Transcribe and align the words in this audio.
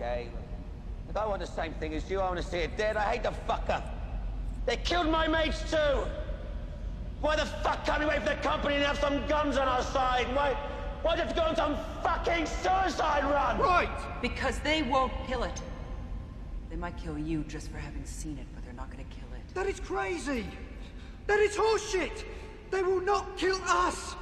okay. 0.00 0.28
But 1.12 1.20
I 1.20 1.26
want 1.26 1.40
the 1.40 1.46
same 1.46 1.72
thing 1.74 1.94
as 1.94 2.08
you. 2.10 2.20
I 2.20 2.28
want 2.28 2.36
to 2.36 2.42
see 2.42 2.58
it 2.58 2.76
dead. 2.76 2.96
I 2.96 3.02
hate 3.02 3.22
the 3.22 3.32
fucker. 3.48 3.82
They 4.66 4.76
killed 4.76 5.08
my 5.08 5.26
mates 5.26 5.70
too. 5.70 6.04
Why 7.20 7.36
the 7.36 7.46
fuck 7.46 7.84
can't 7.84 8.00
we 8.00 8.06
wait 8.06 8.22
for 8.22 8.30
the 8.30 8.36
company 8.36 8.76
and 8.76 8.84
have 8.84 8.98
some 8.98 9.26
guns 9.26 9.56
on 9.56 9.68
our 9.68 9.82
side? 9.82 10.34
Why, 10.34 10.56
why 11.02 11.16
do 11.16 11.20
you 11.20 11.26
have 11.26 11.34
to 11.34 11.40
go 11.40 11.46
on 11.46 11.56
some 11.56 11.76
fucking 12.02 12.46
suicide 12.46 13.24
run? 13.24 13.58
Right! 13.58 14.22
Because 14.22 14.58
they 14.60 14.82
won't 14.82 15.12
kill 15.26 15.42
it. 15.42 15.60
They 16.70 16.76
might 16.76 16.96
kill 16.96 17.18
you 17.18 17.44
just 17.44 17.70
for 17.70 17.78
having 17.78 18.04
seen 18.04 18.38
it, 18.38 18.46
but 18.54 18.64
they're 18.64 18.72
not 18.72 18.90
gonna 18.90 19.02
kill 19.04 19.28
it. 19.34 19.54
That 19.54 19.66
is 19.66 19.80
crazy! 19.80 20.46
That 21.26 21.40
is 21.40 21.56
horseshit! 21.56 22.24
They 22.70 22.82
will 22.82 23.00
not 23.00 23.36
kill 23.36 23.60
us! 23.66 24.14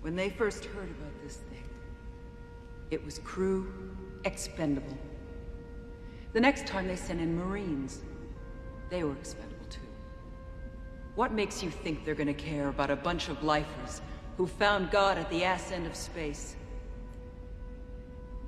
When 0.00 0.14
they 0.14 0.30
first 0.30 0.64
heard 0.66 0.88
about 0.88 1.12
this 1.12 1.17
thing, 1.17 1.17
it 2.90 3.04
was 3.04 3.18
crew 3.20 3.72
expendable. 4.24 4.96
The 6.32 6.40
next 6.40 6.66
time 6.66 6.86
they 6.86 6.96
sent 6.96 7.20
in 7.20 7.36
Marines, 7.36 8.00
they 8.90 9.04
were 9.04 9.12
expendable 9.12 9.66
too. 9.68 9.80
What 11.14 11.32
makes 11.32 11.62
you 11.62 11.70
think 11.70 12.04
they're 12.04 12.14
gonna 12.14 12.34
care 12.34 12.68
about 12.68 12.90
a 12.90 12.96
bunch 12.96 13.28
of 13.28 13.42
lifers 13.42 14.00
who 14.36 14.46
found 14.46 14.90
God 14.90 15.18
at 15.18 15.28
the 15.30 15.44
ass 15.44 15.72
end 15.72 15.86
of 15.86 15.94
space? 15.94 16.56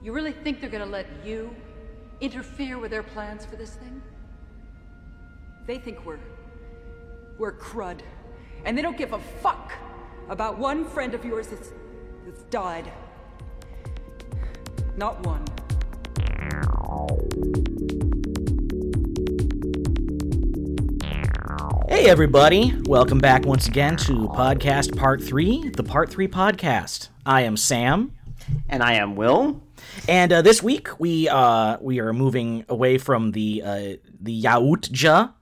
You 0.03 0.13
really 0.13 0.33
think 0.33 0.61
they're 0.61 0.71
gonna 0.71 0.87
let 0.87 1.07
you 1.25 1.55
interfere 2.21 2.79
with 2.79 2.91
their 2.91 3.03
plans 3.03 3.45
for 3.45 3.57
this 3.57 3.75
thing? 3.75 4.01
They 5.67 5.79
think 5.79 6.05
we're... 6.05 6.19
we're 7.39 7.53
crud. 7.53 8.01
And 8.65 8.77
they 8.77 8.83
don't 8.83 8.97
give 8.97 9.13
a 9.13 9.19
fuck 9.19 9.73
about 10.29 10.59
one 10.59 10.85
friend 10.85 11.15
of 11.15 11.25
yours 11.25 11.49
that's... 11.49 11.73
that's 12.25 12.43
died. 12.45 12.91
Not 15.01 15.27
one. 15.27 15.43
Hey, 21.89 22.11
everybody. 22.11 22.75
Welcome 22.85 23.19
back 23.19 23.47
once 23.47 23.67
again 23.67 23.97
to 23.97 24.13
Podcast 24.29 24.95
Part 24.95 25.23
3, 25.23 25.71
the 25.71 25.83
Part 25.83 26.11
3 26.11 26.29
podcast. 26.29 27.09
I 27.25 27.45
am 27.45 27.57
Sam. 27.57 28.13
And 28.69 28.83
I 28.83 28.93
am 28.95 29.17
Will. 29.17 29.63
And 30.07 30.35
uh, 30.35 30.43
this 30.43 30.63
week 30.63 31.01
we 31.01 31.31
uh, 31.31 31.79
we 31.81 31.99
are 32.01 32.13
moving 32.13 32.67
away 32.69 32.99
from 32.99 33.31
the 33.31 33.63
uh, 33.65 33.81
the 34.21 34.43
Yautja, 34.43 35.33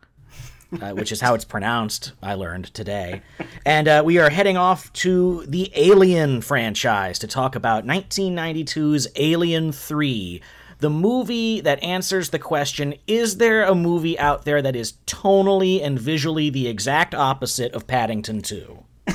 uh, 0.80 0.90
which 0.90 1.12
is 1.12 1.20
how 1.20 1.34
it's 1.34 1.44
pronounced. 1.44 2.12
I 2.22 2.34
learned 2.34 2.72
today, 2.74 3.22
and 3.64 3.88
uh, 3.88 4.02
we 4.04 4.18
are 4.18 4.30
heading 4.30 4.56
off 4.56 4.92
to 4.94 5.44
the 5.46 5.70
Alien 5.74 6.40
franchise 6.40 7.18
to 7.20 7.26
talk 7.26 7.54
about 7.54 7.86
1992's 7.86 9.08
Alien 9.16 9.72
Three, 9.72 10.42
the 10.78 10.90
movie 10.90 11.60
that 11.60 11.82
answers 11.82 12.30
the 12.30 12.38
question: 12.38 12.94
Is 13.06 13.38
there 13.38 13.64
a 13.64 13.74
movie 13.74 14.18
out 14.18 14.44
there 14.44 14.60
that 14.62 14.76
is 14.76 14.94
tonally 15.06 15.82
and 15.82 15.98
visually 15.98 16.50
the 16.50 16.68
exact 16.68 17.14
opposite 17.14 17.72
of 17.72 17.86
Paddington 17.86 18.42
Two? 18.42 18.84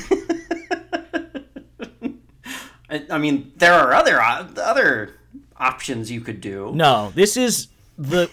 I, 2.90 3.06
I 3.10 3.18
mean, 3.18 3.52
there 3.56 3.74
are 3.74 3.92
other 3.92 4.20
uh, 4.20 4.48
other 4.56 5.14
options 5.56 6.10
you 6.10 6.20
could 6.20 6.40
do. 6.40 6.72
No, 6.74 7.12
this 7.14 7.36
is 7.36 7.68
the. 7.96 8.30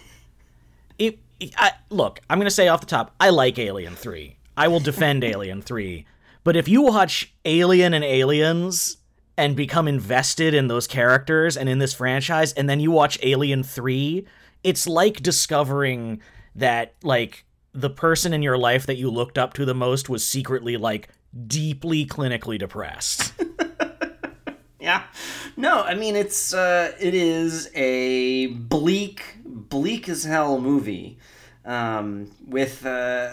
It, 0.98 1.18
I, 1.56 1.72
look, 1.90 2.20
I'm 2.28 2.38
going 2.38 2.46
to 2.46 2.50
say 2.50 2.68
off 2.68 2.80
the 2.80 2.86
top, 2.86 3.14
I 3.20 3.30
like 3.30 3.58
Alien 3.58 3.94
3. 3.94 4.36
I 4.56 4.68
will 4.68 4.80
defend 4.80 5.24
Alien 5.24 5.62
3. 5.62 6.06
But 6.44 6.56
if 6.56 6.68
you 6.68 6.82
watch 6.82 7.32
Alien 7.44 7.94
and 7.94 8.04
Aliens 8.04 8.98
and 9.36 9.56
become 9.56 9.88
invested 9.88 10.54
in 10.54 10.68
those 10.68 10.86
characters 10.86 11.56
and 11.56 11.68
in 11.68 11.78
this 11.78 11.94
franchise, 11.94 12.52
and 12.52 12.68
then 12.68 12.80
you 12.80 12.90
watch 12.90 13.18
Alien 13.22 13.62
3, 13.62 14.26
it's 14.62 14.86
like 14.86 15.22
discovering 15.22 16.20
that, 16.54 16.94
like, 17.02 17.44
the 17.72 17.90
person 17.90 18.34
in 18.34 18.42
your 18.42 18.58
life 18.58 18.86
that 18.86 18.96
you 18.96 19.10
looked 19.10 19.38
up 19.38 19.54
to 19.54 19.64
the 19.64 19.74
most 19.74 20.08
was 20.08 20.26
secretly, 20.26 20.76
like, 20.76 21.08
deeply 21.46 22.04
clinically 22.04 22.58
depressed. 22.58 23.32
Yeah. 24.82 25.04
No, 25.56 25.82
I 25.82 25.94
mean 25.94 26.16
it's 26.16 26.52
uh 26.52 26.90
it 26.98 27.14
is 27.14 27.70
a 27.72 28.48
bleak 28.48 29.36
bleak 29.44 30.08
as 30.08 30.24
hell 30.24 30.60
movie. 30.60 31.18
Um 31.64 32.30
with 32.46 32.84
uh 32.84 33.30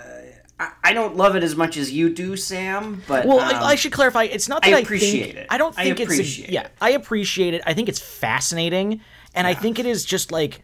I, 0.60 0.72
I 0.84 0.94
don't 0.94 1.16
love 1.16 1.36
it 1.36 1.44
as 1.44 1.56
much 1.56 1.78
as 1.78 1.92
you 1.92 2.10
do, 2.10 2.36
Sam, 2.36 3.02
but 3.08 3.26
Well, 3.26 3.40
um, 3.40 3.56
I, 3.56 3.64
I 3.70 3.76
should 3.76 3.94
clarify. 3.94 4.24
It's 4.24 4.50
not 4.50 4.62
that 4.64 4.74
I 4.74 4.78
I, 4.78 4.80
appreciate 4.82 5.24
think, 5.24 5.36
it. 5.38 5.48
I 5.50 5.58
don't 5.58 5.74
think 5.74 6.00
it's 6.00 6.20
a- 6.20 6.52
yeah. 6.52 6.68
I 6.82 6.92
appreciate 6.92 7.54
it. 7.54 7.62
I 7.66 7.74
think 7.74 7.88
it's 7.88 8.00
fascinating, 8.00 9.00
and 9.34 9.48
I 9.48 9.54
think 9.54 9.80
it 9.80 9.86
is 9.86 10.04
just 10.04 10.32
like 10.32 10.62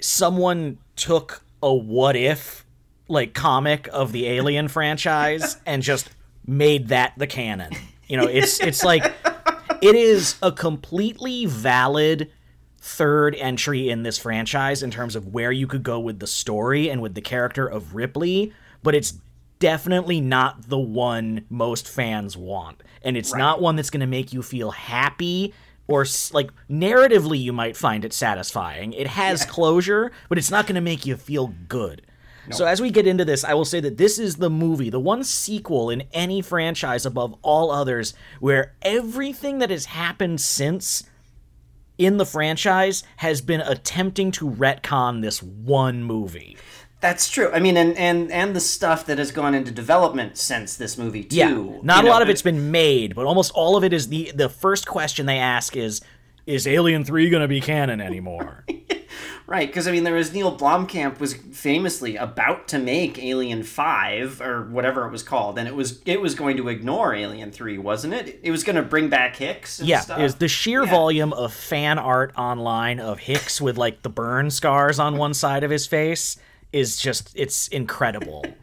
someone 0.00 0.78
took 0.96 1.42
a 1.62 1.72
what 1.72 2.16
if 2.16 2.64
like 3.08 3.34
comic 3.34 3.88
of 3.92 4.12
the 4.12 4.26
Alien 4.26 4.68
franchise 4.76 5.56
and 5.64 5.82
just 5.82 6.10
made 6.46 6.88
that 6.88 7.12
the 7.16 7.26
canon. 7.26 7.72
You 8.08 8.16
know, 8.16 8.26
it's 8.26 8.60
it's 8.60 8.82
like 8.92 9.04
it 9.80 9.94
is 9.94 10.36
a 10.42 10.50
completely 10.50 11.46
valid 11.46 12.30
third 12.80 13.34
entry 13.34 13.88
in 13.88 14.02
this 14.02 14.18
franchise 14.18 14.82
in 14.82 14.90
terms 14.90 15.16
of 15.16 15.28
where 15.28 15.52
you 15.52 15.66
could 15.66 15.82
go 15.82 15.98
with 15.98 16.18
the 16.20 16.26
story 16.26 16.88
and 16.88 17.02
with 17.02 17.14
the 17.14 17.20
character 17.20 17.66
of 17.66 17.94
Ripley, 17.94 18.52
but 18.82 18.94
it's 18.94 19.14
definitely 19.58 20.20
not 20.20 20.68
the 20.68 20.78
one 20.78 21.44
most 21.50 21.88
fans 21.88 22.36
want. 22.36 22.82
And 23.02 23.16
it's 23.16 23.34
not 23.34 23.60
one 23.60 23.76
that's 23.76 23.90
going 23.90 24.00
to 24.00 24.06
make 24.06 24.32
you 24.32 24.42
feel 24.42 24.70
happy 24.70 25.54
or 25.88 26.04
like 26.32 26.50
narratively 26.70 27.40
you 27.40 27.52
might 27.52 27.76
find 27.76 28.04
it 28.04 28.12
satisfying. 28.12 28.92
It 28.92 29.06
has 29.06 29.44
closure, 29.44 30.12
but 30.28 30.38
it's 30.38 30.50
not 30.50 30.66
going 30.66 30.74
to 30.76 30.80
make 30.80 31.06
you 31.06 31.16
feel 31.16 31.54
good. 31.68 32.02
So 32.50 32.64
as 32.64 32.80
we 32.80 32.90
get 32.90 33.06
into 33.06 33.26
this, 33.26 33.44
I 33.44 33.52
will 33.52 33.66
say 33.66 33.80
that 33.80 33.98
this 33.98 34.18
is 34.18 34.36
the 34.36 34.48
movie, 34.48 34.88
the 34.88 35.00
one 35.00 35.22
sequel 35.22 35.90
in 35.90 36.04
any 36.12 36.40
franchise 36.40 37.04
above 37.04 37.34
all 37.42 37.70
others 37.70 38.14
where 38.40 38.74
everything 38.80 39.58
that 39.58 39.68
has 39.68 39.84
happened 39.86 40.40
since 40.40 41.04
in 41.98 42.16
the 42.16 42.24
franchise 42.24 43.02
has 43.16 43.40
been 43.40 43.60
attempting 43.60 44.30
to 44.32 44.48
retcon 44.48 45.20
this 45.20 45.42
one 45.42 46.02
movie. 46.02 46.56
That's 47.00 47.30
true. 47.30 47.50
I 47.52 47.60
mean, 47.60 47.76
and 47.76 47.96
and 47.96 48.32
and 48.32 48.56
the 48.56 48.60
stuff 48.60 49.06
that 49.06 49.18
has 49.18 49.30
gone 49.30 49.54
into 49.54 49.70
development 49.70 50.36
since 50.36 50.76
this 50.76 50.98
movie 50.98 51.22
too. 51.22 51.36
Yeah, 51.36 51.78
not 51.82 52.02
a 52.02 52.06
know, 52.06 52.10
lot 52.10 52.22
of 52.22 52.28
it's 52.28 52.42
been 52.42 52.72
made, 52.72 53.14
but 53.14 53.26
almost 53.26 53.52
all 53.52 53.76
of 53.76 53.84
it 53.84 53.92
is 53.92 54.08
the 54.08 54.32
the 54.34 54.48
first 54.48 54.86
question 54.86 55.26
they 55.26 55.38
ask 55.38 55.76
is 55.76 56.00
is 56.44 56.66
Alien 56.66 57.04
3 57.04 57.28
going 57.28 57.42
to 57.42 57.48
be 57.48 57.60
canon 57.60 58.00
anymore? 58.00 58.64
Right, 59.48 59.66
because 59.66 59.88
I 59.88 59.92
mean, 59.92 60.04
there 60.04 60.12
was 60.12 60.30
Neil 60.34 60.54
Blomkamp 60.54 61.20
was 61.20 61.32
famously 61.32 62.16
about 62.16 62.68
to 62.68 62.78
make 62.78 63.18
Alien 63.18 63.62
Five 63.62 64.42
or 64.42 64.64
whatever 64.64 65.06
it 65.06 65.10
was 65.10 65.22
called, 65.22 65.58
and 65.58 65.66
it 65.66 65.74
was 65.74 66.02
it 66.04 66.20
was 66.20 66.34
going 66.34 66.58
to 66.58 66.68
ignore 66.68 67.14
Alien 67.14 67.50
Three, 67.50 67.78
wasn't 67.78 68.12
it? 68.12 68.40
It 68.42 68.50
was 68.50 68.62
going 68.62 68.76
to 68.76 68.82
bring 68.82 69.08
back 69.08 69.36
Hicks. 69.36 69.78
And 69.78 69.88
yeah, 69.88 70.00
stuff. 70.00 70.20
is 70.20 70.34
the 70.34 70.48
sheer 70.48 70.84
Yeah. 70.84 70.90
volume 70.90 71.32
of 71.32 71.54
fan 71.54 71.98
art 71.98 72.34
online 72.36 73.00
of 73.00 73.20
Hicks 73.20 73.58
with 73.58 73.78
like 73.78 74.02
the 74.02 74.10
burn 74.10 74.50
scars 74.50 74.98
on 74.98 75.16
one 75.16 75.32
side 75.32 75.64
of 75.64 75.70
his 75.70 75.86
face 75.86 76.36
is 76.70 76.98
just 76.98 77.32
it's 77.34 77.68
incredible. 77.68 78.44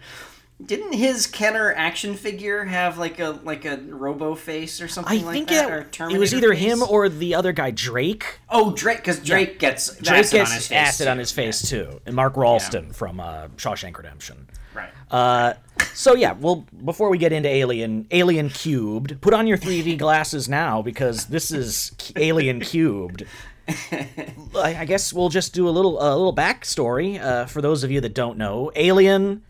Didn't 0.63 0.93
his 0.93 1.27
Kenner 1.27 1.73
action 1.73 2.15
figure 2.15 2.63
have 2.63 2.97
like 2.97 3.19
a 3.19 3.39
like 3.43 3.65
a 3.65 3.77
Robo 3.77 4.35
face 4.35 4.79
or 4.79 4.85
I 4.85 4.87
something 4.87 5.25
like 5.25 5.33
think 5.33 5.49
that? 5.49 5.69
it, 5.69 6.01
or 6.01 6.09
it 6.09 6.17
was 6.17 6.33
either 6.33 6.53
face? 6.53 6.63
him 6.63 6.81
or 6.81 7.09
the 7.09 7.35
other 7.35 7.51
guy, 7.51 7.71
Drake. 7.71 8.39
oh 8.49 8.71
Drake, 8.73 8.97
because 8.99 9.19
Drake 9.19 9.59
gets 9.59 9.93
Drake 9.97 10.19
acid 10.19 10.31
gets 10.31 10.49
on 10.49 10.55
his 10.55 10.67
face 10.67 10.77
acid 10.77 11.05
too. 11.05 11.11
on 11.11 11.17
his 11.17 11.31
face 11.33 11.69
too, 11.69 11.99
and 12.05 12.15
Mark 12.15 12.37
Rolston 12.37 12.93
from 12.93 13.19
uh, 13.19 13.47
Shawshank 13.57 13.97
Redemption. 13.97 14.47
Right. 14.73 14.89
Uh, 15.11 15.53
so 15.93 16.15
yeah, 16.15 16.31
well, 16.33 16.65
before 16.85 17.09
we 17.09 17.17
get 17.17 17.33
into 17.33 17.49
Alien, 17.49 18.07
Alien 18.11 18.49
Cubed, 18.49 19.19
put 19.19 19.33
on 19.33 19.47
your 19.47 19.57
3D 19.57 19.97
glasses 19.99 20.47
now 20.47 20.81
because 20.81 21.25
this 21.25 21.51
is 21.51 21.91
Alien 22.15 22.61
Cubed. 22.61 23.23
I 23.67 24.07
I 24.55 24.85
guess 24.85 25.11
we'll 25.11 25.29
just 25.29 25.53
do 25.53 25.67
a 25.67 25.71
little 25.71 25.99
a 25.99 26.15
little 26.15 26.35
backstory 26.35 27.19
uh, 27.19 27.45
for 27.45 27.61
those 27.61 27.83
of 27.83 27.91
you 27.91 27.99
that 28.01 28.13
don't 28.13 28.37
know. 28.37 28.71
Alien, 28.75 29.41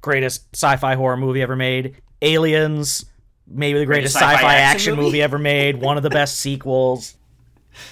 greatest 0.00 0.44
sci-fi 0.54 0.94
horror 0.94 1.16
movie 1.16 1.42
ever 1.42 1.56
made. 1.56 1.96
Aliens, 2.22 3.04
maybe 3.46 3.78
the 3.78 3.86
greatest, 3.86 4.14
Greatest 4.14 4.16
sci-fi, 4.16 4.34
sci-fi 4.34 4.54
action, 4.56 4.74
action 4.74 4.94
movie? 4.96 5.06
movie? 5.06 5.22
ever 5.22 5.38
made. 5.38 5.76
One 5.76 5.96
of 5.96 6.02
the 6.02 6.10
best 6.10 6.38
sequels. 6.40 7.16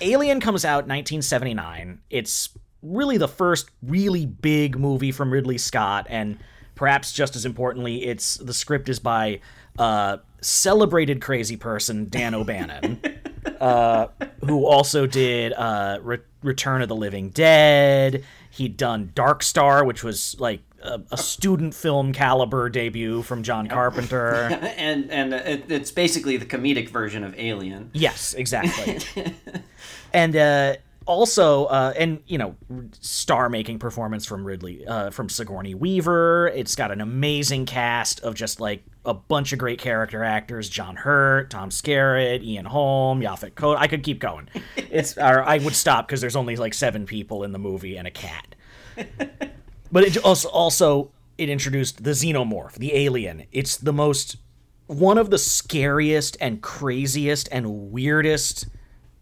Alien 0.01 0.41
comes 0.41 0.65
out 0.65 0.89
1979. 0.89 2.01
It's 2.11 2.51
really 2.83 3.17
the 3.19 3.29
first 3.29 3.71
really 3.83 4.27
big 4.27 4.79
movie 4.79 5.13
from 5.13 5.33
Ridley 5.33 5.59
Scott, 5.59 6.07
and 6.09 6.39
perhaps 6.75 7.13
just 7.13 7.37
as 7.37 7.45
importantly, 7.45 8.05
it's 8.05 8.37
the 8.37 8.55
script 8.55 8.89
is 8.89 8.99
by 8.99 9.41
uh, 9.79 10.19
celebrated 10.41 11.21
crazy 11.21 11.57
person 11.57 12.09
Dan 12.09 12.35
O'Bannon, 12.35 13.01
uh, 13.61 14.09
who 14.45 14.65
also 14.67 15.07
did 15.07 15.53
uh, 15.53 15.99
Re- 16.03 16.19
Return 16.43 16.83
of 16.83 16.89
the 16.89 16.97
Living 16.97 17.31
Dead. 17.31 18.25
He'd 18.51 18.77
done 18.77 19.13
Dark 19.15 19.43
Star, 19.43 19.85
which 19.85 20.03
was 20.03 20.37
like 20.41 20.61
a, 20.87 21.03
a 21.13 21.17
student 21.19 21.75
film 21.75 22.13
caliber 22.13 22.69
debut 22.69 23.23
from 23.23 23.43
John 23.43 23.69
Carpenter. 23.69 24.35
and 24.77 25.11
and 25.11 25.35
it, 25.35 25.71
it's 25.71 25.91
basically 25.91 26.37
the 26.37 26.47
comedic 26.47 26.89
version 26.89 27.25
of 27.25 27.39
Alien. 27.39 27.91
Yes, 27.93 28.35
exactly. 28.35 28.99
and 30.13 30.37
uh, 30.37 30.77
also, 31.07 31.67
uh, 31.67 31.93
and 31.97 32.21
you 32.27 32.39
know, 32.39 32.57
star-making 33.01 33.79
performance 33.79 34.27
from 34.27 34.45
Ridley, 34.45 34.87
uh, 34.87 35.11
from 35.11 35.29
Sigourney 35.29 35.75
Weaver. 35.75 36.49
It's 36.49 36.75
got 36.75 36.91
an 36.91 37.01
amazing 37.01 37.67
cast 37.67 38.21
of 38.21 38.35
just 38.35 38.61
like 38.61 38.85
a 39.05 39.15
bunch 39.15 39.53
of 39.53 39.59
great 39.59 39.79
character 39.79 40.25
actors: 40.25 40.69
John 40.69 40.97
Hurt, 40.97 41.51
Tom 41.51 41.71
Skerritt, 41.71 42.43
Ian 42.43 42.67
Holm, 42.67 43.21
Yaphet 43.21 43.53
Kotto. 43.53 43.77
I 43.77 43.87
could 43.87 44.03
keep 44.03 44.19
going. 44.19 44.49
It's, 44.77 45.17
or 45.17 45.43
I 45.43 45.59
would 45.59 45.75
stop 45.75 46.07
because 46.07 46.21
there's 46.21 46.37
only 46.37 46.57
like 46.57 46.75
seven 46.75 47.07
people 47.07 47.45
in 47.45 47.53
the 47.53 47.59
movie 47.59 47.97
and 47.97 48.07
a 48.07 48.11
cat. 48.11 48.55
but 49.93 50.05
it 50.05 50.17
also 50.19 50.49
also 50.49 51.11
it 51.39 51.49
introduced 51.49 52.03
the 52.05 52.11
xenomorph, 52.13 52.73
the 52.75 52.95
alien. 52.95 53.45
It's 53.53 53.77
the 53.77 53.93
most 53.93 54.37
one 54.87 55.19
of 55.19 55.31
the 55.31 55.39
scariest 55.39 56.37
and 56.41 56.63
craziest 56.63 57.49
and 57.53 57.91
weirdest 57.93 58.67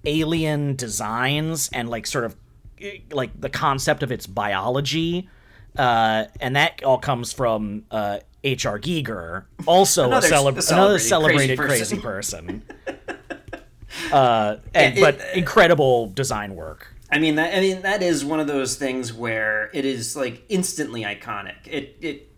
alien 0.05 0.77
designs 0.77 1.71
and 1.73 1.89
like 1.89 2.07
sort 2.07 2.25
of 2.25 2.37
eh, 2.81 2.99
like 3.11 3.41
the 3.41 3.49
concept 3.49 4.03
of 4.03 4.13
its 4.13 4.27
biology 4.27 5.29
uh, 5.77 6.25
and 6.41 6.55
that 6.57 6.85
all 6.85 6.99
comes 6.99 7.33
from 7.33 7.85
uh, 7.91 8.19
H.R. 8.45 8.79
Giger, 8.79 9.45
also 9.67 10.05
Another 10.07 10.27
a 10.29 10.31
celeb- 10.31 10.59
s- 10.59 10.71
another 10.71 10.99
celebrated 10.99 11.57
celebrated 11.57 11.59
crazy 11.59 11.97
crazy 11.97 12.01
person. 12.01 12.63
uh, 14.13 14.57
and, 14.75 14.99
It- 14.99 15.01
but 15.01 15.21
incredible 15.35 16.09
design 16.09 16.55
work. 16.55 16.94
I 17.11 17.19
mean 17.19 17.37
that 17.37 17.55
I 17.55 17.61
mean 17.61 17.83
that 17.83 18.03
is 18.03 18.25
one 18.25 18.41
of 18.41 18.47
those 18.47 18.77
things 18.77 19.13
where 19.13 19.71
it 19.73 19.85
is 19.85 20.17
like 20.17 20.45
instantly 20.49 21.03
iconic. 21.03 21.67
It 21.67 21.97
it 22.01 22.31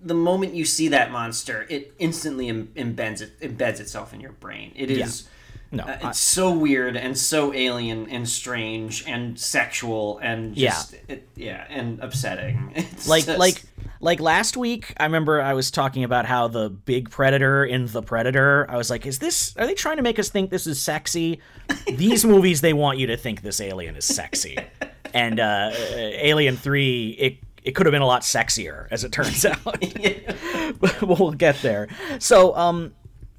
the 0.00 0.14
moment 0.14 0.54
you 0.54 0.64
see 0.64 0.88
that 0.88 1.10
monster, 1.10 1.66
it 1.68 1.94
instantly 1.98 2.48
em- 2.48 2.68
embeds 2.76 3.20
it 3.20 3.40
embeds 3.40 3.80
itself 3.80 4.12
in 4.12 4.20
your 4.20 4.32
brain. 4.32 4.72
It 4.76 4.90
is 4.90 5.28
No, 5.70 5.84
uh, 5.84 5.98
I- 6.02 6.08
it's 6.10 6.18
so 6.18 6.50
weird 6.50 6.96
and 6.96 7.16
so 7.16 7.52
alien 7.52 8.08
and 8.08 8.28
strange 8.28 9.04
and 9.06 9.38
sexual 9.38 10.18
and 10.22 10.54
just 10.54 10.94
it, 11.08 11.28
yeah 11.36 11.64
and 11.68 12.00
upsetting. 12.00 12.72
It's 12.76 13.06
like 13.08 13.26
just- 13.26 13.38
like 13.38 13.62
like 14.00 14.20
last 14.20 14.56
week 14.56 14.94
i 14.98 15.04
remember 15.04 15.42
i 15.42 15.54
was 15.54 15.72
talking 15.72 16.04
about 16.04 16.24
how 16.24 16.46
the 16.46 16.70
big 16.70 17.10
predator 17.10 17.64
in 17.64 17.86
the 17.86 18.00
predator 18.00 18.64
i 18.70 18.76
was 18.76 18.90
like 18.90 19.04
is 19.04 19.18
this 19.18 19.56
are 19.56 19.66
they 19.66 19.74
trying 19.74 19.96
to 19.96 20.04
make 20.04 20.20
us 20.20 20.28
think 20.28 20.50
this 20.50 20.66
is 20.68 20.80
sexy? 20.80 21.40
These 21.88 22.24
movies 22.24 22.60
they 22.60 22.72
want 22.72 22.98
you 22.98 23.08
to 23.08 23.16
think 23.16 23.42
this 23.42 23.60
alien 23.60 23.96
is 23.96 24.04
sexy. 24.04 24.56
And 25.12 25.40
uh 25.40 25.72
alien 25.74 26.56
3 26.56 27.08
it 27.18 27.38
it 27.64 27.72
could 27.74 27.86
have 27.86 27.92
been 27.92 28.02
a 28.02 28.06
lot 28.06 28.22
sexier 28.22 28.86
as 28.92 29.02
it 29.04 29.10
turns 29.12 29.44
out. 29.52 29.58
But 30.80 31.02
we'll 31.02 31.32
get 31.32 31.60
there. 31.62 31.88
So 32.20 32.54
um 32.56 32.94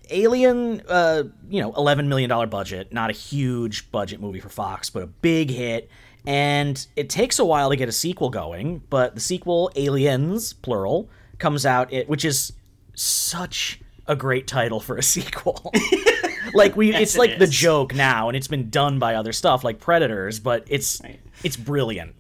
Alien, 0.10 0.82
uh, 0.88 1.24
you 1.50 1.62
know, 1.62 1.72
eleven 1.74 2.10
million 2.10 2.30
dollar 2.30 2.48
budget, 2.48 2.92
not 2.94 3.10
a 3.10 3.14
huge 3.14 3.92
budget 3.92 4.20
movie 4.22 4.40
for 4.40 4.50
Fox, 4.50 4.90
but 4.90 5.04
a 5.04 5.08
big 5.08 5.50
hit. 5.50 5.90
And 6.26 6.86
it 6.96 7.10
takes 7.10 7.40
a 7.40 7.46
while 7.46 7.70
to 7.70 7.76
get 7.76 7.88
a 7.90 7.94
sequel 7.94 8.30
going, 8.30 8.82
but 8.90 9.16
the 9.16 9.22
sequel, 9.22 9.72
Aliens, 9.76 10.54
plural, 10.54 11.10
comes 11.38 11.66
out, 11.66 11.92
it, 11.94 12.10
which 12.10 12.26
is 12.26 12.52
such 12.94 13.80
a 14.06 14.16
great 14.16 14.46
title 14.48 14.80
for 14.80 14.98
a 14.98 15.04
sequel. 15.16 15.72
like 16.54 16.76
we, 16.76 16.94
it's 16.94 17.16
it 17.16 17.20
like 17.20 17.40
the 17.40 17.48
joke 17.48 17.96
now, 17.96 18.28
and 18.28 18.36
it's 18.36 18.48
been 18.48 18.70
done 18.70 19.00
by 19.00 19.16
other 19.16 19.32
stuff 19.32 19.64
like 19.64 19.80
Predators, 19.80 20.40
but 20.40 20.66
it's 20.68 21.00
Right. 21.02 21.20
it's 21.44 21.56
brilliant. 21.58 22.16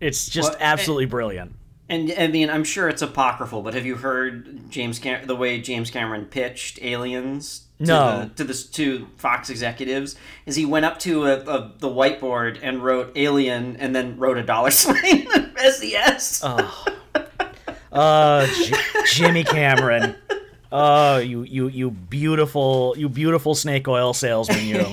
It's 0.00 0.28
just 0.28 0.50
Well, 0.52 0.58
absolutely 0.60 1.06
brilliant. 1.06 1.54
And 1.90 2.12
I 2.18 2.26
mean, 2.26 2.50
I'm 2.50 2.64
sure 2.64 2.88
it's 2.88 3.00
apocryphal, 3.02 3.62
but 3.62 3.72
have 3.74 3.86
you 3.86 3.96
heard 3.96 4.70
James 4.70 4.98
Cam- 4.98 5.26
the 5.26 5.34
way 5.36 5.58
James 5.60 5.90
Cameron 5.90 6.26
pitched 6.26 6.78
Aliens 6.82 7.62
to 7.78 7.84
No. 7.86 8.20
the, 8.24 8.34
to 8.34 8.44
the 8.44 8.54
to 8.72 9.06
Fox 9.16 9.48
executives? 9.48 10.14
Is 10.44 10.54
he 10.56 10.66
went 10.66 10.84
up 10.84 10.98
to 11.00 11.24
a, 11.24 11.38
a, 11.44 11.72
the 11.78 11.88
whiteboard 11.88 12.58
and 12.62 12.84
wrote 12.84 13.12
Alien, 13.16 13.76
and 13.76 13.96
then 13.96 14.18
wrote 14.18 14.36
a 14.36 14.42
dollar 14.42 14.70
sign 14.72 15.26
as 15.58 15.78
the 15.80 15.96
S. 15.96 16.44
Uh, 17.90 18.46
J- 18.46 18.74
Jimmy 19.06 19.44
Cameron. 19.44 20.14
Oh, 20.70 21.16
you 21.16 21.42
you 21.44 21.68
you 21.68 21.90
beautiful 21.90 22.94
you 22.98 23.08
beautiful 23.08 23.54
snake 23.54 23.88
oil 23.88 24.12
salesman 24.12 24.66
you. 24.66 24.84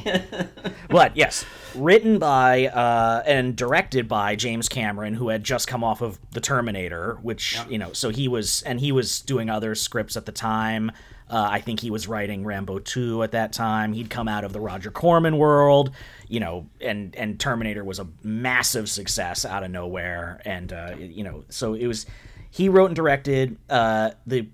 but 0.90 1.18
yes, 1.18 1.44
written 1.76 2.20
by 2.20 2.68
uh, 2.68 3.24
and 3.26 3.56
directed 3.56 4.08
by 4.08 4.36
James 4.36 4.70
Cameron, 4.70 5.14
who 5.14 5.30
had 5.30 5.44
just 5.44 5.68
come 5.68 5.84
off 5.84 6.02
of 6.02 6.20
The 6.32 6.42
Terminator, 6.42 7.20
which 7.22 7.60
you 7.70 7.78
know, 7.78 7.94
so 7.94 8.10
he 8.10 8.28
was 8.28 8.62
and 8.64 8.80
he 8.80 8.92
was 8.92 9.22
doing 9.22 9.50
other 9.50 9.76
scripts 9.76 10.18
at 10.18 10.26
the 10.26 10.32
time. 10.32 10.92
Uh, 11.30 11.48
I 11.52 11.60
think 11.60 11.80
he 11.80 11.90
was 11.90 12.08
writing 12.08 12.46
Rambo 12.46 12.80
2 12.80 13.24
at 13.24 13.32
that 13.32 13.52
time. 13.52 13.94
He'd 13.94 14.12
come 14.12 14.28
out 14.28 14.44
of 14.44 14.54
the 14.54 14.60
Roger 14.60 14.92
Corman 14.92 15.38
world, 15.38 15.92
you 16.28 16.40
know, 16.40 16.68
and 16.82 17.16
and 17.16 17.40
Terminator 17.40 17.84
was 17.84 18.00
a 18.00 18.08
massive 18.24 18.90
success 18.90 19.44
out 19.46 19.64
of 19.64 19.72
nowhere, 19.72 20.42
and 20.46 20.72
uh, 20.72 20.96
you 20.98 21.24
know, 21.24 21.44
so 21.50 21.74
it 21.74 21.88
was. 21.88 22.06
He 22.52 22.70
wrote 22.70 22.86
and 22.86 22.96
directed 22.96 23.58
uh, 23.70 24.12
the 24.26 24.48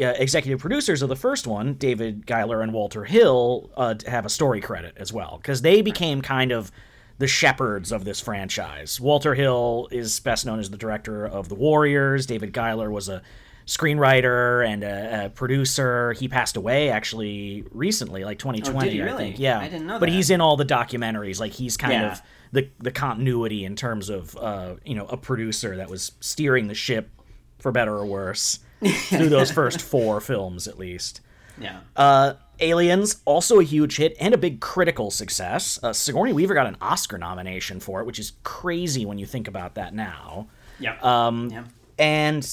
uh, 0.00 0.14
executive 0.18 0.60
producers 0.60 1.02
of 1.02 1.08
the 1.08 1.16
first 1.16 1.46
one, 1.46 1.74
David 1.74 2.26
Giler 2.26 2.60
and 2.62 2.72
Walter 2.72 3.04
Hill, 3.04 3.70
uh, 3.76 3.94
have 4.06 4.24
a 4.26 4.30
story 4.30 4.60
credit 4.60 4.94
as 4.96 5.12
well 5.12 5.38
because 5.40 5.62
they 5.62 5.82
became 5.82 6.20
kind 6.22 6.52
of 6.52 6.70
the 7.18 7.26
shepherds 7.28 7.92
of 7.92 8.04
this 8.04 8.20
franchise. 8.20 9.00
Walter 9.00 9.34
Hill 9.34 9.88
is 9.92 10.18
best 10.20 10.44
known 10.46 10.58
as 10.58 10.70
the 10.70 10.76
director 10.76 11.24
of 11.26 11.48
The 11.48 11.54
Warriors. 11.54 12.26
David 12.26 12.52
Giler 12.52 12.90
was 12.90 13.08
a 13.08 13.22
screenwriter 13.66 14.66
and 14.66 14.84
a, 14.84 15.26
a 15.26 15.28
producer. 15.30 16.12
He 16.12 16.28
passed 16.28 16.56
away 16.56 16.90
actually 16.90 17.64
recently, 17.70 18.24
like 18.24 18.38
2020, 18.38 18.90
he 18.90 19.00
I 19.00 19.04
really? 19.04 19.16
think. 19.18 19.38
Yeah, 19.38 19.58
I 19.58 19.68
didn't 19.68 19.86
know 19.86 19.98
But 19.98 20.08
that. 20.10 20.14
he's 20.14 20.30
in 20.30 20.40
all 20.40 20.56
the 20.56 20.64
documentaries. 20.64 21.40
Like 21.40 21.52
he's 21.52 21.76
kind 21.76 21.94
Yeah. 21.94 22.12
of 22.12 22.22
the 22.52 22.68
the 22.78 22.90
continuity 22.92 23.64
in 23.64 23.74
terms 23.74 24.08
of 24.08 24.36
uh, 24.36 24.74
you 24.84 24.94
know 24.94 25.06
a 25.06 25.16
producer 25.16 25.76
that 25.76 25.90
was 25.90 26.12
steering 26.20 26.68
the 26.68 26.74
ship 26.74 27.10
for 27.58 27.72
better 27.72 27.94
or 27.94 28.06
worse 28.06 28.60
through 29.08 29.28
those 29.28 29.50
first 29.50 29.80
four 29.80 30.20
films 30.20 30.68
at 30.68 30.78
least. 30.78 31.20
Yeah. 31.58 31.80
Uh, 31.96 32.34
Aliens, 32.60 33.20
also 33.24 33.60
a 33.60 33.64
huge 33.64 33.96
hit 33.96 34.16
and 34.20 34.32
a 34.34 34.38
big 34.38 34.60
critical 34.60 35.10
success. 35.10 35.78
Uh, 35.82 35.92
Sigourney 35.92 36.32
Weaver 36.32 36.54
got 36.54 36.66
an 36.66 36.76
Oscar 36.80 37.18
nomination 37.18 37.80
for 37.80 38.00
it, 38.00 38.06
which 38.06 38.18
is 38.18 38.32
crazy 38.44 39.04
when 39.06 39.18
you 39.18 39.26
think 39.26 39.48
about 39.48 39.74
that 39.74 39.94
now. 39.94 40.48
yeah. 40.78 40.96
Um, 41.02 41.50
yeah. 41.50 41.64
And 41.98 42.44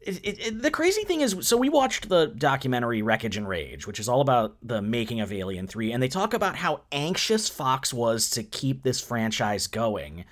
it, 0.00 0.20
it, 0.24 0.46
it- 0.46 0.62
the 0.62 0.70
crazy 0.70 1.02
thing 1.04 1.20
is, 1.20 1.36
so 1.40 1.56
we 1.56 1.68
watched 1.68 2.08
the 2.08 2.26
documentary 2.26 3.02
Wreckage 3.02 3.36
and 3.36 3.48
Rage, 3.48 3.86
which 3.86 3.98
is 3.98 4.08
all 4.08 4.20
about 4.20 4.56
the 4.62 4.82
making 4.82 5.20
of 5.20 5.32
Alien 5.32 5.66
3, 5.66 5.92
and 5.92 6.02
they 6.02 6.08
talk 6.08 6.34
about 6.34 6.56
how 6.56 6.82
anxious 6.92 7.48
Fox 7.48 7.92
was 7.94 8.28
to 8.30 8.42
keep 8.42 8.82
this 8.82 9.00
franchise 9.00 9.66
going. 9.66 10.24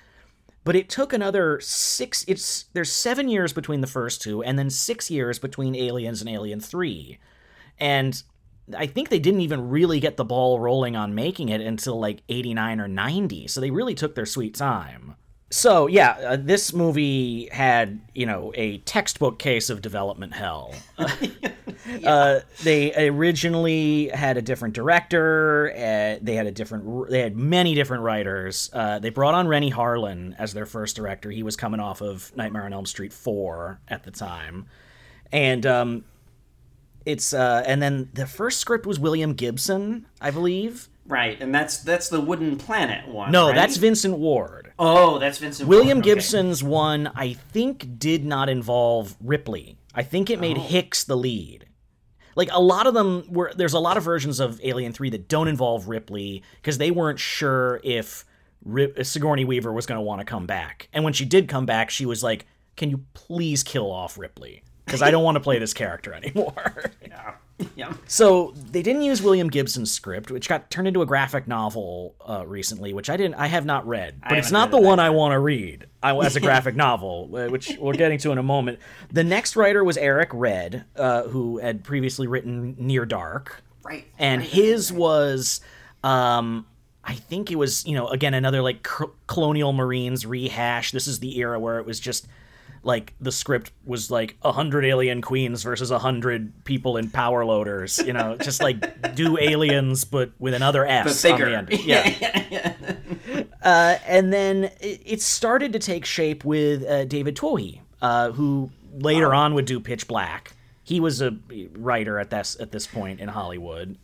But 0.63 0.75
it 0.75 0.89
took 0.89 1.11
another 1.11 1.59
six. 1.61 2.23
It's 2.27 2.65
there's 2.73 2.91
seven 2.91 3.27
years 3.27 3.51
between 3.53 3.81
the 3.81 3.87
first 3.87 4.21
two, 4.21 4.41
and 4.43 4.57
then 4.57 4.69
six 4.69 5.11
years 5.11 5.39
between 5.39 5.75
Aliens 5.75 6.21
and 6.21 6.29
Alien 6.29 6.59
Three, 6.61 7.19
and 7.79 8.23
I 8.77 8.85
think 8.85 9.09
they 9.09 9.19
didn't 9.19 9.41
even 9.41 9.69
really 9.69 9.99
get 9.99 10.15
the 10.15 10.23
ball 10.23 10.59
rolling 10.59 10.95
on 10.95 11.15
making 11.15 11.49
it 11.49 11.59
until 11.59 11.99
like 11.99 12.23
89 12.29 12.79
or 12.79 12.87
90. 12.87 13.47
So 13.47 13.59
they 13.59 13.71
really 13.71 13.93
took 13.93 14.15
their 14.15 14.25
sweet 14.25 14.55
time. 14.55 15.15
So, 15.53 15.85
yeah, 15.85 16.13
uh, 16.13 16.35
this 16.35 16.73
movie 16.73 17.47
had, 17.51 18.01
you 18.15 18.25
know, 18.25 18.51
a 18.55 18.79
textbook 18.79 19.37
case 19.37 19.69
of 19.69 19.83
development 19.83 20.33
hell. 20.33 20.73
uh, 22.03 22.39
they 22.63 23.07
originally 23.07 24.07
had 24.07 24.35
a 24.37 24.41
different 24.41 24.73
director. 24.73 25.71
Uh, 25.71 26.17
they 26.23 26.33
had 26.33 26.47
a 26.47 26.51
different. 26.51 27.07
They 27.11 27.19
had 27.19 27.37
many 27.37 27.75
different 27.75 28.01
writers. 28.01 28.71
Uh, 28.73 28.97
they 28.97 29.11
brought 29.11 29.35
on 29.35 29.47
Renny 29.47 29.71
Harlin 29.71 30.33
as 30.39 30.55
their 30.55 30.65
first 30.65 30.95
director. 30.95 31.29
He 31.29 31.43
was 31.43 31.55
coming 31.55 31.79
off 31.79 32.01
of 32.01 32.35
Nightmare 32.35 32.65
on 32.65 32.73
Elm 32.73 32.87
Street 32.87 33.13
four 33.13 33.79
at 33.87 34.01
the 34.05 34.11
time, 34.11 34.65
and 35.31 35.67
um, 35.67 36.03
it's 37.05 37.31
uh, 37.31 37.61
and 37.67 37.79
then 37.79 38.09
the 38.13 38.25
first 38.25 38.57
script 38.57 38.87
was 38.87 38.99
William 38.99 39.33
Gibson, 39.33 40.07
I 40.19 40.31
believe. 40.31 40.89
Right, 41.05 41.39
and 41.41 41.53
that's 41.53 41.77
that's 41.79 42.07
the 42.09 42.21
Wooden 42.21 42.57
Planet 42.57 43.07
one. 43.07 43.31
No, 43.31 43.47
right? 43.47 43.55
that's 43.55 43.77
Vincent 43.77 44.17
Ward. 44.17 44.71
Oh, 44.79 45.19
that's 45.19 45.37
Vincent. 45.37 45.67
William 45.67 45.97
Ward, 45.97 46.05
okay. 46.07 46.13
Gibson's 46.15 46.63
one, 46.63 47.11
I 47.15 47.33
think, 47.33 47.99
did 47.99 48.23
not 48.25 48.47
involve 48.49 49.15
Ripley. 49.21 49.77
I 49.93 50.03
think 50.03 50.29
it 50.29 50.37
Oh. 50.37 50.41
made 50.41 50.57
Hicks 50.57 51.03
the 51.03 51.17
lead. 51.17 51.65
Like 52.35 52.49
a 52.51 52.59
lot 52.61 52.87
of 52.87 52.93
them 52.95 53.25
were, 53.29 53.51
there's 53.55 53.73
a 53.73 53.79
lot 53.79 53.95
of 53.97 54.03
versions 54.03 54.39
of 54.39 54.59
Alien 54.63 54.91
Three 54.93 55.09
that 55.11 55.27
don't 55.27 55.47
involve 55.47 55.87
Ripley 55.87 56.41
because 56.55 56.77
they 56.79 56.89
weren't 56.89 57.19
sure 57.19 57.79
if 57.83 58.25
Rip, 58.65 59.05
Sigourney 59.05 59.45
Weaver 59.45 59.71
was 59.71 59.85
going 59.85 59.97
to 59.97 60.01
want 60.01 60.19
to 60.21 60.25
come 60.25 60.47
back. 60.47 60.87
And 60.93 61.03
when 61.03 61.13
she 61.13 61.25
did 61.25 61.47
come 61.47 61.65
back, 61.67 61.89
she 61.91 62.05
was 62.07 62.23
like, 62.23 62.47
"Can 62.77 62.89
you 62.89 63.03
please 63.13 63.61
kill 63.61 63.91
off 63.91 64.17
Ripley? 64.17 64.63
Because 64.85 65.01
I 65.01 65.11
don't 65.11 65.23
want 65.23 65.35
to 65.35 65.41
play 65.41 65.59
this 65.59 65.73
character 65.73 66.13
anymore." 66.23 66.91
Yeah. 67.07 67.33
Yeah. 67.75 67.93
So 68.07 68.53
they 68.71 68.81
didn't 68.81 69.03
use 69.03 69.21
William 69.21 69.47
Gibson's 69.49 69.91
script, 69.91 70.29
which 70.31 70.49
got 70.49 70.69
turned 70.69 70.87
into 70.87 71.01
a 71.01 71.05
graphic 71.05 71.47
novel 71.47 72.15
uh, 72.27 72.45
recently, 72.45 72.93
which 72.93 73.09
I 73.09 73.17
didn't, 73.17 73.35
I 73.35 73.47
have 73.47 73.65
not 73.65 73.87
read, 73.87 74.19
but 74.27 74.37
it's 74.37 74.51
haven't 74.51 74.71
the 74.71 74.81
one 74.81 74.99
I 74.99 75.09
want 75.11 75.31
to 75.33 75.39
read 75.39 75.85
I, 76.01 76.15
as 76.17 76.35
a 76.35 76.39
graphic 76.41 76.75
novel, 76.75 77.29
uh, 77.33 77.47
which 77.47 77.77
we're 77.79 77.93
getting 77.93 78.17
to 78.19 78.31
in 78.31 78.37
a 78.37 78.43
moment. 78.43 78.79
The 79.11 79.23
next 79.23 79.55
writer 79.55 79.83
was 79.83 79.97
Eric 79.97 80.29
Red, 80.33 80.85
uh, 80.95 81.23
who 81.23 81.57
had 81.59 81.83
previously 81.83 82.27
written 82.27 82.75
Near 82.77 83.05
Dark, 83.05 83.61
Right. 83.83 84.05
and 84.17 84.41
right, 84.41 84.49
his 84.49 84.91
right. 84.91 84.99
was 84.99 85.61
um, 86.03 86.65
I 87.03 87.13
think 87.15 87.51
it 87.51 87.55
was, 87.55 87.85
you 87.85 87.95
know, 87.95 88.07
again 88.07 88.33
another 88.33 88.61
like 88.61 88.83
cr- 88.83 89.11
colonial 89.27 89.73
marines 89.73 90.25
rehash. 90.25 90.91
This 90.91 91.07
is 91.07 91.19
the 91.19 91.37
era 91.39 91.59
where 91.59 91.79
it 91.79 91.85
was 91.85 91.99
just 91.99 92.27
like 92.83 93.13
the 93.19 93.31
script 93.31 93.71
was 93.85 94.11
like 94.11 94.37
a 94.43 94.51
hundred 94.51 94.85
alien 94.85 95.21
queens 95.21 95.63
versus 95.63 95.89
a 95.91 95.99
hundred 95.99 96.51
people 96.65 96.97
in 96.97 97.09
power 97.09 97.45
loaders. 97.45 97.97
You 97.99 98.13
know, 98.13 98.37
just 98.37 98.61
like 98.61 99.15
do 99.15 99.37
aliens 99.39 100.03
but 100.03 100.31
with 100.39 100.53
another 100.53 100.85
S 100.85 101.21
But 101.23 101.31
on 101.31 101.39
the 101.39 101.57
end. 101.57 101.69
Yeah. 101.83 102.73
uh, 103.63 103.97
and 104.05 104.31
then 104.31 104.65
it, 104.79 105.01
it 105.05 105.21
started 105.21 105.73
to 105.73 105.79
take 105.79 106.05
shape 106.05 106.43
with 106.45 106.83
uh, 106.85 107.05
David 107.05 107.35
Twohy, 107.35 107.79
uh, 108.01 108.31
who 108.31 108.69
later 108.93 109.33
on 109.33 109.53
would 109.53 109.65
do 109.65 109.79
Pitch 109.79 110.07
Black. 110.07 110.53
He 110.83 110.99
was 110.99 111.21
a 111.21 111.37
writer 111.73 112.19
at 112.19 112.29
this 112.29 112.57
at 112.59 112.71
this 112.71 112.85
point 112.85 113.19
in 113.21 113.29
Hollywood. 113.29 113.97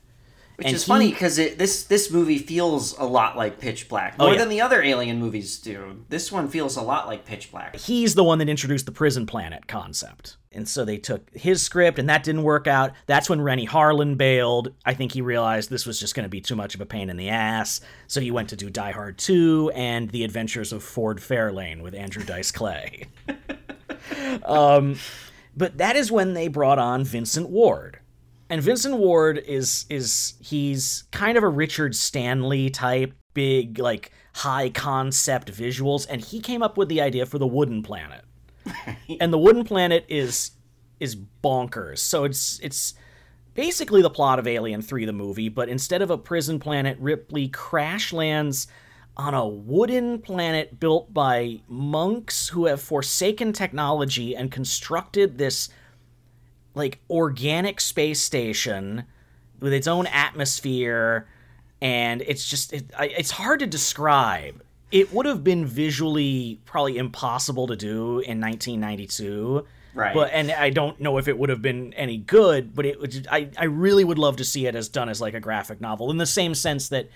Which 0.59 0.67
And 0.67 0.75
is 0.75 0.83
he- 0.83 0.89
funny 0.89 1.09
because 1.09 1.37
this 1.37 1.83
this 1.85 2.11
movie 2.11 2.37
feels 2.37 2.97
a 2.99 3.05
lot 3.05 3.37
like 3.37 3.59
Pitch 3.61 3.87
Black 3.87 4.17
more 4.19 4.27
Oh, 4.27 4.31
yeah. 4.33 4.39
than 4.39 4.49
the 4.49 4.59
other 4.59 4.83
Alien 4.83 5.17
movies 5.17 5.57
do. 5.57 6.03
This 6.09 6.33
one 6.33 6.49
feels 6.49 6.75
a 6.75 6.81
lot 6.81 7.07
like 7.07 7.23
Pitch 7.25 7.49
Black. 7.49 7.77
he's 7.77 8.13
the 8.13 8.25
one 8.25 8.39
that 8.39 8.49
introduced 8.49 8.85
the 8.85 8.91
prison 8.91 9.25
planet 9.25 9.67
concept. 9.67 10.35
And 10.51 10.67
so 10.67 10.83
they 10.83 10.97
took 10.97 11.29
his 11.33 11.61
script, 11.61 11.97
and 11.97 12.09
that 12.09 12.23
didn't 12.23 12.43
work 12.43 12.67
out. 12.67 12.91
That's 13.05 13.29
when 13.29 13.39
Renny 13.39 13.65
Harlin 13.67 14.17
bailed. 14.17 14.73
I 14.83 14.95
think 14.95 15.13
he 15.13 15.21
realized 15.21 15.69
this 15.69 15.85
was 15.85 15.97
just 15.99 16.13
going 16.13 16.23
to 16.23 16.29
be 16.29 16.41
too 16.41 16.55
much 16.57 16.75
of 16.75 16.81
a 16.81 16.85
pain 16.87 17.09
in 17.09 17.15
the 17.17 17.29
ass. 17.29 17.79
So 18.07 18.19
he 18.19 18.31
went 18.31 18.49
to 18.49 18.55
do 18.57 18.69
Die 18.69 18.91
Hard 18.91 19.17
2 19.19 19.71
and 19.75 20.09
The 20.09 20.23
Adventures 20.25 20.73
of 20.73 20.83
Ford 20.83 21.19
Fairlane 21.19 21.81
with 21.81 21.93
Andrew 21.93 22.23
Dice 22.25 22.51
Clay. 22.51 23.05
um, 24.43 24.95
but 25.55 25.77
that 25.77 25.95
is 25.95 26.11
when 26.11 26.33
they 26.33 26.47
brought 26.47 26.79
on 26.79 27.03
Vincent 27.03 27.49
Ward. 27.49 27.98
And 28.49 28.61
Vincent 28.61 28.97
Ward 28.97 29.37
is 29.37 29.85
is 29.89 30.33
he's 30.41 31.03
kind 31.11 31.37
of 31.37 31.43
a 31.43 31.49
Richard 31.49 31.95
Stanley 31.95 32.69
type, 32.69 33.13
big 33.33 33.79
like 33.79 34.11
high 34.33 34.69
concept 34.69 35.51
visuals, 35.51 36.07
and 36.09 36.21
he 36.21 36.39
came 36.39 36.63
up 36.63 36.77
with 36.77 36.89
the 36.89 37.01
idea 37.01 37.25
for 37.25 37.37
the 37.37 37.47
Wooden 37.47 37.83
Planet. 37.83 38.25
and 39.19 39.31
the 39.31 39.37
Wooden 39.37 39.65
Planet 39.65 40.05
is 40.07 40.51
is 40.99 41.15
bonkers. 41.43 41.99
So 41.99 42.23
it's 42.23 42.59
it's 42.61 42.95
basically 43.53 44.01
the 44.01 44.09
plot 44.09 44.39
of 44.39 44.47
Alien 44.47 44.81
3 44.81 45.05
the 45.05 45.13
movie, 45.13 45.49
but 45.49 45.69
instead 45.69 46.01
of 46.01 46.09
a 46.09 46.17
prison 46.17 46.59
planet, 46.59 46.97
Ripley 46.99 47.49
crash 47.49 48.11
lands 48.11 48.67
on 49.17 49.33
a 49.33 49.45
wooden 49.45 50.17
planet 50.19 50.79
built 50.79 51.13
by 51.13 51.59
monks 51.67 52.47
who 52.47 52.65
have 52.67 52.81
forsaken 52.81 53.51
technology 53.51 54.33
and 54.33 54.49
constructed 54.49 55.37
this 55.37 55.67
like 56.79 56.99
organic 57.09 57.79
space 57.79 58.19
station 58.21 59.03
with 59.59 59.73
its 59.73 59.87
own 59.87 60.07
atmosphere 60.07 61.27
and 61.81 62.21
it's 62.23 62.49
just 62.49 62.73
it, 62.73 62.89
it's 62.99 63.31
hard 63.31 63.59
to 63.59 63.67
describe 63.67 64.61
it 64.91 65.13
would 65.13 65.25
have 65.27 65.43
been 65.43 65.65
visually 65.65 66.59
probably 66.65 66.97
impossible 66.97 67.67
to 67.67 67.75
do 67.75 68.19
in 68.19 68.41
1992 68.41 69.65
Right. 69.95 70.13
but 70.13 70.29
and 70.31 70.51
i 70.51 70.69
don't 70.69 70.99
know 71.01 71.17
if 71.17 71.27
it 71.27 71.37
would 71.37 71.49
have 71.49 71.61
been 71.63 71.93
any 71.93 72.17
good 72.17 72.73
but 72.75 72.85
it 72.85 72.99
would 73.01 73.27
I, 73.29 73.49
I 73.57 73.65
really 73.65 74.03
would 74.03 74.19
love 74.19 74.37
to 74.37 74.45
see 74.45 74.65
it 74.67 74.75
as 74.75 74.87
done 74.87 75.09
as 75.09 75.19
like 75.19 75.33
a 75.33 75.39
graphic 75.39 75.81
novel 75.81 76.11
in 76.11 76.17
the 76.17 76.27
same 76.27 76.53
sense 76.55 76.89
that 76.89 77.09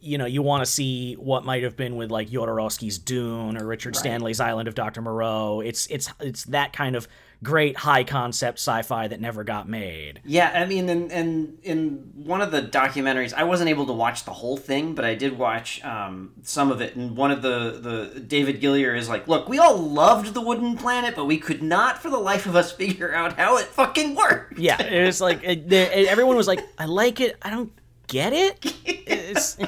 you 0.00 0.16
know 0.18 0.24
you 0.24 0.40
want 0.42 0.64
to 0.64 0.70
see 0.70 1.14
what 1.14 1.44
might 1.44 1.62
have 1.62 1.76
been 1.76 1.96
with 1.96 2.10
like 2.10 2.30
Jodorowsky's 2.30 2.98
Dune 2.98 3.56
or 3.58 3.66
Richard 3.66 3.94
Stanley's 3.94 4.40
Island 4.40 4.68
of 4.68 4.74
Dr. 4.74 5.02
Moreau 5.02 5.60
it's 5.60 5.86
it's 5.86 6.12
it's 6.20 6.44
that 6.44 6.72
kind 6.72 6.96
of 6.96 7.06
great 7.44 7.76
high 7.76 8.02
concept 8.02 8.58
sci-fi 8.58 9.06
that 9.06 9.20
never 9.20 9.44
got 9.44 9.68
made 9.68 10.20
Yeah, 10.24 10.50
I 10.54 10.64
mean, 10.66 10.88
and 10.88 11.12
in, 11.12 11.58
in 11.62 12.10
one 12.14 12.40
of 12.40 12.50
the 12.50 12.62
documentaries, 12.62 13.32
I 13.34 13.44
wasn't 13.44 13.70
able 13.70 13.86
to 13.86 13.92
watch 13.92 14.24
the 14.24 14.32
whole 14.32 14.56
thing, 14.56 14.94
but 14.94 15.04
I 15.04 15.14
did 15.14 15.38
watch 15.38 15.84
um, 15.84 16.32
some 16.42 16.72
of 16.72 16.80
it. 16.80 16.96
And 16.96 17.16
one 17.16 17.30
of 17.30 17.42
the 17.42 17.78
the 18.14 18.20
David 18.20 18.60
Giler 18.60 18.94
is 18.94 19.08
like, 19.08 19.28
"Look, 19.28 19.48
we 19.48 19.58
all 19.58 19.76
loved 19.76 20.32
the 20.34 20.40
Wooden 20.40 20.76
Planet, 20.78 21.14
but 21.14 21.26
we 21.26 21.38
could 21.38 21.62
not, 21.62 22.02
for 22.02 22.10
the 22.10 22.18
life 22.18 22.46
of 22.46 22.56
us, 22.56 22.72
figure 22.72 23.14
out 23.14 23.34
how 23.34 23.58
it 23.58 23.66
fucking 23.66 24.14
worked." 24.14 24.58
Yeah, 24.58 24.80
it 24.82 25.04
was 25.06 25.20
like 25.20 25.40
it, 25.44 25.70
it- 25.72 26.08
everyone 26.08 26.36
was 26.36 26.48
like, 26.48 26.60
"I 26.78 26.86
like 26.86 27.20
it. 27.20 27.36
I 27.42 27.50
don't 27.50 27.70
get 28.08 28.32
it." 28.32 28.74
It's, 28.86 29.58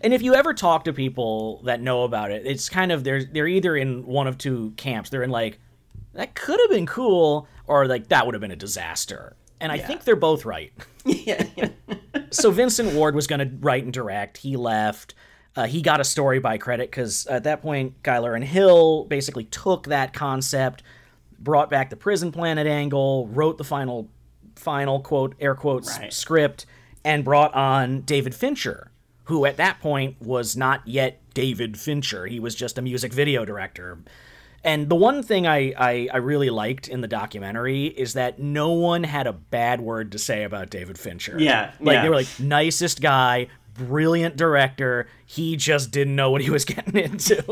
and 0.00 0.12
if 0.14 0.22
you 0.22 0.34
ever 0.34 0.54
talk 0.54 0.84
to 0.84 0.92
people 0.92 1.60
that 1.64 1.80
know 1.80 2.04
about 2.04 2.30
it, 2.30 2.46
it's 2.46 2.68
kind 2.68 2.92
of 2.92 3.02
they're 3.04 3.24
they're 3.24 3.48
either 3.48 3.76
in 3.76 4.06
one 4.06 4.26
of 4.26 4.38
two 4.38 4.72
camps. 4.76 5.10
They're 5.10 5.22
in 5.22 5.30
like 5.30 5.58
that 6.14 6.34
could 6.34 6.58
have 6.60 6.70
been 6.70 6.86
cool, 6.86 7.48
or 7.66 7.86
like 7.86 8.08
that 8.08 8.26
would 8.26 8.34
have 8.34 8.40
been 8.40 8.50
a 8.50 8.56
disaster. 8.56 9.36
And 9.60 9.72
I 9.72 9.78
think 9.78 10.04
they're 10.04 10.16
both 10.16 10.44
right. 10.44 10.72
yeah, 11.04 11.46
yeah. 11.56 11.68
so 12.30 12.50
Vincent 12.50 12.92
Ward 12.92 13.14
was 13.14 13.26
going 13.26 13.38
to 13.38 13.56
write 13.60 13.84
and 13.84 13.92
direct. 13.92 14.38
He 14.38 14.56
left. 14.56 15.14
Uh, 15.56 15.66
he 15.66 15.80
got 15.80 16.00
a 16.00 16.04
story 16.04 16.38
by 16.38 16.58
credit 16.58 16.90
because 16.90 17.26
at 17.28 17.44
that 17.44 17.62
point, 17.62 18.02
Giler 18.02 18.34
and 18.34 18.44
Hill 18.44 19.04
basically 19.04 19.44
took 19.44 19.86
that 19.86 20.12
concept, 20.12 20.82
brought 21.38 21.70
back 21.70 21.90
the 21.90 21.96
prison 21.96 22.32
planet 22.32 22.66
angle, 22.66 23.28
wrote 23.28 23.56
the 23.56 23.64
final, 23.64 24.10
final 24.56 25.00
quote 25.00 25.34
air 25.40 25.54
quotes 25.54 25.98
Right. 25.98 26.12
script, 26.12 26.66
and 27.04 27.24
brought 27.24 27.54
on 27.54 28.00
David 28.02 28.34
Fincher, 28.34 28.90
who 29.24 29.46
at 29.46 29.56
that 29.56 29.80
point 29.80 30.20
was 30.20 30.56
not 30.56 30.86
yet 30.86 31.20
David 31.34 31.78
Fincher. 31.78 32.26
He 32.26 32.40
was 32.40 32.54
just 32.54 32.76
a 32.76 32.82
music 32.82 33.12
video 33.12 33.44
director. 33.44 33.98
And 34.64 34.88
the 34.88 34.94
one 34.94 35.22
thing 35.22 35.46
I, 35.46 35.74
I, 35.76 36.08
I 36.12 36.16
really 36.16 36.48
liked 36.48 36.88
in 36.88 37.02
the 37.02 37.08
documentary 37.08 37.84
is 37.84 38.14
that 38.14 38.38
no 38.38 38.70
one 38.72 39.04
had 39.04 39.26
a 39.26 39.32
bad 39.32 39.80
word 39.80 40.12
to 40.12 40.18
say 40.18 40.42
about 40.44 40.70
David 40.70 40.98
Fincher. 40.98 41.36
Yeah, 41.38 41.72
Like 41.80 41.96
yeah. 41.96 42.02
they 42.02 42.08
were 42.08 42.14
like 42.14 42.40
nicest 42.40 43.02
guy, 43.02 43.48
brilliant 43.74 44.36
director. 44.36 45.06
He 45.26 45.56
just 45.56 45.90
didn't 45.90 46.16
know 46.16 46.30
what 46.30 46.40
he 46.40 46.50
was 46.50 46.64
getting 46.64 46.96
into. 46.96 47.44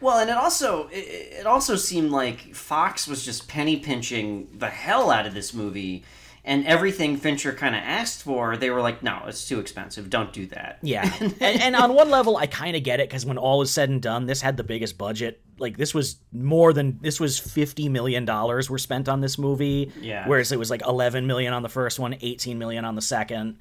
Well, 0.00 0.18
and 0.18 0.30
it 0.30 0.36
also 0.36 0.88
it, 0.88 1.40
it 1.40 1.46
also 1.46 1.76
seemed 1.76 2.10
like 2.10 2.54
Fox 2.54 3.06
was 3.06 3.24
just 3.24 3.48
penny 3.48 3.76
pinching 3.76 4.48
the 4.56 4.70
hell 4.70 5.10
out 5.10 5.26
of 5.26 5.34
this 5.34 5.52
movie, 5.52 6.04
and 6.48 6.66
everything 6.66 7.16
Fincher 7.18 7.52
kind 7.52 7.74
of 7.76 7.82
asked 7.84 8.22
for, 8.22 8.56
they 8.56 8.70
were 8.70 8.80
like, 8.80 9.02
"No, 9.02 9.22
it's 9.26 9.46
too 9.46 9.60
expensive. 9.60 10.10
Don't 10.10 10.32
do 10.32 10.46
that." 10.46 10.78
yeah. 10.82 11.12
and, 11.20 11.40
and 11.40 11.76
on 11.76 11.94
one 11.94 12.10
level, 12.10 12.36
I 12.36 12.46
kind 12.46 12.74
of 12.74 12.82
get 12.82 12.98
it 12.98 13.08
because 13.08 13.24
when 13.26 13.38
all 13.38 13.62
is 13.62 13.70
said 13.70 13.90
and 13.90 14.00
done, 14.02 14.26
this 14.26 14.40
had 14.40 14.56
the 14.56 14.64
biggest 14.64 14.98
budget. 14.98 15.40
Like 15.58 15.76
this 15.76 15.92
was 15.94 16.16
more 16.32 16.72
than 16.72 16.98
this 17.02 17.20
was 17.20 17.38
fifty 17.38 17.88
million 17.88 18.24
dollars 18.24 18.70
were 18.70 18.78
spent 18.78 19.08
on 19.08 19.20
this 19.20 19.38
movie. 19.38 19.92
Yeah. 20.00 20.26
Whereas 20.26 20.50
it 20.50 20.58
was 20.58 20.70
like 20.70 20.82
eleven 20.86 21.26
million 21.26 21.52
on 21.52 21.62
the 21.62 21.68
first 21.68 21.98
one, 21.98 22.16
18 22.20 22.58
million 22.58 22.84
on 22.84 22.94
the 22.94 23.02
second, 23.02 23.58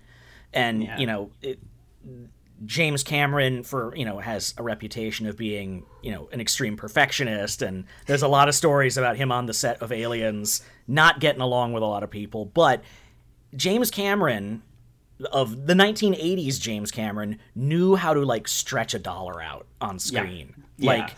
and 0.53 0.84
Yeah. 0.84 0.98
you 0.98 1.08
know 1.08 1.29
it, 1.41 1.60
James 2.65 3.03
Cameron 3.03 3.63
for 3.63 3.96
you 3.96 4.06
know 4.06 4.20
has 4.20 4.53
a 4.58 4.63
reputation 4.63 5.27
of 5.27 5.38
being 5.38 5.86
you 6.01 6.12
know 6.12 6.27
an 6.32 6.41
extreme 6.41 6.75
perfectionist 6.75 7.62
and 7.62 7.86
there's 8.08 8.24
a 8.24 8.27
lot 8.27 8.50
of 8.50 8.56
stories 8.56 8.98
about 8.98 9.15
him 9.15 9.32
on 9.32 9.46
the 9.46 9.53
set 9.53 9.82
of 9.82 9.91
Aliens 9.91 10.63
not 10.88 11.20
getting 11.20 11.41
along 11.41 11.74
with 11.74 11.84
a 11.84 11.86
lot 11.86 12.03
of 12.03 12.10
people 12.10 12.46
but 12.46 12.82
James 13.56 13.89
Cameron 13.91 14.62
of 15.32 15.65
the 15.67 15.74
1980s 15.74 16.60
James 16.60 16.91
Cameron 16.91 17.39
knew 17.56 17.96
how 17.96 18.13
to 18.13 18.24
like 18.24 18.48
stretch 18.48 18.94
a 18.94 19.00
dollar 19.00 19.41
out 19.41 19.65
on 19.82 20.00
screen 20.00 20.53
Yeah. 20.77 20.91
like 20.91 21.15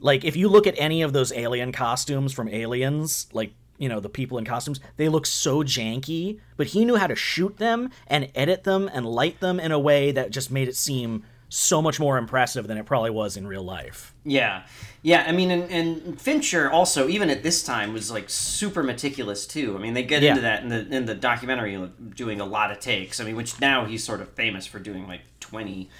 like 0.00 0.24
if 0.24 0.36
you 0.36 0.48
look 0.48 0.66
at 0.66 0.74
any 0.78 1.02
of 1.02 1.12
those 1.12 1.32
alien 1.32 1.70
costumes 1.72 2.32
from 2.32 2.48
Aliens 2.48 3.28
like 3.32 3.52
you 3.78 3.88
know 3.88 4.00
the 4.00 4.08
people 4.08 4.38
in 4.38 4.44
costumes 4.44 4.80
they 4.96 5.08
look 5.08 5.26
so 5.26 5.62
janky 5.62 6.38
but 6.56 6.68
he 6.68 6.84
knew 6.84 6.96
how 6.96 7.06
to 7.06 7.16
shoot 7.16 7.56
them 7.58 7.90
and 8.06 8.30
edit 8.34 8.64
them 8.64 8.88
and 8.92 9.04
light 9.06 9.40
them 9.40 9.58
in 9.60 9.72
a 9.72 9.78
way 9.78 10.12
that 10.12 10.30
just 10.30 10.50
made 10.50 10.68
it 10.68 10.76
seem 10.76 11.22
so 11.54 11.82
much 11.82 12.00
more 12.00 12.16
impressive 12.16 12.66
than 12.66 12.78
it 12.78 12.86
probably 12.86 13.10
was 13.10 13.36
in 13.36 13.46
real 13.46 13.62
life 13.62 14.14
Yeah, 14.24 14.62
yeah. 15.02 15.24
I 15.28 15.32
mean, 15.32 15.50
and, 15.50 15.70
and 15.70 16.18
Fincher 16.20 16.70
also, 16.70 17.08
even 17.08 17.28
at 17.28 17.42
this 17.42 17.62
time, 17.62 17.92
was 17.92 18.10
like 18.10 18.30
super 18.30 18.82
meticulous 18.82 19.46
too. 19.46 19.76
I 19.76 19.80
mean, 19.80 19.92
they 19.92 20.02
get 20.02 20.22
Yeah. 20.22 20.30
into 20.30 20.40
that 20.42 20.62
in 20.62 20.68
the 20.70 20.96
in 20.96 21.04
the 21.04 21.14
documentary, 21.14 21.76
doing 22.14 22.40
a 22.40 22.46
lot 22.46 22.70
of 22.70 22.78
takes. 22.80 23.20
I 23.20 23.24
mean, 23.24 23.36
which 23.36 23.60
now 23.60 23.84
he's 23.84 24.02
sort 24.02 24.20
of 24.22 24.30
famous 24.30 24.66
for 24.66 24.78
doing 24.78 25.06
like 25.06 25.20
twenty 25.40 25.90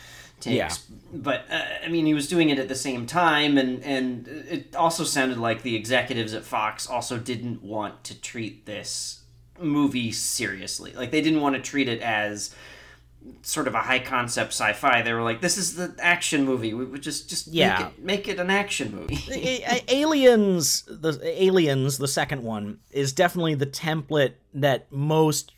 takes. 0.40 0.56
Yeah. 0.56 0.96
But 1.12 1.44
uh, 1.50 1.62
I 1.84 1.88
mean, 1.88 2.06
he 2.06 2.14
was 2.14 2.28
doing 2.28 2.48
it 2.48 2.58
at 2.58 2.68
the 2.68 2.74
same 2.74 3.04
time, 3.06 3.58
and 3.58 3.82
and 3.84 4.26
it 4.28 4.74
also 4.74 5.04
sounded 5.04 5.36
like 5.38 5.62
the 5.62 5.76
executives 5.76 6.32
at 6.32 6.44
Fox 6.44 6.86
also 6.86 7.18
didn't 7.18 7.62
want 7.62 8.04
to 8.04 8.18
treat 8.18 8.64
this 8.64 9.22
movie 9.60 10.12
seriously. 10.12 10.92
Like 10.94 11.10
they 11.10 11.20
didn't 11.20 11.40
want 11.42 11.56
to 11.56 11.60
treat 11.62 11.88
it 11.88 12.00
as 12.00 12.54
sort 13.42 13.66
of 13.66 13.74
a 13.74 13.80
high 13.80 13.98
concept 13.98 14.50
sci-fi. 14.52 15.02
They 15.02 15.12
were 15.12 15.22
like, 15.22 15.40
"This 15.40 15.56
is 15.58 15.74
the 15.76 15.94
action 15.98 16.44
movie. 16.44 16.74
We 16.74 16.84
would 16.84 17.02
just 17.02 17.28
just 17.28 17.48
Yeah. 17.48 17.78
make, 17.78 17.86
it, 17.86 18.04
make 18.04 18.28
it 18.28 18.38
an 18.40 18.50
action 18.50 18.94
movie." 18.94 19.18
Aliens 19.88 20.82
the 20.88 21.20
aliens 21.42 21.98
the 21.98 22.08
second 22.08 22.42
one 22.42 22.78
is 22.90 23.12
definitely 23.12 23.54
the 23.54 23.66
template 23.66 24.34
that 24.54 24.90
most 24.90 25.52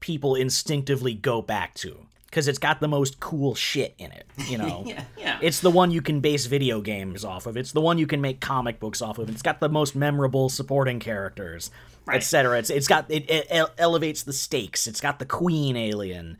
people 0.00 0.34
instinctively 0.34 1.14
go 1.14 1.42
back 1.42 1.74
to 1.74 2.06
because 2.26 2.48
it's 2.48 2.58
got 2.58 2.80
the 2.80 2.88
most 2.88 3.20
cool 3.20 3.54
shit 3.54 3.94
in 3.98 4.10
it 4.12 4.24
you 4.48 4.56
know 4.56 4.82
yeah, 4.86 5.04
yeah. 5.18 5.38
It's 5.42 5.60
the 5.60 5.70
one 5.70 5.90
you 5.90 6.00
can 6.02 6.20
base 6.20 6.46
video 6.46 6.80
games 6.80 7.24
off 7.24 7.46
of. 7.46 7.56
It's 7.56 7.72
the 7.72 7.80
one 7.80 7.98
you 7.98 8.06
can 8.06 8.20
make 8.20 8.40
comic 8.40 8.78
books 8.80 9.00
off 9.02 9.18
of. 9.18 9.28
It's 9.30 9.42
got 9.42 9.60
the 9.60 9.68
most 9.68 9.94
memorable 9.96 10.48
supporting 10.48 11.00
characters, 11.00 11.70
Right. 12.06 12.16
etc. 12.16 12.58
It's 12.58 12.70
it's 12.70 12.88
got 12.88 13.10
it, 13.10 13.28
it 13.30 13.46
ele- 13.50 13.70
elevates 13.78 14.22
the 14.22 14.32
stakes. 14.32 14.86
It's 14.86 15.00
got 15.00 15.18
the 15.18 15.26
queen 15.26 15.76
alien. 15.76 16.36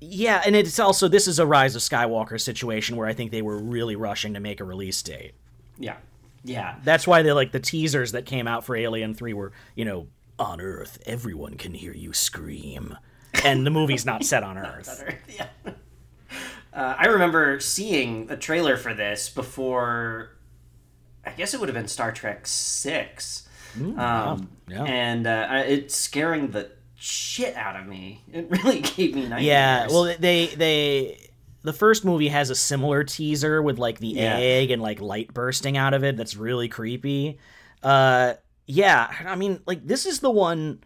Yeah, 0.00 0.42
and 0.44 0.56
it's 0.56 0.78
also 0.78 1.08
this 1.08 1.28
is 1.28 1.38
a 1.38 1.46
Rise 1.46 1.76
of 1.76 1.82
Skywalker 1.82 2.40
situation 2.40 2.96
where 2.96 3.06
I 3.06 3.12
think 3.12 3.30
they 3.30 3.42
were 3.42 3.58
really 3.58 3.96
rushing 3.96 4.34
to 4.34 4.40
make 4.40 4.60
a 4.60 4.64
release 4.64 5.00
date. 5.02 5.34
Yeah. 5.78 5.96
Yeah. 6.42 6.76
That's 6.84 7.06
why 7.06 7.22
they 7.22 7.32
like 7.32 7.52
the 7.52 7.60
teasers 7.60 8.12
that 8.12 8.24
came 8.24 8.46
out 8.48 8.64
for 8.64 8.74
Alien 8.74 9.14
3 9.14 9.34
were, 9.34 9.52
you 9.74 9.84
know, 9.84 10.06
on 10.38 10.60
Earth, 10.60 10.98
everyone 11.04 11.54
can 11.56 11.74
hear 11.74 11.92
you 11.92 12.12
scream. 12.14 12.96
And 13.44 13.66
the 13.66 13.70
movie's 13.70 14.06
not 14.06 14.24
set 14.24 14.42
on 14.42 14.56
Earth. 14.58 15.04
yeah. 15.28 15.46
Uh, 16.72 16.94
I 16.98 17.06
remember 17.06 17.60
seeing 17.60 18.30
a 18.30 18.36
trailer 18.36 18.76
for 18.76 18.94
this 18.94 19.28
before. 19.28 20.30
I 21.26 21.32
guess 21.32 21.52
it 21.52 21.60
would 21.60 21.68
have 21.68 21.74
been 21.74 21.88
Star 21.88 22.12
Trek 22.12 22.46
Six, 22.46 23.46
um, 23.98 24.48
yeah. 24.68 24.84
and 24.84 25.26
uh, 25.26 25.64
it's 25.66 25.94
scaring 25.94 26.52
the 26.52 26.70
shit 27.00 27.56
out 27.56 27.76
of 27.80 27.86
me. 27.86 28.22
It 28.32 28.48
really 28.50 28.80
gave 28.96 29.14
me 29.14 29.22
nightmares. 29.22 29.42
Yeah, 29.44 29.86
well 29.88 30.14
they 30.18 30.46
they 30.48 31.30
the 31.62 31.72
first 31.72 32.04
movie 32.04 32.28
has 32.28 32.50
a 32.50 32.54
similar 32.54 33.04
teaser 33.04 33.62
with 33.62 33.78
like 33.78 33.98
the 33.98 34.08
Yeah. 34.08 34.36
egg 34.36 34.70
and 34.70 34.80
like 34.82 35.00
light 35.00 35.32
bursting 35.34 35.76
out 35.76 35.94
of 35.94 36.04
it 36.04 36.16
that's 36.16 36.36
really 36.36 36.68
creepy. 36.68 37.38
Uh 37.82 38.34
yeah, 38.66 39.10
I 39.26 39.34
mean 39.34 39.60
like 39.66 39.86
this 39.86 40.04
is 40.06 40.20
the 40.20 40.30
one 40.30 40.80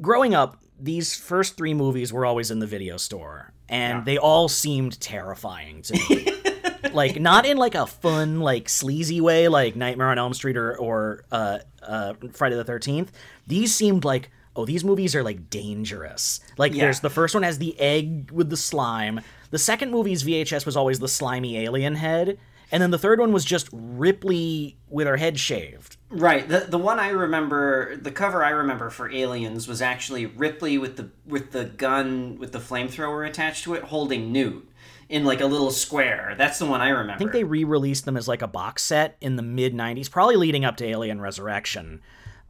growing 0.00 0.34
up 0.34 0.58
these 0.78 1.14
first 1.16 1.56
3 1.56 1.72
movies 1.74 2.12
were 2.12 2.26
always 2.26 2.50
in 2.50 2.58
the 2.58 2.66
video 2.66 2.96
store 2.98 3.52
and 3.68 4.04
they 4.04 4.18
all 4.18 4.48
seemed 4.48 5.00
terrifying 5.00 5.82
to 5.82 5.92
me. 5.94 6.90
like 6.92 7.20
not 7.20 7.46
in 7.46 7.56
like 7.56 7.74
a 7.74 7.86
fun 7.86 8.40
like 8.40 8.68
sleazy 8.68 9.20
way 9.20 9.48
like 9.48 9.76
Nightmare 9.76 10.08
on 10.08 10.18
Elm 10.18 10.34
Street 10.34 10.56
or 10.56 10.76
or 10.76 11.24
uh 11.30 11.58
uh 11.82 12.14
Friday 12.32 12.56
the 12.56 12.64
13th. 12.64 13.08
These 13.46 13.74
seemed 13.74 14.04
like 14.04 14.30
oh 14.56 14.64
these 14.64 14.84
movies 14.84 15.14
are 15.14 15.22
like 15.22 15.50
dangerous. 15.50 16.40
Like 16.58 16.74
Yeah. 16.74 16.84
there's 16.84 17.00
the 17.00 17.10
first 17.10 17.34
one 17.34 17.42
has 17.42 17.58
the 17.58 17.78
egg 17.78 18.30
with 18.32 18.50
the 18.50 18.56
slime. 18.56 19.20
The 19.50 19.58
second 19.58 19.90
movie's 19.90 20.24
VHS 20.24 20.66
was 20.66 20.76
always 20.76 20.98
the 20.98 21.08
slimy 21.08 21.58
alien 21.58 21.94
head. 21.96 22.38
And 22.72 22.82
then 22.82 22.90
the 22.90 22.98
third 22.98 23.20
one 23.20 23.32
was 23.32 23.44
just 23.44 23.68
Ripley 23.72 24.76
with 24.88 25.06
her 25.06 25.16
head 25.18 25.38
shaved. 25.38 25.96
Right. 26.10 26.48
The 26.48 26.60
the 26.68 26.78
one 26.78 26.98
I 26.98 27.10
remember, 27.10 27.96
the 27.96 28.10
cover 28.10 28.44
I 28.44 28.50
remember 28.50 28.90
for 28.90 29.08
Aliens 29.10 29.68
was 29.68 29.80
actually 29.80 30.26
Ripley 30.26 30.76
with 30.76 30.96
the 30.96 31.10
with 31.24 31.52
the 31.52 31.64
gun 31.64 32.38
with 32.38 32.50
the 32.52 32.58
flamethrower 32.58 33.28
attached 33.28 33.62
to 33.64 33.74
it, 33.74 33.84
holding 33.84 34.32
Newt 34.32 34.68
in 35.08 35.24
like 35.24 35.40
a 35.40 35.46
little 35.46 35.70
square. 35.70 36.34
That's 36.36 36.58
the 36.58 36.66
one 36.66 36.80
I 36.80 36.88
remember. 36.88 37.12
I 37.14 37.18
think 37.18 37.30
they 37.32 37.44
re-released 37.44 38.04
them 38.04 38.16
as 38.16 38.26
like 38.26 38.42
a 38.42 38.48
box 38.48 38.82
set 38.82 39.16
in 39.20 39.36
the 39.36 39.42
mid 39.42 39.72
'90s, 39.72 40.10
probably 40.10 40.34
leading 40.36 40.64
up 40.64 40.76
to 40.78 40.84
Alien 40.84 41.20
Resurrection. 41.20 42.00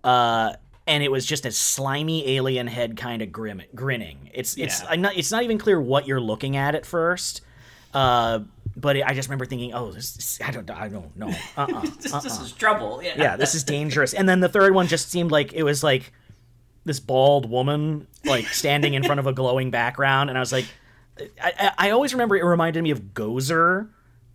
Uh, 0.03 0.55
and 0.87 1.03
it 1.03 1.11
was 1.11 1.27
just 1.27 1.45
a 1.47 1.51
slimy 1.53 2.37
alien 2.37 2.67
head 2.67 2.97
kind 2.97 3.23
of 3.23 3.33
grim- 3.33 3.63
grinning. 3.75 4.31
It's 4.35 4.57
it's 4.57 4.83
Yeah. 4.83 4.95
Not 4.97 5.17
it's 5.17 5.31
not 5.33 5.43
even 5.43 5.59
clear 5.59 5.81
what 5.81 6.07
you're 6.07 6.21
looking 6.21 6.57
at 6.57 6.75
at 6.75 6.87
first. 6.87 7.41
Uh, 7.95 8.41
but 8.77 8.97
I 8.97 9.15
just 9.15 9.29
remember 9.29 9.47
thinking, 9.47 9.73
oh, 9.73 9.91
this, 9.91 10.13
this- 10.15 10.39
I 10.45 10.51
don't 10.51 10.71
I 10.71 10.89
don't 10.89 11.17
know. 11.17 11.33
Uh-uh. 11.57 11.81
this, 12.01 12.13
this 12.13 12.41
is 12.41 12.53
trouble. 12.53 13.01
Yeah. 13.03 13.15
yeah, 13.17 13.37
this 13.37 13.55
is 13.55 13.65
dangerous. 13.65 14.13
And 14.15 14.29
then 14.29 14.41
the 14.41 14.49
third 14.49 14.75
one 14.75 14.87
just 14.87 15.11
seemed 15.11 15.31
like 15.31 15.53
it 15.55 15.63
was 15.63 15.83
like 15.83 16.13
this 16.85 17.01
bald 17.01 17.51
woman 17.51 18.07
like 18.25 18.47
standing 18.49 18.95
in 18.95 19.03
front 19.03 19.19
of 19.19 19.27
a 19.27 19.33
glowing 19.33 19.71
background, 19.71 20.29
and 20.31 20.39
I 20.39 20.41
was 20.41 20.53
like, 20.53 20.67
I, 21.43 21.53
I, 21.59 21.73
I 21.89 21.91
always 21.91 22.13
remember 22.13 22.37
it 22.37 22.45
reminded 22.45 22.83
me 22.83 22.91
of 22.91 23.01
Gozer. 23.15 23.89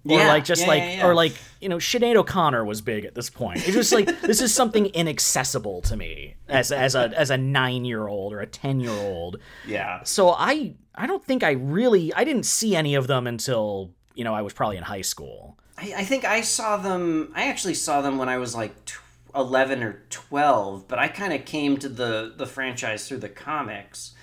Or 0.03 0.17
Yeah, 0.17 0.27
like 0.29 0.45
just 0.45 0.63
yeah, 0.63 0.67
like 0.67 0.81
yeah, 0.81 0.95
yeah. 0.97 1.07
or 1.07 1.13
like 1.13 1.33
you 1.59 1.69
know 1.69 1.77
Sinead 1.77 2.15
O'Connor 2.15 2.65
was 2.65 2.81
big 2.81 3.05
at 3.05 3.13
this 3.13 3.29
point. 3.29 3.57
It's 3.67 3.75
just 3.75 3.91
like 3.93 4.21
this 4.21 4.41
is 4.41 4.53
something 4.53 4.87
inaccessible 4.87 5.81
to 5.83 5.95
me 5.95 6.35
as 6.47 6.71
as 6.71 6.95
a 6.95 7.11
as 7.15 7.29
a 7.29 7.37
nine 7.37 7.85
year 7.85 8.07
old 8.07 8.33
or 8.33 8.39
a 8.39 8.47
ten 8.47 8.79
year 8.79 8.91
old. 8.91 9.37
Yeah. 9.67 10.03
So 10.03 10.29
I 10.31 10.73
I 10.95 11.07
don't 11.07 11.23
think 11.23 11.43
I 11.43 11.51
really 11.51 12.13
I 12.13 12.23
didn't 12.23 12.45
see 12.45 12.75
any 12.75 12.95
of 12.95 13.07
them 13.07 13.27
until 13.27 13.91
you 14.15 14.23
know 14.23 14.33
I 14.33 14.41
was 14.41 14.53
probably 14.53 14.77
in 14.77 14.83
high 14.83 15.01
school. 15.01 15.57
I, 15.77 15.93
I 15.97 16.03
think 16.03 16.25
I 16.25 16.41
saw 16.41 16.77
them. 16.77 17.31
I 17.35 17.47
actually 17.47 17.75
saw 17.75 18.01
them 18.01 18.17
when 18.17 18.27
I 18.29 18.37
was 18.37 18.55
like 18.55 18.85
tw- 18.85 18.99
eleven 19.35 19.83
or 19.83 20.01
twelve, 20.09 20.87
but 20.87 20.97
I 20.97 21.07
kind 21.09 21.31
of 21.31 21.45
came 21.45 21.77
to 21.77 21.89
the 21.89 22.33
the 22.35 22.47
franchise 22.47 23.07
through 23.07 23.19
the 23.19 23.29
comics. 23.29 24.13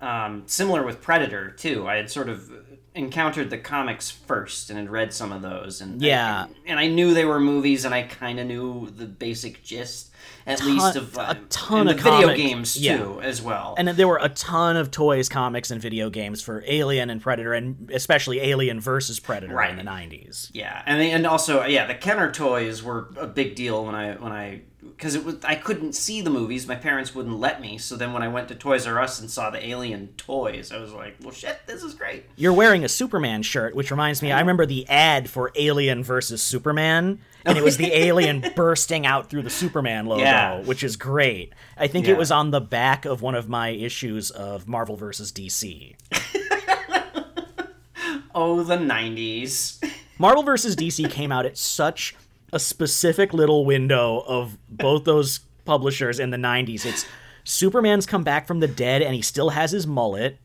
Um, 0.00 0.42
similar 0.46 0.84
with 0.84 1.00
Predator 1.00 1.50
too. 1.50 1.88
I 1.88 1.96
had 1.96 2.10
sort 2.10 2.28
of 2.28 2.50
encountered 2.94 3.50
the 3.50 3.58
comics 3.58 4.10
first 4.10 4.70
and 4.70 4.78
had 4.78 4.88
read 4.90 5.12
some 5.12 5.32
of 5.32 5.42
those, 5.42 5.80
and 5.80 6.00
Yeah. 6.00 6.46
and 6.66 6.78
I 6.78 6.86
knew 6.86 7.12
they 7.12 7.24
were 7.24 7.40
movies, 7.40 7.84
and 7.84 7.94
I 7.94 8.02
kind 8.02 8.38
of 8.38 8.46
knew 8.46 8.88
the 8.90 9.06
basic 9.06 9.62
gist 9.64 10.10
at 10.46 10.62
least 10.64 10.94
of 10.96 11.18
uh, 11.18 11.26
a 11.30 11.34
ton 11.48 11.88
of 11.88 11.96
the 11.96 12.02
video 12.02 12.20
comic- 12.28 12.36
games 12.36 12.76
yeah. 12.78 12.98
too 12.98 13.20
as 13.22 13.42
well. 13.42 13.74
And 13.78 13.88
there 13.88 14.06
were 14.06 14.20
a 14.22 14.28
ton 14.28 14.76
of 14.76 14.90
toys, 14.90 15.28
comics, 15.28 15.70
and 15.70 15.80
video 15.80 16.08
games 16.10 16.40
for 16.42 16.62
Alien 16.66 17.10
and 17.10 17.20
Predator, 17.20 17.52
and 17.54 17.90
especially 17.92 18.40
Alien 18.40 18.80
versus 18.80 19.18
Predator 19.20 19.54
Right. 19.54 19.70
in 19.70 19.76
the 19.76 19.82
'90s. 19.82 20.50
Yeah, 20.52 20.82
and 20.86 21.00
they, 21.00 21.10
and 21.10 21.26
also 21.26 21.64
yeah, 21.64 21.86
the 21.86 21.94
Kenner 21.94 22.30
toys 22.30 22.82
were 22.82 23.10
a 23.18 23.26
big 23.26 23.54
deal 23.56 23.84
when 23.84 23.94
I 23.94 24.12
when 24.14 24.32
I 24.32 24.62
because 24.84 25.14
it 25.14 25.24
was 25.24 25.36
I 25.44 25.54
couldn't 25.54 25.94
see 25.94 26.20
the 26.20 26.30
movies. 26.30 26.66
My 26.66 26.74
parents 26.76 27.14
wouldn't 27.14 27.38
let 27.38 27.60
me. 27.60 27.78
So 27.78 27.96
then 27.96 28.12
when 28.12 28.22
I 28.22 28.28
went 28.28 28.48
to 28.48 28.54
Toys 28.54 28.86
R 28.86 29.00
Us 29.00 29.20
and 29.20 29.30
saw 29.30 29.50
the 29.50 29.64
Alien 29.66 30.08
toys, 30.16 30.72
I 30.72 30.78
was 30.78 30.92
like, 30.92 31.16
well, 31.22 31.32
shit, 31.32 31.60
this 31.66 31.82
is 31.82 31.94
great. 31.94 32.24
You're 32.36 32.52
wearing 32.52 32.84
a 32.84 32.88
Superman 32.88 33.42
shirt, 33.42 33.74
which 33.74 33.90
reminds 33.90 34.22
me, 34.22 34.32
I 34.32 34.36
oh. 34.36 34.40
remember 34.40 34.66
the 34.66 34.88
ad 34.88 35.28
for 35.30 35.50
Alien 35.56 36.04
versus 36.04 36.42
Superman, 36.42 37.20
and 37.44 37.58
it 37.58 37.64
was 37.64 37.76
the 37.76 37.92
alien 37.96 38.44
bursting 38.54 39.06
out 39.06 39.30
through 39.30 39.42
the 39.42 39.50
Superman 39.50 40.06
logo, 40.06 40.22
Yeah. 40.22 40.60
which 40.60 40.82
is 40.84 40.96
great. 40.96 41.52
I 41.76 41.86
think 41.86 42.06
Yeah. 42.06 42.12
it 42.12 42.18
was 42.18 42.30
on 42.30 42.50
the 42.50 42.60
back 42.60 43.04
of 43.04 43.22
one 43.22 43.34
of 43.34 43.48
my 43.48 43.70
issues 43.70 44.30
of 44.30 44.68
Marvel 44.68 44.96
versus 44.96 45.32
DC. 45.32 45.94
Oh, 48.36 48.64
the 48.64 48.76
'90s. 48.76 49.80
Marvel 50.18 50.42
vs. 50.42 50.74
DC 50.74 51.08
came 51.10 51.30
out 51.30 51.46
at 51.46 51.56
such 51.56 52.16
a 52.54 52.60
specific 52.60 53.34
little 53.34 53.66
window 53.66 54.20
of 54.28 54.56
both 54.70 55.04
those 55.04 55.40
publishers 55.64 56.20
in 56.20 56.30
the 56.30 56.36
90s. 56.36 56.86
It's 56.86 57.04
Superman's 57.42 58.06
come 58.06 58.22
back 58.22 58.46
from 58.46 58.60
the 58.60 58.68
dead 58.68 59.02
and 59.02 59.12
he 59.12 59.22
still 59.22 59.50
has 59.50 59.72
his 59.72 59.88
mullet. 59.88 60.38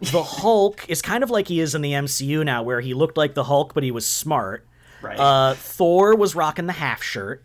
The 0.00 0.22
Hulk 0.22 0.84
is 0.88 1.00
kind 1.00 1.24
of 1.24 1.30
like 1.30 1.48
he 1.48 1.60
is 1.60 1.74
in 1.74 1.80
the 1.80 1.92
MCU 1.92 2.44
now, 2.44 2.62
where 2.62 2.82
he 2.82 2.92
looked 2.92 3.16
like 3.16 3.32
the 3.32 3.44
Hulk, 3.44 3.72
but 3.72 3.82
he 3.82 3.90
was 3.90 4.06
smart. 4.06 4.66
Right. 5.00 5.18
Uh, 5.18 5.54
Thor 5.54 6.14
was 6.14 6.34
rocking 6.34 6.66
the 6.66 6.74
half 6.74 7.02
shirt. 7.02 7.42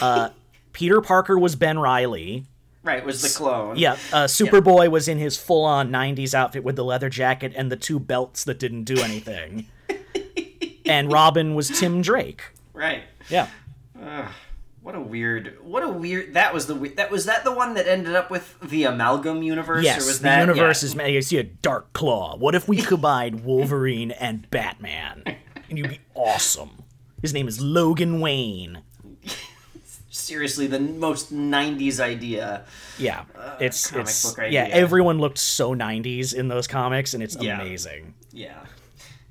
Uh, 0.00 0.30
Peter 0.72 1.02
Parker 1.02 1.38
was 1.38 1.54
Ben 1.54 1.78
Reilly. 1.78 2.46
right, 2.82 3.04
was 3.04 3.20
the 3.20 3.28
clone. 3.28 3.76
Yeah, 3.76 3.94
uh, 4.12 4.24
Superboy 4.24 4.90
was 4.90 5.08
in 5.08 5.18
his 5.18 5.36
full-on 5.36 5.90
'90s 5.90 6.34
outfit 6.34 6.62
with 6.62 6.76
the 6.76 6.84
leather 6.84 7.08
jacket 7.10 7.52
and 7.56 7.72
the 7.72 7.76
two 7.76 7.98
belts 7.98 8.44
that 8.44 8.58
didn't 8.58 8.84
do 8.84 8.98
anything. 9.00 9.66
and 10.86 11.12
Robin 11.12 11.54
was 11.54 11.68
Tim 11.68 12.00
Drake. 12.00 12.42
Right. 12.72 13.02
Yeah, 13.28 13.48
What 14.80 14.94
a 14.94 15.00
weird. 15.00 15.58
What 15.62 15.82
a 15.82 15.88
weird. 15.88 16.34
That 16.34 16.54
was 16.54 16.66
the. 16.66 16.74
That 16.96 17.10
was 17.10 17.26
that 17.26 17.44
the 17.44 17.52
one 17.52 17.74
that 17.74 17.86
ended 17.86 18.14
up 18.14 18.30
with 18.30 18.58
the 18.60 18.84
amalgam 18.84 19.42
universe. 19.42 19.80
or 19.80 19.82
yes, 19.82 20.16
the 20.18 20.22
that, 20.24 20.40
universe 20.40 20.82
yeah. 20.94 21.02
is. 21.04 21.12
You 21.14 21.22
see 21.22 21.38
a 21.38 21.42
Dark 21.44 21.92
Claw. 21.92 22.36
What 22.36 22.54
if 22.54 22.68
we 22.68 22.76
combined 22.82 23.44
Wolverine 23.44 24.10
and 24.12 24.48
Batman? 24.50 25.24
And 25.68 25.78
you'd 25.78 25.90
be 25.90 26.00
awesome. 26.14 26.84
His 27.20 27.34
name 27.34 27.48
is 27.48 27.60
Logan 27.60 28.20
Wayne. 28.20 28.82
seriously 30.10 30.66
the 30.66 30.80
most 30.80 31.32
'90s 31.34 32.00
idea. 32.00 32.64
Yeah, 32.98 33.24
it's 33.60 33.90
comic 33.90 34.06
it's 34.06 34.34
book 34.34 34.46
yeah. 34.50 34.68
Everyone 34.70 35.18
looked 35.18 35.38
so 35.38 35.74
'90s 35.74 36.34
in 36.34 36.48
those 36.48 36.66
comics, 36.66 37.14
and 37.14 37.22
it's 37.22 37.36
Yeah. 37.40 37.60
amazing. 37.60 38.14
Yeah, 38.32 38.64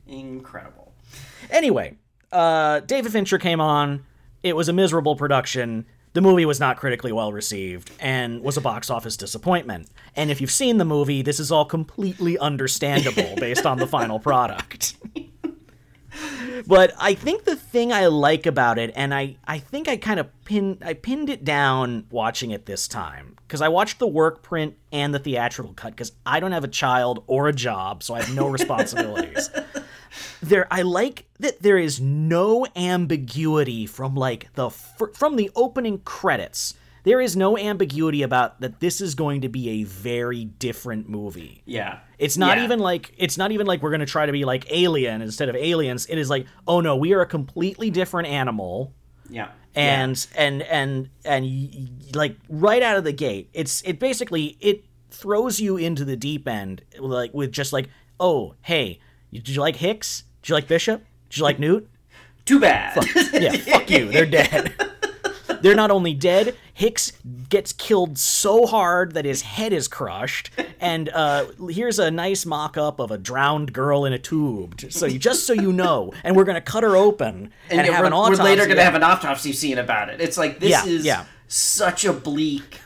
incredible. 0.08 0.94
Anyway, 1.50 1.96
uh, 2.38 2.82
David 2.82 3.12
Fincher 3.12 3.40
came 3.40 3.60
on. 3.60 4.06
It 4.44 4.56
was 4.56 4.70
a 4.70 4.74
miserable 4.74 5.16
production. 5.16 5.86
The 6.14 6.22
movie 6.22 6.46
was 6.46 6.60
not 6.60 6.78
critically 6.78 7.12
well 7.12 7.34
received 7.34 7.92
and 8.00 8.42
was 8.42 8.58
a 8.58 8.62
box 8.62 8.90
office 8.92 9.18
disappointment. 9.18 9.90
And 10.16 10.30
if 10.30 10.40
you've 10.40 10.52
seen 10.52 10.78
the 10.78 10.86
movie, 10.86 11.24
this 11.24 11.40
is 11.40 11.52
all 11.52 11.66
completely 11.66 12.38
understandable 12.38 13.36
based 13.40 13.66
on 13.66 13.80
the 13.80 13.88
final 13.88 14.20
product. 14.20 14.96
but 16.68 16.94
I 17.00 17.16
think 17.16 17.46
the 17.46 17.56
thing 17.56 17.92
I 17.92 18.06
like 18.06 18.46
about 18.46 18.78
it, 18.78 18.92
and 18.96 19.16
I, 19.16 19.38
I 19.48 19.58
think 19.58 19.88
I 19.88 19.98
kind 19.98 20.20
of 20.20 20.28
pin 20.46 20.78
I 20.84 20.94
pinned 20.94 21.30
it 21.30 21.44
down 21.44 22.06
watching 22.12 22.52
it 22.52 22.68
this 22.68 22.88
time 22.88 23.36
because 23.48 23.62
I 23.62 23.68
watched 23.68 23.98
the 23.98 24.08
work 24.08 24.44
print 24.44 24.76
and 24.92 25.14
the 25.14 25.20
theatrical 25.20 25.74
cut 25.74 25.92
because 25.92 26.12
I 26.26 26.40
don't 26.40 26.52
have 26.52 26.64
a 26.64 26.70
child 26.70 27.24
or 27.26 27.48
a 27.48 27.54
job, 27.54 28.04
so 28.04 28.14
I 28.14 28.22
have 28.22 28.36
no 28.36 28.48
responsibilities 28.48 29.50
there 30.42 30.68
i 30.72 30.82
like 30.82 31.26
that 31.40 31.62
there 31.62 31.78
is 31.78 32.00
no 32.02 32.66
ambiguity 32.76 33.86
from 33.86 34.16
like 34.16 34.52
the 34.56 34.70
from 34.70 35.36
the 35.36 35.50
opening 35.56 36.00
credits. 36.00 36.74
There 37.04 37.22
is 37.22 37.38
no 37.38 37.58
ambiguity 37.58 38.22
about 38.22 38.60
that 38.60 38.82
this 38.82 39.00
is 39.00 39.16
going 39.16 39.40
to 39.42 39.48
be 39.50 39.70
a 39.70 39.84
very 39.86 40.44
different 40.44 41.08
movie. 41.08 41.62
Yeah, 41.66 42.00
it's 42.20 42.38
not 42.38 42.58
Yeah. 42.58 42.66
even 42.66 42.80
like 42.80 43.14
it's 43.18 43.38
not 43.38 43.52
even 43.54 43.66
like 43.66 43.82
we're 43.82 43.92
going 43.92 44.02
to 44.02 44.06
try 44.06 44.26
to 44.26 44.32
be 44.34 44.44
like 44.44 44.70
alien 44.72 45.22
instead 45.22 45.48
of 45.48 45.56
aliens. 45.56 46.06
It 46.10 46.18
is 46.18 46.30
like 46.30 46.48
oh 46.68 46.82
no 46.82 46.98
we 46.98 47.14
are 47.14 47.22
a 47.22 47.26
completely 47.26 47.90
different 47.92 48.28
animal. 48.28 48.94
Yeah. 49.30 49.50
and 49.76 50.28
and 50.36 50.62
and 50.64 51.10
and 51.24 51.46
y- 51.46 51.88
like 52.14 52.36
right 52.50 52.82
out 52.82 52.98
of 52.98 53.04
the 53.04 53.12
gate 53.14 53.50
it's 53.54 53.82
it 53.84 54.00
basically 54.00 54.58
it 54.60 54.84
throws 55.12 55.60
you 55.62 55.78
into 55.78 56.04
the 56.04 56.16
deep 56.18 56.48
end 56.48 56.82
like 57.00 57.34
with 57.34 57.52
just 57.52 57.72
like 57.74 57.88
"Oh, 58.20 58.56
hey, 58.64 59.00
did 59.32 59.50
you 59.50 59.62
like 59.62 59.78
Hicks? 59.78 60.24
Did 60.42 60.50
you 60.50 60.56
like 60.56 60.68
Bishop? 60.68 61.04
Did 61.30 61.38
you 61.38 61.44
like 61.44 61.60
Newt? 61.60 61.90
Too 62.46 62.60
bad. 62.60 63.04
Yeah, 63.34 63.52
fuck 63.58 63.90
you. 63.90 64.10
They're 64.12 64.26
dead." 64.26 64.74
They're 65.62 65.76
not 65.76 65.90
only 65.90 66.14
dead, 66.14 66.56
Hicks 66.76 67.14
gets 67.50 67.74
killed 67.74 68.20
so 68.20 68.68
hard 68.68 69.16
that 69.16 69.26
his 69.26 69.42
head 69.42 69.74
is 69.74 69.88
crushed. 69.88 70.52
And 70.80 71.10
uh, 71.10 71.48
here's 71.70 71.98
a 71.98 72.12
nice 72.12 72.46
mock 72.46 72.78
up 72.78 73.00
of 73.00 73.10
a 73.10 73.18
drowned 73.18 73.74
girl 73.74 74.06
in 74.06 74.14
a 74.14 74.20
tube. 74.20 74.80
So 74.92 75.08
you, 75.08 75.18
just 75.18 75.48
so 75.48 75.54
you 75.54 75.74
know, 75.74 76.14
and 76.24 76.36
we're 76.36 76.44
gonna 76.44 76.62
cut 76.62 76.84
her 76.84 76.96
open 76.96 77.52
and, 77.72 77.80
and 77.82 77.88
have 77.90 78.02
we're, 78.02 78.06
an 78.06 78.14
autopsy. 78.14 78.44
we're 78.44 78.50
later 78.50 78.66
going 78.66 78.78
to 78.78 78.84
have 78.84 78.94
an 78.94 79.02
autopsy 79.04 79.52
scene 79.52 79.80
about 79.80 80.10
it. 80.10 80.22
It's 80.22 80.38
like 80.38 80.60
this 80.60 80.70
Yeah, 80.70 80.86
is 80.86 81.04
yeah. 81.04 81.26
such 81.48 82.06
a 82.06 82.14
bleak, 82.14 82.80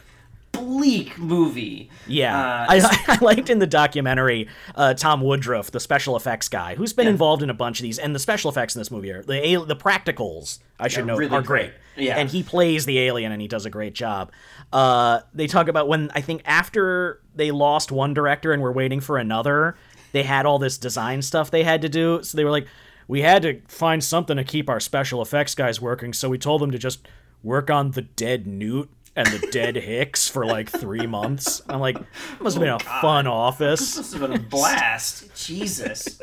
bleak 0.62 1.18
movie. 1.18 1.90
Yeah, 2.08 2.38
Uh, 2.40 2.66
I, 2.70 3.04
I 3.22 3.24
liked 3.24 3.50
in 3.50 3.60
the 3.60 3.68
documentary 3.68 4.48
uh, 4.76 4.94
Tom 4.94 5.22
Woodruff, 5.22 5.72
the 5.72 5.80
special 5.80 6.16
effects 6.16 6.48
guy, 6.50 6.76
who's 6.76 6.94
been 6.94 7.08
involved 7.08 7.44
in 7.44 7.50
a 7.50 7.54
bunch 7.54 7.80
of 7.80 7.84
these, 7.84 7.98
and 8.00 8.14
the 8.16 8.20
special 8.20 8.50
effects 8.52 8.76
in 8.76 8.80
this 8.80 8.92
movie 8.92 9.12
are 9.12 9.24
the 9.24 9.64
the 9.68 9.76
practicals. 9.76 10.60
I 10.80 10.88
should 10.88 11.00
Yeah, 11.00 11.06
know 11.06 11.18
really 11.18 11.36
are 11.36 11.42
great. 11.42 11.72
great. 11.96 12.06
Yeah. 12.06 12.18
and 12.18 12.30
he 12.30 12.42
plays 12.44 12.86
the 12.86 13.00
alien, 13.00 13.32
and 13.32 13.42
he 13.42 13.48
does 13.48 13.66
a 13.66 13.70
great 13.70 13.94
job. 13.94 14.32
Uh, 14.72 15.22
they 15.34 15.48
talk 15.48 15.68
about 15.68 15.88
when 15.88 16.10
I 16.16 16.22
think 16.22 16.42
after 16.46 17.22
they 17.36 17.52
lost 17.52 17.92
one 17.92 18.14
director 18.14 18.52
and 18.54 18.62
were 18.62 18.72
waiting 18.72 19.00
for 19.02 19.18
another, 19.18 19.76
they 20.12 20.24
had 20.24 20.46
all 20.46 20.60
this 20.60 20.78
design 20.78 21.22
stuff 21.22 21.52
they 21.52 21.64
had 21.64 21.82
to 21.82 21.90
do. 21.90 22.24
So 22.24 22.38
they 22.38 22.44
were 22.44 22.52
like, 22.52 22.68
we 23.08 23.22
had 23.22 23.42
to 23.44 23.62
find 23.68 24.04
something 24.04 24.38
to 24.38 24.44
keep 24.44 24.70
our 24.70 24.80
special 24.80 25.22
effects 25.22 25.54
guys 25.56 25.82
working, 25.82 26.14
so 26.14 26.30
we 26.30 26.38
told 26.38 26.62
them 26.62 26.72
to 26.72 26.78
just 26.78 27.08
work 27.44 27.70
on 27.70 27.92
the 27.92 28.04
dead 28.04 28.46
Newt 28.48 28.90
and 29.16 29.28
the 29.28 29.48
dead 29.52 29.76
Hicks 29.76 30.28
for 30.28 30.46
like 30.46 30.70
three 30.70 31.08
months. 31.08 31.62
I'm 31.68 31.80
like, 31.80 31.98
must 32.40 32.56
have 32.56 32.62
been 32.62 32.74
a 32.74 32.80
fun 32.80 33.28
office. 33.28 33.96
This 33.96 34.12
has 34.14 34.22
been 34.22 34.34
a 34.34 34.40
blast. 34.40 35.34
Jesus. 35.36 36.22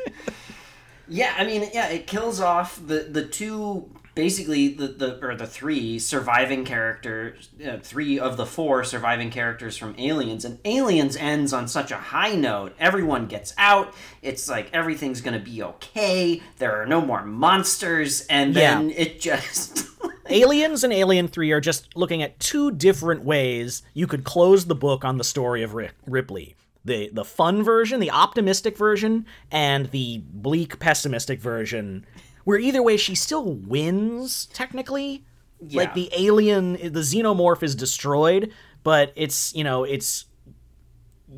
Yeah, 1.07 1.33
I 1.37 1.43
mean, 1.43 1.69
yeah, 1.73 1.89
it 1.89 2.07
kills 2.07 2.39
off 2.39 2.79
the 2.85 3.07
the 3.09 3.25
two 3.25 3.89
basically 4.19 4.67
the 4.67 4.87
the 4.87 5.25
or 5.25 5.33
the 5.33 5.47
three 5.47 5.97
surviving 5.97 6.65
characters, 6.65 7.49
uh, 7.65 7.77
three 7.81 8.19
of 8.19 8.37
the 8.37 8.45
four 8.45 8.83
surviving 8.83 9.29
characters 9.29 9.77
from 9.77 9.95
Aliens, 9.97 10.43
and 10.43 10.59
Aliens 10.65 11.15
ends 11.15 11.53
on 11.53 11.67
such 11.67 11.91
a 11.91 11.95
high 11.95 12.35
note. 12.35 12.75
Everyone 12.79 13.27
gets 13.27 13.53
out. 13.57 13.93
It's 14.21 14.49
like 14.49 14.69
everything's 14.73 15.21
gonna 15.21 15.39
be 15.39 15.63
okay. 15.63 16.41
There 16.57 16.81
are 16.81 16.85
no 16.85 17.01
more 17.01 17.23
monsters, 17.25 18.25
and 18.27 18.53
then 18.53 18.89
it 18.91 19.19
just. 19.19 19.87
Aliens 20.29 20.83
and 20.83 20.93
Alien 20.93 21.27
3 21.27 21.51
are 21.51 21.61
just 21.61 21.95
looking 21.95 22.21
at 22.21 22.39
two 22.39 22.71
different 22.71 23.23
ways 23.23 23.81
you 23.93 24.07
could 24.07 24.23
close 24.23 24.65
the 24.65 24.75
book 24.75 25.03
on 25.03 25.17
the 25.17 25.23
story 25.23 25.63
of 25.63 25.73
Ri- 25.73 25.89
Ripley. 26.05 26.55
The 26.85 27.09
the 27.11 27.25
fun 27.25 27.61
version, 27.61 27.99
the 27.99 28.11
optimistic 28.11 28.77
version, 28.77 29.25
and 29.51 29.91
the 29.91 30.21
bleak 30.25 30.79
pessimistic 30.79 31.41
version. 31.41 32.05
Where 32.45 32.57
either 32.57 32.81
way 32.81 32.95
she 32.97 33.15
still 33.15 33.53
wins 33.53 34.47
technically. 34.53 35.25
Yeah. 35.61 35.81
Like 35.81 35.93
the 35.93 36.09
alien 36.15 36.73
the 36.73 37.01
xenomorph 37.01 37.63
is 37.63 37.75
destroyed, 37.75 38.53
but 38.83 39.11
it's, 39.17 39.53
you 39.53 39.63
know, 39.65 39.83
it's 39.83 40.25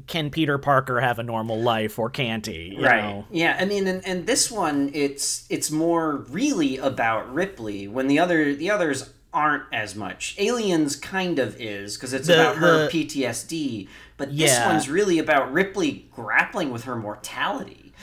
can 0.08 0.30
Peter 0.30 0.58
Parker 0.58 1.00
have 1.02 1.20
a 1.20 1.24
normal 1.24 1.62
life 1.62 2.00
or 2.00 2.10
can't 2.10 2.46
he? 2.46 2.76
You 2.78 2.84
right 2.86 3.04
know? 3.04 3.26
yeah 3.30 3.58
i 3.60 3.66
mean 3.66 3.88
and, 3.88 4.06
and 4.08 4.26
this 4.26 4.50
one 4.50 4.90
it's 4.94 5.46
it's 5.50 5.70
more 5.70 6.18
really 6.30 6.78
about 6.78 7.32
ripley 7.34 7.88
when 7.88 8.08
the 8.08 8.18
other 8.20 8.56
the 8.56 8.70
others 8.70 9.12
aren't 9.34 9.64
as 9.74 9.96
much 9.96 10.36
aliens 10.38 10.96
kind 10.96 11.40
of 11.40 11.60
is 11.60 11.96
because 11.98 12.14
it's 12.14 12.28
The- 12.28 12.34
about 12.42 12.56
her 12.58 12.90
the- 12.90 13.06
ptsd 13.06 13.88
but 14.18 14.36
this 14.38 14.60
one's 14.66 14.90
really 14.90 15.20
about 15.20 15.52
ripley 15.52 16.08
grappling 16.12 16.72
with 16.72 16.84
her 16.86 16.96
mortality 16.96 17.94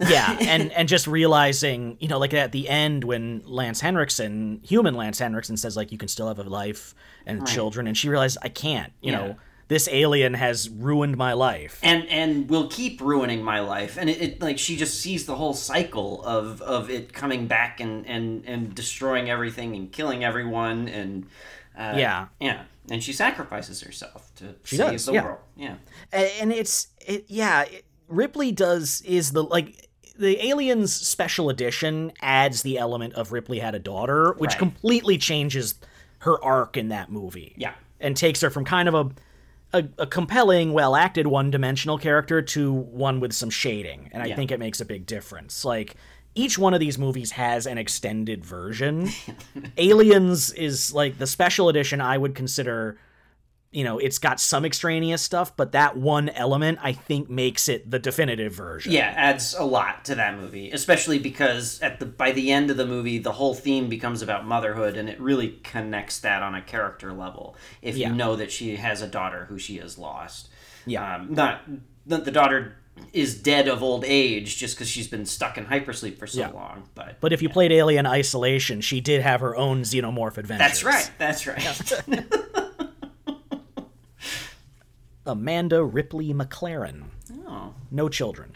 yeah, 0.00 0.36
and 0.40 0.70
and 0.70 0.88
just 0.88 1.08
realizing, 1.08 1.96
you 1.98 2.06
know, 2.06 2.20
like 2.20 2.32
at 2.32 2.52
the 2.52 2.68
end 2.68 3.02
when 3.02 3.42
Lance 3.44 3.80
Henriksen, 3.80 4.60
human 4.62 4.94
Lance 4.94 5.18
Henriksen, 5.18 5.56
says 5.56 5.76
like 5.76 5.90
you 5.90 5.98
can 5.98 6.06
still 6.06 6.28
have 6.28 6.38
a 6.38 6.44
life 6.44 6.94
and 7.26 7.44
children, 7.48 7.88
and 7.88 7.98
she 7.98 8.08
realized 8.08 8.38
I 8.40 8.48
can't. 8.48 8.92
You 9.00 9.10
Yeah. 9.10 9.18
know, 9.18 9.36
this 9.68 9.88
alien 9.92 10.34
has 10.34 10.68
ruined 10.70 11.16
my 11.16 11.32
life. 11.34 11.78
and 11.82 12.06
and 12.08 12.48
will 12.50 12.68
keep 12.68 13.00
ruining 13.00 13.42
my 13.42 13.60
life 13.60 13.96
and 13.98 14.08
it, 14.10 14.20
it 14.22 14.40
like 14.42 14.58
she 14.58 14.76
just 14.76 15.00
sees 15.00 15.26
the 15.26 15.36
whole 15.36 15.54
cycle 15.54 16.24
of 16.24 16.60
of 16.62 16.90
it 16.90 17.12
coming 17.12 17.46
back 17.46 17.80
and 17.80 18.06
and 18.06 18.44
and 18.46 18.74
destroying 18.74 19.28
everything 19.30 19.76
and 19.76 19.92
killing 19.92 20.24
everyone 20.24 20.88
and 20.88 21.26
uh, 21.78 21.94
Yeah. 21.96 22.26
yeah 22.40 22.62
and 22.90 23.02
she 23.04 23.12
sacrifices 23.12 23.80
herself 23.82 24.30
to 24.36 24.54
She 24.64 24.76
save 24.76 24.92
does, 24.92 25.06
the 25.06 25.12
yeah. 25.12 25.24
world 25.24 25.38
yeah 25.56 25.74
and 26.12 26.52
it's 26.52 26.88
it, 27.06 27.24
yeah, 27.28 27.62
it, 27.62 27.84
Ripley 28.08 28.52
does 28.52 29.02
is 29.02 29.32
the 29.32 29.42
like 29.44 29.86
the 30.18 30.44
Aliens 30.48 30.92
Special 30.92 31.48
Edition 31.50 32.10
adds 32.22 32.62
the 32.62 32.76
element 32.78 33.14
of 33.14 33.30
Ripley 33.30 33.60
had 33.60 33.74
a 33.76 33.78
daughter, 33.78 34.32
which 34.38 34.50
Right. 34.52 34.58
completely 34.58 35.16
changes 35.16 35.74
her 36.20 36.42
arc 36.42 36.76
in 36.76 36.88
that 36.88 37.08
movie. 37.12 37.54
Yeah. 37.56 37.74
and 38.00 38.16
takes 38.16 38.40
her 38.40 38.50
from 38.50 38.64
kind 38.64 38.88
of 38.88 38.94
a 38.94 39.10
a, 39.72 39.84
a 39.98 40.06
compelling, 40.06 40.72
well 40.72 40.96
acted, 40.96 41.26
one 41.26 41.50
dimensional 41.50 41.98
character 41.98 42.40
to 42.42 42.72
one 42.72 43.20
with 43.20 43.32
some 43.32 43.50
shading, 43.50 44.08
and 44.12 44.22
I 44.22 44.26
Yeah. 44.26 44.36
think 44.36 44.50
it 44.50 44.58
makes 44.58 44.80
a 44.80 44.84
big 44.84 45.04
difference. 45.06 45.64
Like 45.64 45.94
each 46.34 46.58
one 46.58 46.72
of 46.74 46.80
these 46.80 46.98
movies 46.98 47.32
has 47.32 47.66
an 47.66 47.78
extended 47.78 48.44
version. 48.44 49.08
Aliens 49.76 50.52
is 50.52 50.92
like 50.94 51.18
the 51.18 51.26
special 51.26 51.68
edition. 51.68 52.00
I 52.00 52.16
would 52.18 52.34
consider 52.34 52.98
you 53.70 53.84
know, 53.84 53.98
it's 53.98 54.18
got 54.18 54.40
some 54.40 54.64
extraneous 54.64 55.20
stuff, 55.20 55.54
but 55.56 55.72
that 55.72 55.96
one 55.96 56.30
element 56.30 56.78
I 56.82 56.92
think 56.92 57.28
makes 57.28 57.68
it 57.68 57.90
the 57.90 57.98
definitive 57.98 58.54
version. 58.54 58.92
Yeah, 58.92 59.12
adds 59.14 59.54
a 59.54 59.64
lot 59.64 60.06
to 60.06 60.14
that 60.14 60.38
movie, 60.38 60.70
especially 60.70 61.18
because 61.18 61.78
at 61.80 62.00
the 62.00 62.06
by 62.06 62.32
the 62.32 62.50
end 62.50 62.70
of 62.70 62.78
the 62.78 62.86
movie, 62.86 63.18
the 63.18 63.32
whole 63.32 63.54
theme 63.54 63.88
becomes 63.90 64.22
about 64.22 64.46
motherhood, 64.46 64.96
and 64.96 65.08
it 65.08 65.20
really 65.20 65.60
connects 65.64 66.18
that 66.20 66.42
on 66.42 66.54
a 66.54 66.62
character 66.62 67.12
level. 67.12 67.56
If 67.82 67.96
Yeah. 67.96 68.08
you 68.08 68.14
know 68.14 68.36
that 68.36 68.50
she 68.50 68.76
has 68.76 69.02
a 69.02 69.06
daughter 69.06 69.44
who 69.50 69.58
she 69.58 69.76
has 69.78 69.98
lost, 69.98 70.48
Yeah. 70.86 71.16
um, 71.16 71.34
not 71.34 71.60
that 72.06 72.24
the 72.24 72.30
daughter 72.30 72.76
is 73.12 73.36
dead 73.40 73.68
of 73.68 73.82
old 73.82 74.02
age 74.06 74.56
just 74.56 74.74
because 74.76 74.88
she's 74.88 75.06
been 75.06 75.24
stuck 75.26 75.56
in 75.58 75.66
hypersleep 75.66 76.18
for 76.18 76.26
so 76.26 76.40
Yeah. 76.40 76.48
long. 76.48 76.88
But 76.94 77.20
But 77.20 77.32
if 77.34 77.42
you 77.42 77.48
played 77.50 77.70
Alien 77.70 78.06
Isolation, 78.06 78.80
she 78.80 79.00
did 79.00 79.20
have 79.22 79.40
her 79.40 79.54
own 79.54 79.82
xenomorph 79.82 80.36
adventure. 80.38 80.64
that's 80.64 80.82
right. 80.82 81.10
That's 81.18 81.46
right. 81.46 81.62
Amanda 85.28 85.84
Ripley 85.84 86.32
McLaren. 86.34 87.04
oh, 87.46 87.74
No 87.90 88.08
children. 88.08 88.52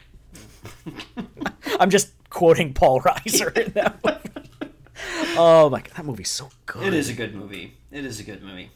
I'm 1.79 1.91
just 1.91 2.13
quoting 2.31 2.73
Paul 2.75 3.01
Reiser 3.01 3.57
in 3.57 3.73
that 3.73 4.03
movie. 4.05 4.49
Oh 5.37 5.69
my 5.71 5.81
god, 5.81 5.91
that 5.97 6.05
movie's 6.05 6.31
so 6.31 6.51
good. 6.67 6.87
it 6.87 6.95
is 6.95 7.09
a 7.09 7.15
good 7.15 7.35
movie. 7.35 7.75
It 7.91 8.05
is 8.05 8.21
a 8.21 8.23
good 8.23 8.43
movie. 8.43 8.71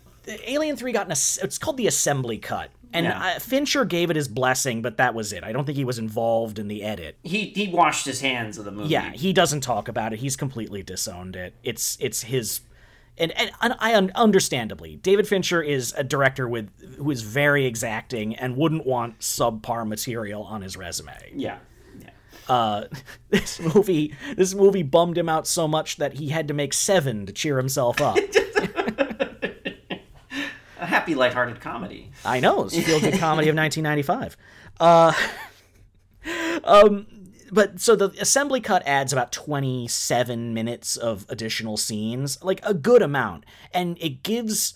Alien 0.46 0.76
3 0.76 0.90
got 0.92 1.06
an 1.06 1.12
ass- 1.12 1.38
it's 1.42 1.56
called 1.58 1.76
the 1.76 1.86
assembly 1.86 2.38
cut. 2.38 2.70
And 2.92 3.04
Yeah. 3.06 3.34
uh, 3.36 3.38
Fincher 3.38 3.84
gave 3.84 4.10
it 4.10 4.16
his 4.16 4.26
blessing, 4.26 4.80
but 4.82 4.96
that 4.96 5.14
was 5.14 5.32
it. 5.32 5.44
I 5.44 5.52
don't 5.52 5.64
think 5.64 5.76
he 5.76 5.84
was 5.84 5.98
involved 5.98 6.58
in 6.58 6.66
the 6.68 6.82
edit. 6.82 7.16
He 7.22 7.46
he 7.54 7.68
washed 7.68 8.06
his 8.06 8.20
hands 8.20 8.58
of 8.58 8.64
the 8.64 8.70
movie. 8.72 8.88
Yeah, 8.88 9.12
he 9.12 9.32
doesn't 9.32 9.60
talk 9.60 9.86
about 9.88 10.12
it. 10.12 10.18
He's 10.20 10.36
completely 10.36 10.82
disowned 10.82 11.36
it. 11.36 11.54
It's 11.62 11.96
it's 12.00 12.22
his 12.22 12.60
and, 13.18 13.32
and, 13.38 13.50
I 13.78 13.94
un- 13.94 14.12
understandably, 14.14 14.96
David 14.96 15.26
Fincher 15.26 15.62
is 15.62 15.94
a 15.96 16.04
director 16.04 16.48
with 16.48 16.70
who 16.96 17.10
is 17.10 17.22
very 17.22 17.66
exacting 17.66 18.34
and 18.36 18.56
wouldn't 18.56 18.86
want 18.86 19.20
subpar 19.20 19.86
material 19.86 20.42
on 20.44 20.62
his 20.62 20.76
resume. 20.76 21.16
yeah. 21.34 21.58
Yeah. 22.00 22.10
Uh, 22.48 22.84
this 23.30 23.58
movie 23.60 24.14
this 24.36 24.54
movie 24.54 24.82
bummed 24.82 25.16
him 25.18 25.28
out 25.28 25.46
so 25.46 25.66
much 25.66 25.96
that 25.96 26.14
he 26.14 26.28
had 26.28 26.48
to 26.48 26.54
make 26.54 26.72
seven 26.74 27.26
to 27.26 27.32
cheer 27.32 27.56
himself 27.56 28.00
up. 28.00 28.16
A 30.78 30.84
happy, 30.84 31.14
lighthearted 31.14 31.60
comedy. 31.60 32.10
I 32.24 32.38
know 32.40 32.64
it's 32.64 32.76
a 32.76 32.82
feel 32.82 33.00
good 33.00 33.18
comedy 33.18 33.48
of 33.48 33.56
1995. 33.56 34.36
Uh, 34.78 35.12
um, 36.64 37.06
but 37.50 37.80
so 37.80 37.96
the 37.96 38.10
assembly 38.20 38.60
cut 38.60 38.82
adds 38.86 39.12
about 39.12 39.32
27 39.32 40.54
minutes 40.54 40.96
of 40.96 41.26
additional 41.28 41.76
scenes, 41.76 42.42
like 42.42 42.60
a 42.62 42.74
good 42.74 43.02
amount, 43.02 43.44
and 43.72 43.96
it 44.00 44.22
gives. 44.22 44.74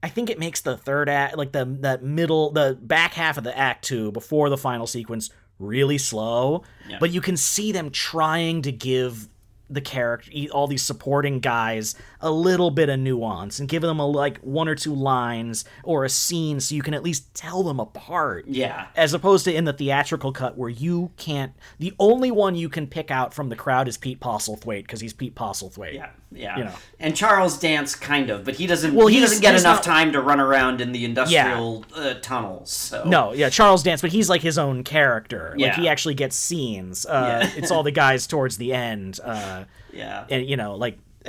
I 0.00 0.08
think 0.08 0.30
it 0.30 0.38
makes 0.38 0.60
the 0.60 0.76
third 0.76 1.08
act, 1.08 1.36
like 1.36 1.52
the 1.52 1.64
the 1.64 1.98
middle, 1.98 2.52
the 2.52 2.78
back 2.80 3.14
half 3.14 3.36
of 3.36 3.44
the 3.44 3.56
act 3.56 3.84
two 3.84 4.12
before 4.12 4.48
the 4.48 4.56
final 4.56 4.86
sequence, 4.86 5.30
really 5.58 5.98
slow. 5.98 6.62
Yeah. 6.88 6.98
But 7.00 7.10
you 7.10 7.20
can 7.20 7.36
see 7.36 7.72
them 7.72 7.90
trying 7.90 8.62
to 8.62 8.72
give 8.72 9.28
the 9.70 9.80
character 9.80 10.30
all 10.52 10.66
these 10.66 10.82
supporting 10.82 11.40
guys 11.40 11.94
a 12.20 12.30
little 12.30 12.70
bit 12.70 12.88
of 12.88 12.98
nuance 12.98 13.58
and 13.58 13.68
give 13.68 13.82
them 13.82 13.98
a 13.98 14.06
like 14.06 14.38
one 14.38 14.68
or 14.68 14.74
two 14.74 14.94
lines 14.94 15.64
or 15.84 16.04
a 16.04 16.08
scene 16.08 16.60
so 16.60 16.74
you 16.74 16.82
can 16.82 16.94
at 16.94 17.02
least 17.02 17.32
tell 17.34 17.62
them 17.62 17.78
apart. 17.80 18.46
Yeah. 18.48 18.86
as 18.96 19.14
opposed 19.14 19.44
to 19.44 19.54
in 19.54 19.64
the 19.64 19.72
theatrical 19.72 20.32
cut 20.32 20.56
where 20.56 20.68
you 20.68 21.10
can't 21.16 21.52
the 21.78 21.92
only 21.98 22.30
one 22.30 22.54
you 22.54 22.68
can 22.68 22.86
pick 22.86 23.10
out 23.10 23.34
from 23.34 23.48
the 23.48 23.56
crowd 23.56 23.88
is 23.88 23.96
pete 23.96 24.20
postlethwaite 24.20 24.82
because 24.82 25.00
he's 25.00 25.12
pete 25.12 25.34
postlethwaite. 25.34 25.94
Yeah, 25.94 26.10
yeah. 26.30 26.58
You 26.58 26.64
know. 26.64 26.74
And 27.00 27.16
Charles 27.16 27.58
Dance 27.58 27.94
kind 27.94 28.28
of, 28.30 28.44
but 28.44 28.54
he 28.56 28.66
doesn't. 28.66 28.94
Well, 28.94 29.06
he 29.06 29.18
doesn't 29.20 29.40
get 29.40 29.54
enough 29.58 29.76
not- 29.76 29.82
time 29.82 30.12
to 30.12 30.20
run 30.20 30.40
around 30.40 30.80
in 30.80 30.92
the 30.92 31.04
industrial 31.04 31.84
uh, 31.94 32.14
tunnels. 32.20 32.70
So 32.70 33.02
no 33.06 33.32
yeah 33.32 33.48
charles 33.50 33.82
dance 33.82 34.00
but 34.00 34.10
he's 34.12 34.28
like 34.28 34.42
his 34.42 34.58
own 34.58 34.84
character 34.84 35.54
like 35.58 35.74
he 35.74 35.88
actually 35.88 36.14
gets 36.14 36.36
scenes 36.36 37.06
uh 37.06 37.40
Yeah. 37.42 37.50
it's 37.56 37.70
all 37.70 37.82
the 37.82 37.90
guys 37.90 38.26
towards 38.26 38.56
the 38.58 38.72
end 38.74 39.20
uh 39.24 39.64
yeah, 39.92 40.26
and 40.30 40.46
you 40.48 40.56
know 40.56 40.74
like 40.76 40.98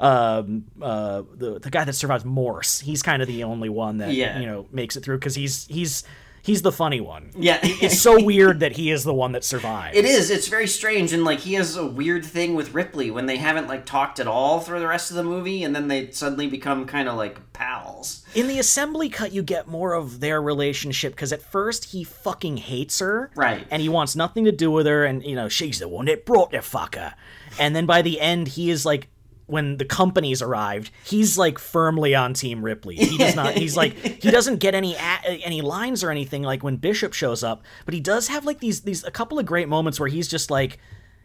um 0.00 0.64
uh 0.80 1.22
the 1.34 1.58
the 1.60 1.70
guy 1.70 1.84
that 1.84 1.92
survives 1.94 2.24
morse 2.24 2.80
he's 2.80 3.02
kind 3.02 3.22
of 3.22 3.28
the 3.28 3.44
only 3.44 3.68
one 3.68 3.98
that 3.98 4.12
Yeah. 4.12 4.38
you 4.38 4.46
know 4.46 4.66
makes 4.72 4.96
it 4.96 5.04
through 5.04 5.18
because 5.18 5.34
he's 5.34 5.66
he's 5.66 6.04
he's 6.42 6.62
the 6.62 6.72
funny 6.72 7.00
one 7.00 7.30
yeah. 7.36 7.58
it's 7.62 8.00
so 8.00 8.22
weird 8.22 8.60
that 8.60 8.72
he 8.72 8.90
is 8.90 9.04
the 9.04 9.14
one 9.14 9.32
that 9.32 9.44
survives 9.44 9.96
It 9.96 10.04
is. 10.04 10.30
It's 10.30 10.48
very 10.48 10.66
strange, 10.66 11.12
and 11.12 11.24
like 11.24 11.40
he 11.40 11.54
has 11.54 11.76
a 11.76 11.86
weird 11.86 12.24
thing 12.24 12.54
with 12.54 12.74
Ripley 12.74 13.10
when 13.10 13.26
they 13.26 13.36
haven't 13.36 13.68
like 13.68 13.86
talked 13.86 14.18
at 14.20 14.26
all 14.26 14.60
through 14.60 14.80
the 14.80 14.86
rest 14.86 15.10
of 15.10 15.16
the 15.16 15.22
movie, 15.24 15.62
and 15.64 15.74
then 15.74 15.88
they 15.88 16.10
suddenly 16.10 16.46
become 16.48 16.86
kind 16.86 17.08
of 17.08 17.16
like 17.16 17.38
pals. 17.52 18.24
in 18.34 18.48
the 18.48 18.58
assembly 18.58 19.08
cut 19.08 19.32
you 19.32 19.42
get 19.42 19.68
more 19.68 19.92
of 19.94 20.20
their 20.20 20.42
relationship 20.42 21.12
because 21.14 21.32
at 21.32 21.42
first 21.42 21.86
he 21.92 22.02
fucking 22.04 22.56
hates 22.56 22.98
her 22.98 23.30
Right. 23.36 23.66
and 23.70 23.80
he 23.82 23.88
wants 23.88 24.16
nothing 24.16 24.44
to 24.46 24.52
do 24.52 24.70
with 24.70 24.86
her 24.86 25.04
and 25.04 25.22
you 25.24 25.34
know 25.36 25.48
she's 25.48 25.78
the 25.78 25.88
one 25.88 26.06
that 26.06 26.24
brought 26.26 26.50
the 26.50 26.58
fucker 26.58 27.12
and 27.58 27.76
then 27.76 27.86
by 27.86 28.02
the 28.02 28.20
end 28.20 28.48
he 28.48 28.70
is 28.70 28.84
like 28.86 29.08
when 29.46 29.76
the 29.76 29.84
companies 29.84 30.40
arrived 30.40 30.90
he's 31.04 31.36
like 31.36 31.58
firmly 31.58 32.14
on 32.14 32.32
team 32.34 32.64
ripley. 32.64 32.96
He 32.96 33.18
does 33.18 33.34
not 33.36 33.54
he's 33.54 33.76
like 33.76 33.94
he 34.22 34.30
doesn't 34.30 34.58
get 34.60 34.74
any 34.74 34.94
a- 34.94 35.40
any 35.44 35.60
lines 35.60 36.02
or 36.04 36.10
anything 36.10 36.42
like 36.42 36.62
when 36.62 36.76
bishop 36.76 37.12
shows 37.12 37.42
up 37.42 37.62
but 37.84 37.92
he 37.94 38.00
does 38.00 38.28
have 38.28 38.44
like 38.44 38.60
these 38.60 38.82
these 38.82 39.04
a 39.04 39.10
couple 39.10 39.38
of 39.38 39.44
great 39.46 39.68
moments 39.68 39.98
where 40.00 40.08
he's 40.08 40.28
just 40.28 40.50
like 40.50 40.78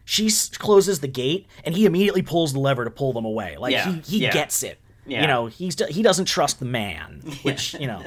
she 0.04 0.30
closes 0.58 1.00
the 1.00 1.08
gate 1.08 1.46
and 1.64 1.74
he 1.76 1.84
immediately 1.86 2.22
pulls 2.22 2.52
the 2.54 2.58
lever 2.58 2.84
to 2.84 2.90
pull 2.90 3.12
them 3.12 3.26
away. 3.26 3.56
Like 3.58 3.72
Yeah, 3.72 3.92
he, 3.92 4.00
he 4.00 4.18
yeah. 4.24 4.32
gets 4.32 4.62
it. 4.62 4.78
Yeah. 5.06 5.22
you 5.22 5.26
know 5.26 5.46
he's 5.46 5.74
he 5.88 6.02
doesn't 6.02 6.26
trust 6.26 6.58
the 6.58 6.66
man 6.66 7.22
which 7.42 7.72
you 7.74 7.86
know. 7.86 8.02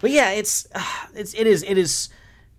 But 0.00 0.10
yeah 0.10 0.30
it's 0.32 0.66
it's 1.14 1.32
it 1.34 1.46
is 1.46 1.62
it 1.62 1.78
is 1.78 2.08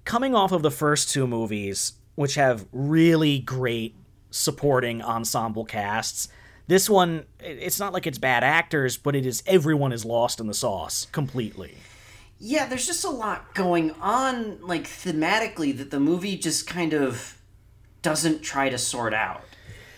coming 0.06 0.34
off 0.36 0.52
of 0.52 0.62
the 0.64 0.72
first 0.72 1.10
two 1.12 1.28
movies 1.28 1.94
which 2.16 2.36
have 2.36 2.66
really 2.72 3.38
great 3.40 3.94
supporting 4.32 5.02
ensemble 5.02 5.64
casts 5.66 6.28
this 6.68 6.90
one 6.90 7.26
it's 7.40 7.80
not 7.80 7.94
like 7.94 8.06
it's 8.08 8.18
bad 8.18 8.44
actors 8.44 8.98
but 8.98 9.16
it 9.16 9.26
is 9.26 9.42
everyone 9.48 9.92
is 9.92 10.04
lost 10.06 10.40
in 10.40 10.48
the 10.48 10.54
sauce 10.54 11.08
completely 11.12 11.76
Yeah, 12.40 12.68
there's 12.68 12.86
just 12.86 13.04
a 13.04 13.10
lot 13.10 13.56
going 13.56 13.92
on, 14.00 14.60
like 14.62 14.84
thematically, 14.84 15.76
that 15.78 15.90
the 15.90 16.00
movie 16.00 16.38
just 16.38 16.68
kind 16.68 16.94
of 16.94 17.38
doesn't 18.04 18.44
try 18.44 18.70
to 18.70 18.78
sort 18.78 19.14
out. 19.14 19.42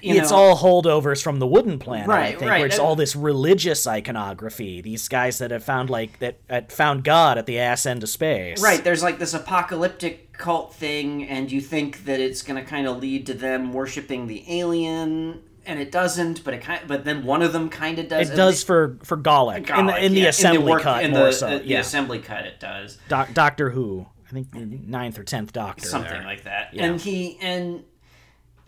You 0.02 0.16
it's 0.16 0.32
know? 0.32 0.38
all 0.38 0.56
holdovers 0.58 1.22
from 1.22 1.40
the 1.40 1.46
wooden 1.48 1.78
planet 1.78 2.10
i 2.10 2.14
Right, 2.14 2.40
think 2.40 2.50
right, 2.50 2.60
where 2.60 2.68
it's 2.68 2.80
all 2.80 2.96
this 2.96 3.18
religious 3.18 3.86
iconography 3.86 4.80
these 4.82 5.10
guys 5.10 5.40
that 5.40 5.52
have 5.52 5.66
found 5.66 5.90
like 5.90 6.20
that, 6.20 6.38
that 6.48 6.72
found 6.72 7.04
god 7.04 7.38
at 7.38 7.46
the 7.46 7.60
ass 7.60 7.86
end 7.86 8.02
of 8.04 8.08
space 8.10 8.62
Right, 8.64 8.82
there's 8.82 9.04
like 9.04 9.20
this 9.20 9.34
apocalyptic 9.34 10.32
cult 10.32 10.74
thing, 10.74 11.28
and 11.28 11.52
you 11.52 11.60
think 11.60 12.06
that 12.06 12.22
it's 12.22 12.42
going 12.42 12.64
to 12.64 12.70
kind 12.70 12.88
of 12.88 13.00
lead 13.00 13.26
to 13.26 13.34
them 13.34 13.74
worshiping 13.74 14.28
the 14.28 14.46
alien, 14.48 15.42
and 15.70 15.80
it 15.80 15.92
doesn't. 15.92 16.44
But 16.44 16.56
it 16.56 16.62
kind, 16.62 16.82
but 16.88 17.06
then 17.06 17.24
one 17.24 17.42
of 17.42 17.54
them 17.54 17.70
kind 17.70 18.00
of 18.00 18.08
does. 18.10 18.30
it 18.30 18.36
does 18.36 18.64
for 18.64 18.98
for 19.04 19.16
Galek, 19.18 19.70
in 19.78 19.86
the, 19.86 20.06
in 20.06 20.14
the 20.14 20.22
yeah, 20.22 20.30
assembly 20.30 20.72
work- 20.72 20.82
cut 20.82 21.04
in 21.04 21.12
more 21.12 21.26
the, 21.26 21.32
so. 21.34 21.48
uh, 21.48 21.60
the 21.60 21.76
assembly 21.76 22.20
cut, 22.20 22.46
it 22.46 22.60
does 22.60 22.98
Doc, 23.08 23.34
Doctor 23.34 23.70
Who. 23.70 24.08
I 24.28 24.32
think 24.32 24.52
the 24.52 24.66
ninth 24.66 25.18
or 25.18 25.24
tenth 25.24 25.54
Doctor. 25.54 25.88
something 25.88 26.12
there. 26.12 26.24
like 26.24 26.44
that. 26.44 26.74
Yeah. 26.74 26.86
And 26.86 27.00
he 27.02 27.38
and. 27.42 27.84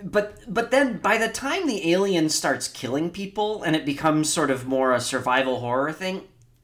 But 0.04 0.40
but 0.52 0.72
then 0.72 0.98
by 0.98 1.20
the 1.20 1.28
time 1.28 1.68
the 1.68 1.92
alien 1.92 2.30
starts 2.30 2.68
killing 2.68 3.12
people 3.12 3.62
and 3.62 3.76
it 3.76 3.86
becomes 3.86 4.34
sort 4.34 4.50
of 4.50 4.66
more 4.66 4.94
a 4.94 5.00
survival 5.00 5.60
horror 5.60 5.92
thing, 5.92 6.24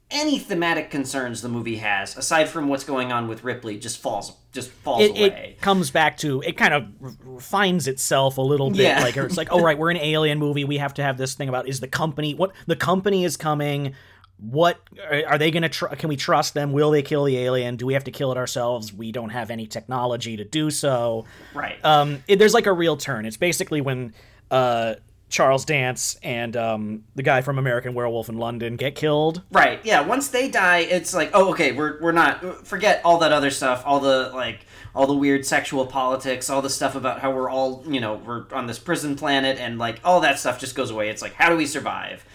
any 0.09 0.39
thematic 0.39 0.89
concerns 0.89 1.41
the 1.41 1.49
movie 1.49 1.77
has, 1.77 2.15
aside 2.15 2.47
from 2.47 2.69
what's 2.69 2.83
going 2.85 3.11
on 3.11 3.27
with 3.27 3.43
Ripley, 3.43 3.77
just 3.77 3.97
falls 3.99 4.33
just 4.53 4.69
falls 4.69 5.01
It, 5.03 5.11
away. 5.11 5.55
it 5.57 5.61
comes 5.61 5.91
back 5.91 6.17
to 6.17 6.41
it 6.41 6.57
kind 6.57 6.73
of 6.73 6.87
refines 7.23 7.87
itself 7.87 8.37
a 8.37 8.41
little 8.41 8.71
bit 8.71 8.79
Yeah. 8.79 9.01
like 9.01 9.15
it's 9.17 9.37
like 9.37 9.49
oh 9.51 9.61
right 9.61 9.77
we're 9.77 9.91
an 9.91 9.97
alien 10.01 10.39
movie 10.39 10.63
we 10.63 10.77
have 10.77 10.93
to 10.95 11.03
have 11.03 11.17
this 11.17 11.35
thing 11.35 11.47
about 11.49 11.67
is 11.67 11.79
the 11.79 11.87
company 11.87 12.33
what 12.33 12.53
the 12.65 12.75
company 12.75 13.23
is 13.23 13.37
coming 13.37 13.93
what 14.39 14.79
are 15.11 15.23
are 15.27 15.37
they 15.37 15.51
gonna 15.51 15.69
tr- 15.69 15.87
can 15.87 16.09
we 16.09 16.15
trust 16.15 16.53
them 16.55 16.71
will 16.71 16.89
they 16.89 17.03
kill 17.03 17.25
the 17.25 17.37
alien 17.37 17.75
do 17.75 17.85
we 17.85 17.93
have 17.93 18.05
to 18.05 18.11
kill 18.11 18.31
it 18.31 18.37
ourselves 18.37 18.91
we 18.93 19.11
don't 19.11 19.29
have 19.29 19.51
any 19.51 19.67
technology 19.67 20.37
to 20.37 20.43
do 20.45 20.71
so 20.71 21.25
right. 21.53 21.83
um, 21.85 22.23
it, 22.27 22.39
there's 22.39 22.53
like 22.53 22.65
a 22.65 22.73
real 22.73 22.97
turn. 22.97 23.25
It's 23.25 23.37
basically 23.37 23.81
when 23.81 24.13
uh, 24.49 24.95
Charles 25.29 25.65
Dance 25.65 26.17
and 26.23 26.55
um, 26.55 27.03
the 27.15 27.23
guy 27.23 27.41
from 27.41 27.59
American 27.59 27.93
Werewolf 27.93 28.29
in 28.29 28.37
London 28.37 28.77
get 28.77 28.95
killed. 28.95 29.41
Right. 29.51 29.79
Yeah. 29.83 30.01
Once 30.01 30.29
they 30.29 30.49
die, 30.49 30.79
it's 30.79 31.13
like, 31.13 31.31
oh, 31.33 31.49
okay, 31.51 31.73
we're 31.73 32.01
we're 32.01 32.13
not 32.13 32.65
forget 32.65 33.01
all 33.03 33.17
that 33.19 33.31
other 33.31 33.51
stuff, 33.51 33.83
all 33.85 33.99
the 33.99 34.31
like 34.33 34.65
all 34.95 35.05
the 35.05 35.13
weird 35.13 35.45
sexual 35.45 35.85
politics, 35.85 36.49
all 36.49 36.61
the 36.61 36.69
stuff 36.69 36.95
about 36.95 37.19
how 37.19 37.31
we're 37.31 37.49
all 37.49 37.83
you 37.87 37.99
know 37.99 38.15
we're 38.15 38.45
on 38.53 38.67
this 38.67 38.79
prison 38.79 39.15
planet, 39.15 39.57
and 39.59 39.77
like 39.77 39.99
all 40.03 40.21
that 40.21 40.39
stuff 40.39 40.59
just 40.59 40.75
goes 40.75 40.91
away. 40.91 41.09
It's 41.09 41.21
like, 41.21 41.33
how 41.33 41.49
do 41.49 41.57
we 41.57 41.65
survive? 41.65 42.25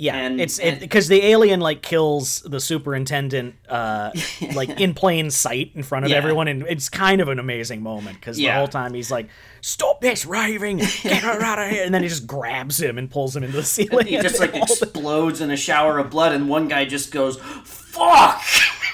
Yeah, 0.00 0.16
And- 0.16 0.40
it's 0.40 0.60
because 0.60 1.08
the 1.08 1.24
alien 1.24 1.58
like 1.58 1.82
kills 1.82 2.40
the 2.42 2.60
superintendent 2.60 3.56
uh, 3.68 4.12
like 4.54 4.80
in 4.80 4.94
plain 4.94 5.28
sight 5.30 5.72
in 5.74 5.82
front 5.82 6.04
of 6.04 6.12
Yeah. 6.12 6.18
everyone, 6.18 6.46
and 6.46 6.62
it's 6.68 6.88
kind 6.88 7.20
of 7.20 7.28
an 7.28 7.40
amazing 7.40 7.82
moment 7.82 8.20
because 8.20 8.36
the 8.36 8.46
whole 8.46 8.68
time 8.68 8.94
he's 8.94 9.10
like, 9.10 9.28
"Stop 9.60 10.00
this 10.00 10.24
raving! 10.24 10.76
Get 11.02 11.24
her 11.24 11.42
out 11.42 11.58
of 11.58 11.68
here!" 11.70 11.84
And 11.84 11.92
then 11.92 12.04
he 12.04 12.08
just 12.08 12.28
grabs 12.28 12.80
him 12.80 12.96
and 12.96 13.10
pulls 13.10 13.34
him 13.34 13.42
into 13.42 13.56
the 13.56 13.64
ceiling. 13.64 13.98
And 14.06 14.08
He 14.08 14.18
just 14.20 14.38
like 14.40 14.54
All 14.54 14.66
the- 14.66 14.72
explodes 14.84 15.40
in 15.40 15.50
a 15.50 15.56
shower 15.56 15.98
of 15.98 16.10
blood, 16.10 16.32
and 16.32 16.48
one 16.48 16.68
guy 16.68 16.84
just 16.84 17.10
goes, 17.10 17.36
"Fuck!" 17.64 18.40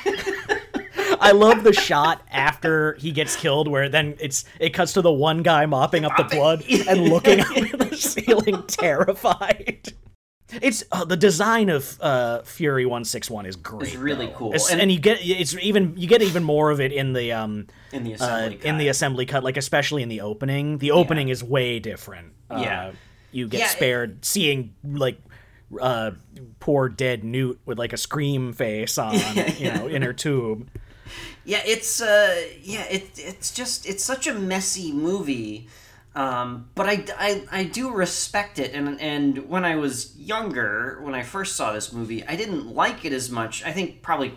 I 1.21 1.33
love 1.33 1.65
the 1.65 1.73
shot 1.73 2.23
after 2.31 2.95
he 2.95 3.11
gets 3.11 3.37
killed, 3.37 3.69
where 3.69 3.89
then 3.91 4.15
it's 4.21 4.45
it 4.59 4.71
cuts 4.71 4.95
to 4.95 5.03
the 5.03 5.13
one 5.13 5.43
guy 5.43 5.67
mopping 5.67 6.05
up 6.07 6.17
the 6.17 6.25
blood 6.25 6.65
and 6.89 7.09
looking 7.11 7.41
up 7.41 7.57
at 7.57 7.79
the 7.79 7.97
ceiling, 7.97 8.63
terrified. 8.67 9.93
It's 10.63 10.85
uh, 10.93 11.05
the 11.05 11.17
design 11.17 11.69
of 11.69 11.99
uh, 12.01 12.43
Fury 12.43 12.87
One 12.87 13.05
Six 13.05 13.31
One 13.31 13.47
is 13.47 13.57
great. 13.57 13.89
It's 13.89 13.97
really 13.97 14.27
though. 14.27 14.33
cool. 14.33 14.49
It's- 14.51 14.71
And- 14.71 14.81
and, 14.81 14.91
you 14.93 14.99
get 15.01 15.19
it's 15.23 15.57
even 15.63 15.95
you 15.97 16.07
get 16.09 16.23
even 16.23 16.43
more 16.45 16.71
of 16.71 16.81
it 16.81 16.93
in 16.93 17.13
the 17.13 17.33
um 17.33 17.67
In 17.93 18.05
the 18.05 18.13
uh, 18.13 18.17
assembly 18.17 18.61
in 18.69 18.79
the 18.79 18.85
cut. 18.85 18.91
assembly 18.91 19.27
cut, 19.27 19.45
like 19.45 19.57
especially 19.57 20.03
in 20.03 20.09
the 20.09 20.21
opening. 20.21 20.79
The 20.79 20.91
opening 20.93 21.29
is 21.29 21.43
way 21.43 21.79
different. 21.79 22.33
Uh, 22.51 22.59
Yeah. 22.63 22.93
you 23.33 23.49
get 23.49 23.59
Yeah, 23.61 23.67
it- 23.67 23.71
spared 23.71 24.25
seeing 24.25 24.75
like 24.85 25.19
uh 25.81 26.13
poor 26.61 26.89
dead 26.89 27.25
Newt 27.25 27.59
with 27.67 27.79
like 27.79 27.93
a 27.93 27.97
scream 27.97 28.53
face 28.53 28.97
on, 28.99 29.15
you 29.59 29.73
know, 29.73 29.87
in 29.89 30.03
her 30.03 30.13
tube. 30.13 30.69
Yeah, 31.45 31.61
it's 31.67 32.01
uh, 32.01 32.43
yeah, 32.63 32.85
it 32.91 33.11
it's 33.17 33.53
just 33.53 33.87
it's 33.87 34.03
such 34.05 34.27
a 34.27 34.33
messy 34.35 34.93
movie, 34.93 35.69
um, 36.15 36.71
but 36.75 36.87
I, 36.87 37.05
I 37.19 37.45
I 37.51 37.65
do 37.65 37.91
respect 37.91 38.59
it, 38.59 38.73
and 38.73 39.01
and 39.01 39.49
when 39.49 39.65
I 39.65 39.77
was 39.77 40.17
younger, 40.17 41.01
when 41.03 41.15
I 41.15 41.23
first 41.23 41.57
saw 41.57 41.73
this 41.73 41.93
movie, 41.93 42.25
I 42.25 42.37
didn't 42.37 42.69
like 42.69 43.05
it 43.05 43.13
as 43.13 43.31
much. 43.31 43.65
I 43.65 43.73
think 43.73 44.01
probably 44.01 44.35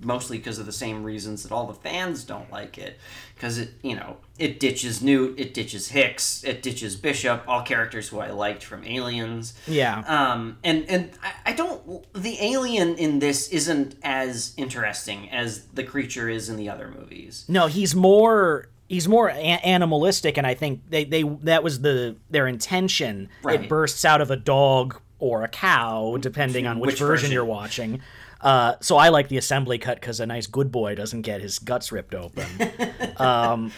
mostly 0.00 0.38
because 0.38 0.58
of 0.58 0.66
the 0.66 0.72
same 0.72 1.02
reasons 1.02 1.42
that 1.42 1.50
all 1.50 1.66
the 1.66 1.74
fans 1.74 2.22
don't 2.22 2.50
like 2.52 2.78
it, 2.78 2.98
because 3.34 3.58
it 3.58 3.70
you 3.82 3.96
know 3.96 4.18
it 4.38 4.60
ditches 4.60 5.02
Newt, 5.02 5.40
it 5.40 5.52
ditches 5.52 5.88
Hicks, 5.88 6.44
it 6.44 6.62
ditches 6.62 6.94
Bishop, 6.94 7.42
all 7.48 7.62
characters 7.62 8.08
who 8.08 8.20
I 8.20 8.30
liked 8.30 8.62
from 8.62 8.84
Aliens. 8.84 9.54
Yeah. 9.66 10.04
Um, 10.06 10.58
and 10.62 10.88
and 10.88 11.10
I, 11.24 11.50
I 11.50 11.52
don't. 11.54 12.06
The 12.12 12.40
alien 12.40 12.94
in 12.98 13.18
this 13.18 13.48
isn't 13.48 13.96
as 14.04 14.54
interesting 14.56 15.28
as 15.30 15.64
the 15.74 15.82
creature 15.82 16.28
is 16.28 16.48
in 16.48 16.56
the 16.56 16.68
other 16.68 16.88
movies. 16.88 17.44
No, 17.48 17.66
he's 17.66 17.96
more 17.96 18.68
he's 18.88 19.08
more 19.08 19.28
a- 19.28 19.32
animalistic, 19.34 20.36
and 20.36 20.46
I 20.46 20.54
think 20.54 20.82
they 20.88 21.04
they 21.04 21.22
that 21.42 21.62
was 21.62 21.80
the 21.80 22.16
their 22.30 22.46
intention. 22.46 23.28
Right. 23.42 23.62
It 23.62 23.68
bursts 23.68 24.04
out 24.04 24.20
of 24.20 24.30
a 24.30 24.36
dog 24.36 25.00
or 25.18 25.42
a 25.42 25.48
cow, 25.48 26.16
depending 26.20 26.66
on 26.66 26.78
which, 26.78 26.88
Which 26.92 26.98
version, 26.98 27.08
version. 27.14 27.32
you're 27.32 27.44
watching. 27.44 28.00
Uh, 28.40 28.74
so 28.80 28.96
I 28.96 29.08
like 29.08 29.28
the 29.28 29.38
assembly 29.38 29.78
cut 29.78 29.98
because 29.98 30.20
a 30.20 30.26
nice 30.26 30.46
good 30.46 30.70
boy 30.70 30.94
doesn't 30.94 31.22
get 31.22 31.40
his 31.40 31.58
guts 31.58 31.90
ripped 31.90 32.14
open. 32.14 32.44
um, 33.16 33.72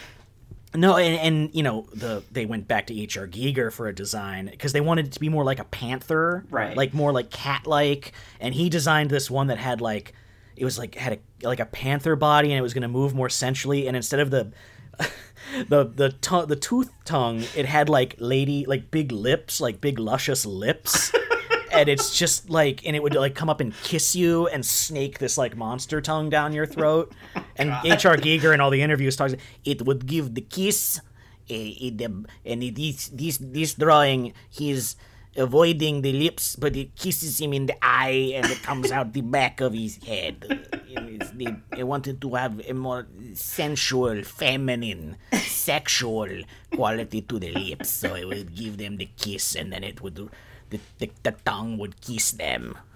no, 0.75 0.97
and, 0.97 1.15
and 1.19 1.55
you 1.55 1.63
know 1.63 1.87
the 1.93 2.23
they 2.31 2.45
went 2.45 2.67
back 2.67 2.87
to 2.87 2.99
H.R. 2.99 3.25
Giger 3.27 3.71
for 3.71 3.87
a 3.87 3.95
design 3.95 4.47
because 4.51 4.73
they 4.73 4.81
wanted 4.81 5.07
it 5.07 5.11
to 5.13 5.19
be 5.19 5.29
more 5.29 5.43
like 5.43 5.59
a 5.59 5.63
panther, 5.63 6.45
Right. 6.49 6.75
Like 6.77 6.93
more 6.93 7.11
like 7.11 7.31
cat-like, 7.31 8.11
and 8.39 8.53
he 8.53 8.69
designed 8.69 9.09
this 9.09 9.31
one 9.31 9.47
that 9.47 9.57
had 9.57 9.81
like 9.81 10.13
it 10.55 10.65
was 10.65 10.77
like 10.77 10.95
had 10.95 11.13
a 11.13 11.47
like 11.47 11.59
a 11.61 11.65
panther 11.65 12.15
body 12.17 12.49
and 12.51 12.59
it 12.59 12.61
was 12.61 12.73
going 12.73 12.81
to 12.83 12.87
move 12.89 13.15
more 13.15 13.29
centrally, 13.29 13.87
and 13.87 13.95
instead 13.95 14.19
of 14.19 14.29
the 14.29 14.51
the 15.69 15.85
the 15.85 16.09
to- 16.21 16.45
the 16.45 16.55
tooth 16.55 16.91
tongue 17.05 17.43
it 17.55 17.65
had 17.65 17.89
like 17.89 18.15
lady 18.19 18.65
like 18.65 18.91
big 18.91 19.11
lips 19.11 19.59
like 19.61 19.81
big 19.81 19.99
luscious 19.99 20.45
lips. 20.45 21.11
And 21.71 21.87
it's 21.87 22.17
just 22.17 22.49
like 22.49 22.83
and 22.85 22.95
it 22.95 23.03
would 23.03 23.13
like 23.13 23.35
come 23.35 23.47
up 23.47 23.61
and 23.61 23.73
kiss 23.83 24.15
you 24.15 24.47
and 24.47 24.65
snake 24.65 25.19
this 25.19 25.37
like 25.37 25.55
monster 25.55 26.01
tongue 26.01 26.29
down 26.29 26.51
your 26.51 26.65
throat. 26.65 27.13
And 27.57 27.69
hr 27.69 28.17
giger 28.17 28.53
in 28.55 28.59
all 28.59 28.71
the 28.71 28.81
interviews 28.81 29.15
talks 29.15 29.35
it 29.63 29.85
would 29.85 30.07
give 30.07 30.33
the 30.33 30.41
kiss. 30.41 30.99
Eh, 31.47 31.91
the- 31.95 32.25
and 32.43 32.63
it- 32.63 32.75
this 32.75 33.09
this 33.13 33.37
this 33.37 33.75
drawing 33.75 34.33
he's 34.49 34.95
avoiding 35.39 36.01
the 36.01 36.11
lips 36.13 36.55
but 36.55 36.75
it 36.75 36.95
kisses 36.95 37.39
him 37.39 37.53
in 37.53 37.65
the 37.65 37.75
eye 37.81 38.33
and 38.35 38.45
it 38.51 38.61
comes 38.61 38.91
out 38.91 39.13
the 39.13 39.21
back 39.21 39.61
of 39.61 39.73
his 39.73 39.97
head 40.05 40.67
It's 40.89 41.31
the- 41.31 41.55
I 41.77 41.83
wanted 41.83 42.19
to 42.21 42.35
have 42.35 42.59
a 42.67 42.73
more 42.73 43.07
sensual, 43.33 44.23
feminine, 44.23 45.15
sexual 45.33 46.27
quality 46.75 47.21
to 47.21 47.39
the 47.39 47.51
lips, 47.53 47.89
so 47.89 48.15
it 48.15 48.27
would 48.27 48.55
give 48.55 48.77
them 48.77 48.97
the 48.97 49.07
kiss, 49.17 49.55
and 49.55 49.71
then 49.71 49.83
it 49.83 50.01
would, 50.01 50.15
the, 50.69 50.79
the, 50.97 51.09
the 51.23 51.31
tongue 51.45 51.77
would 51.77 52.01
kiss 52.01 52.31
them. 52.31 52.77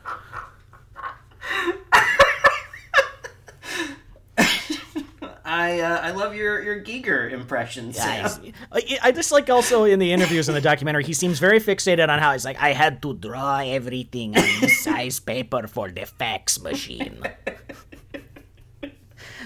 I 5.53 5.81
uh, 5.81 5.99
I 6.01 6.11
love 6.11 6.33
your 6.33 6.63
your 6.63 6.81
Giger 6.81 7.31
impressions. 7.31 7.99
I, 7.99 8.27
Sam. 8.27 8.53
I- 8.71 8.97
I 9.03 9.11
just 9.11 9.31
like 9.31 9.51
also 9.51 9.83
in 9.83 9.99
the 9.99 10.11
interviews 10.11 10.49
in 10.49 10.55
the 10.55 10.61
documentary, 10.61 11.03
he 11.03 11.13
seems 11.13 11.37
very 11.37 11.59
fixated 11.59 12.09
on 12.09 12.17
how 12.17 12.31
he's 12.33 12.43
like, 12.43 12.59
I 12.59 12.73
had 12.73 13.03
to 13.03 13.13
draw 13.13 13.59
everything 13.59 14.35
on 14.35 14.43
this 14.61 14.79
size 14.83 15.19
paper 15.19 15.67
for 15.67 15.91
the 15.91 16.07
fax 16.07 16.59
machine. 16.59 17.21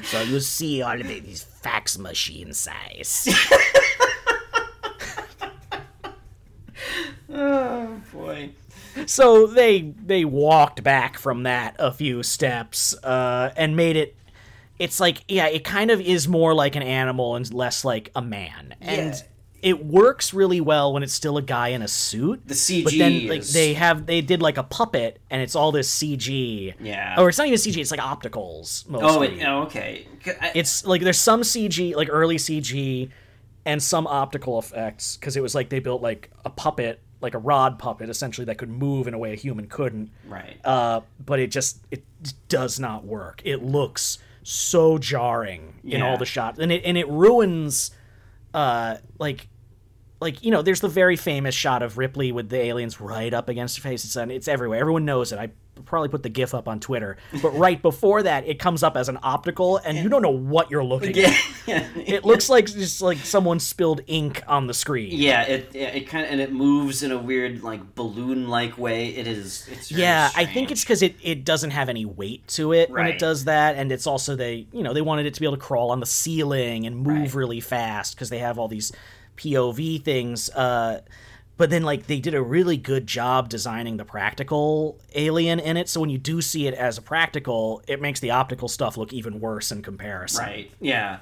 so 0.04 0.22
you 0.22 0.40
see 0.40 0.82
all 0.82 1.00
of 1.00 1.12
is 1.12 1.44
fax 1.44 1.98
machine 1.98 2.54
size. 2.54 3.28
Oh 7.30 8.02
boy. 8.14 8.52
so 9.06 9.48
they 9.48 9.94
they 10.06 10.24
walked 10.26 10.84
back 10.84 11.18
from 11.18 11.44
that 11.44 11.76
a 11.78 11.92
few 11.92 12.24
steps 12.24 12.96
uh, 13.04 13.52
and 13.58 13.76
made 13.76 13.96
it 13.98 14.16
it's 14.80 15.00
like 15.00 15.24
yeah 15.28 15.48
it 15.48 15.64
kind 15.64 15.92
of 15.92 16.00
is 16.02 16.28
more 16.28 16.54
like 16.54 16.76
an 16.76 16.84
animal 16.84 17.36
and 17.36 17.54
less 17.54 17.84
like 17.86 18.12
a 18.16 18.22
man 18.22 18.76
and 18.82 19.14
Yeah. 19.16 19.22
it 19.70 19.86
works 19.86 20.34
really 20.34 20.62
well 20.62 20.94
when 20.94 21.02
it's 21.04 21.14
still 21.14 21.38
a 21.38 21.42
guy 21.42 21.70
in 21.70 21.82
a 21.82 21.88
suit 21.88 22.48
The 22.48 22.54
CG 22.54 22.84
but 22.84 22.94
then 22.98 23.28
like 23.28 23.40
is- 23.40 23.54
they 23.54 23.74
have 23.74 24.06
they 24.06 24.22
did 24.22 24.42
like 24.42 24.58
a 24.58 24.64
puppet 24.64 25.20
and 25.30 25.42
it's 25.42 25.56
all 25.56 25.72
this 25.72 25.90
cg 26.00 26.76
Yeah. 26.80 27.16
or 27.20 27.30
it's 27.30 27.38
not 27.38 27.48
even 27.48 27.58
cg 27.58 27.78
it's 27.78 27.92
like 27.92 28.00
opticals 28.00 28.86
Oh, 28.90 28.92
mostly 29.02 29.40
it, 29.42 29.46
oh, 29.48 29.64
okay. 29.64 30.08
I- 30.42 30.52
it's 30.56 30.86
like 30.86 31.02
there's 31.02 31.18
some 31.20 31.42
CG, 31.42 31.96
like 31.96 32.10
early 32.12 32.36
CG, 32.38 33.10
and 33.66 33.82
some 33.82 34.06
optical 34.08 34.60
effects 34.60 35.18
because 35.18 35.36
it 35.38 35.42
was 35.42 35.56
like 35.56 35.70
they 35.70 35.80
built 35.80 36.02
like 36.02 36.30
a 36.46 36.50
puppet, 36.50 37.00
like 37.22 37.34
a 37.34 37.38
rod 37.38 37.80
puppet, 37.80 38.10
essentially 38.10 38.46
that 38.46 38.58
could 38.58 38.70
move 38.70 39.08
in 39.08 39.14
a 39.14 39.18
way 39.18 39.32
a 39.34 39.36
human 39.36 39.68
couldn't. 39.68 40.10
right. 40.28 40.58
Uh, 40.66 41.02
but 41.26 41.40
it 41.40 41.48
just 41.52 41.80
it 41.92 42.04
does 42.50 42.80
not 42.80 43.06
work. 43.06 43.42
It 43.46 43.64
looks 43.64 44.20
so 44.50 44.98
jarring 44.98 45.76
in 45.84 46.00
Yeah. 46.00 46.10
all 46.10 46.18
the 46.18 46.26
shots, 46.26 46.58
and 46.60 46.72
it 46.72 46.84
and 46.86 46.98
it 46.98 47.08
ruins, 47.10 47.92
uh, 48.54 48.98
like. 49.20 49.48
Like 50.20 50.44
you 50.44 50.50
know, 50.50 50.64
there's 50.64 50.82
the 50.82 50.88
very 50.90 51.16
famous 51.16 51.54
shot 51.54 51.84
of 51.84 52.00
Ripley 52.00 52.32
with 52.32 52.50
the 52.50 52.58
aliens 52.58 53.00
right 53.00 53.32
up 53.32 53.50
against 53.50 53.78
her 53.78 53.82
face. 53.84 54.04
It's 54.04 54.16
and 54.16 54.32
it's 54.32 54.48
everywhere. 54.48 54.80
Everyone 54.80 55.06
knows 55.06 55.32
it. 55.32 55.38
I 55.38 55.52
probably 55.86 56.10
put 56.10 56.24
the 56.24 56.30
GIF 56.30 56.54
up 56.54 56.68
on 56.68 56.80
Twitter. 56.80 57.18
But 57.42 57.52
right 57.52 57.82
before 57.82 58.24
that, 58.24 58.48
it 58.48 58.60
comes 58.60 58.84
up 58.84 58.98
as 58.98 59.10
an 59.10 59.20
optical, 59.24 59.78
and 59.78 59.98
you 59.98 60.10
don't 60.10 60.22
know 60.22 60.30
what 60.30 60.72
you're 60.72 60.84
looking 60.84 61.18
at. 61.18 61.36
yeah. 61.66 61.88
It 61.96 62.26
looks 62.26 62.50
like 62.50 62.66
just 62.68 63.02
like 63.02 63.18
someone 63.20 63.60
spilled 63.60 64.02
ink 64.08 64.44
on 64.48 64.68
the 64.68 64.74
screen. 64.74 65.10
Yeah, 65.12 65.44
it 65.44 65.76
it, 65.76 66.08
kind 66.08 66.26
of 66.26 66.32
and 66.32 66.42
it 66.42 66.52
moves 66.52 67.04
in 67.04 67.12
a 67.12 67.18
weird 67.18 67.64
like 67.64 67.96
balloon 67.96 68.48
like 68.48 68.78
way. 68.78 69.08
It 69.08 69.28
is. 69.28 69.68
Yeah, 69.92 70.30
I 70.36 70.46
think 70.46 70.72
it's 70.72 70.84
because 70.84 71.02
it, 71.02 71.16
it 71.22 71.46
doesn't 71.46 71.72
have 71.72 71.90
any 71.90 72.06
weight 72.06 72.48
to 72.50 72.74
it 72.74 72.90
when 72.90 73.08
it 73.08 73.20
does 73.20 73.46
that, 73.46 73.76
and 73.76 73.92
it's 73.92 74.08
also 74.08 74.36
they 74.36 74.68
you 74.72 74.84
know 74.84 74.94
they 74.94 75.02
wanted 75.02 75.26
it 75.26 75.34
to 75.34 75.40
be 75.40 75.46
able 75.46 75.58
to 75.58 75.62
crawl 75.62 75.92
on 75.92 76.00
the 76.00 76.06
ceiling 76.06 76.86
and 76.86 76.96
move 76.98 77.08
Right. 77.08 77.34
really 77.34 77.60
fast 77.60 78.16
because 78.16 78.30
they 78.30 78.40
have 78.40 78.58
all 78.60 78.68
these 78.68 78.92
POV 79.38 80.04
things. 80.04 80.50
Uh, 80.50 81.02
but 81.58 81.70
then 81.70 81.84
like 81.84 82.08
they 82.08 82.20
did 82.20 82.34
a 82.34 82.42
really 82.42 82.78
good 82.78 83.08
job 83.08 83.50
designing 83.50 83.98
the 83.98 84.06
practical 84.06 85.00
alien 85.16 85.60
in 85.60 85.78
it, 85.78 85.90
so 85.90 86.00
when 86.00 86.10
you 86.10 86.18
do 86.18 86.42
see 86.42 86.68
it 86.68 86.74
as 86.74 86.98
a 86.98 87.02
practical, 87.02 87.82
it 87.88 88.02
makes 88.02 88.20
the 88.20 88.32
optical 88.32 88.68
stuff 88.68 88.98
look 88.98 89.12
even 89.14 89.40
worse 89.40 89.72
in 89.72 89.82
comparison. 89.82 90.46
right. 90.46 90.72
Yeah. 90.80 91.20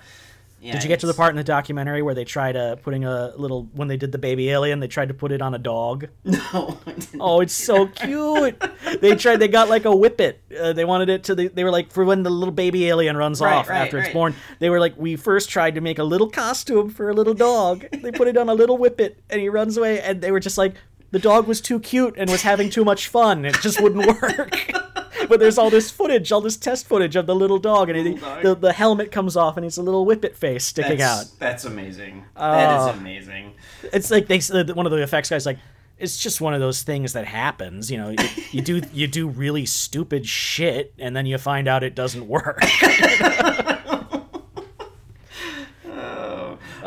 Yeah, 0.65 0.73
Did 0.73 0.83
you 0.83 0.87
get 0.87 0.99
to 1.01 1.05
the 1.05 1.13
part 1.13 1.29
in 1.29 1.35
the 1.35 1.43
documentary 1.43 2.01
where 2.01 2.15
they 2.15 2.25
tried 2.25 2.55
uh, 2.55 2.75
putting 2.77 3.05
a 3.05 3.33
little 3.37 3.69
when 3.73 3.87
they 3.87 3.97
did 3.97 4.11
the 4.11 4.17
baby 4.17 4.49
alien? 4.49 4.79
They 4.79 4.87
tried 4.87 5.09
to 5.09 5.13
put 5.13 5.31
it 5.31 5.39
on 5.41 5.53
a 5.53 5.59
dog. 5.59 6.07
No. 6.25 6.79
I 6.87 6.91
didn't. 6.93 7.21
Oh, 7.21 7.39
it's 7.41 7.53
so 7.53 7.85
cute. 7.87 8.61
they 8.99 9.15
tried. 9.15 9.37
They 9.37 9.47
got 9.47 9.69
like 9.69 9.85
a 9.85 9.95
whippet. 9.95 10.35
Uh, 10.59 10.73
they 10.73 10.83
wanted 10.85 11.09
it 11.09 11.23
to. 11.25 11.35
The, 11.35 11.47
they 11.49 11.63
were 11.63 11.69
like 11.71 11.91
for 11.91 12.03
when 12.03 12.23
the 12.23 12.29
little 12.31 12.51
baby 12.53 12.87
alien 12.87 13.15
runs 13.15 13.41
Right, 13.41 13.53
off 13.53 13.69
right, 13.69 13.81
after 13.81 13.99
it's 13.99 14.11
born. 14.11 14.33
They 14.59 14.69
were 14.71 14.79
like, 14.79 14.97
we 14.97 15.15
first 15.15 15.49
tried 15.49 15.75
to 15.75 15.81
make 15.81 15.99
a 15.99 16.03
little 16.03 16.29
costume 16.29 16.89
for 16.89 17.09
a 17.09 17.13
little 17.13 17.33
dog. 17.35 17.85
they 17.91 18.11
put 18.11 18.27
it 18.27 18.35
on 18.37 18.49
a 18.49 18.53
little 18.55 18.77
whippet, 18.77 19.17
and 19.29 19.39
he 19.39 19.49
runs 19.49 19.77
away. 19.77 20.01
And 20.01 20.19
they 20.21 20.31
were 20.31 20.39
just 20.39 20.57
like, 20.57 20.73
the 21.11 21.19
dog 21.19 21.47
was 21.47 21.61
too 21.61 21.79
cute 21.79 22.15
and 22.17 22.29
was 22.29 22.41
having 22.41 22.69
too 22.71 22.83
much 22.83 23.07
fun. 23.07 23.45
It 23.45 23.55
just 23.61 23.79
wouldn't 23.79 24.05
work. 24.21 24.71
but 25.27 25.39
there's 25.39 25.57
all 25.57 25.69
this 25.69 25.91
footage, 25.91 26.31
all 26.31 26.41
this 26.41 26.57
test 26.57 26.87
footage 26.87 27.15
of 27.15 27.25
the 27.25 27.35
little 27.35 27.59
dog, 27.59 27.89
and 27.89 28.07
he, 28.07 28.13
dog. 28.15 28.43
the 28.43 28.55
the 28.55 28.73
helmet 28.73 29.11
comes 29.11 29.35
off, 29.37 29.57
and 29.57 29.63
he's 29.63 29.77
a 29.77 29.83
little 29.83 30.05
whippet 30.05 30.35
face 30.35 30.65
sticking 30.65 30.97
That's, 30.97 31.31
out. 31.31 31.39
That's 31.39 31.65
amazing. 31.65 32.25
that 32.35 32.79
Oh. 32.79 32.89
is 32.89 32.95
ah. 32.95 32.99
amazing. 32.99 33.53
It's 33.93 34.11
like 34.11 34.27
they 34.27 34.39
one 34.73 34.85
of 34.85 34.91
the 34.91 35.01
effects 35.01 35.29
guys 35.29 35.45
like 35.45 35.59
it's 35.97 36.17
just 36.17 36.41
one 36.41 36.53
of 36.53 36.59
those 36.59 36.83
things 36.83 37.13
that 37.13 37.25
happens. 37.25 37.89
You 37.89 37.97
know, 37.97 38.09
you, 38.09 38.17
you 38.51 38.61
do 38.61 38.81
you 38.93 39.07
do 39.07 39.27
really 39.27 39.65
stupid 39.65 40.25
shit, 40.25 40.93
and 40.99 41.15
then 41.15 41.25
you 41.25 41.37
find 41.37 41.67
out 41.67 41.83
it 41.83 41.95
doesn't 41.95 42.27
work. 42.27 42.59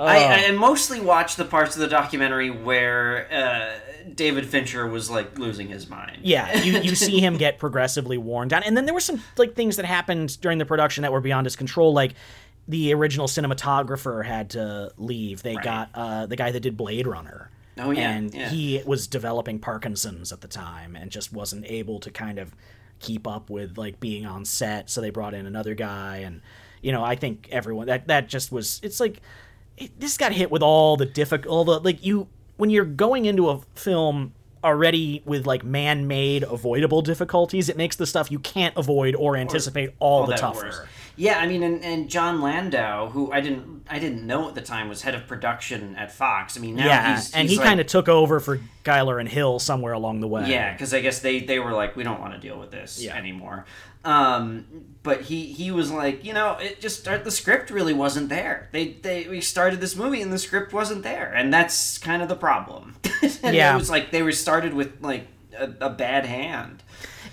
I, 0.02 0.46
I 0.46 0.50
mostly 0.52 1.00
watched 1.00 1.36
the 1.36 1.44
parts 1.44 1.74
of 1.74 1.80
the 1.80 1.88
documentary 1.88 2.50
where 2.50 3.30
uh, 3.32 4.10
David 4.14 4.46
Fincher 4.46 4.86
was 4.86 5.10
like 5.10 5.38
losing 5.38 5.68
his 5.68 5.88
mind. 5.88 6.18
yeah, 6.22 6.62
you, 6.62 6.78
you 6.80 6.94
see 6.94 7.20
him 7.20 7.36
get 7.36 7.58
progressively 7.58 8.18
worn 8.18 8.48
down, 8.48 8.62
and 8.62 8.76
then 8.76 8.84
there 8.84 8.94
were 8.94 9.00
some 9.00 9.22
like 9.36 9.54
things 9.54 9.76
that 9.76 9.84
happened 9.84 10.40
during 10.40 10.58
the 10.58 10.66
production 10.66 11.02
that 11.02 11.12
were 11.12 11.20
beyond 11.20 11.46
his 11.46 11.56
control, 11.56 11.92
like. 11.92 12.14
The 12.70 12.92
original 12.92 13.28
cinematographer 13.28 14.26
had 14.26 14.50
to 14.50 14.92
leave. 14.98 15.42
They 15.42 15.54
got 15.54 15.88
uh, 15.94 16.26
the 16.26 16.36
guy 16.36 16.50
that 16.50 16.60
did 16.60 16.76
Blade 16.76 17.06
Runner. 17.06 17.48
Oh, 17.78 17.92
yeah, 17.92 18.10
and 18.10 18.34
yeah. 18.34 18.50
he 18.50 18.82
was 18.84 19.06
developing 19.06 19.58
Parkinson's 19.58 20.32
at 20.32 20.40
the 20.40 20.48
time 20.48 20.96
and 20.96 21.10
just 21.10 21.32
wasn't 21.32 21.64
able 21.66 21.98
to 22.00 22.10
kind 22.10 22.38
of 22.38 22.54
keep 22.98 23.26
up 23.26 23.50
with 23.50 23.78
like 23.78 24.00
being 24.00 24.26
on 24.26 24.44
set. 24.44 24.90
So 24.90 25.00
they 25.00 25.10
brought 25.10 25.34
in 25.34 25.46
another 25.46 25.74
guy, 25.74 26.18
and 26.18 26.40
you 26.82 26.92
know 26.92 27.04
I 27.04 27.14
think 27.14 27.48
everyone 27.50 27.86
that 27.86 28.08
that 28.08 28.28
just 28.28 28.50
was. 28.52 28.80
It's 28.82 29.00
like 29.00 29.22
it, 29.78 30.00
this 30.00 30.16
got 30.16 30.32
hit 30.32 30.50
with 30.50 30.62
all 30.62 30.96
the 30.96 31.06
difficult, 31.06 31.46
all 31.52 31.64
the 31.64 31.80
like 31.80 32.04
you 32.04 32.28
when 32.56 32.70
you're 32.70 32.84
going 32.84 33.24
into 33.24 33.48
a 33.48 33.60
film 33.74 34.34
already 34.64 35.22
with 35.24 35.46
like 35.46 35.62
man-made 35.64 36.42
avoidable 36.42 37.00
difficulties 37.00 37.68
it 37.68 37.76
makes 37.76 37.94
the 37.94 38.06
stuff 38.06 38.30
you 38.30 38.40
can't 38.40 38.76
avoid 38.76 39.14
or 39.14 39.36
anticipate 39.36 39.90
all, 40.00 40.22
all 40.22 40.26
the 40.26 40.34
tougher. 40.34 40.88
Yeah, 41.18 41.38
I 41.38 41.46
mean, 41.46 41.62
and, 41.64 41.82
and 41.84 42.08
Jon 42.08 42.40
Landau, 42.40 43.10
who 43.10 43.30
I 43.32 43.40
didn't 43.40 43.84
I 43.90 43.98
didn't 43.98 44.26
know 44.26 44.48
at 44.48 44.54
the 44.54 44.60
time 44.62 44.88
was 44.88 45.02
head 45.02 45.14
of 45.14 45.26
production 45.26 45.96
at 45.96 46.12
Fox. 46.12 46.56
I 46.56 46.60
mean, 46.60 46.76
now 46.76 46.86
yeah 46.86 47.16
he's, 47.16 47.34
and 47.34 47.48
he 47.48 47.56
like- 47.56 47.66
kind 47.66 47.80
of 47.80 47.86
took 47.86 48.08
over 48.08 48.38
for 48.40 48.60
Giler 48.84 49.18
and 49.18 49.28
Hill 49.28 49.58
somewhere 49.58 49.92
along 49.94 50.20
the 50.20 50.28
way 50.28 50.48
Yeah, 50.48 50.72
because 50.72 50.94
I 50.94 51.00
guess 51.00 51.18
they 51.20 51.40
they 51.40 51.58
were 51.58 51.72
like, 51.72 51.96
we 51.96 52.04
don't 52.04 52.20
want 52.20 52.34
to 52.34 52.38
deal 52.40 52.58
with 52.58 52.70
this 52.70 53.02
Yeah. 53.02 53.16
anymore. 53.16 53.66
Um, 54.04 54.64
but 55.02 55.22
he 55.22 55.46
he 55.46 55.70
was 55.70 55.90
like, 55.90 56.24
you 56.24 56.32
know, 56.32 56.56
it 56.60 56.80
just 56.80 57.00
start 57.00 57.24
the 57.24 57.30
script 57.30 57.70
really 57.70 57.92
wasn't 57.94 58.28
there. 58.28 58.68
They 58.72 58.92
they 59.02 59.26
we 59.28 59.40
started 59.40 59.80
this 59.80 59.96
movie 59.96 60.22
and 60.22 60.32
the 60.32 60.38
script 60.38 60.72
wasn't 60.72 61.02
there, 61.02 61.32
and 61.34 61.52
that's 61.52 61.98
kind 61.98 62.22
of 62.22 62.28
the 62.28 62.36
problem. 62.36 62.94
Yeah. 63.42 63.74
it 63.74 63.78
was 63.78 63.90
like 63.90 64.10
they 64.12 64.22
were 64.22 64.30
started 64.32 64.74
with 64.74 64.92
like 65.02 65.26
a, 65.58 65.70
a 65.80 65.90
bad 65.90 66.26
hand. 66.26 66.82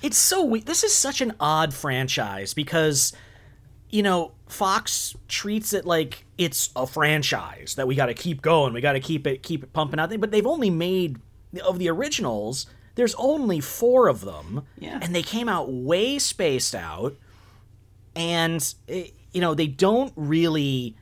It's 0.02 0.18
so 0.18 0.44
weird. 0.44 0.66
This 0.66 0.84
is 0.84 0.94
such 0.94 1.22
an 1.22 1.34
odd 1.40 1.74
franchise 1.74 2.54
because, 2.54 3.14
you 3.96 4.04
know, 4.04 4.34
Fox 4.48 5.16
treats 5.30 5.72
it 5.72 5.86
like 5.86 6.26
it's 6.38 6.70
a 6.76 6.86
franchise 6.86 7.76
that 7.76 7.88
we 7.88 7.96
got 7.96 8.08
to 8.08 8.14
keep 8.14 8.42
going. 8.42 8.74
We 8.74 8.82
got 8.82 8.94
to 8.94 9.00
keep 9.00 9.26
it 9.26 9.42
keep 9.42 9.64
it 9.64 9.72
pumping 9.72 10.02
out. 10.02 10.12
But 10.20 10.32
they've 10.32 10.46
only 10.46 10.70
made 10.70 11.18
of 11.64 11.80
the 11.80 11.88
originals. 11.90 12.68
There's 12.96 13.16
only 13.16 13.62
four 13.62 14.10
of 14.10 14.20
them, 14.22 14.64
Yeah. 14.78 15.00
and 15.02 15.16
they 15.16 15.24
came 15.24 15.48
out 15.48 15.72
way 15.72 16.20
spaced 16.20 16.76
out. 16.76 17.16
And 18.18 18.62
eh, 18.90 19.08
you 19.34 19.40
know 19.40 19.54
they 19.54 19.68
don't 19.68 20.12
really 20.18 20.96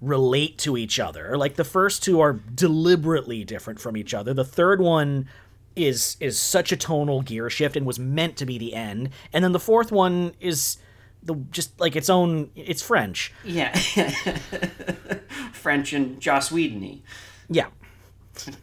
relate 0.00 0.56
to 0.58 0.78
each 0.78 0.98
other. 0.98 1.36
Like 1.36 1.56
the 1.56 1.64
first 1.64 2.02
two 2.02 2.20
are 2.20 2.32
deliberately 2.54 3.44
different 3.44 3.80
from 3.80 3.98
each 3.98 4.14
other. 4.14 4.32
The 4.32 4.44
third 4.46 4.80
one 4.80 5.28
is 5.76 6.16
is 6.20 6.38
such 6.38 6.72
a 6.72 6.76
tonal 6.76 7.20
gear 7.20 7.50
shift 7.50 7.76
and 7.76 7.84
was 7.84 7.98
meant 7.98 8.36
to 8.38 8.46
be 8.46 8.56
the 8.56 8.72
end. 8.74 9.10
And 9.30 9.44
then 9.44 9.52
the 9.52 9.60
fourth 9.60 9.92
one 9.92 10.32
is 10.40 10.78
the 11.22 11.34
just 11.50 11.78
like 11.80 11.96
its 11.96 12.08
own. 12.10 12.50
It's 12.54 12.82
French. 12.82 13.32
Yeah. 13.44 13.76
French 15.52 15.92
and 15.92 16.20
Joss 16.20 16.50
Whedon 16.50 17.02
Yeah. 17.48 17.66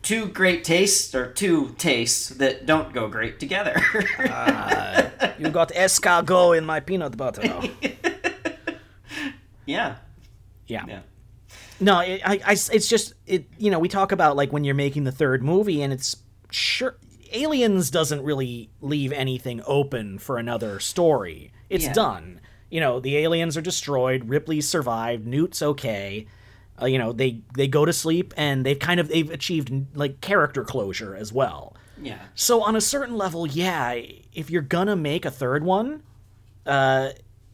Two 0.02 0.28
great 0.28 0.64
tastes, 0.64 1.14
or 1.14 1.32
two 1.34 1.76
tastes 1.78 2.30
that 2.30 2.66
don't 2.66 2.94
go 2.94 3.08
great 3.08 3.40
together. 3.40 3.76
Uh, 4.18 5.10
you 5.38 5.50
got 5.50 5.70
escargot 5.74 6.58
in 6.58 6.66
my 6.66 6.80
peanut 6.80 7.16
butter. 7.16 7.44
yeah. 9.66 9.98
yeah. 10.68 10.84
Yeah. 10.88 11.00
No, 11.80 12.00
it, 12.00 12.22
I, 12.26 12.40
I, 12.44 12.52
it's 12.54 12.88
just 12.88 13.14
it. 13.28 13.46
You 13.60 13.70
know, 13.70 13.78
we 13.78 13.88
talk 13.88 14.12
about 14.12 14.36
like 14.36 14.52
when 14.52 14.64
you're 14.64 14.74
making 14.74 15.04
the 15.04 15.12
third 15.12 15.44
movie, 15.44 15.84
and 15.84 15.94
it's 15.94 16.16
sure 16.50 16.98
Aliens 17.34 17.92
doesn't 17.92 18.24
really 18.24 18.72
leave 18.82 19.12
anything 19.12 19.62
open 19.66 20.18
for 20.18 20.38
another 20.38 20.80
story. 20.80 21.52
It's 21.70 21.86
Yeah. 21.86 21.94
done. 21.94 22.42
You 22.70 22.80
know, 22.80 23.00
the 23.00 23.18
aliens 23.18 23.56
are 23.58 23.62
destroyed. 23.62 24.30
Ripley 24.30 24.62
survived. 24.62 25.26
Newt's 25.26 25.62
okay. 25.62 26.28
Uh, 26.82 26.86
you 26.86 26.98
know, 26.98 27.12
they 27.12 27.42
they 27.56 27.68
go 27.68 27.86
to 27.86 27.94
sleep, 27.94 28.34
and 28.38 28.66
they've 28.66 28.80
kind 28.80 29.00
of 29.00 29.08
they've 29.08 29.30
achieved 29.30 29.72
like 29.96 30.22
character 30.22 30.64
closure 30.64 31.16
as 31.16 31.32
well. 31.34 31.76
Yeah. 32.02 32.20
So 32.36 32.62
on 32.62 32.76
a 32.76 32.82
certain 32.82 33.18
level, 33.18 33.48
yeah, 33.48 34.00
if 34.34 34.50
you're 34.50 34.62
gonna 34.62 34.96
make 34.96 35.26
a 35.26 35.32
third 35.32 35.64
one, 35.64 36.04
uh, 36.66 37.10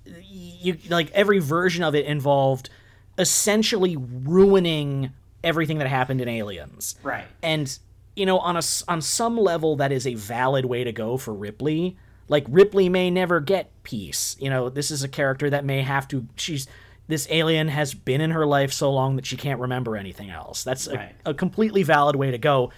you 0.05 0.77
like 0.89 1.11
every 1.11 1.39
version 1.39 1.83
of 1.83 1.95
it 1.95 2.05
involved 2.05 2.69
essentially 3.17 3.95
ruining 3.97 5.11
everything 5.43 5.77
that 5.77 5.87
happened 5.87 6.21
in 6.21 6.27
Aliens. 6.27 6.95
Right. 7.03 7.25
And 7.41 7.77
you 8.15 8.25
know, 8.25 8.39
on 8.39 8.57
a 8.57 8.61
on 8.87 9.01
some 9.01 9.37
level, 9.37 9.75
that 9.77 9.91
is 9.91 10.05
a 10.05 10.13
valid 10.15 10.65
way 10.65 10.83
to 10.83 10.91
go 10.91 11.17
for 11.17 11.33
Ripley. 11.33 11.97
Like 12.27 12.45
Ripley 12.49 12.89
may 12.89 13.09
never 13.11 13.39
get 13.39 13.71
peace. 13.83 14.35
You 14.39 14.49
know, 14.49 14.69
this 14.69 14.91
is 14.91 15.03
a 15.03 15.07
character 15.07 15.49
that 15.49 15.65
may 15.65 15.81
have 15.81 16.07
to. 16.09 16.27
She's 16.35 16.67
this 17.07 17.27
alien 17.29 17.67
has 17.67 17.93
been 17.93 18.21
in 18.21 18.31
her 18.31 18.45
life 18.45 18.71
so 18.71 18.91
long 18.91 19.17
that 19.17 19.25
she 19.25 19.35
can't 19.35 19.59
remember 19.59 19.97
anything 19.97 20.29
else. 20.29 20.63
That's 20.63 20.87
a, 20.87 20.95
Right. 20.95 21.15
a 21.25 21.33
completely 21.33 21.83
valid 21.83 22.15
way 22.15 22.31
to 22.31 22.37
go. 22.37 22.71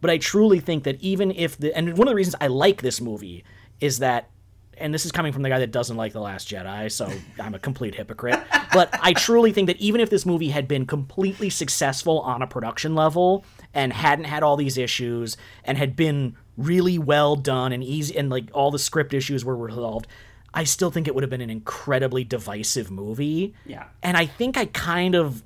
But 0.00 0.10
I 0.10 0.18
truly 0.18 0.60
think 0.60 0.84
that 0.84 1.00
even 1.00 1.30
if 1.30 1.58
the 1.58 1.76
and 1.76 1.96
one 1.98 2.08
of 2.08 2.12
the 2.12 2.16
reasons 2.16 2.36
I 2.40 2.46
like 2.46 2.80
this 2.82 3.00
movie 3.00 3.44
is 3.80 3.98
that 3.98 4.30
and 4.78 4.92
this 4.92 5.06
is 5.06 5.12
coming 5.12 5.32
from 5.32 5.42
the 5.42 5.48
guy 5.48 5.58
that 5.58 5.70
doesn't 5.70 5.96
like 5.96 6.12
the 6.12 6.20
last 6.20 6.48
jedi 6.50 6.92
so 6.92 7.10
i'm 7.40 7.54
a 7.54 7.58
complete 7.58 7.94
hypocrite 7.94 8.38
but 8.74 8.90
i 9.02 9.14
truly 9.14 9.50
think 9.50 9.68
that 9.68 9.76
even 9.78 10.02
if 10.02 10.10
this 10.10 10.26
movie 10.26 10.50
had 10.50 10.68
been 10.68 10.84
completely 10.84 11.48
successful 11.48 12.20
on 12.20 12.42
a 12.42 12.46
production 12.46 12.94
level 12.94 13.42
and 13.72 13.90
hadn't 13.94 14.26
had 14.26 14.42
all 14.42 14.54
these 14.54 14.76
issues 14.76 15.38
and 15.64 15.78
had 15.78 15.96
been 15.96 16.36
really 16.56 16.98
well 16.98 17.36
done 17.36 17.72
and 17.72 17.82
easy 17.84 18.16
and 18.16 18.30
like 18.30 18.48
all 18.52 18.70
the 18.70 18.78
script 18.78 19.12
issues 19.12 19.44
were 19.44 19.56
resolved 19.56 20.06
i 20.54 20.64
still 20.64 20.90
think 20.90 21.06
it 21.06 21.14
would 21.14 21.22
have 21.22 21.30
been 21.30 21.40
an 21.42 21.50
incredibly 21.50 22.24
divisive 22.24 22.90
movie 22.90 23.54
Yeah. 23.66 23.84
and 24.02 24.16
i 24.16 24.24
think 24.26 24.56
i 24.56 24.66
kind 24.66 25.14
of 25.14 25.42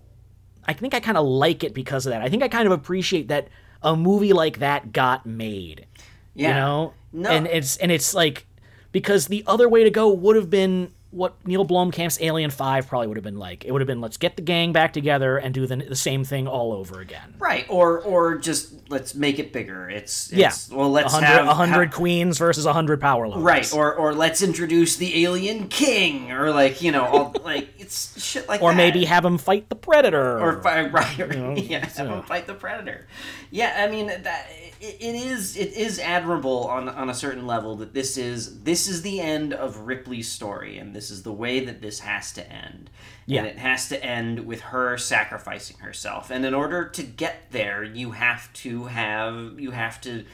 I 0.69 0.73
think 0.75 0.95
I 0.95 1.01
kind 1.01 1.17
of 1.19 1.27
like 1.27 1.65
it 1.65 1.73
because 1.75 2.07
of 2.07 2.11
that. 2.11 2.21
I 2.23 2.29
think 2.29 2.43
I 2.45 2.49
kind 2.49 2.67
of 2.67 2.71
appreciate 2.73 3.27
that 3.29 3.49
a 3.83 3.97
movie 3.97 4.33
like 4.35 4.59
that 4.59 4.93
got 4.93 5.25
made. 5.27 5.87
Yeah. 6.35 6.49
You 6.49 6.55
know? 6.55 6.95
No. 7.13 7.31
And 7.31 7.47
it's 7.49 7.77
and 7.79 7.91
it's 7.91 8.15
like 8.15 8.47
because 8.93 9.27
the 9.27 9.43
other 9.49 9.69
way 9.69 9.83
to 9.83 9.91
go 9.91 10.13
would 10.13 10.37
have 10.37 10.51
been 10.51 10.93
what 11.13 11.35
Neil 11.45 11.67
Blomkamp's 11.67 12.21
Alien 12.21 12.51
5 12.51 12.87
probably 12.87 13.09
would 13.09 13.17
have 13.17 13.25
been 13.25 13.39
like. 13.39 13.65
It 13.65 13.73
would 13.73 13.81
have 13.81 13.87
been 13.89 14.01
let's 14.01 14.17
get 14.17 14.37
the 14.37 14.43
gang 14.43 14.73
back 14.73 14.93
together 14.93 15.39
and 15.39 15.53
do 15.53 15.67
the, 15.67 15.77
the 15.77 15.97
same 15.97 16.23
thing 16.25 16.47
all 16.47 16.73
over 16.73 17.01
again. 17.01 17.35
Right. 17.39 17.67
Or 17.69 18.01
or 18.01 18.37
just 18.37 18.89
let's 18.91 19.15
make 19.15 19.39
it 19.39 19.53
bigger. 19.53 19.91
It's, 19.91 20.33
Yeah. 20.33 20.49
it's 20.49 20.71
well 20.71 20.91
let's 20.91 21.13
100, 21.13 21.27
have 21.27 21.47
100 21.47 21.91
ha- 21.91 21.97
queens 21.97 22.39
versus 22.39 22.65
100 22.65 23.01
power 23.01 23.27
levels. 23.27 23.45
Right, 23.45 23.73
or 23.73 23.93
or 23.95 24.15
let's 24.15 24.41
introduce 24.43 24.97
the 24.97 25.25
alien 25.25 25.69
king, 25.69 26.31
or 26.33 26.51
like 26.53 26.81
you 26.83 26.93
know, 26.93 27.05
all, 27.05 27.35
like 27.45 27.71
it's 27.79 28.23
shit 28.25 28.49
like 28.49 28.61
that. 28.61 28.67
or 28.67 28.71
that. 28.71 28.77
maybe 28.77 29.05
have 29.07 29.25
him 29.25 29.39
fight 29.39 29.69
the 29.69 29.77
predator. 29.77 30.39
or 30.39 30.63
fi- 30.63 30.87
right, 30.91 31.21
or, 31.21 31.27
know, 31.27 31.57
yeah, 31.57 31.87
have 31.87 32.07
him 32.09 32.23
fight 32.23 32.47
the 32.47 32.55
predator. 32.55 33.07
Yeah, 33.51 33.75
I 33.85 33.91
mean 33.91 34.07
that 34.07 34.47
it, 34.81 34.97
it 35.01 35.14
is 35.14 35.57
it 35.57 35.72
is 35.74 35.99
admirable 35.99 36.66
on 36.66 36.89
on 36.89 37.11
a 37.11 37.14
certain 37.14 37.47
level 37.47 37.76
that 37.76 37.95
this 37.95 38.16
is 38.16 38.62
this 38.62 38.89
is 38.89 39.03
the 39.03 39.20
end 39.20 39.53
of 39.53 39.81
Ripley's 39.81 40.31
story, 40.31 40.78
and 40.78 40.95
this 40.95 41.11
is 41.11 41.22
the 41.22 41.33
way 41.33 41.61
that 41.64 41.83
this 41.83 42.01
has 42.01 42.33
to 42.33 42.51
end. 42.51 42.91
Yeah. 43.26 43.41
and 43.41 43.49
it 43.49 43.59
has 43.59 43.89
to 43.91 44.05
end 44.05 44.47
with 44.47 44.61
her 44.61 44.99
sacrificing 44.99 45.78
herself. 45.78 46.31
And 46.31 46.45
in 46.45 46.53
order 46.53 46.85
to 46.89 47.03
get 47.03 47.53
there, 47.53 47.85
you 47.85 48.12
have 48.12 48.53
to 48.55 48.87
have 48.87 49.61
you 49.61 49.70
have 49.70 50.01
to 50.01 50.24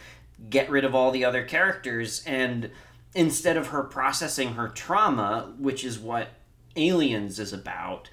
get 0.49 0.70
rid 0.70 0.84
of 0.84 0.94
all 0.94 1.11
the 1.11 1.24
other 1.24 1.44
characters 1.44 2.22
and 2.26 2.70
instead 3.14 3.57
of 3.57 3.68
her 3.68 3.82
processing 3.82 4.55
her 4.55 4.68
trauma, 4.68 5.55
which 5.59 5.84
is 5.84 5.99
what 5.99 6.28
Aliens 6.76 7.38
is 7.38 7.53
about, 7.53 8.11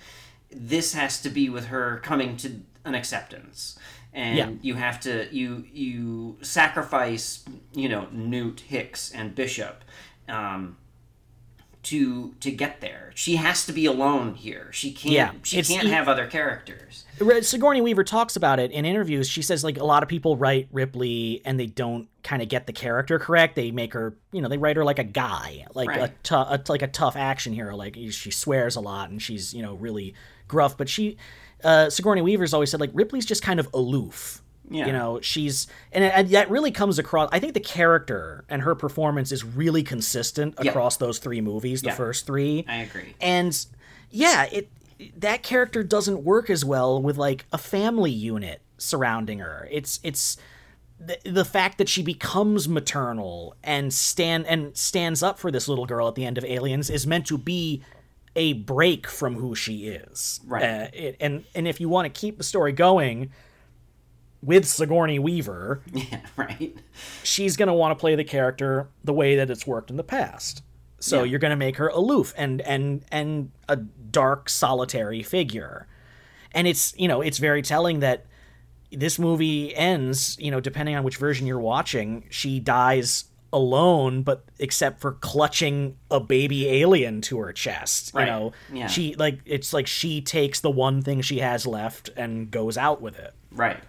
this 0.50 0.94
has 0.94 1.22
to 1.22 1.30
be 1.30 1.50
with 1.50 1.68
her 1.68 2.00
coming 2.04 2.38
to 2.38 2.62
an 2.86 2.96
acceptance. 2.96 3.78
And 4.16 4.38
Yeah. 4.38 4.50
you 4.62 4.76
have 4.76 5.00
to 5.02 5.28
you 5.36 5.66
you 5.74 6.38
sacrifice, 6.42 7.44
you 7.74 7.90
know, 7.90 8.08
Newt, 8.12 8.62
Hicks, 8.62 9.12
and 9.12 9.34
Bishop. 9.34 9.84
Um, 10.30 10.78
to 11.84 12.34
to 12.40 12.50
get 12.50 12.80
there. 12.80 13.12
She 13.14 13.36
has 13.36 13.66
to 13.66 13.74
be 13.74 13.86
alone 13.86 14.36
here. 14.36 14.70
She 14.72 14.94
can't 14.94 15.14
Yeah, 15.14 15.32
she 15.44 15.62
can't 15.64 15.88
e- 15.88 15.90
have 15.90 16.08
other 16.08 16.28
characters. 16.28 17.04
Sigourney 17.42 17.82
Weaver 17.82 18.06
talks 18.06 18.38
about 18.38 18.58
it 18.60 18.72
in 18.72 18.86
interviews. 18.86 19.28
She 19.28 19.42
says 19.42 19.66
like 19.66 19.78
a 19.78 19.84
lot 19.84 20.02
of 20.02 20.08
people 20.08 20.38
write 20.38 20.70
Ripley 20.72 21.42
and 21.44 21.60
they 21.60 21.66
don't 21.66 22.08
kind 22.24 22.42
of 22.42 22.48
get 22.48 22.68
the 22.68 22.74
character 22.74 23.20
correct. 23.20 23.56
They 23.58 23.72
make 23.72 23.94
her, 23.94 24.16
you 24.32 24.42
know, 24.42 24.48
they 24.48 24.58
write 24.58 24.78
her 24.78 24.86
like 24.86 24.98
a 25.00 25.04
guy, 25.04 25.66
like 25.74 25.90
a, 25.90 26.00
Right. 26.00 26.24
tou- 26.24 26.36
a 26.36 26.62
like 26.70 26.84
a 26.84 26.88
tough 26.88 27.18
action 27.18 27.52
hero. 27.52 27.76
Like 27.76 27.96
she 28.12 28.32
swears 28.32 28.78
a 28.78 28.82
lot 28.82 29.10
and 29.10 29.22
she's 29.22 29.54
you 29.54 29.62
know 29.62 29.74
really 29.74 30.14
gruff. 30.48 30.78
But 30.78 30.88
she, 30.88 31.18
uh, 31.64 31.90
Sigourney 31.90 32.22
Weaver's 32.22 32.54
always 32.54 32.70
said 32.72 32.80
like 32.80 32.92
Ripley's 32.94 33.26
just 33.26 33.42
kind 33.44 33.60
of 33.60 33.68
aloof. 33.74 34.42
Yeah. 34.70 34.88
You 34.88 34.94
know, 34.94 35.20
she's 35.22 35.68
and, 35.92 36.04
and 36.04 36.30
that 36.30 36.50
really 36.50 36.72
comes 36.72 36.98
across. 36.98 37.30
I 37.32 37.40
think 37.40 37.54
the 37.54 37.60
character 37.60 38.46
and 38.50 38.62
her 38.62 38.76
performance 38.76 39.32
is 39.32 39.44
really 39.44 39.84
consistent 39.84 40.56
Yeah. 40.62 40.72
across 40.72 40.98
those 40.98 41.20
three 41.20 41.42
movies, 41.42 41.82
the 41.82 41.90
Yeah. 41.90 41.96
first 41.96 42.26
three. 42.26 42.66
I 42.68 42.78
agree. 42.78 43.14
And 43.20 43.66
yeah, 44.10 44.46
it 44.52 44.70
that 45.18 45.44
character 45.44 45.84
doesn't 45.84 46.24
work 46.24 46.50
as 46.50 46.64
well 46.64 47.02
with 47.02 47.18
like 47.18 47.46
a 47.52 47.58
family 47.58 48.12
unit 48.12 48.62
surrounding 48.78 49.40
her. 49.40 49.68
It's 49.70 50.00
it's 50.02 50.38
the, 50.98 51.18
the 51.26 51.44
fact 51.46 51.78
that 51.80 51.90
she 51.90 52.02
becomes 52.02 52.70
maternal 52.70 53.56
and 53.64 53.94
stand 53.94 54.46
and 54.48 54.76
stands 54.78 55.22
up 55.22 55.40
for 55.40 55.52
this 55.52 55.68
little 55.68 55.86
girl 55.86 56.08
at 56.08 56.16
the 56.16 56.26
end 56.26 56.38
of 56.38 56.46
Aliens 56.46 56.90
is 56.90 57.06
meant 57.06 57.26
to 57.28 57.38
be 57.38 57.84
a 58.36 58.54
break 58.54 59.08
from 59.08 59.36
who 59.36 59.54
she 59.56 59.88
is. 59.88 60.40
Right. 60.46 60.64
Uh, 60.64 60.88
it, 60.94 61.18
and 61.20 61.44
and 61.56 61.68
if 61.68 61.80
you 61.80 61.90
want 61.90 62.12
to 62.14 62.20
keep 62.20 62.38
the 62.38 62.44
story 62.44 62.72
going 62.72 63.32
with 64.42 64.66
Sigourney 64.68 65.20
Weaver, 65.20 65.82
Yeah, 65.94 66.20
right. 66.36 66.76
she's 67.24 67.56
going 67.58 67.68
to 67.68 67.74
want 67.74 67.98
to 67.98 68.00
play 68.02 68.16
the 68.16 68.24
character 68.24 68.90
the 69.04 69.14
way 69.14 69.36
that 69.38 69.50
it's 69.50 69.66
worked 69.66 69.90
in 69.90 69.98
the 69.98 70.04
past. 70.04 70.64
So 71.00 71.20
Yeah. 71.20 71.32
you're 71.32 71.40
going 71.40 71.52
to 71.52 71.56
make 71.58 71.78
her 71.78 71.88
aloof 71.90 72.34
and 72.38 72.62
and 72.62 73.04
and 73.12 73.52
a 73.70 73.76
dark 73.78 74.50
solitary 74.50 75.22
figure. 75.24 75.88
And 76.56 76.68
it's, 76.68 76.94
you 76.98 77.08
know, 77.08 77.22
it's 77.22 77.40
very 77.40 77.62
telling 77.62 78.00
that 78.02 78.26
this 78.92 79.18
movie 79.18 79.76
ends, 79.76 80.38
you 80.40 80.52
know, 80.52 80.60
depending 80.60 80.96
on 80.96 81.04
which 81.04 81.18
version 81.18 81.48
you're 81.48 81.60
watching, 81.60 82.26
she 82.30 82.60
dies 82.60 83.26
alone 83.54 84.24
but 84.24 84.44
except 84.60 85.00
for 85.00 85.14
clutching 85.14 85.96
a 86.12 86.20
baby 86.20 86.68
alien 86.68 87.22
to 87.22 87.38
her 87.40 87.54
chest, 87.54 88.14
Right. 88.14 88.26
you 88.26 88.32
know. 88.32 88.54
Yeah. 88.74 88.88
She 88.88 89.16
like 89.16 89.40
it's 89.46 89.72
like 89.72 89.88
she 89.88 90.22
takes 90.22 90.60
the 90.60 90.72
one 90.72 91.02
thing 91.02 91.22
she 91.22 91.40
has 91.40 91.66
left 91.66 92.10
and 92.18 92.52
goes 92.52 92.78
out 92.78 93.02
with 93.02 93.18
it. 93.18 93.34
Right. 93.52 93.80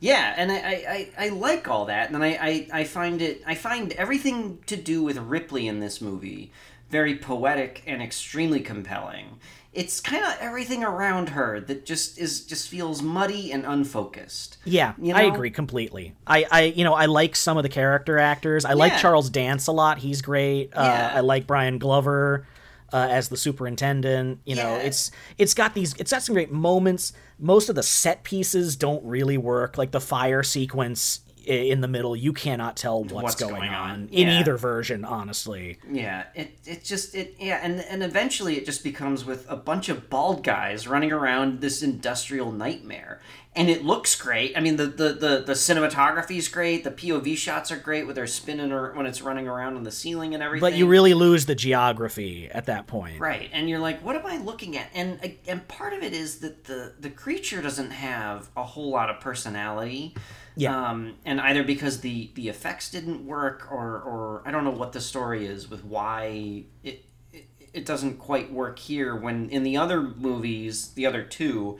Yeah, 0.00 0.34
and 0.36 0.50
I, 0.50 0.56
I, 0.56 1.12
I, 1.18 1.26
I 1.26 1.28
like 1.28 1.68
all 1.68 1.84
that, 1.84 2.10
and 2.10 2.24
I, 2.24 2.26
I, 2.30 2.68
I 2.80 2.84
find 2.84 3.22
it 3.22 3.40
I 3.46 3.54
find 3.54 3.92
everything 3.92 4.58
to 4.66 4.76
do 4.76 5.02
with 5.02 5.16
Ripley 5.16 5.68
in 5.68 5.78
this 5.80 6.00
movie 6.00 6.50
very 6.90 7.16
poetic 7.16 7.82
and 7.86 8.02
extremely 8.02 8.60
compelling. 8.60 9.38
It's 9.72 10.00
kind 10.00 10.22
of 10.22 10.36
everything 10.38 10.84
around 10.84 11.30
her 11.30 11.58
that 11.60 11.86
just 11.86 12.18
is 12.18 12.44
just 12.44 12.68
feels 12.68 13.00
muddy 13.02 13.50
and 13.52 13.64
unfocused. 13.64 14.58
Yeah, 14.64 14.92
You 15.00 15.14
I 15.14 15.22
agree 15.22 15.50
completely. 15.50 16.14
I, 16.26 16.44
I, 16.50 16.62
you 16.64 16.84
know, 16.84 16.92
I 16.92 17.06
like 17.06 17.34
some 17.36 17.56
of 17.56 17.62
the 17.62 17.70
character 17.70 18.18
actors. 18.18 18.66
I 18.66 18.74
like 18.74 18.98
Charles 18.98 19.30
Dance 19.30 19.66
a 19.68 19.72
lot. 19.72 19.96
He's 19.98 20.20
great. 20.20 20.72
Uh, 20.74 20.82
Yeah. 20.82 21.12
I 21.14 21.20
like 21.20 21.46
Brian 21.46 21.78
Glover 21.78 22.46
uh, 22.92 23.08
as 23.10 23.30
the 23.30 23.36
superintendent. 23.38 24.40
You 24.44 24.56
know, 24.56 24.76
Yeah. 24.76 24.82
it's 24.82 25.10
it's 25.38 25.54
got 25.54 25.72
these. 25.74 25.94
It's 25.94 26.10
got 26.10 26.22
some 26.22 26.34
great 26.34 26.52
moments. 26.52 27.14
Most 27.38 27.70
of 27.70 27.74
the 27.74 27.82
set 27.82 28.24
pieces 28.24 28.76
don't 28.76 29.02
really 29.04 29.38
work. 29.38 29.78
Like 29.78 29.90
the 29.90 30.00
fire 30.02 30.42
sequence 30.42 31.20
in 31.46 31.80
the 31.80 31.88
middle. 31.88 32.14
You 32.16 32.32
cannot 32.32 32.76
tell 32.76 33.02
what's, 33.02 33.12
What's 33.12 33.34
going, 33.36 33.54
going 33.56 33.68
on, 33.70 33.90
on. 33.90 34.08
in 34.12 34.28
Yeah. 34.28 34.40
either 34.40 34.56
version, 34.56 35.04
honestly. 35.04 35.78
Yeah, 35.90 36.24
it 36.34 36.58
it 36.64 36.84
just 36.84 37.14
it 37.14 37.34
yeah, 37.38 37.60
and 37.62 37.80
and 37.80 38.02
eventually 38.02 38.56
it 38.56 38.64
just 38.66 38.82
becomes 38.84 39.24
with 39.24 39.44
a 39.50 39.56
bunch 39.56 39.88
of 39.88 40.08
bald 40.10 40.42
guys 40.44 40.86
running 40.88 41.12
around 41.12 41.60
this 41.60 41.82
industrial 41.82 42.52
nightmare. 42.52 43.20
And 43.54 43.68
it 43.68 43.84
looks 43.84 44.14
great. 44.18 44.56
I 44.56 44.60
mean 44.60 44.76
the 44.76 44.86
the 44.86 45.08
the, 45.12 45.42
the 45.46 45.52
cinematography 45.52 46.38
is 46.38 46.48
great, 46.48 46.84
the 46.84 46.90
POV 46.90 47.36
shots 47.36 47.70
are 47.70 47.76
great 47.76 48.06
with 48.06 48.16
her 48.16 48.26
spinning 48.26 48.72
or 48.72 48.94
when 48.94 49.04
it's 49.04 49.20
running 49.20 49.46
around 49.46 49.76
on 49.76 49.82
the 49.84 49.90
ceiling 49.90 50.32
and 50.32 50.42
everything. 50.42 50.62
But 50.62 50.72
you 50.74 50.86
really 50.86 51.12
lose 51.12 51.44
the 51.44 51.54
geography 51.54 52.48
at 52.50 52.64
that 52.66 52.86
point. 52.86 53.20
Right, 53.20 53.50
and 53.52 53.68
you're 53.68 53.78
like, 53.78 54.00
what 54.02 54.16
am 54.16 54.24
I 54.24 54.38
looking 54.38 54.78
at? 54.78 54.88
And 54.94 55.34
and 55.46 55.68
part 55.68 55.92
of 55.92 56.02
it 56.02 56.14
is 56.14 56.38
that 56.38 56.64
the 56.64 56.94
the 56.98 57.10
creature 57.10 57.60
doesn't 57.60 57.90
have 57.90 58.48
a 58.56 58.62
whole 58.62 58.88
lot 58.90 59.10
of 59.10 59.20
personality. 59.20 60.14
Yeah. 60.56 60.90
Um, 60.90 61.14
and 61.24 61.40
either 61.40 61.62
because 61.62 62.00
the 62.00 62.30
the 62.34 62.48
effects 62.48 62.90
didn't 62.90 63.26
work, 63.26 63.68
or 63.70 64.00
or 64.00 64.42
I 64.44 64.50
don't 64.50 64.64
know 64.64 64.70
what 64.70 64.92
the 64.92 65.00
story 65.00 65.46
is 65.46 65.70
with 65.70 65.84
why 65.84 66.64
it 66.82 67.04
it, 67.32 67.46
it 67.72 67.86
doesn't 67.86 68.18
quite 68.18 68.52
work 68.52 68.78
here. 68.78 69.16
When 69.16 69.48
in 69.50 69.62
the 69.62 69.76
other 69.76 70.02
movies, 70.02 70.88
the 70.88 71.06
other 71.06 71.22
two, 71.22 71.78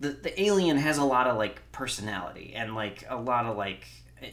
the 0.00 0.10
the 0.10 0.40
alien 0.40 0.76
has 0.76 0.98
a 0.98 1.04
lot 1.04 1.26
of 1.26 1.36
like 1.36 1.72
personality 1.72 2.52
and 2.54 2.74
like 2.74 3.04
a 3.08 3.16
lot 3.16 3.46
of 3.46 3.56
like 3.56 3.86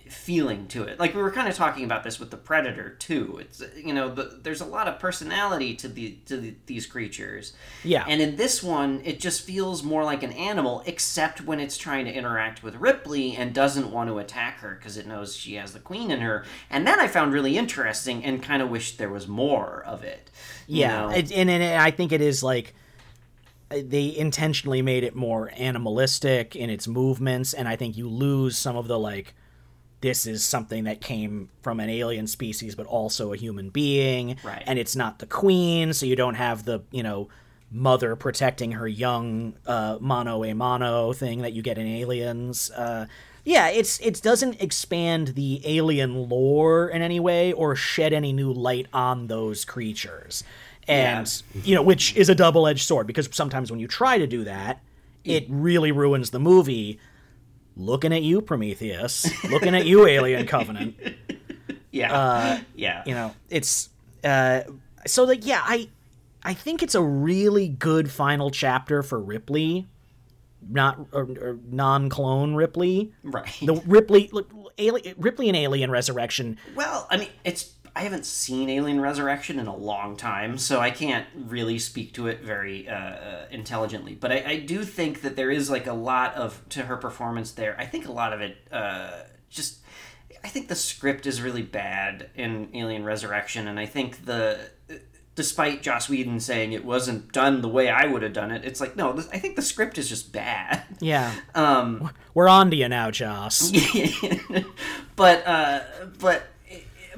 feeling 0.09 0.67
to 0.67 0.83
it. 0.83 0.99
Like 0.99 1.13
we 1.13 1.21
were 1.21 1.31
kind 1.31 1.47
of 1.47 1.55
talking 1.55 1.83
about 1.83 2.03
this 2.03 2.19
with 2.19 2.31
the 2.31 2.37
predator 2.37 2.91
too. 2.91 3.39
It's 3.41 3.63
you 3.75 3.93
know 3.93 4.13
the, 4.13 4.39
there's 4.41 4.61
a 4.61 4.65
lot 4.65 4.87
of 4.87 4.99
personality 4.99 5.75
to 5.75 5.87
the 5.87 6.17
to 6.25 6.37
the, 6.37 6.55
these 6.65 6.85
creatures. 6.85 7.53
Yeah. 7.83 8.05
And 8.07 8.21
in 8.21 8.35
this 8.35 8.61
one, 8.63 9.01
it 9.03 9.19
just 9.19 9.41
feels 9.41 9.83
more 9.83 10.03
like 10.03 10.23
an 10.23 10.31
animal, 10.33 10.83
except 10.85 11.41
when 11.41 11.59
it's 11.59 11.77
trying 11.77 12.05
to 12.05 12.13
interact 12.13 12.63
with 12.63 12.75
Ripley 12.75 13.35
and 13.35 13.53
doesn't 13.53 13.91
want 13.91 14.09
to 14.09 14.19
attack 14.19 14.59
her 14.59 14.75
because 14.75 14.97
it 14.97 15.07
knows 15.07 15.35
she 15.35 15.55
has 15.55 15.73
the 15.73 15.79
queen 15.79 16.11
in 16.11 16.21
her. 16.21 16.45
And 16.69 16.85
that 16.87 16.99
I 16.99 17.07
found 17.07 17.33
really 17.33 17.57
interesting 17.57 18.23
and 18.23 18.41
kind 18.41 18.61
of 18.61 18.69
wished 18.69 18.97
there 18.97 19.09
was 19.09 19.27
more 19.27 19.83
of 19.85 20.03
it. 20.03 20.29
you 20.67 20.81
Yeah, 20.81 21.11
it, 21.11 21.31
and, 21.31 21.49
and 21.49 21.63
I 21.63 21.91
think 21.91 22.11
it 22.11 22.21
is 22.21 22.43
like 22.43 22.73
they 23.69 24.15
intentionally 24.15 24.81
made 24.81 25.03
it 25.03 25.15
more 25.15 25.51
animalistic 25.55 26.55
in 26.55 26.69
its 26.69 26.87
movements, 26.87 27.53
and 27.53 27.67
I 27.67 27.75
think 27.75 27.97
you 27.97 28.09
lose 28.09 28.57
some 28.57 28.75
of 28.75 28.87
the 28.87 28.99
like. 28.99 29.33
This 30.01 30.25
is 30.25 30.43
something 30.43 30.85
that 30.85 31.01
came 31.01 31.49
from 31.61 31.79
an 31.79 31.89
alien 31.89 32.27
species, 32.27 32.73
but 32.75 32.85
also 32.85 33.33
a 33.33 33.37
human 33.37 33.69
being, 33.69 34.37
Right. 34.43 34.63
and 34.65 34.79
it's 34.79 34.95
not 34.95 35.19
the 35.19 35.25
queen, 35.25 35.93
so 35.93 36.05
you 36.05 36.15
don't 36.15 36.35
have 36.35 36.63
the 36.65 36.81
you 36.91 37.03
know 37.03 37.27
mother 37.71 38.15
protecting 38.15 38.71
her 38.73 38.87
young 38.87 39.53
uh, 39.67 39.97
mano 39.99 40.43
a 40.43 40.53
mono 40.53 41.13
thing 41.13 41.41
that 41.41 41.53
you 41.53 41.61
get 41.61 41.77
in 41.77 41.85
Aliens. 41.85 42.71
Uh, 42.71 43.05
yeah, 43.43 43.67
it's 43.69 43.99
it 43.99 44.21
doesn't 44.21 44.61
expand 44.61 45.29
the 45.29 45.61
alien 45.65 46.29
lore 46.29 46.87
in 46.89 47.01
any 47.01 47.19
way 47.19 47.51
or 47.53 47.75
shed 47.75 48.13
any 48.13 48.31
new 48.33 48.51
light 48.53 48.87
on 48.93 49.27
those 49.27 49.65
creatures, 49.65 50.43
and 50.87 51.43
you 51.63 51.75
know 51.75 51.81
which 51.81 52.15
is 52.15 52.29
a 52.29 52.35
double 52.35 52.67
edged 52.67 52.85
sword 52.85 53.05
because 53.05 53.27
sometimes 53.33 53.69
when 53.69 53.79
you 53.79 53.87
try 53.87 54.17
to 54.17 54.27
do 54.27 54.43
that, 54.45 54.81
it 55.25 55.45
really 55.49 55.91
ruins 55.91 56.29
the 56.29 56.39
movie. 56.39 56.99
Looking 57.79 58.11
at 58.11 58.23
you, 58.23 58.41
Prometheus. 58.41 59.25
Looking 59.49 59.73
at 59.73 59.85
you, 59.85 60.05
Alien 60.05 60.45
Covenant. 60.45 60.95
Yeah, 61.91 62.61
yeah, 62.75 63.03
you 63.07 63.15
know 63.15 63.33
it's 63.49 63.89
uh 64.23 64.61
so 65.07 65.23
like 65.23 65.43
yeah 65.43 65.61
i 65.65 65.89
i 66.43 66.53
think 66.53 66.83
it's 66.83 66.93
a 66.93 67.01
really 67.01 67.67
good 67.67 68.11
final 68.11 68.51
chapter 68.51 69.01
for 69.01 69.19
ripley. 69.19 69.87
Not 70.69 70.99
or, 71.11 71.23
or 71.23 71.57
non-clone 71.67 72.53
ripley. 72.53 73.11
Right. 73.23 73.57
the 73.61 73.81
ripley 73.87 74.29
look, 74.31 74.51
alien, 74.77 75.15
ripley 75.17 75.47
and 75.47 75.57
alien 75.57 75.89
resurrection. 75.89 76.59
Well, 76.75 77.07
I 77.09 77.17
mean, 77.17 77.29
it's 77.43 77.73
I 77.95 78.01
haven't 78.03 78.25
seen 78.25 78.69
Alien 78.69 78.99
Resurrection 79.01 79.59
in 79.59 79.67
a 79.67 79.75
long 79.75 80.15
time, 80.15 80.57
so 80.57 80.79
I 80.79 80.91
can't 80.91 81.25
really 81.35 81.79
speak 81.79 82.13
to 82.13 82.27
it 82.27 82.41
very 82.41 82.87
uh, 82.87 82.93
uh, 82.93 83.45
intelligently. 83.51 84.15
But 84.15 84.31
I, 84.31 84.43
I 84.45 84.59
do 84.59 84.83
think 84.83 85.21
that 85.21 85.35
there 85.35 85.51
is 85.51 85.69
like 85.69 85.87
a 85.87 85.93
lot 85.93 86.35
of 86.35 86.61
to 86.69 86.83
her 86.83 86.97
performance 86.97 87.51
there. 87.51 87.75
I 87.79 87.85
think 87.85 88.07
a 88.07 88.11
lot 88.11 88.33
of 88.33 88.41
it 88.41 88.57
uh, 88.71 89.11
just. 89.49 89.79
I 90.41 90.47
think 90.47 90.69
the 90.69 90.75
script 90.75 91.25
is 91.27 91.41
really 91.41 91.63
bad 91.63 92.29
in 92.35 92.69
Alien 92.73 93.03
Resurrection, 93.03 93.67
and 93.67 93.79
I 93.79 93.85
think 93.85 94.25
the. 94.25 94.59
Despite 95.35 95.81
Joss 95.81 96.09
Whedon 96.09 96.41
saying 96.41 96.73
it 96.73 96.83
wasn't 96.83 97.31
done 97.31 97.61
the 97.61 97.69
way 97.69 97.87
I 97.87 98.07
would 98.07 98.23
have 98.23 98.33
done 98.33 98.51
it, 98.51 98.65
it's 98.65 98.81
like 98.81 98.97
no. 98.97 99.17
I 99.31 99.39
think 99.39 99.55
the 99.55 99.61
script 99.61 99.97
is 99.97 100.09
just 100.09 100.33
bad. 100.33 100.83
yeah 100.99 101.33
Um, 101.55 102.09
we're 102.33 102.49
on 102.49 102.69
to 102.71 102.75
you 102.75 102.89
now 102.89 103.09
joss 103.09 103.71
but 105.15 105.47
uh, 105.47 105.81
but 106.19 106.43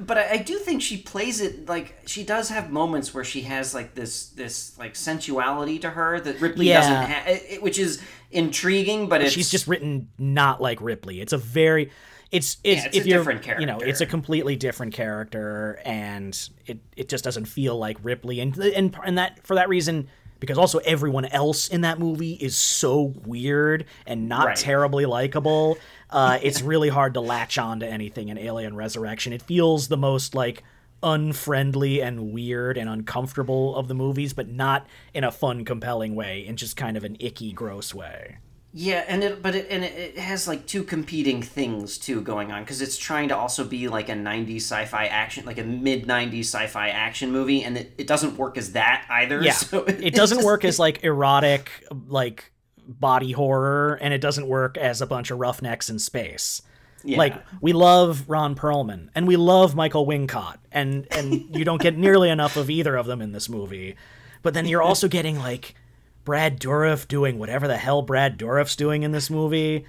but 0.06 0.18
I, 0.18 0.30
I 0.32 0.38
do 0.38 0.58
think 0.58 0.82
she 0.82 0.98
plays 0.98 1.42
it 1.42 1.68
like 1.70 1.96
she 2.06 2.24
does 2.24 2.50
have 2.50 2.72
moments 2.72 3.14
where 3.14 3.24
she 3.24 3.42
has 3.42 3.74
like 3.74 3.96
this 3.96 4.28
this 4.30 4.78
like 4.78 4.96
sensuality 4.96 5.80
to 5.80 5.90
her 5.92 6.20
that 6.20 6.42
Ripley 6.42 6.68
Yeah. 6.68 6.80
doesn't 6.80 7.10
have, 7.10 7.62
which 7.62 7.80
is 7.80 8.02
intriguing. 8.32 9.08
But 9.08 9.22
it's 9.22 9.34
she's 9.34 9.50
just 9.50 9.68
written 9.68 10.10
not 10.18 10.62
like 10.62 10.82
ripley 10.82 11.22
it's 11.22 11.34
a 11.34 11.38
very 11.38 11.92
it's 12.32 12.58
it's, 12.64 12.82
Yeah, 12.84 12.88
it's 12.88 12.96
a 12.98 13.00
if 13.00 13.06
you're 13.08 13.18
different 13.20 13.60
you 13.60 13.66
know 13.66 13.80
it's 13.80 14.02
a 14.02 14.06
completely 14.06 14.56
different 14.56 14.94
character 14.94 15.80
and 15.86 16.38
it 16.66 16.80
it 16.96 17.10
just 17.10 17.24
doesn't 17.24 17.46
feel 17.46 17.78
like 17.78 17.98
ripley 18.04 18.40
and 18.40 18.58
and 18.58 18.96
and 19.06 19.18
that 19.18 19.46
for 19.46 19.56
that 19.56 19.68
reason 19.70 20.08
because 20.42 20.58
also 20.58 20.80
everyone 20.80 21.24
else 21.26 21.70
in 21.70 21.80
that 21.82 21.98
movie 22.00 22.34
is 22.34 22.58
so 22.58 23.14
weird 23.26 23.86
and 24.06 24.28
not 24.28 24.48
Right. 24.48 24.56
terribly 24.58 25.06
likable. 25.06 25.78
Uh 26.10 26.38
it's 26.42 26.62
really 26.62 26.90
hard 26.90 27.14
to 27.14 27.22
latch 27.22 27.58
on 27.58 27.80
to 27.80 27.88
anything 27.88 28.28
in 28.28 28.38
alien 28.38 28.76
resurrection. 28.76 29.32
It 29.32 29.42
feels 29.42 29.88
the 29.88 29.96
most 29.96 30.36
like 30.36 30.64
unfriendly 31.04 32.02
and 32.02 32.32
weird 32.32 32.78
and 32.78 32.90
uncomfortable 32.90 33.76
of 33.76 33.88
the 33.88 33.94
movies 33.96 34.34
but 34.34 34.48
not 34.48 34.86
in 35.14 35.24
a 35.24 35.32
fun 35.32 35.66
compelling 35.66 36.14
way 36.16 36.46
in 36.46 36.56
just 36.56 36.78
kind 36.78 36.96
of 36.96 37.04
an 37.04 37.18
icky 37.20 37.52
gross 37.52 37.94
way 37.94 38.38
yeah, 38.74 39.04
and 39.08 39.24
it 39.24 39.42
but 39.42 39.54
it 39.54 39.68
and 39.70 39.84
it, 39.84 40.16
it 40.16 40.18
has 40.18 40.48
like 40.48 40.66
two 40.66 40.84
competing 40.84 41.42
things 41.42 41.98
too 41.98 42.22
going 42.22 42.54
on 42.54 42.64
because 42.64 42.82
it's 42.82 42.98
trying 42.98 43.28
to 43.28 43.36
also 43.36 43.66
be 43.66 43.90
like 43.90 44.08
a 44.08 44.14
'90s 44.14 44.58
sci-fi 44.58 45.08
action, 45.08 45.46
like 45.46 45.58
a 45.58 45.64
mid 45.64 46.08
'90s 46.08 46.46
sci-fi 46.46 46.88
action 46.88 47.32
movie, 47.32 47.64
and 47.64 47.78
it, 47.78 47.94
it 47.98 48.08
doesn't 48.08 48.38
work 48.38 48.58
as 48.58 48.72
that 48.72 49.06
either. 49.10 49.42
Yeah, 49.42 49.52
so 49.52 49.84
it 49.88 50.14
doesn't 50.14 50.46
work 50.46 50.64
as 50.64 50.80
like 50.80 51.04
erotic, 51.04 51.70
like 52.08 52.52
body 52.88 53.34
horror, 53.34 54.00
and 54.02 54.14
it 54.14 54.22
doesn't 54.22 54.48
work 54.48 54.78
as 54.78 55.02
a 55.02 55.08
bunch 55.08 55.32
of 55.32 55.40
roughnecks 55.40 55.90
in 55.90 56.00
space. 56.00 56.62
Yeah. 57.04 57.18
Like 57.18 57.44
we 57.60 57.74
love 57.74 58.30
Ron 58.30 58.56
Perlman 58.56 59.10
and 59.16 59.28
we 59.28 59.36
love 59.36 59.76
Michael 59.76 60.08
Wincott, 60.08 60.58
and 60.72 61.08
and 61.12 61.56
you 61.56 61.66
don't 61.66 61.82
get 61.82 61.98
nearly 61.98 62.30
enough 62.38 62.56
of 62.56 62.70
either 62.70 62.96
of 62.96 63.06
them 63.06 63.22
in 63.22 63.34
this 63.34 63.50
movie. 63.50 63.98
But 64.44 64.54
then 64.54 64.66
you're 64.66 64.82
also 64.82 65.10
getting 65.10 65.38
like 65.38 65.76
Brad 66.24 66.60
Dourif 66.60 67.08
doing 67.08 67.40
whatever 67.40 67.68
the 67.68 67.78
hell 67.78 68.02
Brad 68.02 68.38
Dourif's 68.38 68.76
doing 68.76 69.04
in 69.04 69.12
this 69.12 69.30
movie, 69.30 69.86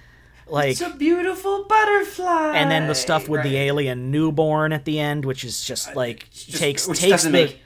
like. 0.47 0.71
It's 0.71 0.81
a 0.81 0.89
beautiful 0.91 1.65
butterfly. 1.65 2.53
and 2.55 2.71
then 2.71 2.87
the 2.87 2.95
stuff 2.95 3.29
with 3.29 3.43
the 3.43 3.57
alien 3.57 4.11
newborn 4.11 4.73
at 4.73 4.85
the 4.85 4.99
end, 4.99 5.25
which 5.25 5.43
is 5.43 5.63
just 5.63 5.89
uh, 5.89 5.93
like 5.95 6.29
just- 6.31 6.57
takes 6.57 6.87
takes 6.87 7.23
the 7.23 7.29
make- 7.29 7.59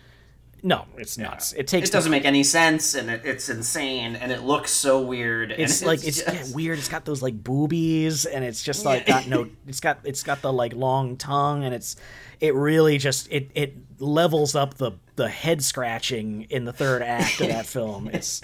no, 0.63 0.85
it's 0.97 1.19
nuts. 1.19 1.53
It 1.53 1.67
takes 1.67 1.87
It 1.87 1.91
doesn't 1.93 2.11
make 2.11 2.25
any 2.25 2.43
sense, 2.43 2.95
and 2.95 3.11
it, 3.11 3.21
it's 3.23 3.47
insane, 3.47 4.15
and 4.15 4.31
it 4.31 4.41
looks 4.43 4.71
so 4.71 4.99
weird. 4.99 5.51
and 5.51 5.61
it's 5.61 5.85
like 5.85 6.03
it's 6.03 6.19
yeah, 6.19 6.33
just- 6.33 6.55
weird. 6.55 6.79
It's 6.79 6.89
got 6.89 7.05
those 7.05 7.21
like 7.21 7.41
boobies, 7.41 8.25
and 8.25 8.43
it's 8.43 8.63
just 8.63 8.83
like 8.83 9.05
got 9.05 9.27
no. 9.27 9.49
It's 9.67 9.79
got 9.79 9.99
it's 10.03 10.23
got 10.23 10.41
the 10.41 10.51
like 10.51 10.73
long 10.73 11.15
tongue, 11.15 11.63
and 11.63 11.73
it's 11.75 11.95
it 12.41 12.55
really 12.55 12.97
just 12.97 13.27
it 13.31 13.51
it 13.53 13.75
levels 13.99 14.55
up 14.55 14.73
the 14.73 14.93
the 15.17 15.27
head 15.27 15.61
scratching 15.61 16.43
in 16.49 16.63
the 16.63 16.71
third 16.71 17.01
act 17.01 17.41
of 17.41 17.49
that 17.49 17.65
film. 17.75 18.07
It's 18.07 18.41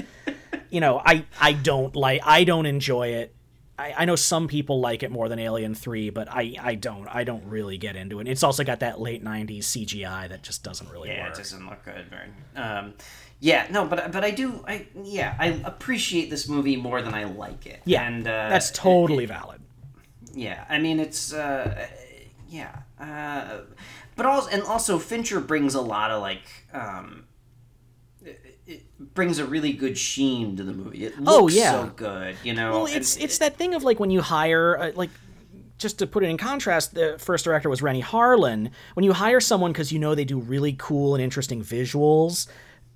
you 0.70 0.82
know 0.82 1.02
I 1.04 1.26
I 1.40 1.54
don't 1.54 1.96
like 1.96 2.22
I 2.26 2.44
don't 2.44 2.66
enjoy 2.66 3.10
it. 3.10 3.34
I, 3.80 3.94
I 4.00 4.06
know 4.06 4.16
some 4.16 4.48
people 4.48 4.82
like 4.82 5.02
it 5.02 5.10
more 5.12 5.30
than 5.30 5.40
Alien 5.40 5.74
Three, 5.74 6.10
but 6.10 6.28
I 6.30 6.56
I 6.62 6.76
don't 6.76 7.08
I 7.08 7.24
don't 7.24 7.46
really 7.46 7.78
get 7.78 7.96
into 7.96 8.20
it. 8.20 8.28
It's 8.28 8.44
also 8.44 8.64
got 8.64 8.82
that 8.82 9.00
late 9.00 9.24
'90s 9.24 9.60
CGI 9.60 10.30
that 10.30 10.44
just 10.44 10.64
doesn't 10.64 10.90
really 10.90 11.10
work. 11.10 11.18
yeah, 11.18 11.24
work. 11.24 11.34
it 11.34 11.38
doesn't 11.38 11.66
look 11.70 11.84
good. 11.86 12.06
Very. 12.10 12.30
Um, 12.56 12.94
yeah, 13.40 13.68
no, 13.72 13.86
but 13.86 14.12
but 14.12 14.24
I 14.24 14.32
do. 14.32 14.64
I 14.68 14.88
yeah, 15.04 15.36
I 15.40 15.62
appreciate 15.64 16.30
this 16.30 16.48
movie 16.48 16.76
more 16.76 17.02
than 17.02 17.14
I 17.14 17.24
like 17.24 17.66
it. 17.66 17.82
yeah, 17.86 18.08
and 18.08 18.28
uh, 18.28 18.50
that's 18.50 18.72
totally 18.72 19.26
valid. 19.26 19.62
Yeah, 20.34 20.66
I 20.70 20.80
mean 20.80 21.00
it's 21.00 21.34
uh, 21.34 21.88
yeah, 22.48 22.76
uh, 23.00 23.62
but 24.16 24.26
also 24.26 24.50
and 24.50 24.64
also 24.64 25.00
Fincher 25.00 25.40
brings 25.40 25.76
a 25.76 25.82
lot 25.82 26.12
of 26.12 26.22
like 26.22 26.42
um, 26.74 27.26
it, 28.66 28.86
brings 29.14 29.38
a 29.40 29.46
really 29.46 29.74
good 29.74 29.98
sheen 29.98 30.56
to 30.58 30.64
the 30.64 30.74
movie. 30.74 31.06
It 31.06 31.20
looks 31.20 31.28
Oh, 31.28 31.48
yeah. 31.50 31.72
so 31.72 31.88
good, 31.96 32.36
you 32.44 32.54
know. 32.54 32.72
Well, 32.72 32.86
and 32.88 32.96
it's 32.96 33.18
it's 33.18 33.36
it- 33.38 33.40
that 33.40 33.58
thing 33.58 33.74
of 33.76 33.84
like 33.84 34.00
when 34.00 34.12
you 34.12 34.22
hire 34.22 34.78
uh, 34.78 34.92
like 34.96 35.10
just 35.78 36.00
to 36.00 36.08
put 36.08 36.24
it 36.24 36.28
in 36.30 36.38
contrast, 36.38 36.94
the 36.94 37.18
first 37.20 37.44
director 37.46 37.70
was 37.70 37.82
Renny 37.82 38.02
Harlin. 38.02 38.70
When 38.94 39.04
you 39.04 39.12
hire 39.14 39.40
someone 39.42 39.72
because 39.74 39.92
you 39.92 40.00
know 40.00 40.16
they 40.16 40.24
do 40.26 40.40
really 40.40 40.74
cool 40.74 41.14
and 41.16 41.24
interesting 41.24 41.62
visuals, 41.62 42.48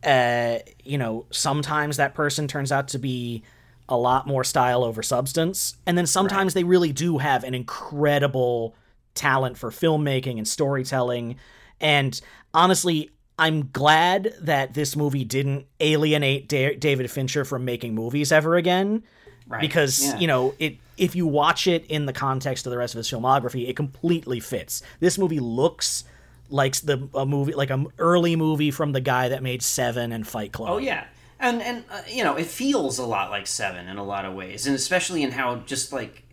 uh, 0.04 0.60
you 0.84 0.98
know 0.98 1.26
sometimes 1.32 1.98
that 1.98 2.14
person 2.14 2.48
turns 2.48 2.72
out 2.72 2.88
to 2.90 3.00
be 3.00 3.44
a 3.90 3.98
lot 3.98 4.28
more 4.28 4.44
style 4.44 4.84
over 4.84 5.02
substance. 5.04 5.76
And 5.86 5.98
then 5.98 6.06
sometimes 6.06 6.54
they 6.54 6.64
really 6.66 6.92
do 6.92 7.18
have 7.20 7.44
an 7.46 7.54
incredible 7.54 8.76
talent 9.18 9.58
for 9.58 9.70
filmmaking 9.72 10.38
and 10.38 10.48
storytelling. 10.48 11.36
And 11.82 12.20
honestly, 12.54 13.10
I'm 13.38 13.70
glad 13.72 14.34
that 14.42 14.74
this 14.74 14.96
movie 14.96 15.24
didn't 15.26 15.66
alienate 15.80 16.48
da- 16.48 16.76
David 16.76 17.12
Fincher 17.12 17.44
from 17.46 17.66
making 17.66 17.94
movies 17.94 18.32
ever 18.32 18.56
again. 18.56 19.04
Right. 19.48 19.62
Because, 19.62 20.04
Yeah. 20.04 20.20
you 20.20 20.28
know, 20.28 20.54
it 20.60 20.78
if 20.98 21.16
you 21.16 21.28
watch 21.28 21.68
it 21.68 21.86
in 21.90 22.08
the 22.08 22.14
context 22.14 22.66
of 22.66 22.72
the 22.72 22.78
rest 22.78 22.96
of 22.96 22.98
his 22.98 23.10
filmography, 23.12 23.70
it 23.70 23.76
completely 23.76 24.40
fits. 24.40 24.82
This 25.00 25.18
movie 25.20 25.40
looks 25.40 26.04
like 26.50 26.76
the 26.78 27.08
a 27.14 27.26
movie 27.26 27.54
like 27.54 27.70
an 27.70 27.88
early 28.00 28.36
movie 28.36 28.72
from 28.72 28.94
the 28.94 29.02
guy 29.02 29.30
that 29.30 29.44
made 29.44 29.62
Seven 29.62 30.12
and 30.12 30.28
Fight 30.28 30.52
Club. 30.52 30.70
Oh 30.72 30.78
yeah, 30.80 31.06
and 31.40 31.62
and 31.62 31.84
uh, 31.92 32.02
you 32.10 32.24
know 32.24 32.36
it 32.36 32.48
feels 32.48 32.98
a 32.98 33.06
lot 33.06 33.30
like 33.30 33.46
Seven 33.46 33.88
in 33.88 33.98
a 33.98 34.04
lot 34.04 34.26
of 34.26 34.34
ways, 34.34 34.66
and 34.66 34.76
especially 34.76 35.22
in 35.24 35.32
how 35.32 35.58
just 35.68 35.94
like 35.94 36.24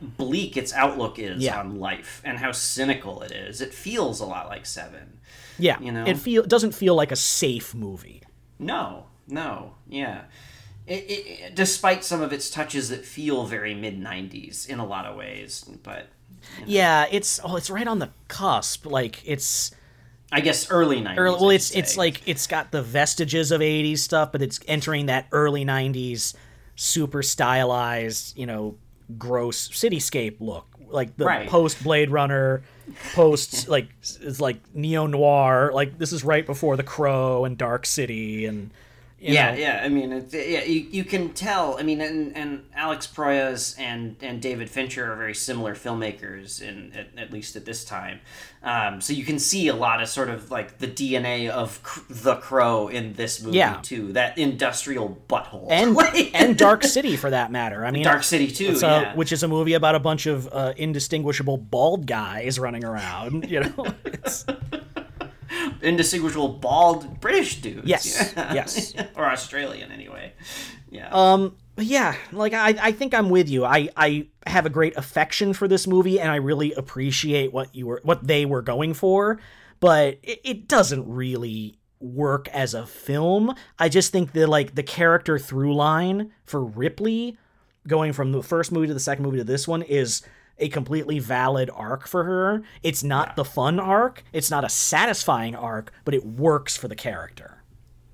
bleak 0.00 0.56
its 0.56 0.72
outlook 0.72 1.18
is 1.18 1.42
Yeah. 1.42 1.58
on 1.60 1.78
life 1.78 2.20
and 2.24 2.38
how 2.38 2.52
cynical 2.52 3.22
it 3.22 3.32
is. 3.32 3.60
It 3.60 3.72
feels 3.74 4.20
a 4.20 4.26
lot 4.26 4.48
like 4.48 4.66
Seven. 4.66 5.18
yeah. 5.58 5.78
you 5.80 5.92
know? 5.92 6.04
it 6.06 6.16
feel 6.18 6.42
it 6.42 6.48
doesn't 6.48 6.72
feel 6.72 6.94
like 6.94 7.12
a 7.12 7.16
safe 7.16 7.74
movie. 7.74 8.22
No, 8.58 9.06
no, 9.28 9.74
yeah. 9.88 10.22
It, 10.86 11.04
it, 11.04 11.10
it- 11.10 11.54
despite 11.54 12.04
some 12.04 12.20
of 12.22 12.32
its 12.32 12.50
touches 12.50 12.88
that 12.88 13.04
feel 13.04 13.44
very 13.46 13.74
mid 13.74 14.00
'90s 14.00 14.68
in 14.68 14.78
a 14.78 14.86
lot 14.86 15.06
of 15.06 15.16
ways, 15.16 15.64
but 15.82 16.06
Yeah, 16.66 17.06
it's 17.10 17.38
oh, 17.44 17.56
it's 17.56 17.70
right 17.70 17.86
on 17.86 17.98
the 18.00 18.10
cusp. 18.28 18.86
Like 18.86 19.22
it's 19.24 19.70
I 20.32 20.40
guess 20.40 20.70
early 20.70 21.00
'90s. 21.02 21.16
early, 21.18 21.36
well, 21.40 21.50
it's 21.50 21.70
it's 21.72 21.96
like 21.96 22.22
it's 22.26 22.46
got 22.46 22.70
the 22.72 22.82
vestiges 22.82 23.50
of 23.52 23.60
'80s 23.60 23.98
stuff, 23.98 24.32
but 24.32 24.42
it's 24.42 24.58
entering 24.66 25.06
that 25.06 25.26
early 25.32 25.64
'90s 25.64 26.34
super 26.76 27.22
stylized, 27.22 28.36
you 28.38 28.46
know, 28.46 28.76
gross 29.18 29.68
cityscape 29.68 30.36
look, 30.40 30.66
like 30.88 31.16
the 31.16 31.24
Right. 31.24 31.48
post 31.48 31.82
Blade 31.82 32.10
Runner, 32.10 32.62
post 33.14 33.68
like 33.74 33.88
it's 34.00 34.40
like 34.40 34.58
neo 34.74 35.06
noir. 35.06 35.70
Like 35.74 35.98
this 35.98 36.12
is 36.12 36.24
right 36.24 36.44
before 36.46 36.76
The 36.76 36.82
Crow 36.82 37.44
and 37.44 37.56
Dark 37.58 37.86
City 37.86 38.46
and. 38.46 38.70
You 39.20 39.34
yeah, 39.34 39.50
know, 39.50 39.58
yeah. 39.58 39.82
I 39.84 39.90
mean, 39.90 40.12
it, 40.12 40.32
yeah, 40.32 40.64
you, 40.64 40.80
you 40.90 41.04
can 41.04 41.34
tell. 41.34 41.78
I 41.78 41.82
mean, 41.82 42.00
and, 42.00 42.34
and 42.34 42.64
Alex 42.74 43.06
Proyas 43.06 43.78
and, 43.78 44.16
and 44.22 44.40
David 44.40 44.70
Fincher 44.70 45.12
are 45.12 45.16
very 45.16 45.34
similar 45.34 45.74
filmmakers, 45.74 46.62
in 46.62 46.90
at, 46.94 47.08
at 47.18 47.30
least 47.30 47.54
at 47.54 47.66
this 47.66 47.84
time. 47.84 48.20
Um, 48.62 49.02
so 49.02 49.12
you 49.12 49.24
can 49.24 49.38
see 49.38 49.68
a 49.68 49.74
lot 49.76 50.02
of 50.02 50.08
sort 50.08 50.30
of 50.30 50.50
like 50.50 50.78
the 50.78 50.86
DNA 50.88 51.50
of 51.50 51.82
Cr- 51.82 52.00
the 52.08 52.36
Crow 52.36 52.88
in 52.88 53.12
this 53.12 53.42
movie 53.42 53.58
Yeah. 53.58 53.80
too. 53.82 54.12
That 54.14 54.38
industrial 54.38 55.18
butthole 55.28 55.66
and 55.70 55.96
and 56.34 56.56
Dark 56.56 56.84
City 56.84 57.16
for 57.16 57.28
that 57.28 57.52
matter. 57.52 57.84
I 57.84 57.90
mean, 57.90 58.04
Dark 58.04 58.22
City 58.22 58.48
too. 58.50 58.74
So, 58.76 58.86
yeah. 58.88 59.14
which 59.14 59.32
is 59.32 59.42
a 59.42 59.48
movie 59.48 59.74
about 59.74 59.94
a 59.94 60.00
bunch 60.00 60.26
of 60.26 60.48
uh, 60.50 60.72
indistinguishable 60.78 61.58
bald 61.58 62.06
guys 62.06 62.58
running 62.58 62.84
around. 62.84 63.50
You 63.50 63.60
know, 63.60 63.86
indistinguishable 65.82 66.48
bald 66.48 67.20
British 67.20 67.60
dudes. 67.60 67.86
Yes, 67.86 68.32
Yeah. 68.36 68.54
yes. 68.54 68.94
or 69.16 69.24
Australian 69.24 69.90
anyway. 69.92 70.32
Yeah. 70.90 71.08
um, 71.12 71.56
yeah, 71.78 72.14
like 72.32 72.52
I, 72.52 72.74
I 72.80 72.92
think 72.92 73.14
I'm 73.14 73.30
with 73.30 73.48
you. 73.48 73.64
I, 73.64 73.88
I 73.96 74.26
have 74.46 74.66
a 74.66 74.70
great 74.70 74.96
affection 74.96 75.52
for 75.52 75.68
this 75.68 75.86
movie, 75.86 76.20
and 76.20 76.30
I 76.30 76.36
really 76.36 76.72
appreciate 76.74 77.52
what 77.52 77.74
you 77.74 77.86
were, 77.86 78.00
what 78.02 78.26
they 78.26 78.44
were 78.44 78.62
going 78.62 78.94
for. 78.94 79.40
But 79.78 80.18
it, 80.22 80.40
it 80.44 80.68
doesn't 80.68 81.08
really 81.08 81.78
work 82.00 82.48
as 82.48 82.74
a 82.74 82.86
film. 82.86 83.54
I 83.78 83.88
just 83.88 84.12
think 84.12 84.32
that 84.32 84.48
like 84.48 84.74
the 84.74 84.82
character 84.82 85.38
through 85.38 85.74
line 85.74 86.32
for 86.44 86.64
Ripley, 86.64 87.38
going 87.86 88.12
from 88.12 88.32
the 88.32 88.42
first 88.42 88.72
movie 88.72 88.88
to 88.88 88.94
the 88.94 89.00
second 89.00 89.24
movie 89.24 89.38
to 89.38 89.44
this 89.44 89.66
one, 89.68 89.82
is 89.82 90.22
a 90.60 90.68
completely 90.68 91.18
valid 91.18 91.70
arc 91.74 92.06
for 92.06 92.24
her. 92.24 92.62
It's 92.82 93.02
not 93.02 93.34
the 93.36 93.44
fun 93.44 93.80
arc. 93.80 94.22
It's 94.32 94.50
not 94.50 94.64
a 94.64 94.68
satisfying 94.68 95.54
arc, 95.56 95.92
but 96.04 96.14
it 96.14 96.24
works 96.24 96.76
for 96.76 96.86
the 96.88 96.94
character. 96.96 97.62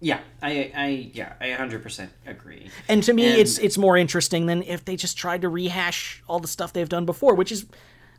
yeah. 0.01 0.20
I 0.42 0.70
I 0.76 1.11
yeah. 1.14 1.32
I 1.40 1.47
100% 1.49 2.09
agree. 2.26 2.70
And 2.88 3.03
to 3.03 3.12
me, 3.12 3.26
And- 3.30 3.38
it's 3.38 3.59
it's 3.59 3.76
more 3.78 3.97
interesting 3.97 4.47
than 4.47 4.62
if 4.62 4.84
they 4.84 4.97
just 4.97 5.16
tried 5.18 5.42
to 5.42 5.49
rehash 5.49 6.22
all 6.28 6.38
the 6.40 6.49
stuff 6.49 6.72
they've 6.72 6.88
done 6.88 7.05
before, 7.07 7.34
which 7.34 7.51
is 7.51 7.66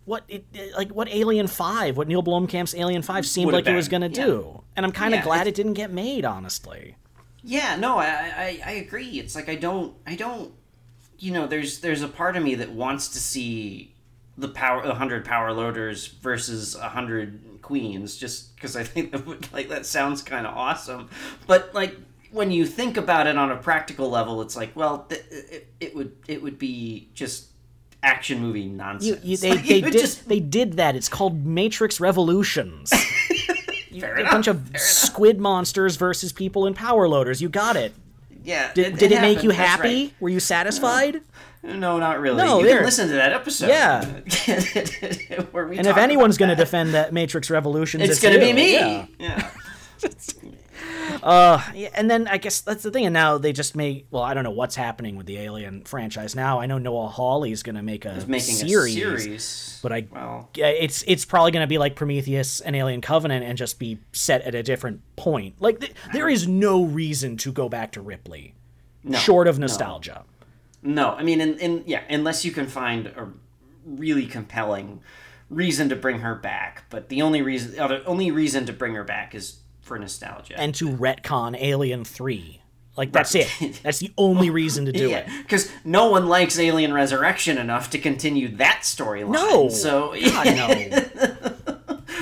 what 0.06 0.24
it 0.28 0.46
like 0.76 0.90
what 0.92 1.08
Alien 1.10 1.48
Five, 1.48 1.96
what 1.98 2.08
Neil 2.08 2.24
Blomkamp's 2.24 2.74
Alien 2.76 3.02
Five 3.02 3.26
seemed 3.26 3.52
like 3.52 3.68
it 3.68 3.76
was 3.76 3.88
going 3.90 4.02
to 4.10 4.10
yeah. 4.20 4.26
do. 4.26 4.64
And 4.76 4.86
I'm 4.86 4.92
kind 4.92 5.14
of 5.14 5.20
Yeah, 5.20 5.24
glad 5.26 5.42
it's- 5.42 5.50
it 5.50 5.56
didn't 5.56 5.74
get 5.74 5.92
made, 5.92 6.26
honestly. 6.26 6.96
Yeah, 7.44 7.76
no, 7.78 7.98
I, 8.00 8.06
I 8.08 8.62
I 8.66 8.72
agree. 8.72 9.20
It's 9.20 9.36
like 9.36 9.48
I 9.48 9.56
don't 9.56 9.94
I 10.06 10.16
don't 10.16 10.52
you 11.20 11.32
know, 11.32 11.48
there's 11.48 11.80
there's 11.80 12.02
a 12.02 12.08
part 12.08 12.36
of 12.38 12.44
me 12.44 12.56
that 12.56 12.72
wants 12.72 13.08
to 13.10 13.20
see 13.20 13.94
the 14.38 14.48
power 14.50 14.86
the 14.86 14.94
hundred 14.96 15.26
power 15.26 15.52
loaders 15.52 16.08
versus 16.08 16.76
a 16.76 16.90
hundred 16.90 17.60
queens, 17.62 18.18
just 18.18 18.56
because 18.56 18.76
I 18.76 18.84
think 18.84 19.12
that 19.12 19.26
would 19.26 19.52
like 19.52 19.70
that 19.70 19.86
sounds 19.86 20.22
kind 20.22 20.46
of 20.48 20.56
awesome. 20.56 21.10
But 21.48 21.74
like 21.74 21.96
when 22.32 22.52
you 22.52 22.66
think 22.66 22.98
about 22.98 23.26
it 23.28 23.38
on 23.38 23.52
a 23.52 23.58
practical 23.58 24.10
level, 24.10 24.42
it's 24.42 24.56
like, 24.56 24.76
well, 24.76 25.06
th- 25.10 25.24
it, 25.32 25.74
it 25.80 25.96
would 25.96 26.16
it 26.28 26.42
would 26.44 26.60
be 26.60 27.10
just 27.14 27.48
action 28.04 28.40
movie 28.40 28.68
nonsense. 28.68 29.24
you, 29.26 29.38
they 29.38 29.50
Like, 29.52 29.66
they 29.66 29.82
did 29.82 29.94
just- 29.94 30.28
they 30.30 30.40
did 30.40 30.74
that. 30.74 30.96
It's 30.96 31.10
called 31.10 31.46
Matrix 31.46 32.00
Revolutions. 32.00 32.94
You- 33.90 34.06
a 34.06 34.20
enough, 34.20 34.32
bunch 34.32 34.48
of 34.48 34.62
fair 34.62 34.70
enough. 34.72 34.82
squid 34.82 35.40
monsters 35.40 35.96
versus 35.96 36.32
people 36.32 36.68
in 36.68 36.76
power 36.76 37.08
loaders. 37.08 37.42
You 37.42 37.50
got 37.50 37.76
it. 37.76 37.94
yeah. 38.44 38.72
Did, 38.74 38.98
did 39.00 39.12
it, 39.12 39.22
make 39.22 39.42
you 39.42 39.50
happy? 39.50 40.04
right. 40.06 40.14
Were 40.20 40.30
you 40.30 40.40
satisfied? 40.40 41.22
No, 41.64 42.00
not 42.00 42.20
really. 42.20 42.38
No, 42.38 42.60
you 42.60 42.68
can 42.68 42.84
listen 42.84 43.08
to 43.10 43.16
that 43.16 43.34
episode. 43.34 43.68
Yeah. 43.68 44.06
where 45.52 45.68
we 45.68 45.78
And 45.78 45.88
if 45.88 45.98
anyone's 45.98 46.38
going 46.38 46.50
to 46.50 46.56
defend 46.56 46.94
that 46.94 47.14
Matrix 47.14 47.50
Revolutions, 47.50 48.04
it's, 48.04 48.22
gonna 48.22 48.40
be 48.40 48.54
me. 48.54 48.74
Yeah. 48.74 49.06
yeah. 49.20 49.52
Uh, 51.24 51.62
yeah, 51.74 51.90
and 51.94 52.10
then 52.10 52.28
I 52.28 52.38
guess 52.38 52.62
that's 52.62 52.84
the 52.84 52.92
thing. 52.92 53.06
And 53.06 53.14
now 53.14 53.38
they 53.38 53.52
just 53.52 53.76
make. 53.76 54.08
Well, 54.12 54.24
I 54.24 54.34
don't 54.34 54.44
know 54.44 54.52
what's 54.52 54.76
happening 54.76 55.16
with 55.16 55.26
the 55.26 55.38
Alien 55.40 55.84
franchise 55.84 56.36
now. 56.36 56.60
I 56.60 56.68
know 56.68 56.78
Noah 56.78 57.08
Hawley's 57.08 57.64
going 57.64 57.76
to 57.76 57.82
make 57.82 58.06
a 58.06 58.24
making 58.28 58.56
series, 58.56 58.96
a 58.96 59.00
series. 59.00 59.80
but 59.82 59.92
I. 59.92 60.08
well, 60.12 60.50
It's 60.56 61.04
it's 61.08 61.26
probably 61.26 61.52
going 61.52 61.64
to 61.64 61.68
be 61.68 61.78
like 61.78 61.96
Prometheus 61.96 62.60
and 62.62 62.76
Alien 62.76 63.02
Covenant 63.02 63.46
and 63.46 63.58
just 63.58 63.80
be 63.80 64.00
set 64.12 64.42
at 64.42 64.54
a 64.56 64.64
different 64.64 65.02
point. 65.16 65.56
Like 65.60 65.80
th- 65.80 65.94
there 66.14 66.30
is 66.30 66.48
no 66.48 66.84
reason 66.84 67.38
to 67.38 67.52
go 67.52 67.68
back 67.68 67.94
to 67.94 68.02
Ripley, 68.02 68.54
short 69.18 69.48
of 69.48 69.60
nostalgia. 69.60 70.24
no, 70.26 70.37
I 71.18 71.24
mean, 71.24 71.42
in, 71.42 71.58
in 71.60 71.84
yeah, 71.86 72.04
unless 72.10 72.46
you 72.46 72.52
can 72.52 72.68
find 72.68 73.08
a 73.08 73.30
really 73.86 74.26
compelling 74.26 75.02
reason 75.50 75.90
to 75.90 75.96
bring 75.96 76.20
her 76.20 76.36
back, 76.36 76.86
but 76.90 77.10
the 77.10 77.22
only 77.22 77.42
reason, 77.42 77.80
uh, 77.80 77.88
the 77.88 78.06
only 78.06 78.32
reason 78.32 78.66
to 78.66 78.74
bring 78.74 78.96
her 78.96 79.04
back 79.04 79.36
is 79.36 79.60
for 79.82 79.98
nostalgia. 80.00 80.60
And 80.60 80.74
to 80.76 80.90
retcon 80.90 81.60
Alien 81.60 82.04
Three, 82.06 82.62
like 82.96 83.12
that's 83.12 83.36
it. 83.36 83.50
That's 83.84 84.00
the 84.00 84.14
only 84.18 84.50
reason 84.50 84.86
to 84.86 84.92
do 84.92 85.10
it. 85.14 85.26
because 85.44 85.72
no 85.84 86.10
one 86.10 86.28
likes 86.28 86.58
Alien 86.58 86.94
Resurrection 86.94 87.58
enough 87.58 87.90
to 87.92 88.00
continue 88.00 88.56
that 88.58 88.80
storyline. 88.84 89.32
No, 89.32 89.70
so 89.70 90.16
God, 90.20 90.46
no. 90.46 91.54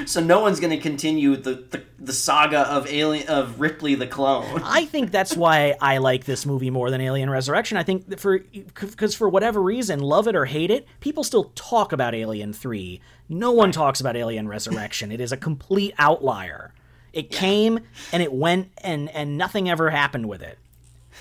so 0.06 0.22
no 0.22 0.40
one's 0.40 0.60
going 0.60 0.72
to 0.72 0.78
continue 0.80 1.36
the, 1.36 1.56
the 1.70 1.84
the 2.00 2.14
saga 2.14 2.60
of 2.62 2.88
Alien 2.88 3.28
of 3.28 3.60
Ripley 3.60 3.96
the 3.96 4.08
clone. 4.08 4.62
I 4.64 4.86
think 4.86 5.12
that's 5.12 5.36
why 5.36 5.76
I 5.82 5.98
like 5.98 6.26
this 6.26 6.46
movie 6.46 6.70
more 6.70 6.90
than 6.92 7.02
Alien 7.02 7.30
Resurrection. 7.30 7.78
I 7.78 7.84
think 7.84 8.18
for 8.20 8.40
because 8.40 9.16
for 9.16 9.28
whatever 9.30 9.62
reason, 9.62 10.00
love 10.00 10.28
it 10.28 10.36
or 10.36 10.46
hate 10.46 10.72
it, 10.72 10.88
people 11.00 11.24
still 11.24 11.46
talk 11.56 11.92
about 11.92 12.14
Alien 12.14 12.54
3. 12.54 13.02
No 13.30 13.52
one 13.52 13.72
talks 13.72 14.00
about 14.00 14.16
Alien 14.16 14.48
Resurrection. 14.48 15.12
it 15.12 15.20
is 15.22 15.32
a 15.32 15.38
complete 15.38 15.94
outlier. 15.98 16.74
It 17.14 17.32
came 17.32 17.80
and 18.12 18.22
it 18.22 18.32
went 18.34 18.72
and 18.84 19.10
and 19.10 19.38
nothing 19.38 19.70
ever 19.70 19.90
happened 19.90 20.28
with 20.28 20.42
it. 20.42 20.60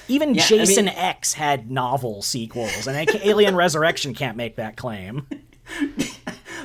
Even 0.09 0.35
Yeah, 0.35 0.43
I 0.43 0.47
Jason 0.47 0.87
mean- 0.87 0.95
X 0.97 1.35
had 1.35 1.71
novel 1.71 2.21
sequels, 2.21 2.87
and 2.89 3.09
Alien 3.23 3.55
Resurrection 3.57 4.13
can't 4.13 4.37
make 4.37 4.57
that 4.57 4.77
claim. 4.77 5.27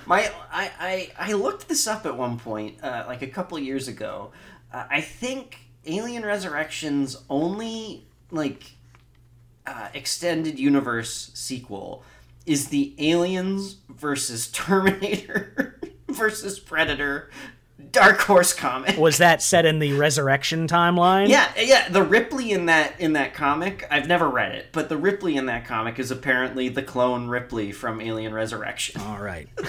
My, 0.09 0.31
I, 0.51 0.71
I, 0.79 1.29
I 1.29 1.33
looked 1.33 1.69
this 1.69 1.85
up 1.85 2.07
at 2.07 2.17
one 2.17 2.39
point, 2.39 2.83
uh, 2.83 3.03
like 3.05 3.21
a 3.21 3.27
couple 3.27 3.59
years 3.59 3.87
ago. 3.87 4.31
Uh, 4.73 4.85
I 4.89 5.01
think 5.01 5.59
Alien 5.85 6.25
Resurrection's 6.25 7.15
only 7.29 8.07
like 8.31 8.71
uh, 9.67 9.89
extended 9.93 10.57
universe 10.57 11.29
sequel 11.35 12.03
is 12.47 12.69
the 12.69 12.95
Aliens 12.97 13.75
versus 13.87 14.47
Terminator 14.47 15.79
versus 16.09 16.59
Predator 16.59 17.29
Dark 17.91 18.19
Horse 18.19 18.53
comic. 18.53 18.97
Was 18.97 19.17
that 19.19 19.41
set 19.41 19.65
in 19.65 19.79
the 19.79 19.93
Resurrection 19.93 20.67
timeline? 20.67 21.29
Yeah, 21.29 21.49
yeah. 21.57 21.89
The 21.89 22.03
Ripley 22.03 22.51
in 22.51 22.65
that 22.67 22.99
in 22.99 23.13
that 23.13 23.33
comic, 23.33 23.87
I've 23.89 24.07
never 24.07 24.29
read 24.29 24.53
it, 24.53 24.67
but 24.71 24.89
the 24.89 24.97
Ripley 24.97 25.37
in 25.37 25.45
that 25.47 25.65
comic 25.65 25.97
is 25.97 26.11
apparently 26.11 26.69
the 26.69 26.83
clone 26.83 27.27
Ripley 27.27 27.71
from 27.71 28.01
Alien 28.01 28.33
Resurrection. 28.33 29.01
All 29.01 29.19
right. 29.19 29.47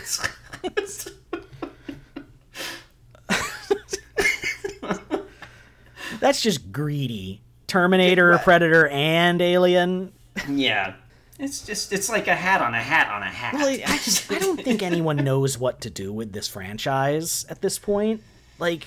That's 6.21 6.43
just 6.43 6.71
greedy. 6.71 7.41
Terminator, 7.67 8.37
Predator, 8.39 8.89
and 8.89 9.41
Alien. 9.41 10.13
Yeah. 10.49 10.95
It's 11.41 11.65
just 11.65 11.93
it's 11.93 12.11
like 12.11 12.29
a 12.29 12.35
hat 12.35 12.61
on 12.61 12.75
a 12.75 12.83
hat 12.83 13.11
on 13.11 13.23
a 13.23 13.27
hat. 13.27 13.55
Well, 13.55 13.67
I, 13.69 13.97
just 14.05 14.31
I 14.31 14.39
don't 14.39 14.63
think 14.63 14.83
anyone 14.83 15.17
knows 15.25 15.57
what 15.57 15.81
to 15.81 15.91
do 15.91 16.13
with 16.13 16.33
this 16.33 16.47
franchise 16.47 17.47
at 17.49 17.63
this 17.63 17.79
point. 17.79 18.23
Like, 18.59 18.87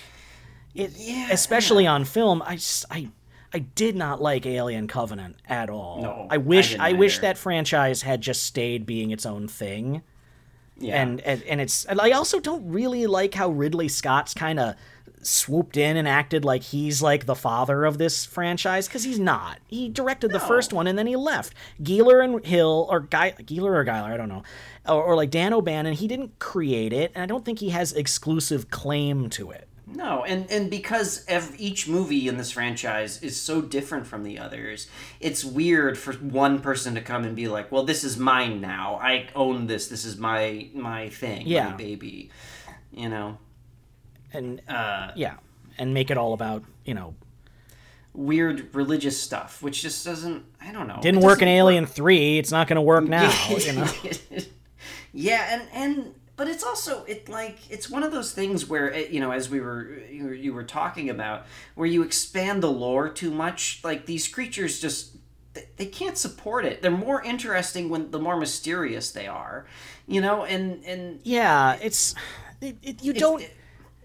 it, 0.76 0.92
Yeah, 0.96 1.30
especially 1.32 1.88
on 1.88 2.06
film. 2.06 2.44
I 2.46 2.56
just 2.56 2.86
I 2.92 3.10
I 3.54 3.60
did 3.60 3.96
not 3.96 4.22
like 4.22 4.46
Alien 4.46 4.88
Covenant 4.88 5.38
at 5.48 5.72
all. 5.72 6.04
No, 6.04 6.28
I 6.30 6.38
wish 6.38 6.78
I 6.78 6.90
I, 6.90 6.94
wish 6.94 7.20
that 7.20 7.40
franchise 7.40 8.04
had 8.04 8.22
just 8.22 8.44
stayed 8.44 8.86
being 8.86 9.10
its 9.10 9.26
own 9.26 9.48
thing. 9.48 10.04
yeah. 10.78 11.02
And, 11.02 11.22
and 11.22 11.42
and 11.44 11.60
it's 11.60 11.86
and 11.86 12.00
I 12.00 12.12
also 12.12 12.40
don't 12.40 12.70
really 12.70 13.08
like 13.08 13.34
how 13.34 13.50
Ridley 13.50 13.88
Scott's 13.88 14.36
kind 14.36 14.60
of 14.60 14.76
swooped 15.26 15.78
in 15.78 15.98
and 15.98 16.08
acted 16.08 16.44
like 16.46 16.62
he's 16.64 17.02
like 17.02 17.26
the 17.26 17.36
father 17.36 17.86
of 17.86 17.98
this 17.98 18.26
franchise 18.26 18.88
because 18.88 19.04
he's 19.04 19.20
not. 19.20 19.60
He 19.68 19.90
directed 19.90 20.32
the 20.32 20.40
first 20.40 20.74
one 20.74 20.88
and 20.88 20.98
then 20.98 21.08
he 21.08 21.16
left. 21.16 21.54
Geeler 21.82 22.24
and 22.24 22.46
Hill 22.46 22.88
or 22.90 23.00
Guy 23.02 23.32
Geeler 23.40 23.76
or 23.76 23.84
Giler, 23.84 24.14
I 24.14 24.18
don't 24.18 24.30
know, 24.30 24.44
or, 24.88 25.04
or 25.04 25.16
like 25.16 25.30
Dan 25.32 25.54
O'Bannon. 25.54 25.94
He 25.94 26.08
didn't 26.08 26.40
create 26.40 26.94
it, 26.94 27.12
and 27.16 27.24
I 27.24 27.26
don't 27.26 27.44
think 27.46 27.60
he 27.60 27.70
has 27.70 27.94
exclusive 27.94 28.70
claim 28.70 29.30
to 29.32 29.52
it. 29.52 29.68
No, 29.86 30.24
and 30.24 30.50
and 30.50 30.70
because 30.72 31.24
ev- 31.28 31.54
each 31.58 31.88
movie 31.88 32.28
in 32.28 32.38
this 32.38 32.52
franchise 32.52 33.22
is 33.22 33.40
so 33.40 33.62
different 33.62 34.08
from 34.08 34.24
the 34.24 34.40
others, 34.40 34.88
it's 35.20 35.44
weird 35.44 35.98
for 35.98 36.14
one 36.14 36.60
person 36.62 36.96
to 36.96 37.02
come 37.02 37.26
and 37.26 37.36
be 37.36 37.48
like, 37.48 37.72
"Well, 37.72 37.84
this 37.84 38.04
is 38.04 38.18
mine 38.18 38.60
now. 38.62 38.96
I 39.02 39.28
own 39.36 39.68
this. 39.68 39.88
This 39.88 40.04
is 40.06 40.18
my 40.18 40.70
my 40.74 41.10
thing, 41.10 41.46
Yeah. 41.46 41.70
my 41.72 41.76
baby." 41.76 42.30
You 42.92 43.10
know, 43.10 43.38
And 44.34 44.62
uh, 44.68 45.12
yeah, 45.16 45.36
and 45.78 45.94
make 45.94 46.12
it 46.12 46.18
all 46.18 46.34
about 46.34 46.64
you 46.86 46.94
know 46.94 47.16
weird 48.14 48.74
religious 48.74 49.22
stuff, 49.22 49.62
which 49.62 49.82
just 49.82 50.06
doesn't. 50.06 50.46
I 50.62 50.72
don't 50.72 50.88
know. 50.88 51.00
didn't 51.02 51.22
work 51.22 51.42
in 51.42 51.48
Alien 51.48 51.86
Three. 51.86 52.38
It's 52.38 52.52
not 52.52 52.68
going 52.68 52.76
to 52.76 52.82
work 52.82 53.06
now. 53.06 53.32
you 53.50 53.74
know. 53.74 53.88
yeah, 55.14 55.48
and 55.54 55.68
and 55.74 56.16
but 56.36 56.48
it's 56.48 56.64
also 56.64 57.04
it 57.06 57.30
like 57.30 57.60
it's 57.70 57.90
one 57.90 58.04
of 58.04 58.12
those 58.12 58.34
things 58.34 58.68
where 58.68 58.90
it, 58.90 59.12
you 59.12 59.20
know 59.20 59.32
as 59.32 59.50
we 59.50 59.60
were 59.60 60.00
you, 60.10 60.26
were 60.26 60.34
you 60.34 60.54
were 60.54 60.64
talking 60.64 61.10
about 61.10 61.46
where 61.76 61.88
you 61.88 62.04
expand 62.04 62.64
the 62.64 62.72
lore 62.72 63.10
too 63.10 63.32
much 63.32 63.82
like 63.84 64.06
these 64.06 64.28
creatures 64.28 64.80
just 64.80 65.16
they, 65.54 65.68
they 65.78 65.86
can't 65.86 66.18
support 66.18 66.66
it 66.66 66.82
they're 66.82 66.90
more 66.90 67.22
interesting 67.22 67.88
when 67.88 68.10
the 68.10 68.20
more 68.20 68.36
mysterious 68.38 69.12
they 69.12 69.28
are 69.28 69.68
you 70.08 70.20
know 70.20 70.44
and 70.46 70.84
and 70.86 71.20
Yeah, 71.24 71.78
it's 71.82 72.16
it, 72.62 72.78
it, 72.82 73.04
you 73.04 73.14
don't. 73.14 73.48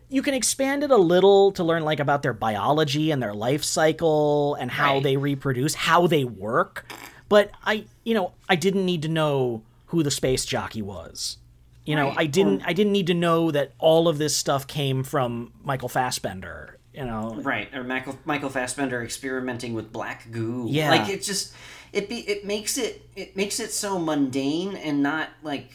You 0.08 0.22
can 0.22 0.34
expand 0.34 0.82
it 0.82 0.90
a 0.90 0.96
little 0.96 1.52
to 1.52 1.64
learn 1.64 1.84
like 1.84 2.00
about 2.00 2.22
their 2.22 2.32
biology 2.32 3.10
and 3.10 3.22
their 3.22 3.34
life 3.34 3.62
cycle 3.64 4.54
and 4.54 4.70
how 4.70 4.94
Right. 4.94 5.02
they 5.02 5.16
reproduce, 5.16 5.74
how 5.74 6.06
they 6.06 6.24
work. 6.24 6.86
But 7.28 7.50
I, 7.64 7.84
you 8.04 8.14
know, 8.14 8.32
I 8.48 8.56
didn't 8.56 8.86
need 8.86 9.02
to 9.02 9.08
know 9.08 9.62
who 9.86 10.02
the 10.02 10.10
space 10.10 10.44
jockey 10.46 10.80
was. 10.82 11.36
You 11.84 11.96
know, 11.96 12.08
Right. 12.08 12.18
I 12.20 12.26
didn't. 12.26 12.62
I 12.66 12.72
didn't 12.74 12.92
need 12.92 13.06
to 13.08 13.14
know 13.14 13.50
that 13.50 13.72
all 13.78 14.08
of 14.08 14.18
this 14.18 14.36
stuff 14.36 14.66
came 14.66 15.02
from 15.04 15.52
Michael 15.62 15.88
Fassbender. 15.88 16.74
You 16.94 17.04
know, 17.04 17.36
right 17.42 17.68
or 17.74 17.84
Michael 17.84 18.18
Michael 18.24 18.48
Fassbender 18.50 19.02
experimenting 19.04 19.72
with 19.72 19.92
black 19.92 20.30
goo 20.32 20.66
Yeah. 20.68 20.90
like 20.90 21.08
it 21.08 21.22
just 21.22 21.52
it 21.92 22.08
be 22.08 22.28
it 22.28 22.44
makes 22.44 22.76
it 22.76 23.02
it 23.14 23.36
makes 23.36 23.60
it 23.60 23.70
so 23.72 23.98
mundane 24.00 24.74
and 24.74 25.00
not 25.02 25.28
like 25.44 25.70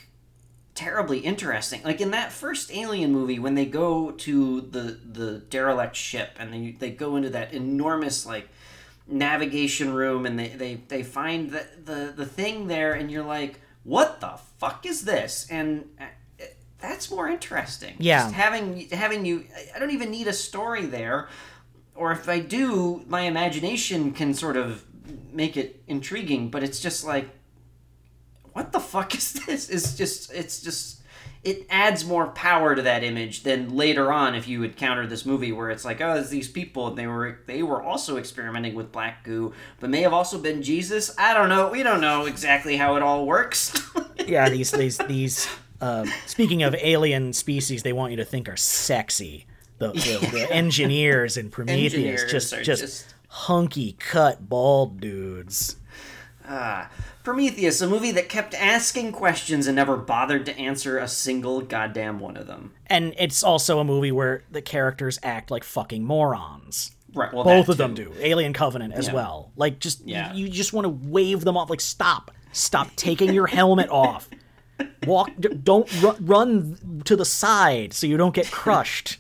terribly 0.76 1.20
interesting. 1.20 1.82
Like 1.84 2.02
in 2.02 2.12
that 2.12 2.32
first 2.32 2.72
Alien 2.72 3.12
movie, 3.12 3.40
when 3.40 3.56
they 3.56 3.66
go 3.66 4.12
to 4.12 4.62
the 4.62 5.00
the 5.06 5.40
derelict 5.50 5.96
ship 5.96 6.32
and 6.40 6.54
they 6.54 6.72
they 6.72 6.92
go 6.92 7.16
into 7.16 7.30
that 7.32 7.54
enormous 7.54 8.26
like 8.26 8.50
navigation 9.08 9.94
room 9.94 10.26
and 10.26 10.40
they 10.40 10.50
they, 10.50 10.76
they 10.88 11.04
find 11.04 11.52
the, 11.52 11.66
the 11.84 12.14
the 12.16 12.26
thing 12.26 12.68
there 12.68 12.94
and 12.94 13.12
you're 13.12 13.26
like, 13.26 13.60
what 13.84 14.20
the 14.22 14.40
fuck 14.58 14.86
is 14.86 15.04
this? 15.06 15.48
And 15.50 15.90
uh, 16.00 16.06
that's 16.80 17.10
more 17.10 17.30
interesting. 17.30 17.96
Yeah. 18.00 18.24
Just 18.24 18.36
having 18.36 18.90
having 18.90 19.26
you, 19.26 19.46
I 19.76 19.80
don't 19.80 19.92
even 19.92 20.12
need 20.12 20.28
a 20.28 20.34
story 20.34 20.86
there, 20.86 21.30
or 21.96 22.12
if 22.12 22.28
I 22.28 22.40
do, 22.40 23.04
my 23.08 23.22
imagination 23.22 24.12
can 24.12 24.34
sort 24.34 24.58
of 24.58 24.84
make 25.32 25.56
it 25.56 25.82
intriguing. 25.88 26.50
But 26.50 26.64
it's 26.64 26.80
just 26.80 27.06
like 27.06 27.30
what 28.54 28.72
the 28.72 28.80
fuck 28.80 29.16
is 29.16 29.34
this? 29.34 29.70
It's 29.70 29.96
just 29.96 30.32
it's 30.34 30.62
just 30.62 31.02
it 31.44 31.68
adds 31.70 32.06
more 32.06 32.28
power 32.28 32.74
to 32.74 32.82
that 32.82 33.04
image 33.04 33.44
than 33.44 33.76
later 33.76 34.12
on 34.14 34.34
if 34.34 34.48
you 34.48 34.64
encounter 34.64 35.06
this 35.06 35.26
movie 35.26 35.52
where 35.52 35.70
it's 35.70 35.84
like 35.84 36.00
oh 36.00 36.14
it's 36.14 36.30
these 36.30 36.48
people 36.48 36.88
and 36.88 36.98
they 36.98 37.06
were 37.06 37.40
they 37.48 37.62
were 37.62 37.84
also 37.84 38.16
experimenting 38.16 38.74
with 38.74 38.94
black 38.94 39.26
goo 39.26 39.52
but 39.82 39.90
may 39.90 40.02
have 40.02 40.14
also 40.14 40.40
been 40.40 40.62
jesus 40.62 41.14
i 41.18 41.34
don't 41.34 41.50
know 41.50 41.70
we 41.70 41.84
don't 41.84 42.00
know 42.00 42.26
exactly 42.28 42.78
how 42.78 42.96
it 42.96 43.04
all 43.04 43.26
works 43.26 43.74
yeah, 44.28 44.50
these 44.50 44.72
these 44.72 44.98
these. 45.00 45.48
Uh, 45.82 46.06
speaking 46.26 46.64
of 46.64 46.74
alien 46.76 47.34
species, 47.34 47.84
they 47.84 47.92
want 47.92 48.12
you 48.12 48.18
to 48.18 48.24
think 48.26 48.48
are 48.48 48.56
sexy. 48.56 49.46
The, 49.80 49.92
the, 49.92 50.30
the 50.32 50.48
engineers 50.52 51.36
in 51.36 51.50
Prometheus 51.50 51.94
Engineers 51.94 52.32
just, 52.32 52.54
just 52.64 52.82
just- 52.82 53.16
hunky 53.28 53.94
cut 53.94 54.48
bald 54.48 55.02
dudes. 55.02 55.78
Ah, 56.48 56.90
prometheus 57.24 57.80
a 57.82 57.88
movie 57.88 58.12
that 58.12 58.28
kept 58.30 58.54
asking 58.54 59.12
questions 59.14 59.66
and 59.68 59.76
never 59.76 59.96
bothered 59.98 60.46
to 60.46 60.58
answer 60.58 60.98
a 60.98 61.08
single 61.08 61.62
goddamn 61.62 62.20
one 62.20 62.36
of 62.38 62.48
them 62.48 62.74
And 62.88 63.14
it's 63.18 63.44
also 63.44 63.80
a 63.80 63.84
movie 63.84 64.12
where 64.12 64.44
the 64.52 64.62
characters 64.62 65.20
act 65.24 65.50
like 65.52 65.64
fucking 65.64 66.04
morons. 66.04 66.92
right 67.14 67.34
well 67.34 67.44
Both 67.46 67.70
of 67.70 67.78
them 67.78 67.94
do. 67.94 68.12
Alien 68.20 68.54
Covenant 68.54 68.94
as 68.94 69.08
Yeah. 69.08 69.14
well. 69.14 69.52
Like 69.56 69.80
just 69.80 70.06
Yeah. 70.06 70.34
you, 70.34 70.46
you 70.48 70.52
just 70.52 70.74
want 70.74 70.86
to 70.86 71.10
wave 71.10 71.44
them 71.46 71.56
off. 71.56 71.70
Like 71.70 71.82
stop, 71.82 72.32
stop 72.52 72.90
taking 72.96 73.34
your 73.34 73.48
helmet 73.48 73.90
off. 74.06 74.30
Walk. 75.06 75.32
d- 75.40 75.50
Don't 75.50 75.90
ru- 76.02 76.18
run 76.20 77.02
to 77.06 77.16
the 77.16 77.26
side 77.26 77.94
so 77.94 78.06
you 78.08 78.18
don't 78.18 78.34
get 78.36 78.50
crushed. 78.52 79.18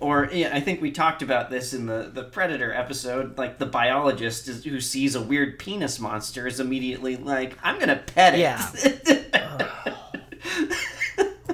Or 0.00 0.28
yeah, 0.32 0.50
I 0.54 0.60
think 0.60 0.80
we 0.80 0.92
talked 0.92 1.22
about 1.22 1.50
this 1.50 1.74
in 1.74 1.86
the 1.86 2.10
the 2.12 2.22
Predator 2.22 2.72
episode. 2.72 3.36
Like 3.36 3.58
the 3.58 3.66
biologist 3.66 4.46
is, 4.46 4.64
who 4.64 4.80
sees 4.80 5.16
a 5.16 5.20
weird 5.20 5.58
penis 5.58 5.98
monster 5.98 6.46
is 6.46 6.60
immediately 6.60 7.16
like, 7.16 7.58
"I'm 7.64 7.80
gonna 7.80 8.00
pet 8.06 8.34
it." 8.34 8.40
Yeah. 8.40 8.70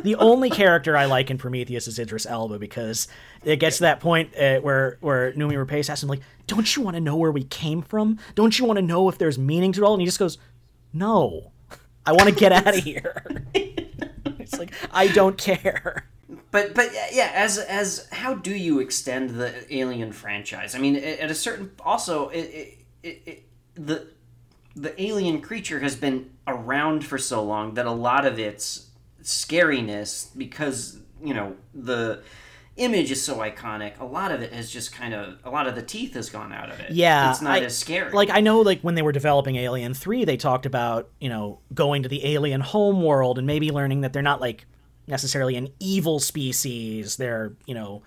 the 0.03 0.14
only 0.16 0.51
character 0.51 0.95
I 0.95 1.07
like 1.07 1.30
in 1.30 1.38
Prometheus 1.38 1.88
is 1.88 1.99
Idris 1.99 2.26
Elba 2.26 2.59
because 2.59 3.09
it 3.45 3.57
gets 3.57 3.78
to 3.78 3.84
that 3.84 4.01
point 4.01 4.36
uh, 4.36 4.59
where 4.59 4.99
where 5.01 5.32
Noomi 5.32 5.55
Rapace 5.55 5.88
asks 5.88 6.03
him 6.03 6.11
like, 6.11 6.20
"Don't 6.47 6.76
you 6.76 6.82
want 6.82 6.97
to 6.97 7.01
know 7.01 7.16
where 7.16 7.32
we 7.32 7.45
came 7.45 7.80
from? 7.80 8.18
Don't 8.34 8.59
you 8.59 8.66
want 8.66 8.76
to 8.76 8.82
know 8.82 9.09
if 9.09 9.16
there's 9.16 9.38
meaning 9.38 9.72
to 9.72 9.82
it 9.82 9.86
all?" 9.86 9.95
And 9.95 10.03
he 10.03 10.07
just 10.07 10.18
goes, 10.18 10.36
"No, 10.92 11.53
I 12.05 12.12
want 12.12 12.28
to 12.28 12.34
get 12.34 12.53
out 12.53 12.76
of 12.76 12.84
here." 12.84 13.47
it's 13.55 14.59
like 14.59 14.74
I 14.92 15.09
don't 15.09 15.38
care. 15.38 16.11
But 16.55 16.72
but 16.72 16.92
yeah, 17.12 17.32
as 17.34 17.59
as 17.59 18.07
how 18.12 18.34
do 18.34 18.55
you 18.55 18.78
extend 18.78 19.30
the 19.30 19.52
Alien 19.74 20.12
franchise? 20.12 20.76
I 20.76 20.78
mean, 20.78 20.94
at 20.94 21.28
a 21.28 21.34
certain 21.34 21.72
also 21.80 22.28
it, 22.28 22.78
it, 23.02 23.22
it, 23.26 23.44
the 23.74 24.07
the 24.76 25.02
alien 25.02 25.40
creature 25.40 25.80
has 25.80 25.96
been 25.96 26.30
around 26.46 27.05
for 27.05 27.18
so 27.18 27.42
long 27.42 27.74
that 27.74 27.86
a 27.86 27.90
lot 27.90 28.24
of 28.24 28.38
its 28.38 28.90
scariness 29.20 30.28
because 30.36 31.00
you 31.20 31.34
know 31.34 31.57
the 31.74 32.22
image 32.76 33.11
is 33.11 33.20
so 33.22 33.38
iconic 33.38 33.98
a 34.00 34.05
lot 34.05 34.30
of 34.30 34.40
it 34.42 34.52
has 34.52 34.70
just 34.70 34.92
kind 34.92 35.14
of 35.14 35.38
a 35.44 35.50
lot 35.50 35.66
of 35.66 35.74
the 35.74 35.82
teeth 35.82 36.14
has 36.14 36.28
gone 36.30 36.52
out 36.52 36.70
of 36.70 36.78
it 36.78 36.92
Yeah, 36.92 37.30
it's 37.30 37.40
not 37.42 37.62
I- 37.62 37.64
as 37.64 37.76
scary 37.76 38.12
Like 38.12 38.30
I 38.30 38.40
know, 38.40 38.61
like 38.61 38.80
when 38.82 38.94
they 38.94 39.02
were 39.02 39.12
developing 39.12 39.57
Alien 39.57 39.92
Three, 39.92 40.24
they 40.24 40.36
talked 40.36 40.66
about 40.66 41.11
you 41.18 41.28
know 41.28 41.59
going 41.72 42.05
to 42.05 42.09
the 42.09 42.24
alien 42.24 42.61
home 42.61 43.02
world 43.02 43.38
and 43.38 43.46
maybe 43.46 43.72
learning 43.72 44.02
that 44.02 44.12
they're 44.12 44.22
not 44.22 44.40
like 44.40 44.66
necessarily 45.07 45.57
an 45.57 45.68
evil 45.80 46.20
species. 46.20 47.16
They're 47.16 47.52
you 47.66 47.74
know, 47.74 48.02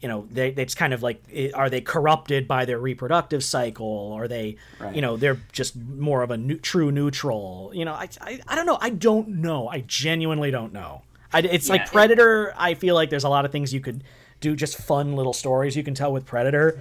you 0.00 0.08
know, 0.08 0.26
they 0.30 0.48
it's 0.50 0.74
kind 0.74 0.92
of 0.92 1.02
like 1.02 1.22
are 1.54 1.70
they 1.70 1.80
corrupted 1.80 2.46
by 2.46 2.64
their 2.64 2.78
reproductive 2.78 3.42
cycle? 3.44 4.12
Are 4.12 4.28
they 4.28 4.56
you 4.94 5.00
know 5.02 5.16
they're 5.16 5.40
just 5.52 5.76
more 5.76 6.22
of 6.22 6.30
a 6.30 6.36
nu- 6.36 6.58
true 6.58 6.90
neutral? 6.92 7.70
You 7.74 7.84
know, 7.84 7.92
I, 7.94 8.08
I 8.20 8.40
I 8.48 8.54
don't 8.54 8.66
know. 8.66 8.78
I 8.80 8.90
don't 8.90 9.28
know. 9.40 9.68
I 9.68 9.80
genuinely 9.80 10.50
don't 10.50 10.72
know. 10.72 11.02
I, 11.32 11.40
it's 11.40 11.66
Yeah, 11.68 11.72
like 11.74 11.82
it- 11.82 11.92
Predator. 11.92 12.54
I 12.56 12.74
feel 12.74 12.94
like 12.94 13.10
there's 13.10 13.24
a 13.24 13.28
lot 13.28 13.44
of 13.44 13.52
things 13.52 13.72
you 13.74 13.80
could 13.80 14.04
do, 14.40 14.54
just 14.54 14.78
fun 14.78 15.14
little 15.14 15.32
stories 15.32 15.76
you 15.76 15.82
can 15.82 15.94
tell 15.94 16.12
with 16.12 16.24
Predator. 16.26 16.80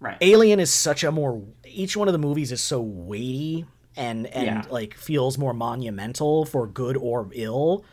right 0.00 0.16
Alien 0.20 0.60
is 0.60 0.72
such 0.72 1.04
a 1.04 1.10
more 1.12 1.42
each 1.64 1.96
one 1.96 2.08
of 2.08 2.12
the 2.12 2.18
movies 2.18 2.50
is 2.52 2.60
so 2.60 2.80
weighty 2.80 3.64
and 3.96 4.26
and 4.26 4.46
Yeah. 4.46 4.64
like 4.70 4.94
feels 4.94 5.38
more 5.38 5.54
monumental 5.54 6.44
for 6.44 6.66
good 6.66 6.96
or 6.96 7.28
ill. 7.32 7.84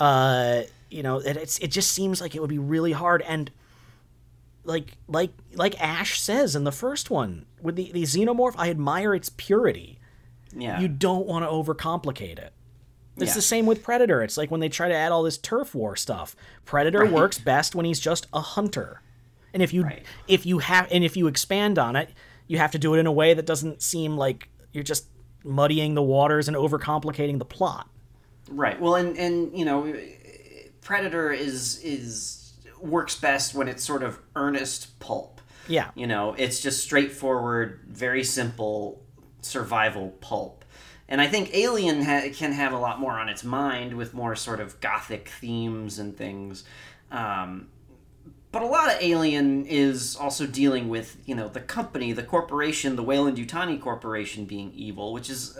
Uh, 0.00 0.62
you 0.90 1.02
know, 1.02 1.18
it, 1.18 1.36
it's 1.36 1.58
it 1.58 1.68
just 1.68 1.92
seems 1.92 2.20
like 2.20 2.34
it 2.34 2.40
would 2.40 2.50
be 2.50 2.58
really 2.58 2.92
hard 2.92 3.22
and 3.22 3.50
like 4.64 4.92
like 5.08 5.30
like 5.54 5.80
Ash 5.80 6.20
says 6.20 6.56
in 6.56 6.64
the 6.64 6.72
first 6.72 7.10
one 7.10 7.46
with 7.60 7.76
the 7.76 7.90
the 7.92 8.02
xenomorph, 8.02 8.54
I 8.56 8.70
admire 8.70 9.14
its 9.14 9.28
purity. 9.28 9.98
yeah 10.56 10.80
You 10.80 10.88
don't 10.88 11.26
want 11.26 11.44
to 11.44 11.48
overcomplicate 11.50 12.38
it. 12.38 12.52
It's 13.16 13.30
Yeah. 13.30 13.34
the 13.34 13.42
same 13.42 13.66
with 13.66 13.82
Predator. 13.82 14.22
It's 14.22 14.36
like 14.36 14.50
when 14.50 14.60
they 14.60 14.68
try 14.68 14.88
to 14.88 14.94
add 14.94 15.12
all 15.12 15.22
this 15.22 15.38
turf 15.38 15.74
war 15.74 15.94
stuff. 15.96 16.34
Predator 16.64 17.00
Right. 17.00 17.12
works 17.12 17.38
best 17.38 17.74
when 17.74 17.84
he's 17.86 18.00
just 18.00 18.26
a 18.32 18.40
hunter. 18.40 19.02
And 19.52 19.62
if 19.62 19.72
you 19.72 19.82
Right. 19.84 20.02
if 20.26 20.46
you 20.46 20.58
have 20.60 20.88
and 20.90 21.04
if 21.04 21.16
you 21.16 21.26
expand 21.26 21.78
on 21.78 21.94
it, 21.96 22.10
you 22.46 22.58
have 22.58 22.70
to 22.72 22.78
do 22.78 22.94
it 22.94 22.98
in 22.98 23.06
a 23.06 23.12
way 23.12 23.34
that 23.34 23.46
doesn't 23.46 23.82
seem 23.82 24.16
like 24.16 24.48
you're 24.72 24.82
just 24.84 25.06
muddying 25.44 25.94
the 25.94 26.02
waters 26.02 26.48
and 26.48 26.56
overcomplicating 26.56 27.38
the 27.38 27.44
plot. 27.44 27.88
Right. 28.48 28.80
Well, 28.80 28.96
and 28.96 29.16
and 29.18 29.56
you 29.56 29.64
know, 29.64 29.94
Predator 30.80 31.32
is 31.32 31.80
is 31.82 32.52
works 32.80 33.18
best 33.18 33.54
when 33.54 33.68
it's 33.68 33.82
sort 33.82 34.02
of 34.02 34.18
earnest 34.36 34.98
pulp. 35.00 35.40
Yeah. 35.68 35.90
You 35.94 36.06
know, 36.06 36.34
it's 36.34 36.60
just 36.60 36.82
straightforward, 36.82 37.80
very 37.88 38.22
simple 38.22 39.02
survival 39.40 40.10
pulp. 40.20 40.64
And 41.08 41.20
I 41.20 41.26
think 41.26 41.54
Alien 41.54 42.02
ha- 42.02 42.28
can 42.32 42.52
have 42.52 42.72
a 42.72 42.78
lot 42.78 42.98
more 42.98 43.12
on 43.12 43.28
its 43.28 43.44
mind 43.44 43.94
with 43.94 44.14
more 44.14 44.34
sort 44.36 44.60
of 44.60 44.80
gothic 44.80 45.28
themes 45.28 45.98
and 45.98 46.16
things. 46.16 46.64
Um, 47.10 47.68
but 48.52 48.62
a 48.62 48.66
lot 48.66 48.88
of 48.94 49.02
Alien 49.02 49.66
is 49.66 50.16
also 50.16 50.46
dealing 50.46 50.88
with, 50.88 51.16
you 51.26 51.34
know, 51.34 51.48
the 51.48 51.60
company, 51.60 52.12
the 52.12 52.22
corporation, 52.22 52.96
the 52.96 53.02
Weyland 53.02 53.36
Yutani 53.36 53.80
Corporation 53.80 54.44
being 54.44 54.72
evil, 54.74 55.12
which 55.12 55.28
is 55.28 55.58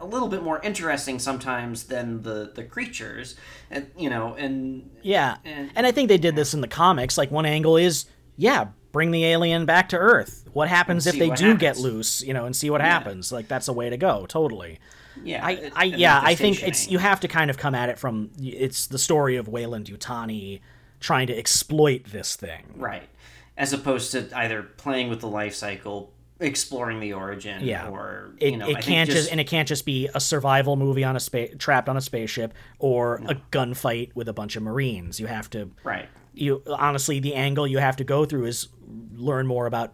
a, 0.00 0.06
little 0.06 0.28
bit 0.28 0.42
more 0.42 0.60
interesting 0.62 1.18
sometimes 1.18 1.84
than 1.84 2.22
the 2.22 2.52
the 2.54 2.64
creatures, 2.64 3.36
and 3.70 3.90
you 3.96 4.10
know, 4.10 4.34
and 4.34 4.90
Yeah. 5.02 5.36
And- 5.44 5.70
And 5.74 5.86
I 5.86 5.92
think 5.92 6.08
they 6.08 6.18
did 6.18 6.36
this 6.36 6.54
in 6.54 6.60
the 6.60 6.68
comics. 6.68 7.16
Like 7.18 7.30
one 7.30 7.46
angle 7.46 7.76
is, 7.76 8.06
yeah, 8.36 8.68
bring 8.92 9.10
the 9.10 9.24
alien 9.24 9.66
back 9.66 9.88
to 9.90 9.96
Earth. 9.96 10.48
What 10.52 10.68
happens 10.68 11.06
if 11.06 11.16
they 11.16 11.30
do 11.30 11.56
get 11.56 11.78
loose, 11.78 12.22
you 12.22 12.34
know, 12.34 12.44
and 12.46 12.56
see 12.56 12.70
what 12.70 12.80
happens. 12.80 13.30
Like 13.32 13.46
that's 13.48 13.68
a 13.68 13.72
way 13.72 13.88
to 13.90 13.96
go, 13.96 14.26
totally. 14.26 14.78
yeah, 15.22 15.44
I, 15.46 15.70
I 15.76 15.84
yeah, 15.84 16.20
I 16.22 16.34
think 16.34 16.62
it's 16.62 16.88
you 16.90 16.98
have 16.98 17.20
to 17.20 17.28
kind 17.28 17.50
of 17.50 17.56
come 17.58 17.74
at 17.74 17.88
it 17.88 17.98
from 17.98 18.30
it's 18.40 18.86
the 18.86 18.98
story 18.98 19.36
of 19.36 19.48
Weyland 19.48 19.86
Yutani 19.86 20.60
trying 20.98 21.26
to 21.28 21.36
exploit 21.36 22.04
this 22.06 22.36
thing. 22.36 22.74
Right. 22.76 23.08
As 23.56 23.72
opposed 23.72 24.12
to 24.12 24.28
either 24.36 24.62
playing 24.62 25.08
with 25.10 25.20
the 25.20 25.28
life 25.28 25.54
cycle, 25.54 26.12
exploring 26.40 27.00
the 27.00 27.12
origin, 27.12 27.62
Yeah. 27.62 27.88
or 27.88 28.32
It, 28.38 28.52
you 28.52 28.56
know, 28.56 28.68
it 28.68 28.78
I 28.78 28.80
can't 28.80 29.08
just, 29.08 29.30
and 29.30 29.40
it 29.40 29.46
can't 29.46 29.68
just 29.68 29.84
be 29.84 30.08
a 30.14 30.20
survival 30.20 30.76
movie 30.76 31.04
on 31.04 31.16
a 31.16 31.20
space 31.20 31.54
trapped 31.58 31.88
on 31.88 31.96
a 31.96 32.00
spaceship 32.00 32.54
or 32.78 33.16
a 33.28 33.36
gunfight 33.52 34.10
with 34.14 34.28
a 34.28 34.32
bunch 34.32 34.56
of 34.56 34.62
marines. 34.62 35.20
You 35.20 35.26
have 35.26 35.50
to 35.50 35.70
right. 35.84 36.08
you 36.32 36.62
honestly 36.66 37.20
the 37.20 37.34
angle 37.34 37.66
you 37.66 37.78
have 37.78 37.96
to 37.96 38.04
go 38.04 38.24
through 38.24 38.46
is 38.46 38.68
learn 39.14 39.46
more 39.46 39.66
about 39.66 39.92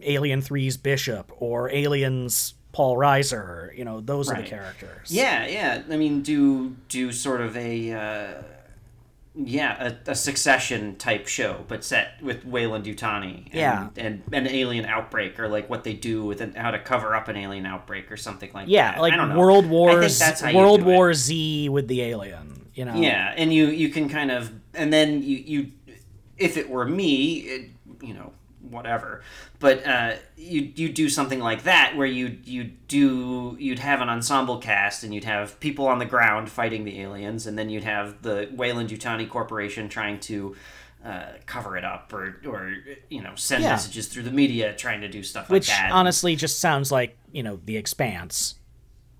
Alien 0.00 0.42
3's 0.42 0.76
Bishop 0.76 1.30
or 1.36 1.70
Aliens 1.70 2.54
Paul 2.72 2.96
Reiser, 2.96 3.76
you 3.76 3.84
know, 3.84 4.00
those 4.00 4.30
are 4.30 4.36
the 4.36 4.48
characters. 4.48 5.10
Yeah, 5.10 5.46
yeah. 5.46 5.82
I 5.90 5.96
mean, 5.96 6.22
do 6.22 6.74
do 6.88 7.12
sort 7.12 7.42
of 7.42 7.54
a 7.54 7.92
uh, 7.92 8.42
yeah 9.34 9.92
a, 10.06 10.10
a 10.10 10.14
succession 10.14 10.96
type 10.96 11.26
show, 11.26 11.64
but 11.68 11.84
set 11.84 12.22
with 12.22 12.44
Weyland 12.44 12.84
Yutani. 12.84 13.46
And, 13.46 13.54
Yeah. 13.54 13.88
and 13.96 14.22
an 14.32 14.46
alien 14.46 14.84
outbreak, 14.84 15.40
or 15.40 15.48
like 15.48 15.70
what 15.70 15.84
they 15.84 15.94
do 15.94 16.24
with 16.24 16.40
an, 16.40 16.54
how 16.54 16.70
to 16.70 16.78
cover 16.78 17.14
up 17.14 17.28
an 17.28 17.36
alien 17.36 17.64
outbreak, 17.66 18.12
or 18.12 18.16
something 18.16 18.50
like 18.52 18.66
Yeah, 18.68 18.92
that. 18.92 19.00
like 19.00 19.12
I 19.12 19.16
don't 19.16 19.30
know. 19.30 19.38
World 19.38 19.66
Wars 19.66 20.18
think 20.18 20.28
that's 20.28 20.40
how 20.42 20.50
you 20.50 20.58
World 20.58 20.80
do 20.80 20.90
it. 20.90 20.94
War 20.94 21.14
Z 21.14 21.68
with 21.70 21.88
the 21.88 22.02
alien, 22.02 22.68
you 22.74 22.84
know. 22.84 22.94
Yeah, 22.94 23.32
and 23.36 23.52
you 23.52 23.66
you 23.68 23.88
can 23.88 24.08
kind 24.08 24.30
of 24.30 24.52
and 24.74 24.92
then 24.92 25.22
you 25.22 25.36
you 25.38 25.72
if 26.38 26.56
it 26.56 26.68
were 26.68 26.84
me, 26.86 27.34
it, 27.40 27.70
you 28.02 28.14
know, 28.14 28.32
whatever. 28.70 29.22
But 29.58 29.86
uh, 29.86 30.14
you 30.36 30.72
you 30.74 30.88
do 30.92 31.08
something 31.08 31.40
like 31.40 31.62
that 31.64 31.94
where 31.96 32.06
you 32.06 32.38
you 32.44 32.64
do 32.88 33.56
you'd 33.58 33.78
have 33.80 34.00
an 34.00 34.08
ensemble 34.08 34.58
cast 34.58 35.04
and 35.04 35.14
you'd 35.14 35.24
have 35.24 35.58
people 35.60 35.86
on 35.86 35.98
the 35.98 36.04
ground 36.06 36.50
fighting 36.50 36.84
the 36.84 37.00
aliens, 37.00 37.46
and 37.46 37.58
then 37.58 37.68
you'd 37.70 37.84
have 37.84 38.22
the 38.22 38.48
Weyland 38.52 38.90
Yutani 38.90 39.28
Corporation 39.28 39.88
trying 39.88 40.20
to. 40.20 40.56
Uh, 41.04 41.32
cover 41.46 41.76
it 41.76 41.84
up, 41.84 42.12
or, 42.12 42.40
or 42.46 42.76
you 43.10 43.20
know, 43.20 43.32
send 43.34 43.64
Yeah. 43.64 43.70
messages 43.70 44.06
through 44.06 44.22
the 44.22 44.30
media, 44.30 44.72
trying 44.72 45.00
to 45.00 45.08
do 45.08 45.24
stuff 45.24 45.50
Which 45.50 45.68
like 45.68 45.76
that. 45.76 45.90
honestly 45.90 46.36
just 46.36 46.60
sounds 46.60 46.92
like, 46.92 47.18
you 47.32 47.42
know, 47.42 47.58
the 47.64 47.76
expanse. 47.76 48.54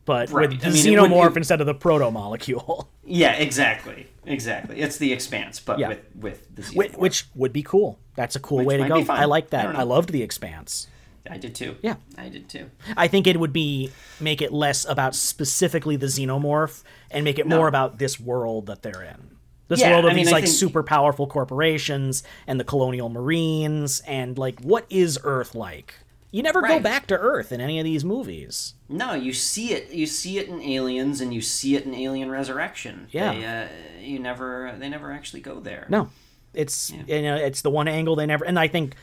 But 0.04 0.30
Right. 0.30 0.50
with 0.50 0.60
the 0.60 0.66
I 0.66 0.70
mean, 0.72 0.86
it 0.86 1.00
would- 1.00 1.10
xenomorph 1.10 1.30
it- 1.32 1.36
instead 1.38 1.60
of 1.60 1.66
the 1.66 1.74
proto 1.74 2.10
molecule. 2.10 2.88
yeah, 3.04 3.34
exactly, 3.34 4.08
exactly. 4.26 4.80
It's 4.80 4.96
the 4.98 5.12
expanse, 5.12 5.60
but 5.60 5.78
Yeah. 5.78 5.88
with 5.88 6.00
with 6.16 6.54
the 6.56 6.62
which, 6.76 6.92
xenomorph. 6.92 6.98
which 6.98 7.26
would 7.34 7.52
be 7.52 7.62
cool. 7.62 7.98
That's 8.16 8.34
a 8.36 8.40
cool 8.40 8.58
Which 8.58 8.66
way 8.66 8.76
to 8.78 8.88
go. 8.88 9.04
I 9.08 9.26
like 9.26 9.50
that. 9.50 9.62
don't 9.64 9.76
I, 9.76 9.84
loved 9.84 10.10
the 10.10 10.22
expanse. 10.22 10.88
I 11.30 11.38
did 11.38 11.54
too. 11.54 11.76
Yeah. 11.82 11.94
I 12.18 12.28
did 12.28 12.48
too. 12.48 12.70
I 12.96 13.06
think 13.06 13.28
it 13.28 13.38
would 13.38 13.52
be 13.52 13.90
make 14.18 14.42
it 14.42 14.52
less 14.52 14.84
about 14.88 15.14
specifically 15.14 15.94
the 15.96 16.06
xenomorph 16.06 16.82
and 17.12 17.22
make 17.24 17.38
it 17.38 17.46
No. 17.46 17.56
more 17.58 17.68
about 17.68 17.98
this 17.98 18.18
world 18.18 18.66
that 18.66 18.82
they're 18.82 19.02
in. 19.02 19.36
This 19.68 19.80
Yeah, 19.80 19.92
world 19.92 20.04
of 20.06 20.10
I 20.10 20.14
mean, 20.14 20.24
these 20.24 20.32
I 20.32 20.36
like 20.36 20.44
think- 20.44 20.56
super 20.56 20.82
powerful 20.82 21.26
corporations 21.28 22.24
and 22.48 22.58
the 22.58 22.64
colonial 22.64 23.08
marines 23.08 24.00
and 24.06 24.36
like 24.36 24.60
what 24.62 24.84
is 24.90 25.16
Earth 25.22 25.54
like? 25.54 25.94
You 26.32 26.42
never 26.42 26.62
go 26.62 26.80
back 26.80 27.06
to 27.08 27.18
Earth 27.18 27.52
in 27.52 27.60
any 27.60 27.78
of 27.78 27.84
these 27.84 28.04
movies. 28.04 28.72
No, 28.88 29.12
you 29.12 29.34
see 29.34 29.72
it. 29.74 29.90
You 29.92 30.06
see 30.06 30.38
it 30.38 30.48
in 30.48 30.60
Aliens, 30.62 31.20
and 31.20 31.32
you 31.32 31.42
see 31.42 31.76
it 31.76 31.84
in 31.84 31.94
Alien 31.94 32.30
Resurrection. 32.30 33.06
Yeah. 33.10 33.34
They, 33.34 33.44
uh, 33.44 34.00
you 34.00 34.18
never. 34.18 34.74
They 34.78 34.88
never 34.88 35.12
actually 35.12 35.42
go 35.42 35.60
there. 35.60 35.86
No, 35.90 36.08
it's 36.54 36.90
you 36.90 37.22
know 37.22 37.36
it's 37.36 37.60
the 37.60 37.70
one 37.70 37.86
angle 37.86 38.16
they 38.16 38.26
never 38.26 38.44
and 38.44 38.58
I 38.58 38.66
think 38.68 38.94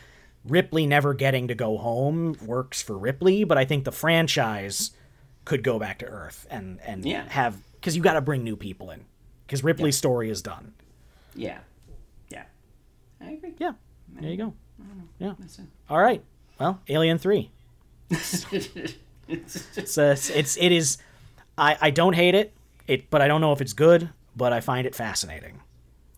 Ripley 0.44 0.88
never 0.88 1.14
getting 1.14 1.48
to 1.50 1.56
go 1.56 1.78
home 1.78 2.36
works 2.46 2.82
for 2.82 2.98
Ripley, 2.98 3.44
but 3.44 3.58
I 3.58 3.66
think 3.66 3.84
the 3.86 3.92
franchise 3.92 4.92
could 5.46 5.64
go 5.64 5.78
back 5.80 6.00
to 6.00 6.06
Earth 6.08 6.48
and 6.50 6.80
and 6.82 7.06
Yeah. 7.06 7.28
have 7.30 7.58
because 7.74 7.96
you 7.96 8.02
got 8.02 8.14
to 8.14 8.22
bring 8.22 8.44
new 8.44 8.56
people 8.56 8.90
in 8.90 9.06
because 9.46 9.64
Ripley's 9.64 9.98
story 9.98 10.30
is 10.32 10.42
done. 10.42 10.74
Yeah. 11.36 11.60
Yeah. 12.30 12.44
I 13.22 13.32
agree. 13.32 13.54
Yeah, 13.60 13.74
there 14.20 14.32
you 14.32 14.38
go. 14.38 14.54
Yeah. 15.20 15.34
All 15.90 16.00
right. 16.00 16.24
Well, 16.60 16.80
Alien 16.90 17.18
Three. 17.18 17.50
It's- 19.28 19.68
It's 19.78 19.98
uh, 19.98 20.16
it's 20.36 20.58
it 20.58 20.72
is. 20.72 20.98
I 21.58 21.78
I 21.80 21.90
don't 21.92 22.14
hate 22.16 22.34
it. 22.34 22.52
It 22.88 23.10
but 23.12 23.22
I 23.22 23.28
don't 23.28 23.42
know 23.42 23.54
if 23.54 23.62
it's 23.62 23.74
good. 23.74 24.10
But 24.36 24.54
I 24.54 24.60
find 24.60 24.88
it 24.88 24.96
fascinating. 24.96 25.60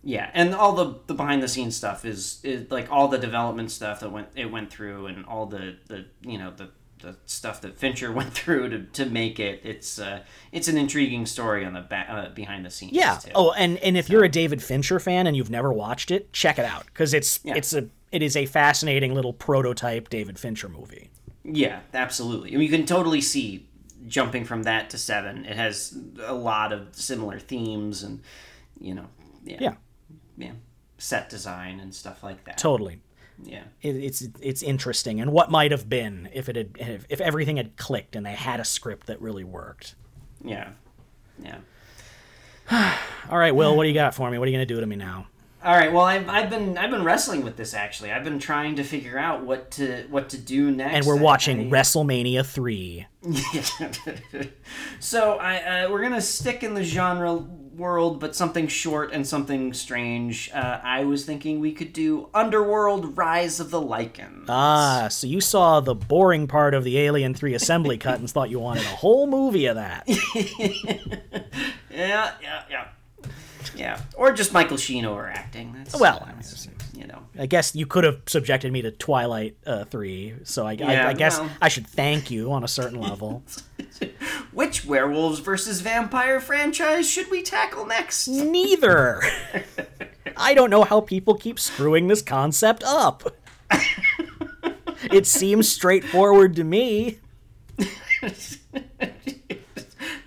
yeah, 0.03 0.29
and 0.33 0.53
all 0.55 0.73
the 0.73 0.95
the 1.07 1.13
behind 1.13 1.41
the 1.43 1.47
scenes 1.47 1.75
stuff 1.75 2.05
is, 2.05 2.39
is 2.43 2.69
like 2.71 2.89
all 2.91 3.07
the 3.07 3.17
development 3.17 3.71
stuff 3.71 3.99
that 4.01 4.11
went 4.11 4.27
it 4.35 4.51
went 4.51 4.69
through, 4.71 5.07
and 5.07 5.25
all 5.25 5.45
the 5.45 5.75
the 5.87 6.05
you 6.21 6.37
know 6.37 6.51
the 6.55 6.69
the 6.99 7.15
stuff 7.25 7.59
that 7.61 7.77
Fincher 7.77 8.11
went 8.19 8.31
through 8.33 8.69
to, 8.69 8.79
to 8.93 9.05
make 9.09 9.39
it. 9.41 9.59
It's 9.65 9.99
uh 9.99 10.21
it's 10.53 10.67
an 10.69 10.77
intriguing 10.77 11.25
story 11.25 11.65
on 11.65 11.73
the 11.73 11.81
back 11.81 12.07
uh, 12.09 12.29
behind 12.29 12.65
the 12.65 12.69
scenes. 12.69 12.93
Yeah. 12.93 13.15
Too. 13.17 13.31
Oh, 13.35 13.51
and 13.53 13.77
and 13.79 13.97
if 13.97 14.09
you're 14.09 14.23
a 14.23 14.29
David 14.29 14.63
Fincher 14.63 14.99
fan 15.01 15.27
and 15.27 15.35
you've 15.35 15.49
never 15.49 15.73
watched 15.73 16.11
it, 16.11 16.31
check 16.31 16.57
it 16.59 16.65
out 16.65 16.85
because 16.85 17.13
it's 17.13 17.39
Yeah. 17.43 17.55
it's 17.57 17.73
a 17.73 17.87
it 18.11 18.21
is 18.21 18.35
a 18.35 18.45
fascinating 18.45 19.13
little 19.13 19.33
prototype 19.33 20.09
David 20.09 20.37
Fincher 20.39 20.69
movie. 20.69 21.09
Yeah, 21.43 21.79
absolutely. 21.93 22.49
I 22.49 22.53
mean, 22.53 22.61
you 22.63 22.69
can 22.77 22.85
totally 22.85 23.21
see 23.21 23.67
jumping 24.07 24.45
from 24.45 24.63
that 24.63 24.89
to 24.91 24.97
seven. 24.97 25.45
It 25.45 25.55
has 25.55 25.97
a 26.23 26.33
lot 26.33 26.71
of 26.73 26.89
similar 26.95 27.39
themes, 27.39 28.03
and 28.03 28.21
you 28.79 28.93
know, 28.95 29.05
yeah, 29.43 29.57
Yeah. 29.59 29.73
yeah, 30.37 30.51
set 30.97 31.29
design 31.29 31.79
and 31.79 31.93
stuff 31.93 32.23
like 32.23 32.43
that. 32.45 32.57
Totally. 32.57 33.01
yeah, 33.43 33.63
It, 33.81 33.95
it's 33.95 34.27
it's 34.39 34.61
interesting 34.61 35.19
and 35.19 35.31
what 35.31 35.49
might 35.49 35.71
have 35.71 35.89
been 35.89 36.29
if 36.33 36.47
it 36.49 36.55
had 36.55 36.77
if, 36.79 37.05
if 37.09 37.21
everything 37.21 37.57
had 37.57 37.75
clicked 37.77 38.15
and 38.15 38.23
they 38.25 38.33
had 38.33 38.59
a 38.59 38.65
script 38.65 39.07
that 39.07 39.19
really 39.21 39.43
worked. 39.43 39.95
yeah, 40.43 40.69
yeah. 41.43 41.57
All 43.29 43.37
right, 43.37 43.53
Will, 43.55 43.75
what 43.75 43.83
do 43.83 43.89
you 43.89 43.95
got 43.95 44.13
for 44.15 44.29
me? 44.29 44.37
What 44.37 44.47
are 44.47 44.51
you 44.51 44.57
gonna 44.57 44.65
do 44.67 44.79
to 44.79 44.85
me 44.85 44.95
now? 44.95 45.27
All 45.63 45.75
right. 45.75 45.93
Well, 45.93 46.03
I've, 46.03 46.27
I've 46.27 46.49
been 46.49 46.77
I've 46.77 46.89
been 46.89 47.03
wrestling 47.03 47.43
with 47.43 47.55
this 47.55 47.73
actually. 47.73 48.11
I've 48.11 48.23
been 48.23 48.39
trying 48.39 48.75
to 48.77 48.83
figure 48.83 49.17
out 49.17 49.43
what 49.45 49.69
to 49.71 50.05
what 50.09 50.29
to 50.29 50.37
do 50.37 50.71
next. 50.71 50.95
And 50.95 51.05
we're 51.05 51.21
watching 51.21 51.67
I- 51.67 51.69
WrestleMania 51.79 52.45
three. 52.45 53.05
so 54.99 55.37
I 55.37 55.83
uh, 55.85 55.91
we're 55.91 56.01
gonna 56.01 56.21
stick 56.21 56.63
in 56.63 56.73
the 56.73 56.83
genre 56.83 57.35
world, 57.35 58.19
but 58.19 58.35
something 58.35 58.67
short 58.67 59.11
and 59.13 59.25
something 59.25 59.73
strange. 59.73 60.49
Uh, 60.53 60.79
I 60.83 61.03
was 61.05 61.25
thinking 61.25 61.59
we 61.59 61.71
could 61.73 61.93
do 61.93 62.29
Underworld: 62.33 63.15
Rise 63.17 63.59
of 63.59 63.69
the 63.69 63.79
Lycans. 63.81 64.45
Ah, 64.49 65.07
so 65.09 65.27
you 65.27 65.41
saw 65.41 65.79
the 65.79 65.93
boring 65.95 66.47
part 66.47 66.73
of 66.73 66.83
the 66.83 66.97
Alien 66.99 67.33
3 67.33 67.53
assembly 67.53 67.97
cut 67.97 68.19
and 68.19 68.29
thought 68.29 68.49
you 68.49 68.59
wanted 68.59 68.83
a 68.83 68.87
whole 68.95 69.27
movie 69.27 69.67
of 69.67 69.75
that. 69.75 70.07
Yeah, 71.93 72.31
yeah, 72.41 72.63
yeah, 72.69 72.87
yeah. 73.75 74.01
Or 74.15 74.31
just 74.31 74.53
Michael 74.53 74.77
Sheen 74.77 75.05
overacting. 75.05 75.73
That's 75.73 75.99
Well, 75.99 76.19
I 76.21 76.29
mean, 76.29 76.37
that's, 76.37 76.67
you 76.93 77.07
know. 77.07 77.19
I 77.37 77.45
guess 77.45 77.75
you 77.75 77.85
could 77.85 78.03
have 78.03 78.21
subjected 78.27 78.71
me 78.71 78.81
to 78.81 78.91
Twilight 78.91 79.57
uh, 79.65 79.85
3, 79.85 80.35
so 80.43 80.65
I, 80.65 80.77
I, 80.83 81.09
I 81.09 81.13
guess 81.13 81.39
well. 81.39 81.49
I 81.61 81.69
should 81.69 81.87
thank 81.87 82.29
you 82.29 82.51
on 82.51 82.63
a 82.63 82.67
certain 82.67 82.99
level. 82.99 83.43
Which 84.51 84.85
werewolves 84.85 85.39
versus 85.39 85.81
vampire 85.81 86.39
franchise 86.39 87.09
should 87.09 87.29
we 87.31 87.41
tackle 87.41 87.85
next? 87.85 88.27
Neither! 88.27 89.21
I 90.37 90.53
don't 90.53 90.69
know 90.69 90.83
how 90.83 91.01
people 91.01 91.35
keep 91.35 91.59
screwing 91.59 92.07
this 92.07 92.21
concept 92.21 92.83
up. 92.83 93.35
it 95.11 95.27
seems 95.27 95.69
straightforward 95.69 96.55
to 96.55 96.63
me. 96.63 97.19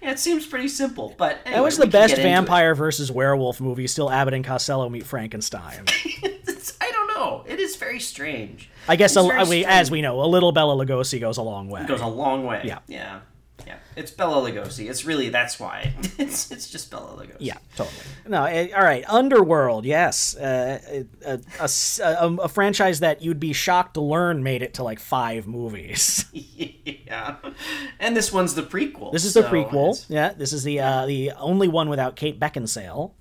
It 0.04 0.18
seems 0.18 0.46
pretty 0.46 0.68
simple, 0.68 1.14
but 1.16 1.38
anyway, 1.44 1.56
That 1.58 1.62
was 1.64 1.76
the 1.78 1.86
best 1.86 2.10
get 2.10 2.18
into 2.18 2.28
it. 2.28 2.32
vampire 2.32 2.74
versus 2.74 3.10
werewolf 3.10 3.60
movie. 3.60 3.86
Still, 3.86 4.10
Abbott 4.10 4.34
and 4.34 4.44
Costello 4.44 4.88
meet 4.88 5.06
Frankenstein. 5.06 5.84
I 6.80 6.90
don't 6.92 7.08
know. 7.16 7.44
It 7.46 7.58
is 7.58 7.76
very 7.76 8.00
strange. 8.00 8.68
I 8.88 8.96
guess 8.96 9.16
a, 9.16 9.24
we, 9.48 9.64
as 9.64 9.90
we 9.90 10.02
know, 10.02 10.22
a 10.22 10.26
little 10.26 10.52
Bela 10.52 10.74
Lugosi 10.84 11.18
goes 11.20 11.38
a 11.38 11.42
long 11.42 11.68
way. 11.68 11.82
It 11.82 11.88
goes 11.88 12.00
a 12.02 12.06
long 12.06 12.44
way. 12.44 12.62
Yeah. 12.64 12.80
yeah, 12.86 13.20
Yeah, 13.66 13.76
it's 13.96 14.10
Bela 14.10 14.50
Lugosi. 14.50 14.90
It's 14.90 15.04
really 15.04 15.28
that's 15.28 15.58
why. 15.60 15.94
It's 16.18 16.50
it's 16.50 16.68
just 16.68 16.90
Bela 16.90 17.16
Lugosi. 17.16 17.36
Yeah, 17.40 17.58
totally. 17.76 17.96
No, 18.26 18.44
eh, 18.44 18.68
all 18.76 18.82
right. 18.82 19.04
Underworld, 19.08 19.84
yes, 19.84 20.36
uh, 20.36 20.78
a, 21.24 21.32
a- 21.34 21.40
a 21.60 22.36
a- 22.42 22.48
franchise 22.48 23.00
that 23.00 23.22
you'd 23.22 23.40
be 23.40 23.52
shocked 23.52 23.94
to 23.94 24.00
learn 24.00 24.42
made 24.42 24.62
it 24.62 24.74
to 24.74 24.82
like 24.82 24.98
five 25.00 25.46
movies. 25.46 26.24
yeah. 26.32 27.36
And 28.00 28.16
this 28.16 28.32
one's 28.32 28.54
the 28.54 28.62
prequel. 28.62 29.12
This 29.12 29.24
is 29.24 29.34
the 29.34 29.42
prequel. 29.42 30.04
Yeah, 30.08 30.32
this 30.32 30.52
is 30.52 30.64
the 30.64 30.80
uh, 30.80 31.06
the 31.06 31.32
only 31.32 31.68
one 31.68 31.88
without 31.88 32.16
Kate 32.16 32.38
Beckinsale. 32.40 33.12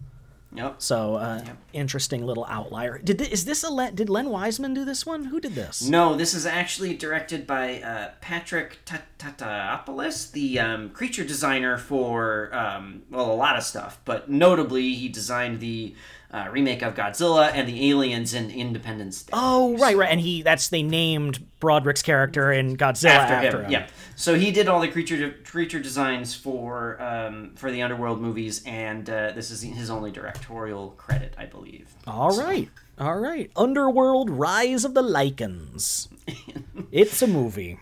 Yep. 0.56 0.76
So 0.78 1.16
uh, 1.16 1.44
interesting 1.74 2.26
little 2.26 2.46
outlier. 2.48 3.00
Did 3.00 3.20
thi- 3.20 3.32
is 3.32 3.46
this 3.46 3.64
a 3.64 3.70
Len, 3.70 3.96
did 3.96 4.10
Len 4.10 4.30
Wiseman 4.30 4.74
do 4.74 4.86
this 4.86 5.06
one? 5.06 5.26
Who 5.26 5.40
did 5.40 5.56
this? 5.56 5.82
No, 5.88 6.16
this 6.16 6.34
is 6.34 6.46
actually 6.46 6.96
directed 6.96 7.48
by 7.48 7.82
uh, 7.82 8.12
Patrick 8.22 8.80
Tatopoulos, 8.86 10.32
the 10.32 10.60
um, 10.60 10.90
creature 10.92 11.24
designer 11.24 11.78
for 11.78 12.54
um, 12.54 13.04
well 13.10 13.32
a 13.32 13.34
lot 13.34 13.58
of 13.58 13.64
stuff, 13.64 14.00
but 14.06 14.30
notably 14.30 14.94
he 14.94 15.10
designed 15.10 15.60
the 15.60 15.96
uh, 16.34 16.48
remake 16.52 16.82
of 16.82 16.96
Godzilla 16.96 17.52
and 17.54 17.68
the 17.70 17.92
Aliens 17.92 18.34
in 18.34 18.50
Independence 18.50 19.22
Day. 19.22 19.32
Oh, 19.34 19.78
right, 19.78 19.96
right. 19.96 20.10
And 20.10 20.20
he 20.20 20.42
that's 20.42 20.70
they 20.70 20.82
named 20.82 21.46
Broderick's 21.60 22.02
character 22.02 22.52
in 22.52 22.76
Godzilla 22.76 23.12
after, 23.12 23.34
after, 23.36 23.60
him. 23.60 23.66
him. 23.66 23.72
Yeah. 23.72 23.88
So 24.16 24.36
he 24.36 24.52
did 24.52 24.68
all 24.68 24.82
the 24.82 24.88
creature 24.88 25.36
creature 25.46 25.80
designs 25.80 26.34
for 26.34 27.00
um, 27.02 27.52
for 27.56 27.72
the 27.72 27.84
Underworld 27.84 28.20
movies, 28.20 28.64
and 28.66 29.08
uh, 29.10 29.32
this 29.34 29.52
is 29.52 29.62
his 29.62 29.92
only 29.92 30.12
directorial 30.12 30.90
credit, 30.98 31.36
I 31.38 31.46
believe. 31.46 31.94
All 32.08 32.36
right. 32.36 32.70
All 33.00 33.20
right. 33.20 33.52
Underworld 33.56 34.30
Rise 34.30 34.86
of 34.86 34.96
the 34.96 35.04
Lycans. 35.04 36.08
it's 36.92 37.22
a 37.22 37.28
movie. 37.28 37.80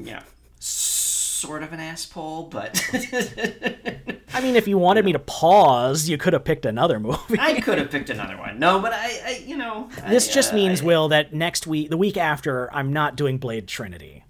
Yeah. 0.00 0.22
Sort 0.58 1.62
of 1.62 1.72
an 1.72 1.80
asshole, 1.80 2.44
but 2.44 2.74
I 4.32 4.40
mean, 4.40 4.54
if 4.56 4.68
you 4.68 4.78
wanted 4.78 5.04
me 5.04 5.12
to 5.12 5.18
pause, 5.18 6.08
you 6.08 6.16
could 6.18 6.32
have 6.32 6.44
picked 6.44 6.64
another 6.66 7.00
movie. 7.00 7.38
I 7.38 7.60
could 7.62 7.78
have 7.78 7.90
picked 7.90 8.10
another 8.10 8.36
one. 8.36 8.58
No, 8.58 8.80
but 8.80 8.92
I, 8.92 9.20
I 9.26 9.42
you 9.46 9.56
know, 9.56 9.88
This 10.08 10.28
I, 10.30 10.32
just 10.32 10.52
uh, 10.52 10.56
means, 10.56 10.82
I- 10.82 10.84
Will, 10.84 11.08
that 11.08 11.32
next 11.34 11.66
week, 11.66 11.90
the 11.90 11.96
week 11.96 12.16
after, 12.16 12.72
I'm 12.74 12.92
not 12.92 13.16
doing 13.16 13.38
Blade 13.38 13.66
Trinity. 13.66 14.24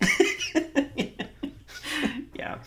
yeah. 2.34 2.58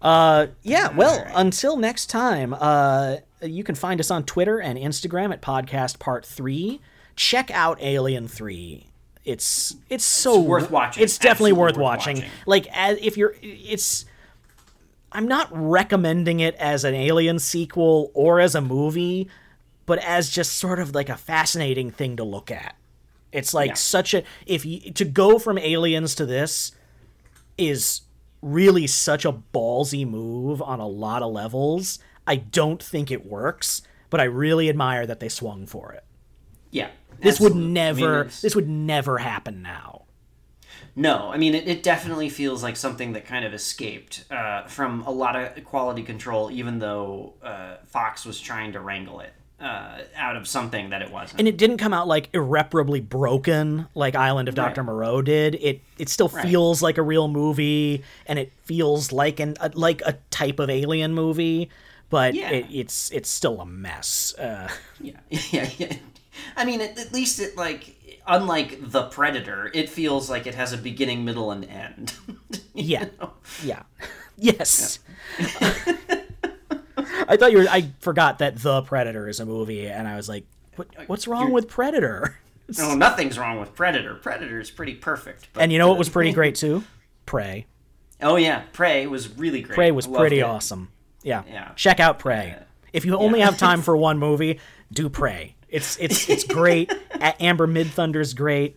Uh, 0.00 0.46
yeah, 0.62 0.92
well, 0.94 1.24
until 1.34 1.76
next 1.76 2.06
time, 2.06 2.54
uh, 2.58 3.16
you 3.42 3.64
can 3.64 3.74
find 3.74 4.00
us 4.00 4.10
on 4.10 4.24
Twitter 4.24 4.60
and 4.60 4.78
Instagram 4.78 5.32
at 5.32 5.40
Podcast 5.40 5.98
Part 5.98 6.26
3. 6.26 6.80
Check 7.16 7.50
out 7.50 7.78
Alien 7.80 8.28
3. 8.28 8.86
It's 9.24 9.76
it's 9.88 10.04
so 10.04 10.38
worth 10.38 10.70
watching. 10.70 11.02
It's 11.02 11.16
definitely 11.16 11.52
Absolutely 11.52 11.52
worth 11.62 11.76
worth 11.76 11.82
watching. 11.82 12.16
watching. 12.16 12.30
Like 12.44 12.66
as 12.76 12.98
if 13.00 13.16
you're 13.16 13.34
it's 13.40 14.04
I'm 15.14 15.28
not 15.28 15.48
recommending 15.52 16.40
it 16.40 16.54
as 16.56 16.84
an 16.84 16.94
Alien 16.94 17.38
sequel 17.38 18.10
or 18.14 18.40
as 18.40 18.54
a 18.54 18.60
movie, 18.60 19.28
but 19.86 19.98
as 20.00 20.28
just 20.28 20.54
sort 20.54 20.80
of 20.80 20.94
like 20.94 21.08
a 21.08 21.16
fascinating 21.16 21.90
thing 21.90 22.16
to 22.16 22.24
look 22.24 22.50
at. 22.50 22.74
It's 23.32 23.54
like 23.54 23.68
Yeah. 23.70 23.74
such 23.74 24.14
a 24.14 24.24
if 24.46 24.64
you 24.66 24.92
to 24.92 25.04
go 25.04 25.38
from 25.38 25.56
Aliens 25.58 26.14
to 26.16 26.26
this 26.26 26.72
is 27.56 28.02
really 28.42 28.86
such 28.86 29.24
a 29.24 29.32
ballsy 29.32 30.06
move 30.06 30.60
on 30.60 30.80
a 30.80 30.86
lot 30.86 31.22
of 31.22 31.32
levels. 31.32 31.98
I 32.26 32.36
don't 32.36 32.82
think 32.82 33.10
it 33.10 33.26
works, 33.26 33.82
but 34.10 34.20
I 34.20 34.24
really 34.24 34.68
admire 34.68 35.06
that 35.06 35.20
they 35.20 35.28
swung 35.28 35.66
for 35.66 35.92
it. 35.92 36.04
Yeah. 36.70 36.90
This 37.20 37.38
would 37.40 37.52
absolutely. 37.52 37.80
I 37.80 37.92
mean, 37.92 38.02
never 38.02 38.24
this 38.42 38.54
would 38.56 38.68
never 38.68 39.18
happen 39.18 39.62
now. 39.62 40.03
No, 40.96 41.30
I 41.32 41.36
mean 41.38 41.54
it, 41.54 41.66
it 41.66 41.82
definitely 41.82 42.28
feels 42.28 42.62
like 42.62 42.76
something 42.76 43.12
that 43.14 43.26
kind 43.26 43.44
of 43.44 43.52
escaped 43.52 44.24
uh, 44.30 44.64
from 44.66 45.02
a 45.02 45.10
lot 45.10 45.34
of 45.36 45.64
quality 45.64 46.02
control, 46.02 46.50
even 46.50 46.78
though 46.78 47.34
uh, 47.42 47.76
Fox 47.86 48.24
was 48.24 48.40
trying 48.40 48.72
to 48.72 48.80
wrangle 48.80 49.20
it 49.20 49.32
uh, 49.60 50.02
out 50.16 50.36
of 50.36 50.46
something 50.46 50.90
that 50.90 51.02
it 51.02 51.10
wasn't. 51.10 51.40
And 51.40 51.48
it 51.48 51.56
didn't 51.56 51.78
come 51.78 51.92
out 51.92 52.06
like 52.06 52.28
irreparably 52.32 53.00
broken 53.00 53.86
like 53.94 54.14
Island 54.14 54.48
of 54.48 54.54
Dr. 54.54 54.82
Right. 54.82 54.86
Moreau 54.86 55.20
did. 55.22 55.56
It 55.56 55.80
it 55.98 56.08
still 56.08 56.28
Right. 56.28 56.46
feels 56.46 56.80
like 56.82 56.96
a 56.98 57.02
real 57.02 57.26
movie 57.28 58.04
and 58.26 58.38
it 58.38 58.52
feels 58.62 59.10
like 59.10 59.40
an 59.40 59.56
a, 59.60 59.70
like 59.74 60.00
a 60.02 60.16
type 60.30 60.58
of 60.60 60.70
alien 60.70 61.12
movie, 61.12 61.70
but 62.08 62.34
Yeah. 62.34 62.50
it, 62.50 62.66
it's 62.70 63.10
it's 63.10 63.28
still 63.28 63.60
a 63.60 63.66
mess. 63.66 64.32
Uh, 64.38 64.68
yeah, 65.00 65.16
yeah, 65.30 65.68
yeah. 65.76 65.96
I 66.56 66.64
mean, 66.64 66.80
at, 66.80 66.98
at 66.98 67.12
least 67.12 67.38
it 67.40 67.56
like, 67.56 67.94
unlike 68.26 68.90
the 68.90 69.04
Predator, 69.04 69.70
it 69.74 69.88
feels 69.88 70.28
like 70.30 70.46
it 70.46 70.54
has 70.54 70.72
a 70.72 70.78
beginning, 70.78 71.24
middle, 71.24 71.50
and 71.50 71.64
end. 71.64 72.14
Yeah. 72.76 73.06
know? 73.20 73.32
Yeah. 73.62 73.82
Yes. 74.36 74.98
I 77.28 77.36
thought 77.36 77.52
you 77.52 77.58
were. 77.58 77.66
I 77.70 77.90
forgot 78.00 78.38
that 78.38 78.56
The 78.56 78.82
Predator 78.82 79.28
is 79.28 79.40
a 79.40 79.46
movie, 79.46 79.86
and 79.86 80.08
I 80.08 80.16
was 80.16 80.28
like, 80.28 80.44
what, 80.76 80.88
oh, 80.98 81.02
"What's 81.06 81.26
wrong 81.28 81.52
with 81.52 81.68
Predator?" 81.68 82.36
No, 82.78 82.94
nothing's 82.94 83.38
wrong 83.38 83.60
with 83.60 83.74
Predator. 83.74 84.14
Predator 84.14 84.58
is 84.58 84.70
pretty 84.70 84.94
perfect. 84.94 85.48
But, 85.52 85.62
And 85.64 85.70
you 85.70 85.78
know 85.78 85.86
what 85.86 85.98
was 85.98 86.08
pretty 86.08 86.32
great 86.32 86.54
too? 86.54 86.82
Prey. 87.26 87.66
Oh 88.22 88.36
yeah, 88.36 88.62
Prey 88.72 89.06
was 89.06 89.28
really 89.36 89.60
great. 89.60 89.74
Prey 89.76 89.90
was 89.90 90.06
pretty 90.06 90.38
it. 90.38 90.44
awesome. 90.44 90.88
Yeah. 91.22 91.42
Yeah. 91.46 91.72
Check 91.76 92.00
out 92.00 92.18
Prey. 92.18 92.56
If 92.94 93.04
you 93.04 93.18
only 93.18 93.40
have 93.40 93.58
time 93.58 93.82
for 93.82 93.94
one 93.98 94.18
movie, 94.18 94.60
do 94.90 95.10
Prey. 95.10 95.53
It's 95.74 95.96
it's 95.98 96.28
it's 96.34 96.44
great. 96.44 96.92
Amber 97.40 97.66
Midthunder's 97.66 98.32
great. 98.34 98.76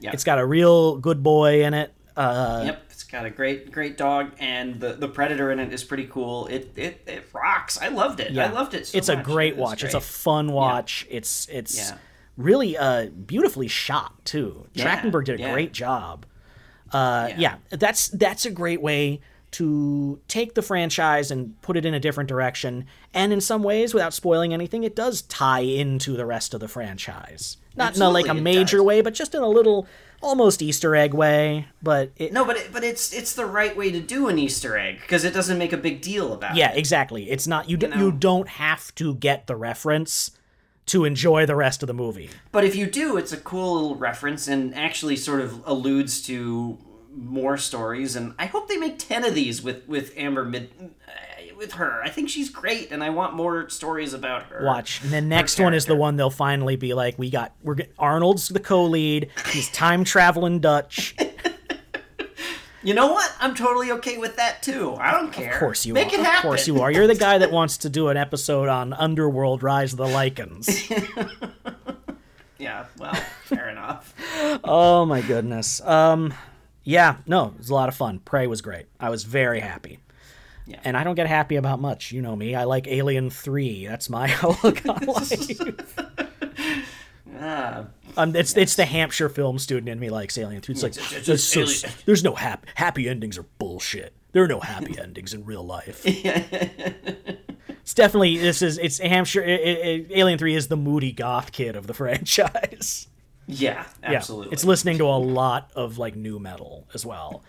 Yeah. 0.00 0.10
It's 0.12 0.24
got 0.24 0.38
a 0.38 0.44
real 0.44 0.98
good 0.98 1.22
boy 1.22 1.64
in 1.64 1.72
it. 1.74 1.92
Uh, 2.16 2.62
Yep, 2.66 2.82
it's 2.90 3.02
got 3.04 3.24
a 3.24 3.30
great, 3.30 3.72
great 3.72 3.96
dog, 3.96 4.32
and 4.38 4.78
the, 4.78 4.92
the 4.92 5.08
predator 5.08 5.50
in 5.50 5.58
it 5.58 5.72
is 5.72 5.82
pretty 5.82 6.06
cool. 6.06 6.46
It 6.46 6.72
it, 6.76 7.02
it 7.06 7.24
rocks. 7.32 7.80
I 7.80 7.88
loved 7.88 8.20
it. 8.20 8.32
Yeah. 8.32 8.46
I 8.46 8.50
loved 8.52 8.74
it. 8.74 8.86
So 8.86 8.98
it's 8.98 9.08
a 9.08 9.16
great 9.16 9.54
It 9.54 9.58
watch. 9.58 9.82
It's 9.82 9.94
a 9.94 10.00
fun 10.00 10.52
watch. 10.52 11.06
It's 11.10 11.48
it's 11.50 11.76
Yeah. 11.90 11.96
really 12.36 12.76
uh 12.76 13.06
beautifully 13.06 13.68
shot 13.68 14.24
too. 14.24 14.66
Yeah, 14.74 14.84
Trachtenberg 15.00 15.24
did 15.24 15.40
a 15.40 15.42
yeah. 15.42 15.52
great 15.52 15.72
job. 15.72 16.26
Uh 16.92 17.28
yeah. 17.30 17.38
Yeah. 17.70 17.76
that's 17.78 18.08
that's 18.08 18.44
a 18.46 18.50
great 18.50 18.82
way 18.82 19.20
to 19.54 20.18
take 20.26 20.54
the 20.54 20.62
franchise 20.62 21.30
and 21.30 21.60
put 21.62 21.76
it 21.76 21.86
in 21.86 21.94
a 21.94 22.00
different 22.00 22.28
direction. 22.28 22.86
And 23.12 23.32
in 23.32 23.40
some 23.40 23.62
ways, 23.62 23.94
without 23.94 24.12
spoiling 24.12 24.52
anything, 24.52 24.82
it 24.82 24.96
does 24.96 25.22
tie 25.22 25.60
into 25.60 26.16
the 26.16 26.26
rest 26.26 26.54
of 26.54 26.60
the 26.60 26.66
franchise. 26.66 27.56
Not 27.76 27.94
in 27.94 28.02
a, 28.02 28.10
like 28.10 28.26
a 28.26 28.34
major 28.34 28.82
way, 28.82 29.00
but 29.00 29.14
just 29.14 29.32
in 29.32 29.42
a 29.42 29.48
little 29.48 29.86
almost 30.20 30.60
Easter 30.60 30.96
egg 30.96 31.14
way. 31.14 31.68
But 31.80 32.10
it, 32.16 32.32
No, 32.32 32.44
but 32.44 32.56
it, 32.56 32.72
but 32.72 32.82
it's 32.82 33.12
it's 33.12 33.32
the 33.32 33.46
right 33.46 33.76
way 33.76 33.92
to 33.92 34.00
do 34.00 34.26
an 34.28 34.40
Easter 34.40 34.76
egg 34.76 35.00
because 35.00 35.24
it 35.24 35.32
doesn't 35.32 35.58
make 35.58 35.72
a 35.72 35.76
big 35.76 36.00
deal 36.00 36.32
about 36.32 36.52
it. 36.52 36.56
Yeah, 36.56 36.72
it. 36.72 36.78
exactly. 36.78 37.30
It's 37.30 37.46
not 37.46 37.70
you. 37.70 37.76
d 37.76 37.86
know? 37.86 37.96
you 37.96 38.10
don't 38.10 38.48
have 38.48 38.92
to 38.96 39.14
get 39.14 39.46
the 39.46 39.54
reference 39.54 40.32
to 40.86 41.04
enjoy 41.04 41.46
the 41.46 41.56
rest 41.56 41.82
of 41.82 41.86
the 41.86 41.94
movie. 41.94 42.28
But 42.50 42.64
if 42.64 42.74
you 42.74 42.86
do, 42.86 43.16
it's 43.16 43.32
a 43.32 43.38
cool 43.38 43.74
little 43.74 43.94
reference 43.94 44.48
and 44.48 44.74
actually 44.74 45.16
sort 45.16 45.40
of 45.40 45.62
alludes 45.64 46.20
to 46.22 46.76
more 47.16 47.56
stories. 47.56 48.16
And 48.16 48.34
I 48.38 48.46
hope 48.46 48.68
they 48.68 48.76
make 48.76 48.98
ten 48.98 49.24
of 49.24 49.34
these 49.34 49.62
with 49.62 49.86
with 49.88 50.12
Amber 50.16 50.44
Mid. 50.44 50.70
uh, 50.80 51.54
With 51.56 51.74
her, 51.74 52.02
I 52.02 52.08
think 52.10 52.28
she's 52.28 52.50
great, 52.50 52.90
and 52.90 53.02
I 53.04 53.10
want 53.10 53.34
more 53.34 53.68
stories 53.68 54.12
about 54.12 54.44
her. 54.44 54.64
Watch. 54.64 55.02
And 55.04 55.12
the 55.12 55.20
next 55.20 55.60
one 55.60 55.72
is 55.72 55.86
the 55.86 55.94
one 55.94 56.16
they'll 56.16 56.28
finally 56.28 56.74
be 56.76 56.94
like, 56.94 57.16
we 57.18 57.30
got 57.30 57.52
we're 57.62 57.76
get, 57.76 57.92
Arnold's 57.98 58.48
the 58.48 58.58
co-lead. 58.60 59.30
He's 59.52 59.70
time 59.70 60.02
traveling 60.04 60.58
Dutch. 60.60 61.14
You 62.82 62.92
know 62.92 63.10
what? 63.14 63.32
I'm 63.40 63.54
totally 63.54 63.90
okay 63.92 64.18
with 64.18 64.36
that 64.36 64.62
too. 64.62 64.94
I 65.00 65.10
don't 65.12 65.32
care. 65.32 65.54
Of 65.54 65.58
course 65.58 65.86
you 65.86 65.94
Make 65.94 66.08
are. 66.12 66.16
it 66.16 66.20
happen. 66.20 66.36
Of 66.36 66.42
course 66.42 66.66
you 66.66 66.82
are. 66.82 66.90
You're 66.92 67.06
the 67.06 67.14
guy 67.14 67.38
that 67.38 67.50
wants 67.50 67.78
to 67.78 67.88
do 67.88 68.08
an 68.08 68.18
episode 68.18 68.68
on 68.68 68.92
Underworld 68.92 69.62
Rise 69.62 69.92
of 69.94 69.96
the 69.96 70.04
Lycans. 70.04 70.68
Yeah. 72.58 72.84
Well, 72.98 73.14
fair 73.44 73.68
enough. 73.68 74.14
oh 74.64 75.04
my 75.06 75.20
goodness. 75.22 75.80
Um 75.80 76.32
yeah, 76.84 77.16
no, 77.26 77.46
it 77.48 77.58
was 77.58 77.70
a 77.70 77.74
lot 77.74 77.88
of 77.88 77.94
fun. 77.94 78.18
Prey 78.20 78.46
was 78.46 78.60
great. 78.62 78.86
I 79.00 79.10
was 79.10 79.24
very 79.24 79.60
happy. 79.60 79.98
Yeah. 80.66 80.80
And 80.84 80.96
I 80.96 81.04
don't 81.04 81.14
get 81.14 81.26
happy 81.26 81.56
about 81.56 81.80
much. 81.80 82.10
You 82.12 82.22
know 82.22 82.34
me. 82.36 82.54
I 82.54 82.64
like 82.64 82.86
Alien 82.86 83.28
3. 83.30 83.86
That's 83.86 84.08
my 84.08 84.32
outlook 84.42 84.86
on 84.88 85.04
life. 85.06 85.94
Ah, 87.40 87.86
Um, 88.16 88.36
it's 88.36 88.56
it's 88.56 88.76
the 88.76 88.84
Hampshire 88.84 89.28
film 89.28 89.58
student 89.58 89.88
in 89.88 89.98
me 89.98 90.08
likes 90.08 90.38
Alien 90.38 90.62
3. 90.62 90.72
It's 90.72 90.82
like 90.84 90.92
it's- 90.92 91.12
it's 91.12 91.26
there's, 91.26 91.80
so, 91.80 91.88
there's 92.06 92.22
no 92.22 92.34
hap- 92.36 92.64
happy 92.76 93.08
endings 93.08 93.36
are 93.38 93.42
bullshit. 93.58 94.14
There 94.32 94.44
are 94.44 94.48
no 94.48 94.60
happy 94.60 94.96
endings 95.02 95.34
in 95.34 95.44
real 95.44 95.64
life. 95.64 96.02
it's 96.06 97.94
definitely 97.94 98.36
this 98.38 98.62
is 98.62 98.78
it's 98.78 98.98
Hampshire. 98.98 99.42
i 99.44 99.50
i 99.52 100.06
Alien 100.10 100.38
3 100.38 100.54
is 100.54 100.68
the 100.68 100.76
moody 100.76 101.10
goth 101.12 101.50
kid 101.52 101.74
of 101.76 101.86
the 101.88 101.94
franchise. 101.94 103.08
Yeah, 103.46 103.84
Yeah, 104.02 104.12
absolutely. 104.12 104.52
it's 104.52 104.64
listening 104.64 104.98
to 104.98 105.04
a 105.04 105.18
lot 105.18 105.70
of 105.74 105.98
like 105.98 106.16
nu 106.16 106.38
metal 106.38 106.86
as 106.94 107.04
well. 107.04 107.42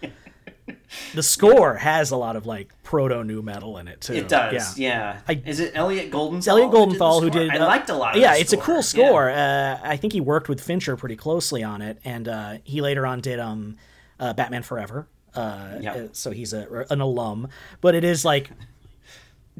the 1.13 1.23
score 1.23 1.75
has 1.75 2.11
a 2.11 2.17
lot 2.17 2.35
of 2.35 2.45
like 2.45 2.69
proto 2.83 3.23
nu 3.23 3.41
metal 3.41 3.77
in 3.77 3.87
it 3.87 4.01
too. 4.01 4.13
It 4.13 4.27
does. 4.27 4.77
Yeah. 4.77 4.89
Yeah. 4.89 5.19
I- 5.27 5.41
Is 5.45 5.59
it 5.59 5.71
Elliot 5.75 6.11
Goldenthal? 6.11 6.37
It's 6.37 6.47
Elliot 6.47 6.71
who 6.71 6.85
did 6.91 6.99
Goldenthal 6.99 7.21
who 7.21 7.29
score? 7.29 7.41
did. 7.41 7.51
I 7.51 7.57
uh, 7.57 7.65
liked 7.67 7.89
a 7.89 7.95
lot. 7.95 8.15
of 8.15 8.21
Yeah, 8.21 8.35
it's 8.35 8.53
a 8.53 8.57
cool 8.57 8.75
Yeah. 8.75 8.81
score. 8.81 9.29
Uh, 9.29 9.79
I 9.83 9.97
think 9.97 10.13
he 10.13 10.21
worked 10.21 10.49
with 10.49 10.59
Fincher 10.61 10.97
pretty 10.97 11.15
closely 11.15 11.63
on 11.63 11.81
it, 11.81 11.99
and 12.03 12.27
uh, 12.27 12.57
he 12.63 12.81
later 12.81 13.05
on 13.05 13.21
did 13.21 13.39
um, 13.39 13.77
uh, 14.19 14.33
Batman 14.33 14.63
Forever. 14.63 15.07
Uh, 15.33 15.77
Yep. 15.81 15.95
uh, 15.95 16.07
so 16.13 16.31
he's 16.31 16.53
a, 16.53 16.85
an 16.89 17.01
alum. 17.01 17.47
But 17.81 17.93
it 17.95 18.03
is 18.03 18.23
like, 18.25 18.49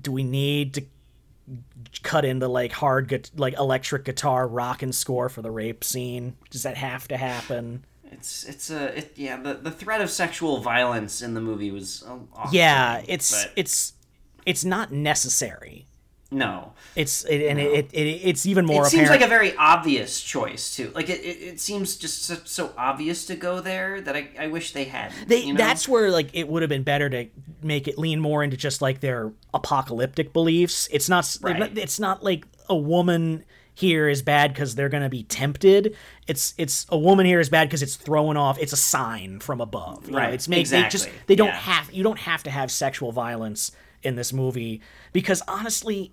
do 0.02 0.12
we 0.12 0.24
need 0.24 0.74
to 0.76 0.84
cut 2.06 2.24
in 2.24 2.40
the 2.40 2.48
like 2.48 2.72
hard, 2.72 3.10
gu- 3.10 3.20
like 3.36 3.56
electric 3.58 4.06
guitar 4.06 4.48
rock 4.48 4.82
and 4.82 4.96
score 4.96 5.28
for 5.28 5.42
the 5.42 5.52
rape 5.52 5.84
scene? 5.84 6.38
Does 6.50 6.64
that 6.64 6.78
have 6.78 7.08
to 7.10 7.18
happen? 7.18 7.84
It's 8.12 8.46
it's 8.46 8.70
a 8.70 9.00
it, 9.00 9.12
yeah 9.16 9.36
the 9.42 9.56
the 9.56 9.72
threat 9.72 10.00
of 10.00 10.10
sexual 10.10 10.60
violence 10.62 11.22
in 11.22 11.34
the 11.34 11.42
movie 11.42 11.72
was 11.72 12.02
off-putting, 12.08 12.54
Yeah, 12.58 13.02
it's 13.08 13.44
but 13.46 13.52
it's 13.58 13.94
it's 14.46 14.64
not 14.64 14.92
necessary. 14.94 15.88
No. 16.32 16.74
It's 16.96 17.24
it, 17.26 17.46
and 17.46 17.60
it, 17.60 17.90
it, 17.94 17.98
it's 17.98 18.46
even 18.46 18.66
more 18.66 18.86
It 18.86 18.90
seems 18.90 19.10
like 19.10 19.22
a 19.22 19.28
very 19.28 19.56
obvious 19.56 20.22
choice 20.22 20.76
too. 20.76 20.92
Like 20.96 21.10
it, 21.10 21.22
it, 21.22 21.38
it 21.42 21.60
seems 21.60 21.96
just 21.96 22.24
so, 22.24 22.38
so 22.46 22.74
obvious 22.78 23.26
to 23.28 23.36
go 23.36 23.62
there 23.62 24.02
that 24.02 24.16
I, 24.16 24.30
I 24.40 24.48
wish 24.48 24.74
they 24.74 24.86
hadn't. 24.86 25.28
they 25.28 25.42
you 25.42 25.54
know? 25.54 25.58
that's 25.58 25.88
where 25.88 26.10
like 26.10 26.30
it 26.34 26.48
would 26.48 26.64
have 26.64 26.70
been 26.70 26.84
better 26.84 27.10
to 27.10 27.28
make 27.62 27.88
it 27.88 27.98
lean 27.98 28.20
more 28.20 28.44
into 28.44 28.58
just 28.58 28.82
like 28.82 29.02
their 29.02 29.32
apocalyptic 29.54 30.34
beliefs 30.34 30.88
it's 30.92 31.10
not 31.10 31.26
Right. 31.42 31.78
it's 31.78 32.00
not 32.00 32.24
like 32.24 32.46
a 32.70 32.76
woman 32.76 33.44
here 33.74 34.08
is 34.08 34.22
bad 34.22 34.54
because 34.54 34.76
they're 34.76 34.90
gonna 34.90 35.10
be 35.10 35.24
tempted 35.24 35.96
it's 36.28 36.54
it's 36.58 36.86
a 36.90 36.98
woman 36.98 37.26
here 37.26 37.40
is 37.40 37.50
bad 37.50 37.68
because 37.68 37.82
it's 37.82 37.96
thrown 37.96 38.38
off 38.38 38.58
it's 38.60 38.74
a 38.74 38.78
sign 38.78 39.40
from 39.40 39.60
above 39.62 40.06
you 40.06 40.12
know? 40.12 40.20
Right, 40.20 40.34
it's 40.34 40.48
make 40.48 40.68
they 40.68 40.82
just 40.84 41.08
exactly, 41.08 41.22
they 41.28 41.36
don't 41.36 41.48
yeah. 41.48 41.56
have 41.56 41.92
you 41.92 42.04
don't 42.04 42.20
have 42.20 42.44
to 42.44 42.50
have 42.50 42.72
sexual 42.72 43.12
violence 43.12 43.72
in 44.06 44.16
this 44.16 44.32
movie 44.32 44.82
because 45.14 45.42
honestly 45.48 46.12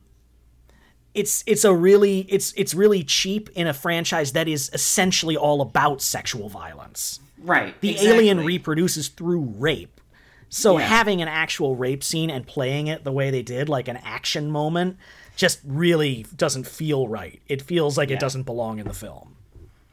it's 1.15 1.45
it's 1.47 1.65
a 1.65 1.75
really 1.75 2.21
it's 2.31 2.53
it's 2.57 2.75
really 2.75 3.03
cheap 3.03 3.51
in 3.55 3.67
a 3.67 3.75
franchise 3.75 4.33
that 4.33 4.49
is 4.49 4.71
essentially 4.73 5.37
all 5.37 5.61
about 5.61 6.01
sexual 6.01 6.49
violence 6.49 7.21
right. 7.45 7.79
the 7.81 7.91
exactly. 7.91 8.15
alien 8.15 8.45
reproduces 8.45 9.09
through 9.09 9.41
rape. 9.59 10.01
So 10.49 10.79
Yeah. 10.79 10.87
having 10.87 11.23
an 11.23 11.29
actual 11.29 11.77
rape 11.77 12.05
scene 12.05 12.31
and 12.31 12.47
playing 12.47 12.87
it 12.87 13.05
the 13.05 13.13
way 13.13 13.31
they 13.31 13.43
did, 13.43 13.69
like 13.69 13.89
an 13.89 13.97
action 13.99 14.51
moment, 14.51 14.99
just 15.35 15.61
really 15.65 16.27
doesn't 16.37 16.67
feel 16.67 17.09
right. 17.09 17.41
It 17.49 17.63
feels 17.63 17.97
like 17.97 18.11
it 18.11 18.21
doesn't 18.21 18.43
belong 18.43 18.79
in 18.79 18.87
the 18.87 18.93
film. 18.95 19.37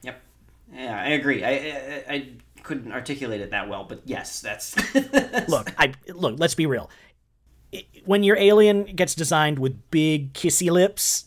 Yep. 0.03 0.21
Yeah, 0.73 1.01
I 1.01 1.09
agree. 1.09 1.43
I, 1.43 1.49
I 1.49 2.03
I 2.09 2.27
couldn't 2.63 2.91
articulate 2.91 3.39
it 3.39 3.51
that 3.51 3.69
well, 3.69 3.85
but 3.85 4.01
yes, 4.05 4.41
that's 4.41 4.75
Look, 5.47 5.71
I 5.77 5.93
look. 6.09 6.37
Let's 6.37 6.55
be 6.55 6.65
real. 6.65 6.89
I- 7.73 7.85
When 8.05 8.23
your 8.23 8.37
alien 8.37 8.95
gets 8.95 9.13
designed 9.15 9.59
with 9.59 9.89
big 9.91 10.33
kissy 10.33 10.71
lips, 10.71 11.25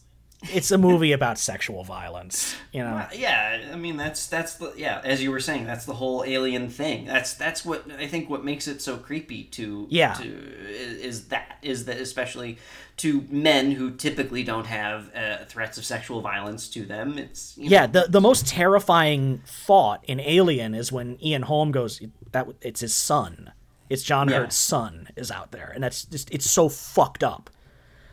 it's 0.53 0.73
a 0.73 0.79
movie 0.79 1.13
about 1.19 1.39
sexual 1.39 1.85
violence. 1.85 2.57
You 2.73 2.83
know. 2.83 3.07
yeah. 3.15 3.71
I 3.73 3.77
mean, 3.77 3.97
that's 3.97 4.27
that's 4.27 4.55
the 4.55 4.73
yeah. 4.77 5.01
As 5.05 5.23
you 5.23 5.31
were 5.31 5.39
saying, 5.41 5.67
that's 5.67 5.85
the 5.85 5.95
whole 5.95 6.25
alien 6.27 6.69
thing. 6.69 7.05
That's 7.07 7.35
that's 7.35 7.65
what 7.65 7.89
I 7.93 8.09
think 8.09 8.29
what 8.29 8.45
makes 8.45 8.67
it 8.67 8.83
so 8.83 8.97
creepy 8.97 9.45
to 9.45 9.87
Yeah. 9.89 10.15
to 10.15 10.25
is, 10.69 10.99
is 10.99 11.29
that 11.29 11.59
is 11.63 11.85
that 11.85 11.99
especially 11.99 12.59
to 12.97 13.25
men 13.31 13.71
who 13.73 13.93
typically 13.93 14.43
don't 14.43 14.67
have 14.67 15.11
uh, 15.15 15.45
threats 15.49 15.79
of 15.79 15.85
sexual 15.85 16.21
violence 16.21 16.69
to 16.71 16.85
them. 16.85 17.19
It's 17.19 17.57
you 17.57 17.71
Yeah, 17.71 17.87
know, 17.87 18.03
the 18.03 18.07
the 18.11 18.21
most 18.21 18.47
terrifying 18.49 19.43
thought 19.47 20.05
in 20.09 20.19
Alien 20.19 20.75
is 20.75 20.91
when 20.91 21.19
Ian 21.25 21.43
Holm 21.43 21.71
goes 21.71 22.01
that 22.33 22.49
it's 22.63 22.81
his 22.81 22.93
son. 22.95 23.53
It's 23.93 24.03
John 24.03 24.29
Yeah. 24.29 24.39
Hurt's 24.39 24.57
son 24.57 25.09
is 25.17 25.31
out 25.31 25.53
there, 25.53 25.71
and 25.75 25.83
that's 25.85 26.05
just 26.05 26.31
it's 26.33 26.51
so 26.51 26.69
fucked 26.69 27.23
up. 27.23 27.51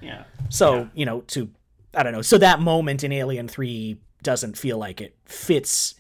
yeah. 0.02 0.24
So 0.50 0.90
you 0.94 1.06
know, 1.06 1.22
to 1.22 1.50
I 1.96 2.04
don't 2.04 2.14
know. 2.14 2.22
So 2.22 2.38
that 2.38 2.60
moment 2.60 3.04
in 3.04 3.12
Alien 3.12 3.48
Three 3.48 3.98
doesn't 4.22 4.58
feel 4.58 4.78
like 4.78 5.02
it 5.02 5.16
fits 5.26 5.96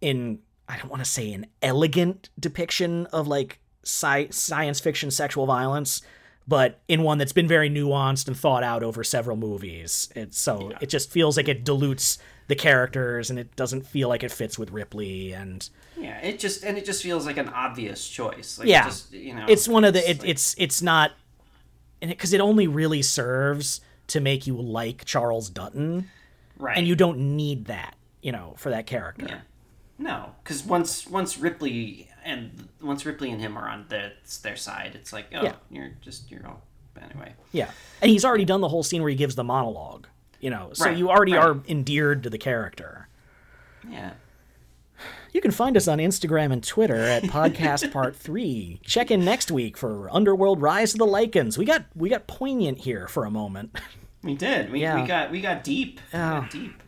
in. 0.00 0.38
I 0.68 0.78
don't 0.78 0.90
want 0.90 1.04
to 1.04 1.10
say 1.10 1.32
an 1.32 1.46
elegant 1.62 2.30
depiction 2.38 3.06
of 3.06 3.26
like 3.28 3.58
sci- 3.84 4.28
science 4.30 4.80
fiction 4.80 5.10
sexual 5.10 5.44
violence, 5.46 6.00
but 6.48 6.80
in 6.88 7.02
one 7.02 7.18
that's 7.18 7.32
been 7.34 7.48
very 7.48 7.68
nuanced 7.68 8.26
and 8.28 8.36
thought 8.36 8.62
out 8.62 8.82
over 8.82 9.04
several 9.04 9.36
movies. 9.36 10.08
It's 10.16 10.38
so 10.38 10.72
it 10.80 10.88
just 10.88 11.10
feels 11.10 11.36
like 11.36 11.48
it 11.48 11.64
dilutes 11.64 12.18
the 12.46 12.54
characters 12.54 13.30
and 13.30 13.38
it 13.38 13.54
doesn't 13.56 13.86
feel 13.86 14.08
like 14.08 14.22
it 14.22 14.30
fits 14.32 14.58
with 14.58 14.70
Ripley 14.70 15.32
and 15.32 15.68
Yeah, 15.96 16.18
it 16.20 16.38
just 16.38 16.64
and 16.64 16.76
it 16.76 16.84
just 16.84 17.02
feels 17.02 17.24
like 17.26 17.36
an 17.38 17.48
obvious 17.48 18.06
choice. 18.08 18.58
Like, 18.58 18.68
yeah, 18.68 18.84
just, 18.84 19.12
you 19.12 19.34
know, 19.34 19.46
it's 19.48 19.66
one 19.68 19.84
of 19.84 19.94
the 19.94 20.10
it, 20.10 20.20
like- 20.20 20.28
it's 20.28 20.54
it's 20.58 20.82
not 20.82 21.12
and 22.02 22.10
because 22.10 22.32
it, 22.34 22.40
only 22.40 22.66
really 22.66 23.00
serves 23.02 23.80
to 24.08 24.20
make 24.20 24.46
you 24.46 24.56
like 24.60 25.04
Charles 25.06 25.48
Dutton 25.48 26.10
right. 26.58 26.76
and 26.76 26.86
you 26.86 26.94
don't 26.94 27.18
need 27.36 27.64
that 27.66 27.96
you 28.20 28.32
know 28.32 28.54
for 28.58 28.70
that 28.70 28.86
character 28.86 29.26
Yeah. 29.28 29.40
No, 29.96 30.32
because 30.42 30.64
once 30.64 31.06
once 31.06 31.38
Ripley 31.38 32.10
and 32.24 32.68
once 32.82 33.06
Ripley 33.06 33.30
and 33.30 33.40
him 33.40 33.56
are 33.56 33.68
on 33.68 33.86
their, 33.88 34.12
their 34.42 34.56
side, 34.56 34.92
it's 34.96 35.12
like, 35.12 35.26
oh, 35.32 35.44
Yeah. 35.44 35.54
you're 35.70 35.92
just 36.00 36.30
you're 36.32 36.44
all 36.46 36.62
anyway. 37.00 37.34
Yeah. 37.52 37.70
And 38.02 38.10
he's 38.10 38.24
already 38.24 38.44
done 38.44 38.60
the 38.60 38.68
whole 38.68 38.82
scene 38.82 39.02
where 39.02 39.10
he 39.10 39.16
gives 39.16 39.36
the 39.36 39.44
monologue, 39.44 40.08
you 40.44 40.50
know. 40.50 40.70
So 40.74 40.84
Right, 40.84 40.96
you 40.96 41.08
already 41.10 41.32
right. 41.32 41.42
are 41.44 41.60
endeared 41.66 42.22
to 42.24 42.30
the 42.30 42.36
character. 42.38 43.08
Yeah. 43.88 44.12
You 45.32 45.40
can 45.40 45.50
find 45.50 45.76
us 45.76 45.88
on 45.88 45.98
Instagram 45.98 46.52
and 46.52 46.62
Twitter 46.62 46.94
at 46.96 47.22
Podcast 47.38 47.90
Part 47.90 48.14
3. 48.14 48.80
Check 48.84 49.10
in 49.10 49.24
next 49.24 49.50
week 49.50 49.76
for 49.76 50.08
Underworld 50.14 50.60
Rise 50.62 50.92
of 50.94 50.98
the 50.98 51.06
Lycans. 51.06 51.58
We 51.58 51.64
got 51.64 51.86
we 51.96 52.08
got 52.10 52.26
poignant 52.26 52.78
here 52.78 53.08
for 53.08 53.24
a 53.24 53.30
moment. 53.30 53.76
We 54.22 54.34
did. 54.34 54.72
We, 54.72 54.80
Yeah. 54.80 55.02
we 55.02 55.06
got 55.06 55.30
we 55.30 55.42
got 55.42 55.62
deep. 55.64 56.00
We 56.10 56.18
got 56.18 56.50
deep. 56.50 56.82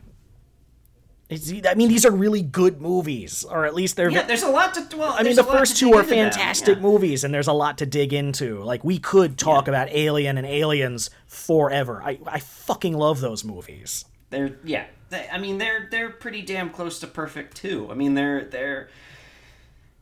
It's, 1.29 1.51
I 1.51 1.73
mean, 1.73 1.89
these 1.89 2.05
are 2.05 2.11
really 2.11 2.41
good 2.41 2.79
movies, 2.79 3.43
or 3.43 3.65
at 3.65 3.75
least 3.75 3.97
they're. 3.97 4.09
Yeah, 4.09 4.23
there's 4.23 4.43
a 4.43 4.49
lot 4.49 4.73
to. 4.75 4.97
Well, 4.97 5.13
I 5.17 5.23
mean, 5.23 5.35
the 5.35 5.43
first 5.43 5.75
two 5.75 5.93
are 5.93 6.03
fantastic 6.03 6.77
yeah. 6.77 6.81
movies, 6.81 7.25
and 7.25 7.33
there's 7.33 7.47
a 7.47 7.53
lot 7.53 7.79
to 7.79 7.85
dig 7.85 8.13
into. 8.13 8.63
Like, 8.63 8.85
we 8.85 8.97
could 8.97 9.37
talk 9.37 9.67
about 9.67 9.89
Alien 9.91 10.37
and 10.37 10.47
Aliens 10.47 11.09
forever. 11.25 12.01
I, 12.01 12.19
I 12.25 12.39
fucking 12.39 12.93
love 12.93 13.19
those 13.19 13.43
movies. 13.43 14.05
They're 14.29 14.57
yeah. 14.63 14.85
They, 15.09 15.27
I 15.29 15.37
mean, 15.37 15.57
they're 15.57 15.89
they're 15.91 16.11
pretty 16.11 16.43
damn 16.43 16.69
close 16.69 16.99
to 16.99 17.07
perfect 17.07 17.57
too. 17.57 17.89
I 17.91 17.93
mean, 17.93 18.13
they're 18.13 18.45
they're. 18.45 18.89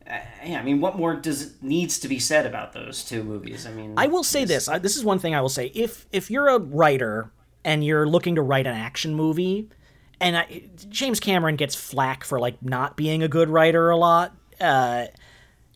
Uh, 0.07 0.19
yeah, 0.45 0.59
I 0.59 0.63
mean, 0.63 0.81
what 0.81 0.95
more 0.95 1.15
does 1.15 1.59
needs 1.63 1.97
to 1.99 2.07
be 2.07 2.19
said 2.19 2.45
about 2.45 2.73
those 2.73 3.03
two 3.03 3.23
movies? 3.23 3.65
I 3.65 3.71
mean, 3.71 3.95
I 3.97 4.05
will 4.05 4.23
say 4.23 4.45
this. 4.45 4.67
I, 4.67 4.77
this 4.77 4.95
is 4.95 5.03
one 5.03 5.17
thing 5.17 5.33
I 5.33 5.41
will 5.41 5.49
say. 5.49 5.71
If 5.73 6.05
if 6.11 6.29
you're 6.29 6.49
a 6.49 6.59
writer 6.59 7.31
and 7.63 7.83
you're 7.83 8.07
looking 8.07 8.35
to 8.35 8.43
write 8.43 8.67
an 8.67 8.75
action 8.75 9.15
movie, 9.15 9.69
and 10.19 10.37
I, 10.37 10.63
James 10.89 11.19
Cameron 11.19 11.55
gets 11.55 11.75
flack 11.75 12.23
for 12.23 12.39
like 12.39 12.61
not 12.61 12.95
being 12.95 13.23
a 13.23 13.27
good 13.27 13.49
writer 13.49 13.89
a 13.89 13.97
lot, 13.97 14.35
uh, 14.59 15.05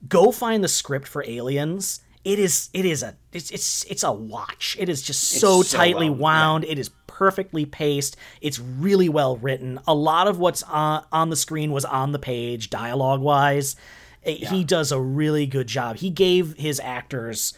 go 0.07 0.31
find 0.31 0.63
the 0.63 0.67
script 0.67 1.07
for 1.07 1.23
Aliens. 1.27 2.01
It 2.25 2.39
is 2.39 2.69
it 2.73 2.85
is 2.85 3.01
a 3.01 3.15
it's 3.31 3.49
it's 3.51 3.85
it's 3.85 4.03
a 4.03 4.11
watch. 4.11 4.75
It 4.79 4.89
is 4.89 5.01
just 5.01 5.23
so, 5.23 5.61
so 5.61 5.77
tightly 5.77 6.09
well- 6.09 6.19
wound. 6.19 6.65
It 6.65 6.77
is 6.77 6.89
perfectly 7.07 7.65
paced. 7.65 8.17
It's 8.41 8.59
really 8.59 9.09
well 9.09 9.37
written. 9.37 9.79
A 9.87 9.93
lot 9.93 10.27
of 10.27 10.39
what's 10.39 10.63
on 10.63 11.05
on 11.11 11.29
the 11.29 11.35
screen 11.35 11.71
was 11.71 11.85
on 11.85 12.11
the 12.11 12.19
page, 12.19 12.69
dialogue 12.69 13.21
wise. 13.21 13.75
He 14.21 14.63
does 14.65 14.91
a 14.91 14.99
really 14.99 15.47
good 15.47 15.67
job. 15.67 15.95
He 15.95 16.09
gave 16.09 16.55
his 16.57 16.79
actors 16.81 17.57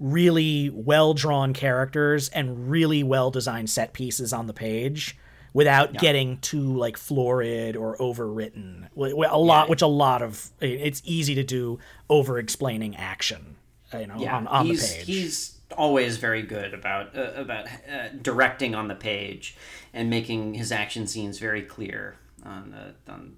really 0.00 0.68
well 0.70 1.14
drawn 1.14 1.52
characters 1.52 2.28
and 2.30 2.68
really 2.68 3.02
well 3.02 3.30
designed 3.30 3.70
set 3.70 3.92
pieces 3.92 4.32
on 4.32 4.46
the 4.46 4.52
page 4.52 5.16
without 5.52 5.92
getting 5.94 6.38
too 6.38 6.76
like 6.76 6.96
florid 6.96 7.76
or 7.76 7.96
overwritten. 7.98 8.88
A 8.96 9.38
lot, 9.38 9.68
which 9.68 9.82
a 9.82 9.86
lot 9.86 10.22
of 10.22 10.50
it's 10.60 11.02
easy 11.04 11.34
to 11.34 11.44
do 11.44 11.78
over 12.08 12.38
explaining 12.38 12.96
action, 12.96 13.56
you 13.92 14.06
know, 14.06 14.16
yeah, 14.18 14.36
on, 14.36 14.46
on 14.46 14.66
the 14.66 14.72
he's 14.72 14.94
page. 14.94 15.06
he's 15.06 15.60
always 15.76 16.16
very 16.16 16.42
good 16.42 16.74
about 16.74 17.16
uh, 17.16 17.32
about 17.34 17.66
uh, 17.66 18.08
directing 18.22 18.74
on 18.74 18.88
the 18.88 18.94
page 18.94 19.56
and 19.92 20.10
making 20.10 20.54
his 20.54 20.72
action 20.72 21.06
scenes 21.06 21.38
very 21.38 21.62
clear 21.62 22.16
on 22.44 22.72
uh, 22.72 23.12
on 23.12 23.36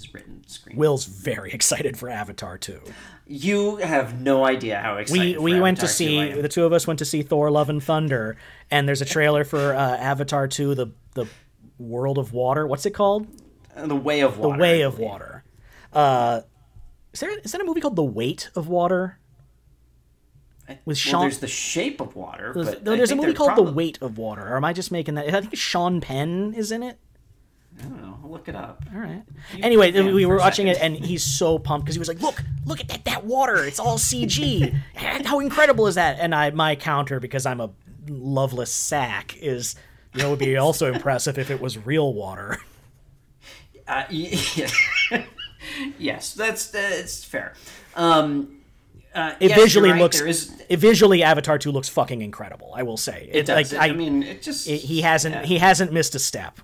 his 0.00 0.14
written 0.14 0.46
screen. 0.46 0.76
Will's 0.76 1.04
very 1.04 1.52
excited 1.54 1.96
for 1.96 2.08
Avatar 2.08 2.58
too. 2.58 2.80
You 3.26 3.76
have 3.76 4.20
no 4.20 4.44
idea 4.44 4.78
how 4.80 4.96
excited 4.96 5.38
we 5.38 5.52
for 5.52 5.60
went 5.60 5.78
to 5.78 5.84
Avatar 5.84 6.06
2 6.06 6.18
I 6.20 6.34
see 6.34 6.40
the 6.42 6.48
two 6.48 6.64
of 6.64 6.72
us 6.72 6.86
went 6.86 6.98
to 6.98 7.04
see 7.04 7.22
Thor: 7.22 7.50
Love 7.50 7.70
and 7.70 7.82
Thunder, 7.82 8.36
and 8.70 8.88
there's 8.88 9.02
a 9.02 9.06
trailer 9.06 9.44
for 9.44 9.74
uh, 9.74 9.96
Avatar 9.96 10.48
2: 10.48 10.74
the 10.74 10.88
the 11.14 11.26
World 11.78 12.18
of 12.18 12.32
Water. 12.32 12.66
What's 12.66 12.86
it 12.86 12.90
called? 12.90 13.26
Uh, 13.76 13.86
the 13.86 13.96
Way 13.96 14.20
of 14.20 14.38
Water. 14.38 14.56
The 14.56 14.60
Way 14.62 14.80
of. 14.82 14.98
Water. 14.98 15.44
Uh, 15.92 16.40
is 17.12 17.20
there 17.20 17.38
is 17.38 17.52
that 17.52 17.60
a 17.60 17.64
movie 17.64 17.80
called 17.80 17.96
The 17.96 18.04
Weight 18.04 18.50
of 18.54 18.68
Water? 18.68 19.18
With 20.68 20.78
Well, 20.86 20.94
Sean- 20.94 21.20
there's 21.22 21.38
the 21.38 21.48
Shape 21.48 22.00
of 22.00 22.14
Water, 22.14 22.52
There's, 22.54 22.68
but 22.68 22.84
there's 22.84 23.10
a 23.10 23.16
movie 23.16 23.32
called 23.32 23.48
probably- 23.48 23.64
The 23.72 23.72
Weight 23.76 23.98
of 24.02 24.18
Water. 24.18 24.46
Or 24.46 24.56
am 24.56 24.64
I 24.64 24.72
just 24.72 24.92
making 24.92 25.14
that? 25.16 25.26
I 25.34 25.40
think 25.40 25.56
Sean 25.56 26.00
Penn 26.00 26.54
is 26.56 26.70
in 26.70 26.84
it. 26.84 26.98
I 27.80 27.88
don't 27.88 28.02
know. 28.02 28.18
I'll 28.22 28.30
look 28.30 28.48
it 28.48 28.54
up. 28.54 28.84
All 28.94 29.00
right. 29.00 29.22
Anyway, 29.62 29.90
we 30.12 30.26
were 30.26 30.36
watching 30.36 30.68
it, 30.68 30.78
and 30.80 30.96
he's 30.96 31.24
so 31.24 31.58
pumped 31.58 31.84
because 31.86 31.94
he 31.94 31.98
was 31.98 32.08
like, 32.08 32.20
"Look, 32.20 32.42
look 32.66 32.80
at 32.80 32.88
that, 32.88 33.04
that 33.06 33.24
water! 33.24 33.64
It's 33.64 33.80
all 33.80 33.98
CG. 33.98 34.74
How 34.94 35.40
incredible 35.40 35.86
is 35.86 35.94
that?" 35.96 36.18
And 36.20 36.34
I, 36.34 36.50
my 36.50 36.76
counter, 36.76 37.20
because 37.20 37.46
I'm 37.46 37.60
a 37.60 37.70
loveless 38.08 38.72
sack, 38.72 39.36
is, 39.38 39.74
you 40.14 40.22
know, 40.22 40.30
would 40.30 40.38
be 40.38 40.56
also 40.56 40.92
impressive 40.92 41.38
if 41.38 41.50
it 41.50 41.60
was 41.60 41.78
real 41.78 42.12
water. 42.14 42.58
Uh, 43.88 44.04
y- 44.10 44.38
yes, 45.98 46.34
that's 46.34 46.70
that's 46.70 47.24
fair. 47.24 47.54
Um, 47.96 48.56
Uh, 49.12 49.34
It 49.40 49.50
yes, 49.50 49.58
visually 49.60 49.90
right, 49.90 50.00
looks. 50.00 50.20
Is, 50.20 50.52
It 50.68 50.76
visually, 50.76 51.24
Avatar 51.24 51.58
two 51.58 51.72
looks 51.72 51.88
fucking 51.88 52.22
incredible. 52.22 52.72
I 52.76 52.84
will 52.84 52.96
say. 52.96 53.28
it 53.32 53.46
does. 53.46 53.72
Like, 53.72 53.90
I, 53.90 53.92
mean, 53.92 54.22
it 54.22 54.40
just 54.42 54.68
it- 54.68 54.82
he 54.82 55.00
hasn't. 55.00 55.34
yeah. 55.34 55.42
He 55.44 55.58
hasn't 55.58 55.92
missed 55.92 56.14
a 56.14 56.20
step. 56.20 56.60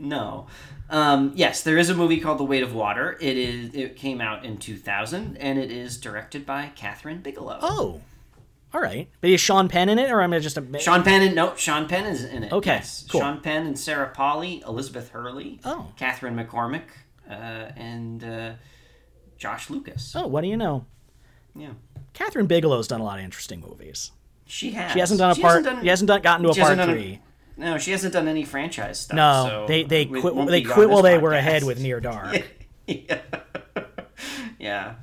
No. 0.00 0.46
Um, 0.88 1.32
yes, 1.36 1.62
there 1.62 1.78
is 1.78 1.88
a 1.90 1.94
movie 1.94 2.18
called 2.18 2.38
The 2.38 2.44
Weight 2.44 2.62
of 2.62 2.74
Water. 2.74 3.16
It 3.20 3.36
is. 3.36 3.74
It 3.74 3.94
came 3.96 4.20
out 4.20 4.44
in 4.44 4.56
2000, 4.56 5.36
and 5.36 5.58
it 5.58 5.70
is 5.70 5.98
directed 5.98 6.44
by 6.44 6.72
Kathryn 6.76 7.22
Bigelow. 7.22 7.58
Oh, 7.62 8.00
all 8.74 8.80
right. 8.80 9.08
But 9.20 9.30
is 9.30 9.40
Sean 9.40 9.68
Penn 9.68 9.88
in 9.88 9.98
it, 9.98 10.10
or 10.10 10.20
am 10.22 10.32
I 10.32 10.38
just 10.40 10.56
a? 10.58 10.78
Sean 10.80 11.02
Penn 11.04 11.22
and 11.22 11.34
no, 11.36 11.54
Sean 11.54 11.86
Penn 11.86 12.06
is 12.06 12.24
in 12.24 12.42
it. 12.44 12.52
Okay, 12.52 12.76
yes. 12.76 13.06
cool. 13.08 13.20
Sean 13.20 13.40
Penn 13.40 13.66
and 13.66 13.78
Sarah 13.78 14.08
Polley, 14.08 14.62
Elizabeth 14.66 15.10
Hurley, 15.10 15.60
Oh. 15.64 15.92
Catherine 15.96 16.34
McCormack, 16.36 16.82
uh, 17.28 17.32
and 17.76 18.24
uh, 18.24 18.52
Josh 19.38 19.70
Lucas. 19.70 20.14
Oh, 20.16 20.26
what 20.26 20.40
do 20.40 20.48
you 20.48 20.56
know? 20.56 20.86
Yeah, 21.54 21.70
Kathryn 22.14 22.46
Bigelow's 22.48 22.88
done 22.88 23.00
a 23.00 23.04
lot 23.04 23.18
of 23.18 23.24
interesting 23.24 23.60
movies. 23.60 24.12
she 24.46 24.70
has. 24.72 24.92
She 24.92 24.98
hasn't 25.00 25.18
done 25.18 25.32
a 25.32 25.34
She 25.34 25.42
part. 25.42 25.56
hasn't 25.56 25.66
done- 25.76 25.82
She 25.84 25.88
hasn't 25.88 26.08
done, 26.08 26.22
gotten 26.22 26.44
to 26.44 26.50
a 26.50 26.54
part 26.54 26.60
hasn't 26.70 26.78
done 26.78 26.90
a- 26.90 26.92
three. 26.92 27.20
No, 27.60 27.78
she 27.78 27.92
hasn't 27.92 28.12
done 28.12 28.26
any 28.28 28.44
franchise 28.44 29.00
stuff. 29.00 29.16
No, 29.16 29.46
so 29.48 29.66
they 29.68 29.84
they 29.84 30.06
quit. 30.06 30.34
They 30.48 30.62
quit 30.62 30.88
while 30.90 31.02
they 31.02 31.18
were 31.18 31.32
ahead 31.32 31.62
with 31.64 31.80
Near 31.80 32.00
Dark. 32.10 32.42
yeah. 32.86 33.20
yeah. 34.58 34.94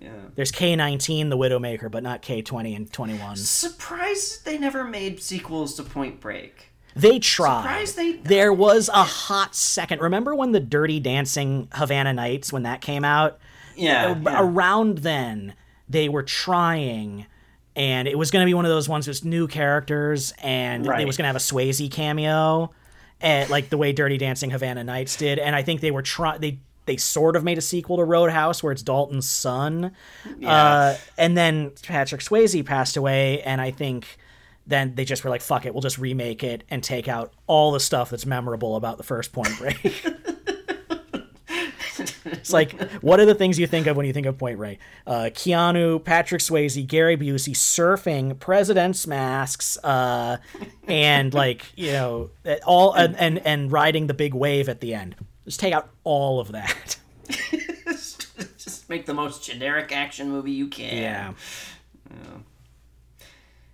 Yeah. 0.00 0.10
There's 0.36 0.52
K19, 0.52 1.28
The 1.28 1.36
Widowmaker, 1.36 1.90
but 1.90 2.04
not 2.04 2.22
K20 2.22 2.76
and 2.76 2.92
21. 2.92 3.36
Surprised 3.36 4.44
they 4.44 4.56
never 4.56 4.84
made 4.84 5.20
sequels 5.20 5.74
to 5.74 5.82
Point 5.82 6.20
Break. 6.20 6.66
They 6.94 7.18
tried. 7.18 7.62
Surprised 7.62 7.96
they- 7.96 8.12
There 8.12 8.52
was 8.52 8.88
a 8.88 9.02
hot 9.02 9.56
second. 9.56 10.00
Remember 10.00 10.36
when 10.36 10.52
the 10.52 10.60
Dirty 10.60 11.00
Dancing 11.00 11.66
Havana 11.72 12.12
Nights 12.12 12.52
when 12.52 12.62
that 12.62 12.80
came 12.80 13.04
out? 13.04 13.38
Yeah. 13.76 14.12
A- 14.16 14.20
yeah. 14.20 14.40
Around 14.40 14.98
then, 14.98 15.54
they 15.88 16.08
were 16.08 16.22
trying, 16.22 17.26
and 17.78 18.08
it 18.08 18.18
was 18.18 18.32
going 18.32 18.44
to 18.44 18.46
be 18.46 18.54
one 18.54 18.64
of 18.64 18.70
those 18.70 18.88
ones 18.88 19.06
with 19.06 19.24
new 19.24 19.46
characters, 19.46 20.34
and 20.42 20.84
it 20.84 21.06
was 21.06 21.16
going 21.16 21.22
to 21.22 21.28
have 21.28 21.36
a 21.36 21.38
Swayze 21.38 21.88
cameo, 21.90 22.72
and, 23.20 23.48
like 23.48 23.70
the 23.70 23.78
way 23.78 23.92
Dirty 23.92 24.18
Dancing 24.18 24.50
Havana 24.50 24.82
Nights 24.82 25.16
did. 25.16 25.38
And 25.38 25.54
I 25.54 25.62
think 25.62 25.80
they 25.80 25.92
were 25.92 26.02
trying. 26.02 26.40
They 26.40 26.58
they 26.86 26.96
sort 26.96 27.36
of 27.36 27.44
made 27.44 27.56
a 27.56 27.60
sequel 27.60 27.98
to 27.98 28.04
Roadhouse 28.04 28.62
where 28.62 28.72
it's 28.72 28.82
Dalton's 28.82 29.28
son, 29.28 29.92
uh, 30.44 30.96
and 31.16 31.36
then 31.36 31.70
Patrick 31.82 32.20
Swayze 32.20 32.66
passed 32.66 32.96
away, 32.96 33.40
and 33.42 33.60
I 33.60 33.70
think. 33.70 34.18
Then 34.66 34.96
they 34.96 35.06
just 35.06 35.24
were 35.24 35.30
like, 35.30 35.40
"Fuck 35.40 35.64
it, 35.64 35.72
we'll 35.72 35.80
just 35.80 35.96
remake 35.96 36.44
it 36.44 36.62
and 36.68 36.84
take 36.84 37.08
out 37.08 37.32
all 37.46 37.72
the 37.72 37.80
stuff 37.80 38.10
that's 38.10 38.26
memorable 38.26 38.76
about 38.76 38.98
the 38.98 39.02
first 39.02 39.32
Point 39.32 39.56
Break." 39.56 40.04
It's 42.32 42.52
like, 42.52 42.80
what 43.02 43.20
are 43.20 43.26
the 43.26 43.34
things 43.34 43.58
you 43.58 43.66
think 43.66 43.86
of 43.86 43.96
when 43.96 44.06
you 44.06 44.12
think 44.12 44.26
of 44.26 44.38
Point 44.38 44.58
Break? 44.58 44.78
Uh, 45.06 45.30
Keanu, 45.32 46.02
Patrick 46.02 46.40
Swayze, 46.40 46.86
Gary 46.86 47.16
Busey, 47.16 47.54
surfing, 47.54 48.38
president's 48.38 49.06
masks, 49.06 49.78
uh, 49.84 50.38
and 50.86 51.34
like 51.34 51.64
you 51.76 51.92
know, 51.92 52.30
all 52.66 52.92
and, 52.92 53.16
and 53.16 53.38
and 53.46 53.72
riding 53.72 54.06
the 54.06 54.14
big 54.14 54.34
wave 54.34 54.68
at 54.68 54.80
the 54.80 54.94
end. 54.94 55.16
Just 55.44 55.60
take 55.60 55.72
out 55.72 55.88
all 56.04 56.40
of 56.40 56.52
that. 56.52 56.98
Just 57.88 58.88
make 58.88 59.06
the 59.06 59.14
most 59.14 59.44
generic 59.44 59.92
action 59.92 60.30
movie 60.30 60.52
you 60.52 60.68
can. 60.68 60.96
Yeah. 60.96 61.32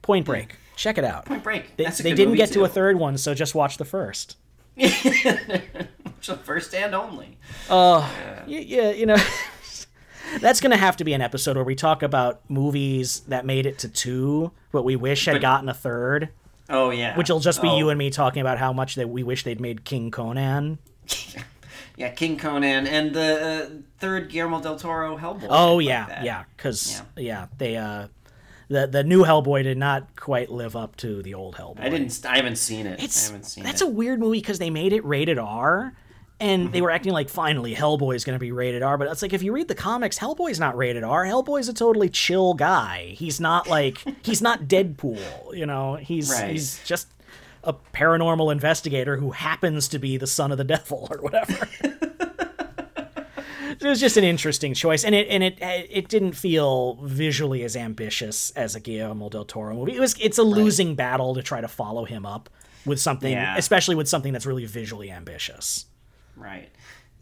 Point 0.03 0.27
Break. 0.27 0.57
Check 0.77 0.99
it 0.99 1.05
out. 1.05 1.25
Point 1.25 1.43
Break. 1.43 1.77
They, 1.77 1.85
That's 1.85 1.99
they 1.99 2.15
didn't 2.15 2.35
get 2.35 2.53
to 2.53 2.65
a 2.65 2.69
third 2.69 2.99
one, 2.99 3.17
so 3.17 3.33
just 3.33 3.55
watch 3.55 3.79
the 3.79 3.85
first. 3.85 4.37
So 6.29 6.37
first 6.37 6.75
and 6.75 6.95
only. 6.95 7.37
yeah, 7.69 8.45
yeah 8.47 8.91
you 8.93 9.05
know 9.05 9.17
that's 10.41 10.61
gonna 10.61 10.77
have 10.79 10.97
to 10.97 11.05
be 11.05 11.13
an 11.13 11.21
episode 11.21 11.57
where 11.57 11.65
we 11.65 11.75
talk 11.75 12.03
about 12.03 12.41
movies 12.49 13.21
that 13.29 13.45
made 13.45 13.67
it 13.67 13.79
to 13.81 13.89
two 13.89 14.51
but 14.73 14.85
we 14.85 14.97
wish 14.97 15.27
had 15.27 15.35
But- 15.35 15.43
gotten 15.43 15.69
a 15.69 15.75
third 15.75 16.31
Oh 16.71 16.89
yeah. 16.89 17.15
which 17.19 17.29
will 17.29 17.41
just 17.41 17.61
be 17.61 17.69
Oh, 17.69 17.77
you 17.77 17.91
and 17.91 17.99
me 17.99 18.09
talking 18.09 18.41
about 18.41 18.57
how 18.57 18.73
much 18.73 18.95
that 18.95 19.11
we 19.11 19.23
wish 19.23 19.45
they'd 19.45 19.61
made 19.61 19.85
king 19.85 20.11
conan 20.11 20.79
Yeah, 21.97 22.09
King 22.11 22.37
Conan 22.39 22.89
and 22.89 23.15
the 23.15 23.69
uh, 23.71 23.71
third 23.99 24.29
Guillermo 24.29 24.61
del 24.61 24.77
Toro 24.77 25.17
Hellboy. 25.17 25.47
oh 25.49 25.77
like 25.77 25.87
yeah 25.87 26.07
that. 26.07 26.25
yeah 26.25 26.45
because 26.57 27.03
yeah. 27.17 27.47
they 27.59 27.77
uh 27.77 28.09
the 28.69 28.89
the 28.89 29.05
new 29.05 29.23
hellboy 29.25 29.63
did 29.63 29.79
not 29.79 30.17
quite 30.17 30.51
live 30.51 30.75
up 30.75 30.97
to 30.97 31.23
the 31.23 31.35
old 31.35 31.55
hellboy 31.55 31.81
I 31.83 31.89
didn't. 31.91 32.27
I 32.27 32.37
haven't 32.37 32.57
seen 32.57 32.87
it. 32.87 33.01
it's 33.01 33.29
I 33.29 33.33
haven't 33.33 33.45
seen 33.45 33.63
that's 33.63 33.81
it. 33.83 33.87
a 33.87 33.91
weird 33.91 34.19
movie 34.19 34.41
because 34.41 34.59
they 34.59 34.71
made 34.71 34.93
it 34.93 35.05
rated 35.05 35.39
r 35.39 35.95
and 36.41 36.73
they 36.73 36.79
mm-hmm. 36.79 36.85
were 36.85 36.91
acting 36.91 37.13
like 37.13 37.29
finally 37.29 37.75
Hellboy 37.75 38.17
is 38.17 38.25
going 38.25 38.35
to 38.35 38.41
be 38.41 38.53
rated 38.53 38.83
R, 38.83 38.99
but 38.99 39.09
it's 39.09 39.23
like 39.23 39.33
if 39.33 39.43
you 39.43 39.53
read 39.53 39.69
the 39.69 39.75
comics, 39.75 40.19
Hellboy's 40.19 40.59
not 40.59 40.77
rated 40.77 41.05
R. 41.05 41.25
Hellboy's 41.25 41.69
a 41.69 41.75
totally 41.75 42.09
chill 42.09 42.55
guy. 42.55 43.15
He's 43.17 43.41
not 43.41 43.69
like 43.69 43.99
he's 44.23 44.43
not 44.43 44.65
Deadpool, 44.65 45.57
you 45.57 45.67
know. 45.67 45.97
He's 45.97 46.31
Right. 46.31 46.51
he's 46.51 46.83
just 46.85 47.09
a 47.63 47.73
paranormal 47.73 48.53
investigator 48.53 49.17
who 49.17 49.31
happens 49.31 49.89
to 49.89 49.99
be 49.99 50.17
the 50.17 50.27
son 50.27 50.53
of 50.53 50.59
the 50.59 50.65
devil 50.65 51.09
or 51.11 51.19
whatever. 51.19 51.69
it 53.81 53.83
was 53.83 54.01
just 54.01 54.17
an 54.17 54.25
interesting 54.25 54.75
choice, 54.75 55.05
and 55.05 55.15
it 55.15 55.29
and 55.29 55.43
it 55.43 55.59
it 55.61 56.09
didn't 56.09 56.33
feel 56.33 56.95
visually 57.03 57.63
as 57.63 57.77
ambitious 57.77 58.51
as 58.53 58.75
a 58.75 58.81
Guillermo 58.81 59.29
del 59.29 59.45
Toro 59.45 59.75
movie. 59.75 59.95
It 59.95 60.01
was 60.01 60.15
it's 60.21 60.39
a 60.39 60.43
losing 60.43 60.95
battle 60.95 61.35
to 61.35 61.43
try 61.43 61.61
to 61.61 61.69
follow 61.69 62.05
him 62.05 62.27
up 62.27 62.51
with 62.85 63.01
something, 63.01 63.33
Yeah. 63.33 63.57
especially 63.57 63.95
with 63.95 64.09
something 64.09 64.33
that's 64.33 64.47
really 64.47 64.67
visually 64.67 65.11
ambitious. 65.11 65.87
Right. 66.37 66.69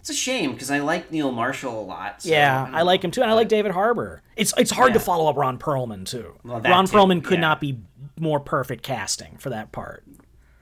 It's 0.01 0.11
a 0.11 0.15
shame 0.15 0.53
because 0.53 0.71
I 0.71 0.81
like 0.81 1.13
Neil 1.13 1.31
Marshall 1.31 1.81
a 1.81 1.85
lot. 1.85 2.23
so, 2.23 2.29
Yeah, 2.29 2.65
don't 2.67 2.75
I 2.75 2.83
like 2.83 3.05
him 3.05 3.13
too, 3.13 3.23
and 3.23 3.31
I 3.31 3.35
like 3.35 3.49
David 3.49 3.71
Harbour. 3.71 4.21
It's 4.35 4.53
it's 4.59 4.71
hard 4.73 4.95
to 4.95 5.01
follow 5.01 5.31
up 5.31 5.37
Ron 5.37 5.59
Perlman 5.59 6.05
too. 6.07 6.35
Well, 6.43 6.61
Ron 6.61 6.87
too, 6.87 6.97
Perlman 6.97 7.23
could 7.23 7.35
yeah. 7.35 7.41
not 7.41 7.61
be 7.61 7.79
more 8.19 8.41
perfect 8.41 8.83
casting 8.83 9.37
for 9.39 9.51
that 9.51 9.71
part. 9.71 10.03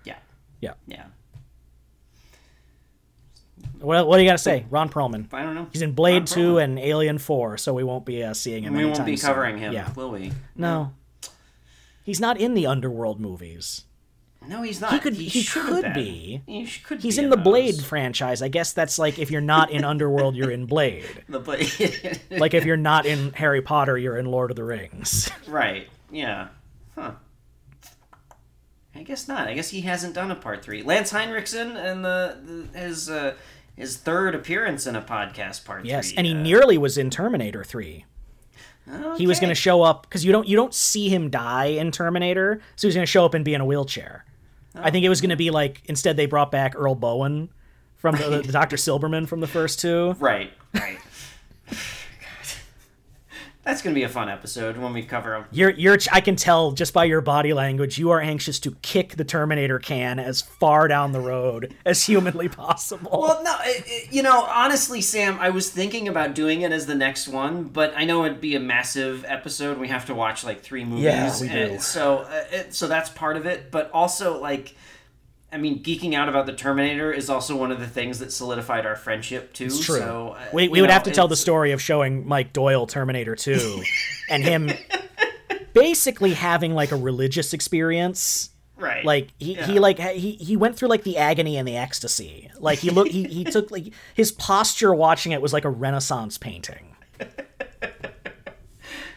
Yeah. 0.05 0.17
Yeah. 0.61 0.75
Yeah. 0.87 1.05
What, 3.81 4.07
what 4.07 4.19
do 4.19 4.23
you 4.23 4.29
got 4.29 4.35
to 4.35 4.39
say, 4.43 4.67
Ron 4.69 4.91
Perlman? 4.91 5.33
I 5.33 5.43
don't 5.43 5.55
know. 5.55 5.67
He's 5.73 5.81
in 5.83 5.93
Blade 5.93 6.27
Two 6.27 6.59
and 6.59 6.79
Alien 6.79 7.17
Four, 7.19 7.57
so 7.57 7.73
we 7.73 7.83
won't 7.83 8.05
be 8.05 8.23
uh, 8.23 8.35
seeing 8.35 8.63
him. 8.65 8.75
We 8.75 8.85
won't 8.85 9.07
be 9.07 9.17
soon. 9.17 9.27
covering 9.29 9.59
him, 9.59 9.73
Yeah, 9.73 9.91
will 9.95 10.11
we? 10.11 10.33
no, 10.55 10.93
he's 12.05 12.21
not 12.21 12.39
in 12.39 12.53
the 12.55 12.67
Underworld 12.67 13.21
movies. 13.21 13.85
No, 14.49 14.63
he's 14.63 14.81
not. 14.81 14.93
He 14.93 14.99
could- 15.01 15.15
he 15.15 15.29
should 15.43 15.63
could 15.67 15.93
be. 15.93 16.43
He 16.47 16.67
could 16.83 17.03
He's 17.03 17.19
be 17.19 17.25
in 17.25 17.31
the 17.31 17.37
those. 17.37 17.45
Blade 17.45 17.85
franchise. 17.85 18.41
I 18.43 18.49
guess 18.49 18.73
that's 18.73 18.99
like 18.99 19.19
if 19.19 19.31
you're 19.31 19.41
not 19.43 19.71
in 19.71 19.85
Underworld, 19.85 20.35
you're 20.35 20.51
in 20.51 20.65
Blade. 20.67 21.05
The 21.29 21.39
Blade. 21.41 22.21
Like 22.31 22.55
if 22.55 22.65
you're 22.65 22.77
not 22.79 23.05
in 23.07 23.33
Harry 23.35 23.61
Potter, 23.63 23.99
you're 23.99 24.17
in 24.17 24.27
Lord 24.27 24.51
of 24.51 24.57
the 24.57 24.65
Rings. 24.65 25.31
right. 25.47 25.89
Yeah. 26.11 26.49
Huh. 26.95 27.13
I 28.95 29.03
guess 29.03 29.29
not. 29.29 29.47
I 29.47 29.55
guess 29.55 29.71
he 29.71 29.83
hasn't 29.83 30.15
done 30.15 30.31
a 30.31 30.35
part 30.35 30.63
three. 30.65 30.83
Lance 30.83 31.11
Henriksen 31.11 31.77
and 31.77 32.05
the, 32.05 32.67
the 32.73 32.79
his 32.79 33.09
uh, 33.09 33.35
his 33.77 33.97
third 33.97 34.35
appearance 34.35 34.87
in 34.87 34.97
a 34.97 35.03
podcast 35.03 35.65
part 35.65 35.85
Yes, 35.85 36.09
three. 36.09 36.17
and 36.17 36.27
he 36.27 36.35
uh, 36.35 36.39
nearly 36.43 36.77
was 36.79 36.99
in 36.99 37.11
Terminator 37.11 37.63
Three. 37.63 38.05
He 39.17 39.27
was 39.29 39.39
going 39.39 39.51
to 39.51 39.55
show 39.55 39.83
up 39.83 40.03
because 40.03 40.25
you 40.25 40.33
don't 40.33 40.49
you 40.49 40.57
don't 40.57 40.75
see 40.75 41.09
him 41.09 41.31
die 41.31 41.67
in 41.67 41.93
Terminator, 41.93 42.61
so 42.75 42.89
he's 42.89 42.95
going 42.97 43.05
to 43.07 43.11
show 43.11 43.25
up 43.25 43.35
and 43.35 43.45
be 43.45 43.55
in 43.55 43.61
a 43.61 43.65
wheelchair. 43.65 44.25
I 44.75 44.91
think 44.91 45.05
it 45.05 45.09
was 45.09 45.21
going 45.21 45.31
to 45.31 45.37
be 45.37 45.51
like 45.51 45.83
instead 45.87 46.17
they 46.17 46.27
brought 46.27 46.51
back 46.51 46.75
Earl 46.77 46.95
Boen 46.95 47.49
from 47.97 48.17
the, 48.17 48.43
the 48.45 48.53
Doctor 48.53 48.77
Silberman 48.77 49.27
from 49.29 49.41
the 49.41 49.47
first 49.47 49.81
two. 49.81 50.13
Right. 50.19 50.53
Right. 50.75 50.99
That's 53.63 53.83
gonna 53.83 53.95
be 53.95 54.05
a 54.05 54.09
fun 54.09 54.29
episode 54.31 54.79
when 54.79 54.95
we 54.95 55.03
cover 55.03 55.31
them. 55.33 55.45
You're 55.51 55.71
you're 55.71 55.99
I 56.11 56.21
can 56.23 56.35
tell 56.35 56.73
just 56.73 56.95
by 56.95 57.05
your 57.05 57.21
body 57.21 57.53
language 57.53 57.99
you 57.99 58.11
are 58.11 58.21
anxious 58.21 58.59
to 58.61 58.71
kick 58.83 59.17
the 59.17 59.25
Terminator 59.25 59.79
can 59.79 60.19
as 60.19 60.41
far 60.41 60.89
down 60.89 61.13
the 61.13 61.21
road 61.21 61.75
as 61.85 62.03
humanly 62.05 62.49
possible. 62.65 63.21
Well, 63.21 63.43
no, 63.45 63.55
it, 63.63 63.85
it- 63.87 64.13
you 64.13 64.23
know, 64.23 64.45
honestly, 64.45 65.03
Sam, 65.03 65.39
I 65.39 65.51
was 65.51 65.69
thinking 65.71 66.09
about 66.09 66.35
doing 66.35 66.63
it 66.63 66.73
as 66.73 66.87
the 66.87 66.95
next 66.95 67.29
one, 67.29 67.65
but 67.65 67.93
I 67.97 68.05
know 68.05 68.25
it'd 68.25 68.41
be 68.41 68.55
a 68.57 68.61
massive 68.61 69.25
episode. 69.29 69.79
We 69.79 69.89
have 69.89 70.07
to 70.07 70.15
watch 70.15 70.43
like 70.43 70.63
three 70.63 70.85
movies. 70.85 71.05
Yeah, 71.05 71.41
we 71.41 71.49
and 71.49 71.73
do. 71.73 71.79
So, 71.81 72.19
uh, 72.21 72.45
it, 72.51 72.75
so 72.75 72.89
that's 72.89 73.11
part 73.11 73.37
of 73.37 73.45
it. 73.47 73.71
But 73.71 73.91
also, 73.93 74.41
like, 74.41 74.75
I 75.53 75.57
mean, 75.59 75.83
geeking 75.83 76.15
out 76.15 76.29
about 76.29 76.47
the 76.47 76.53
Terminator 76.53 77.13
is 77.13 77.29
also 77.29 77.57
one 77.57 77.73
of 77.73 77.81
the 77.81 77.87
things 77.87 78.21
that 78.21 78.33
solidified 78.33 78.87
our 78.87 78.95
friendship 78.97 79.53
too. 79.53 79.65
It's 79.67 79.85
true. 79.85 79.99
So, 79.99 80.37
uh, 80.39 80.45
we 80.53 80.69
we 80.69 80.81
would 80.81 80.87
know, 80.89 80.93
have 80.93 81.03
to 81.05 81.11
tell 81.11 81.27
the 81.29 81.37
story 81.37 81.73
of 81.73 81.83
showing 81.83 82.27
Mike 82.27 82.53
Doyle 82.53 82.87
Terminator 82.87 83.35
2 83.35 83.83
and 84.31 84.45
him 84.45 84.71
basically 85.73 86.35
having 86.35 86.75
like 86.75 86.93
a 86.93 86.97
religious 86.97 87.53
experience. 87.53 88.51
Right. 88.77 89.05
Like 89.05 89.29
he, 89.39 89.55
Yeah. 89.57 89.67
he 89.67 89.79
like 89.79 89.99
he 89.99 90.33
he 90.33 90.57
went 90.57 90.77
through 90.77 90.89
like 90.89 91.03
the 91.03 91.19
agony 91.19 91.57
and 91.57 91.67
the 91.69 91.77
ecstasy. 91.77 92.49
Like 92.59 92.79
he 92.79 92.91
looked 92.91 93.11
he, 93.11 93.25
he 93.25 93.45
took 93.45 93.71
like 93.71 93.93
his 94.15 94.33
posture 94.33 94.95
watching 94.95 95.33
it 95.33 95.43
was 95.43 95.53
like 95.53 95.65
a 95.65 95.71
renaissance 95.71 96.39
painting. 96.39 96.97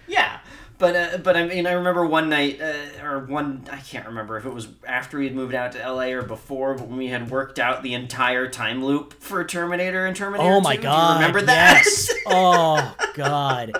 Yeah, 0.05 0.39
but 0.78 0.95
uh, 0.95 1.18
but 1.18 1.38
I 1.38 1.45
mean, 1.45 1.68
I 1.68 1.74
remember 1.74 2.06
one 2.06 2.30
night 2.30 2.60
uh, 2.62 3.04
or 3.04 3.20
one 3.20 3.66
I 3.72 3.78
can't 3.78 4.08
remember 4.08 4.38
if 4.38 4.45
it 4.45 4.54
was 4.54 4.68
after 4.88 5.20
we 5.20 5.26
had 5.26 5.36
moved 5.36 5.54
out 5.54 5.72
to 5.74 5.82
L.A. 5.82 6.14
or 6.14 6.24
before, 6.24 6.76
but 6.76 6.88
when 6.88 6.98
we 6.98 7.08
had 7.08 7.30
worked 7.30 7.60
out 7.60 7.84
the 7.84 7.94
entire 7.94 8.50
time 8.50 8.84
loop 8.84 9.14
for 9.22 9.44
Terminator 9.44 10.06
and 10.06 10.16
Terminator. 10.16 10.50
Oh 10.50 10.62
my 10.62 10.76
2. 10.76 10.82
god. 10.82 11.14
Do 11.14 11.20
remember 11.20 11.41
that? 11.44 11.84
Yes. 11.86 12.14
oh 12.28 12.95
god. 13.14 13.74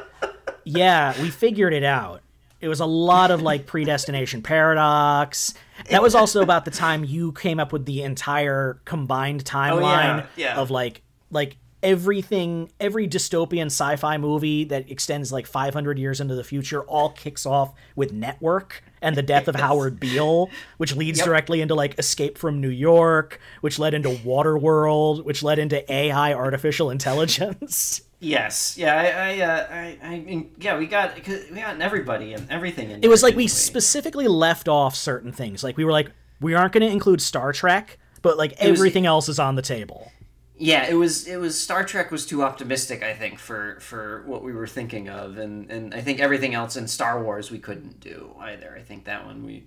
yeah, 0.64 1.20
we 1.22 1.30
figured 1.30 1.74
it 1.74 1.84
out. 1.84 2.22
It 2.62 2.70
was 2.70 2.80
a 2.80 2.86
lot 2.86 3.30
of 3.30 3.42
like 3.42 3.66
predestination 3.66 4.42
paradox. 4.42 5.54
That 5.90 6.02
was 6.02 6.16
also 6.16 6.42
about 6.42 6.64
the 6.64 6.72
time 6.72 7.04
you 7.04 7.34
came 7.34 7.60
up 7.60 7.74
with 7.74 7.86
the 7.86 8.04
entire 8.04 8.80
combined 8.86 9.44
timeline 9.44 10.26
yeah 10.38 10.56
yeah. 10.56 10.58
of 10.58 10.72
like 10.72 11.02
like 11.30 11.58
everything 11.84 12.72
every 12.80 13.08
dystopian 13.08 13.66
sci-fi 13.68 14.18
movie 14.18 14.64
that 14.64 14.90
extends 14.90 15.32
like 15.32 15.46
500 15.46 16.00
years 16.00 16.20
into 16.22 16.34
the 16.34 16.44
future 16.44 16.82
all 16.84 17.10
kicks 17.12 17.46
off 17.46 17.74
with 17.96 18.12
network 18.14 18.84
and 19.02 19.16
the 19.16 19.22
death 19.22 19.48
of 19.48 19.56
howard 19.56 20.00
beale 20.00 20.50
which 20.78 20.96
leads 20.96 21.20
Yep. 21.20 21.26
directly 21.28 21.62
into 21.62 21.76
like 21.76 22.00
escape 22.00 22.38
from 22.38 22.60
new 22.62 22.70
york 22.70 23.40
which 23.62 23.78
led 23.78 23.94
into 23.94 24.10
waterworld 24.10 25.24
which 25.26 25.44
led 25.44 25.60
into 25.60 25.92
ai 25.92 26.34
artificial 26.34 26.90
intelligence. 26.90 28.02
Yes, 28.24 28.78
yeah, 28.78 28.96
I, 28.96 29.08
I, 29.34 29.40
uh, 29.42 29.68
I, 29.70 29.98
I 30.14 30.20
mean, 30.22 30.52
yeah, 30.58 30.78
we 30.78 30.88
got 30.88 31.14
we 31.16 31.60
got 31.60 31.82
everybody 31.82 32.32
and 32.32 32.50
everything. 32.50 32.90
In 32.90 33.00
it 33.00 33.04
It 33.04 33.10
was 33.10 33.22
like 33.22 33.36
we 33.36 33.50
specifically 33.50 34.30
left 34.30 34.70
off 34.70 34.96
certain 34.96 35.34
things. 35.34 35.62
Like 35.62 35.76
we 35.76 35.84
were 35.84 35.92
like 35.92 36.10
we 36.40 36.54
aren't 36.54 36.72
going 36.72 36.88
to 36.88 36.90
include 36.90 37.22
star 37.22 37.52
trek 37.52 37.98
but 38.22 38.38
like 38.38 38.52
was- 38.52 38.60
everything 38.80 39.06
else 39.06 39.28
is 39.28 39.40
on 39.40 39.56
the 39.56 39.62
table 39.62 40.10
Yeah, 40.58 40.88
it 40.88 40.94
was 40.94 41.28
it 41.28 41.38
was 41.38 41.60
Star 41.60 41.84
Trek 41.84 42.12
was 42.12 42.26
too 42.26 42.44
optimistic, 42.44 43.04
I 43.04 43.14
think, 43.14 43.40
for 43.40 43.80
for 43.80 44.24
what 44.26 44.44
we 44.44 44.54
were 44.54 44.68
thinking 44.68 45.10
of, 45.10 45.38
and 45.38 45.70
and 45.72 45.94
I 45.94 46.02
think 46.02 46.20
everything 46.20 46.54
else 46.54 46.76
in 46.76 46.88
Star 46.88 47.22
Wars 47.22 47.50
we 47.50 47.60
couldn't 47.60 48.00
do 48.00 48.36
either. 48.40 48.76
I 48.78 48.82
think 48.82 49.06
that 49.06 49.26
one 49.26 49.46
we 49.46 49.64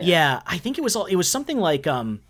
Yeah, 0.00 0.40
I 0.46 0.58
think 0.58 0.78
it 0.78 0.82
was 0.82 0.94
all 0.94 1.06
it 1.06 1.16
was 1.16 1.28
something 1.28 1.58
like 1.58 1.86
um 1.86 2.20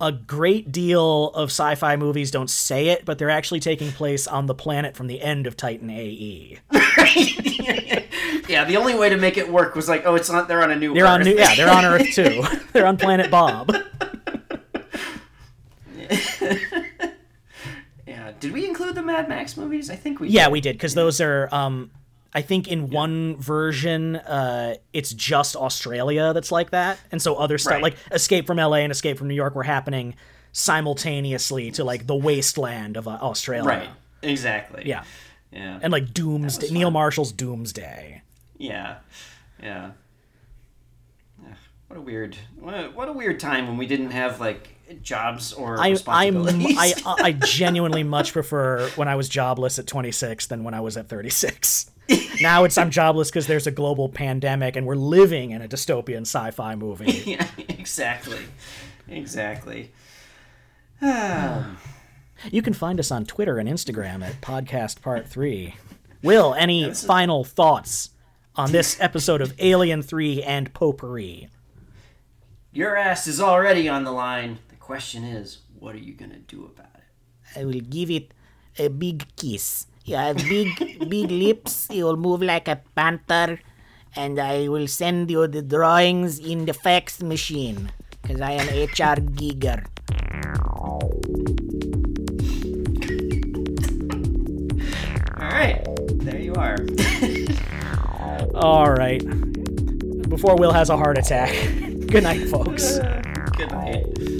a 0.00 0.10
great 0.10 0.72
deal 0.72 1.28
of 1.34 1.50
sci-fi 1.50 1.94
movies 1.96 2.30
don't 2.30 2.48
say 2.48 2.88
it, 2.88 3.04
but 3.04 3.18
they're 3.18 3.28
actually 3.28 3.60
taking 3.60 3.92
place 3.92 4.26
on 4.26 4.46
the 4.46 4.54
planet 4.54 4.96
from 4.96 5.06
the 5.06 5.20
end 5.20 5.46
of 5.46 5.58
Titan. 5.58 5.90
AE. 5.90 6.58
yeah, 8.48 8.64
the 8.64 8.76
only 8.78 8.94
way 8.94 9.10
to 9.10 9.16
make 9.16 9.36
it 9.36 9.50
work 9.50 9.74
was 9.74 9.88
like, 9.88 10.04
oh, 10.06 10.14
it's 10.14 10.30
not 10.30 10.48
they're 10.48 10.62
on 10.62 10.70
a 10.70 10.76
new. 10.76 10.94
They're 10.94 11.06
on 11.06 11.22
New, 11.22 11.36
yeah, 11.36 11.54
they're 11.54 11.70
on 11.70 11.84
Earth 11.84 12.10
too. 12.14 12.42
they're 12.72 12.86
on 12.86 12.96
planet 12.96 13.30
Bob. 13.30 13.72
Yeah. 18.30 18.36
Did 18.40 18.52
we 18.52 18.66
include 18.66 18.94
the 18.94 19.02
Mad 19.02 19.28
Max 19.28 19.56
movies? 19.56 19.90
I 19.90 19.96
think 19.96 20.20
we. 20.20 20.28
Yeah, 20.28 20.44
did. 20.44 20.52
we 20.52 20.60
did 20.60 20.76
because 20.76 20.94
those 20.94 21.20
are 21.20 21.48
um 21.52 21.90
I 22.32 22.42
think 22.42 22.68
in 22.68 22.90
one 22.90 23.36
version 23.36 24.16
uh 24.16 24.74
it's 24.92 25.12
just 25.12 25.56
Australia 25.56 26.32
that's 26.32 26.52
like 26.52 26.70
that. 26.70 26.98
And 27.12 27.20
so 27.20 27.34
other 27.36 27.58
stuff 27.58 27.74
Right. 27.74 27.82
like 27.82 27.96
Escape 28.12 28.46
from 28.46 28.56
LA 28.58 28.76
and 28.76 28.92
Escape 28.92 29.18
from 29.18 29.28
New 29.28 29.34
York 29.34 29.54
were 29.54 29.62
happening 29.64 30.14
simultaneously 30.52 31.70
to 31.72 31.84
like 31.84 32.06
the 32.06 32.14
wasteland 32.16 32.96
of 32.96 33.06
uh, 33.08 33.12
Australia. 33.22 33.68
Right. 33.68 33.88
Exactly. 34.22 34.82
Yeah. 34.86 35.04
Yeah. 35.52 35.78
And 35.82 35.92
like 35.92 36.12
Doomsday, 36.14 36.70
Neil 36.70 36.90
Marshall's 36.90 37.32
Doomsday. 37.32 38.22
Yeah, 38.58 38.98
yeah. 39.60 39.92
Yeah, 41.42 41.54
What 41.88 41.96
a 41.98 42.00
weird, 42.02 42.36
what 42.58 42.74
a, 42.74 42.84
what 42.90 43.08
a 43.08 43.12
weird 43.12 43.40
time 43.40 43.66
when 43.66 43.76
we 43.76 43.86
didn't 43.86 44.10
have 44.10 44.38
like 44.40 44.68
jobs 45.02 45.52
or 45.52 45.78
I, 45.80 45.86
I'm, 45.86 45.92
responsibilities. 45.92 46.76
I, 46.78 46.94
I 47.06 47.32
genuinely 47.32 48.02
much 48.02 48.32
prefer 48.32 48.88
when 48.96 49.08
I 49.08 49.16
was 49.16 49.28
jobless 49.28 49.78
at 49.78 49.86
26 49.86 50.46
than 50.46 50.64
when 50.64 50.74
I 50.74 50.80
was 50.80 50.96
at 50.96 51.08
36. 51.08 51.90
now 52.40 52.64
it's 52.64 52.76
I'm 52.76 52.90
jobless 52.90 53.30
because 53.30 53.46
there's 53.46 53.66
a 53.66 53.70
global 53.70 54.08
pandemic 54.08 54.76
and 54.76 54.86
we're 54.86 54.96
living 54.96 55.52
in 55.52 55.62
a 55.62 55.68
dystopian 55.68 56.22
sci-fi 56.22 56.74
movie. 56.74 57.12
yeah, 57.26 57.46
exactly, 57.68 58.40
exactly. 59.08 59.92
You 62.50 62.62
can 62.62 62.72
find 62.72 62.98
us 62.98 63.10
on 63.10 63.26
Twitter 63.26 63.58
and 63.58 63.68
Instagram 63.68 64.24
at 64.24 64.40
Podcast 64.40 65.02
Part 65.02 65.28
3. 65.28 65.74
Will, 66.22 66.54
any 66.54 66.94
final 66.94 67.44
thoughts 67.44 68.12
on 68.56 68.72
this 68.72 68.98
episode 68.98 69.42
of 69.42 69.52
Alien 69.58 70.00
3 70.00 70.42
and 70.42 70.72
Potpourri? 70.72 71.50
your 72.72 72.96
ass 72.96 73.26
is 73.26 73.40
already 73.40 73.88
on 73.88 74.04
the 74.04 74.12
line. 74.12 74.58
Question 74.90 75.22
is, 75.22 75.58
what 75.78 75.94
are 75.94 76.02
you 76.02 76.14
gonna 76.14 76.42
do 76.50 76.64
about 76.66 76.90
it? 76.98 77.06
I 77.54 77.64
will 77.64 77.78
give 77.78 78.10
it 78.10 78.34
a 78.76 78.88
big 78.88 79.22
kiss. 79.36 79.86
You 80.04 80.16
have 80.16 80.36
big, 80.38 80.66
big 81.08 81.30
lips. 81.46 81.86
You 81.92 82.06
will 82.06 82.16
move 82.16 82.42
like 82.42 82.66
a 82.66 82.82
panther, 82.96 83.60
and 84.16 84.40
I 84.40 84.66
will 84.66 84.88
send 84.88 85.30
you 85.30 85.46
the 85.46 85.62
drawings 85.62 86.40
in 86.40 86.64
the 86.66 86.74
fax 86.74 87.22
machine, 87.22 87.92
because 88.20 88.40
I 88.40 88.58
am 88.58 88.66
HR 88.66 89.22
Giger. 89.30 89.86
All 95.38 95.50
right, 95.54 95.86
there 96.18 96.40
you 96.40 96.54
are. 96.54 96.82
All 98.58 98.90
right. 98.90 99.22
Before 100.28 100.56
Will 100.56 100.72
has 100.72 100.90
a 100.90 100.96
heart 100.96 101.16
attack. 101.16 101.54
Good 102.10 102.24
night, 102.24 102.48
folks. 102.48 102.98
Good 103.54 103.70
night. 103.70 104.39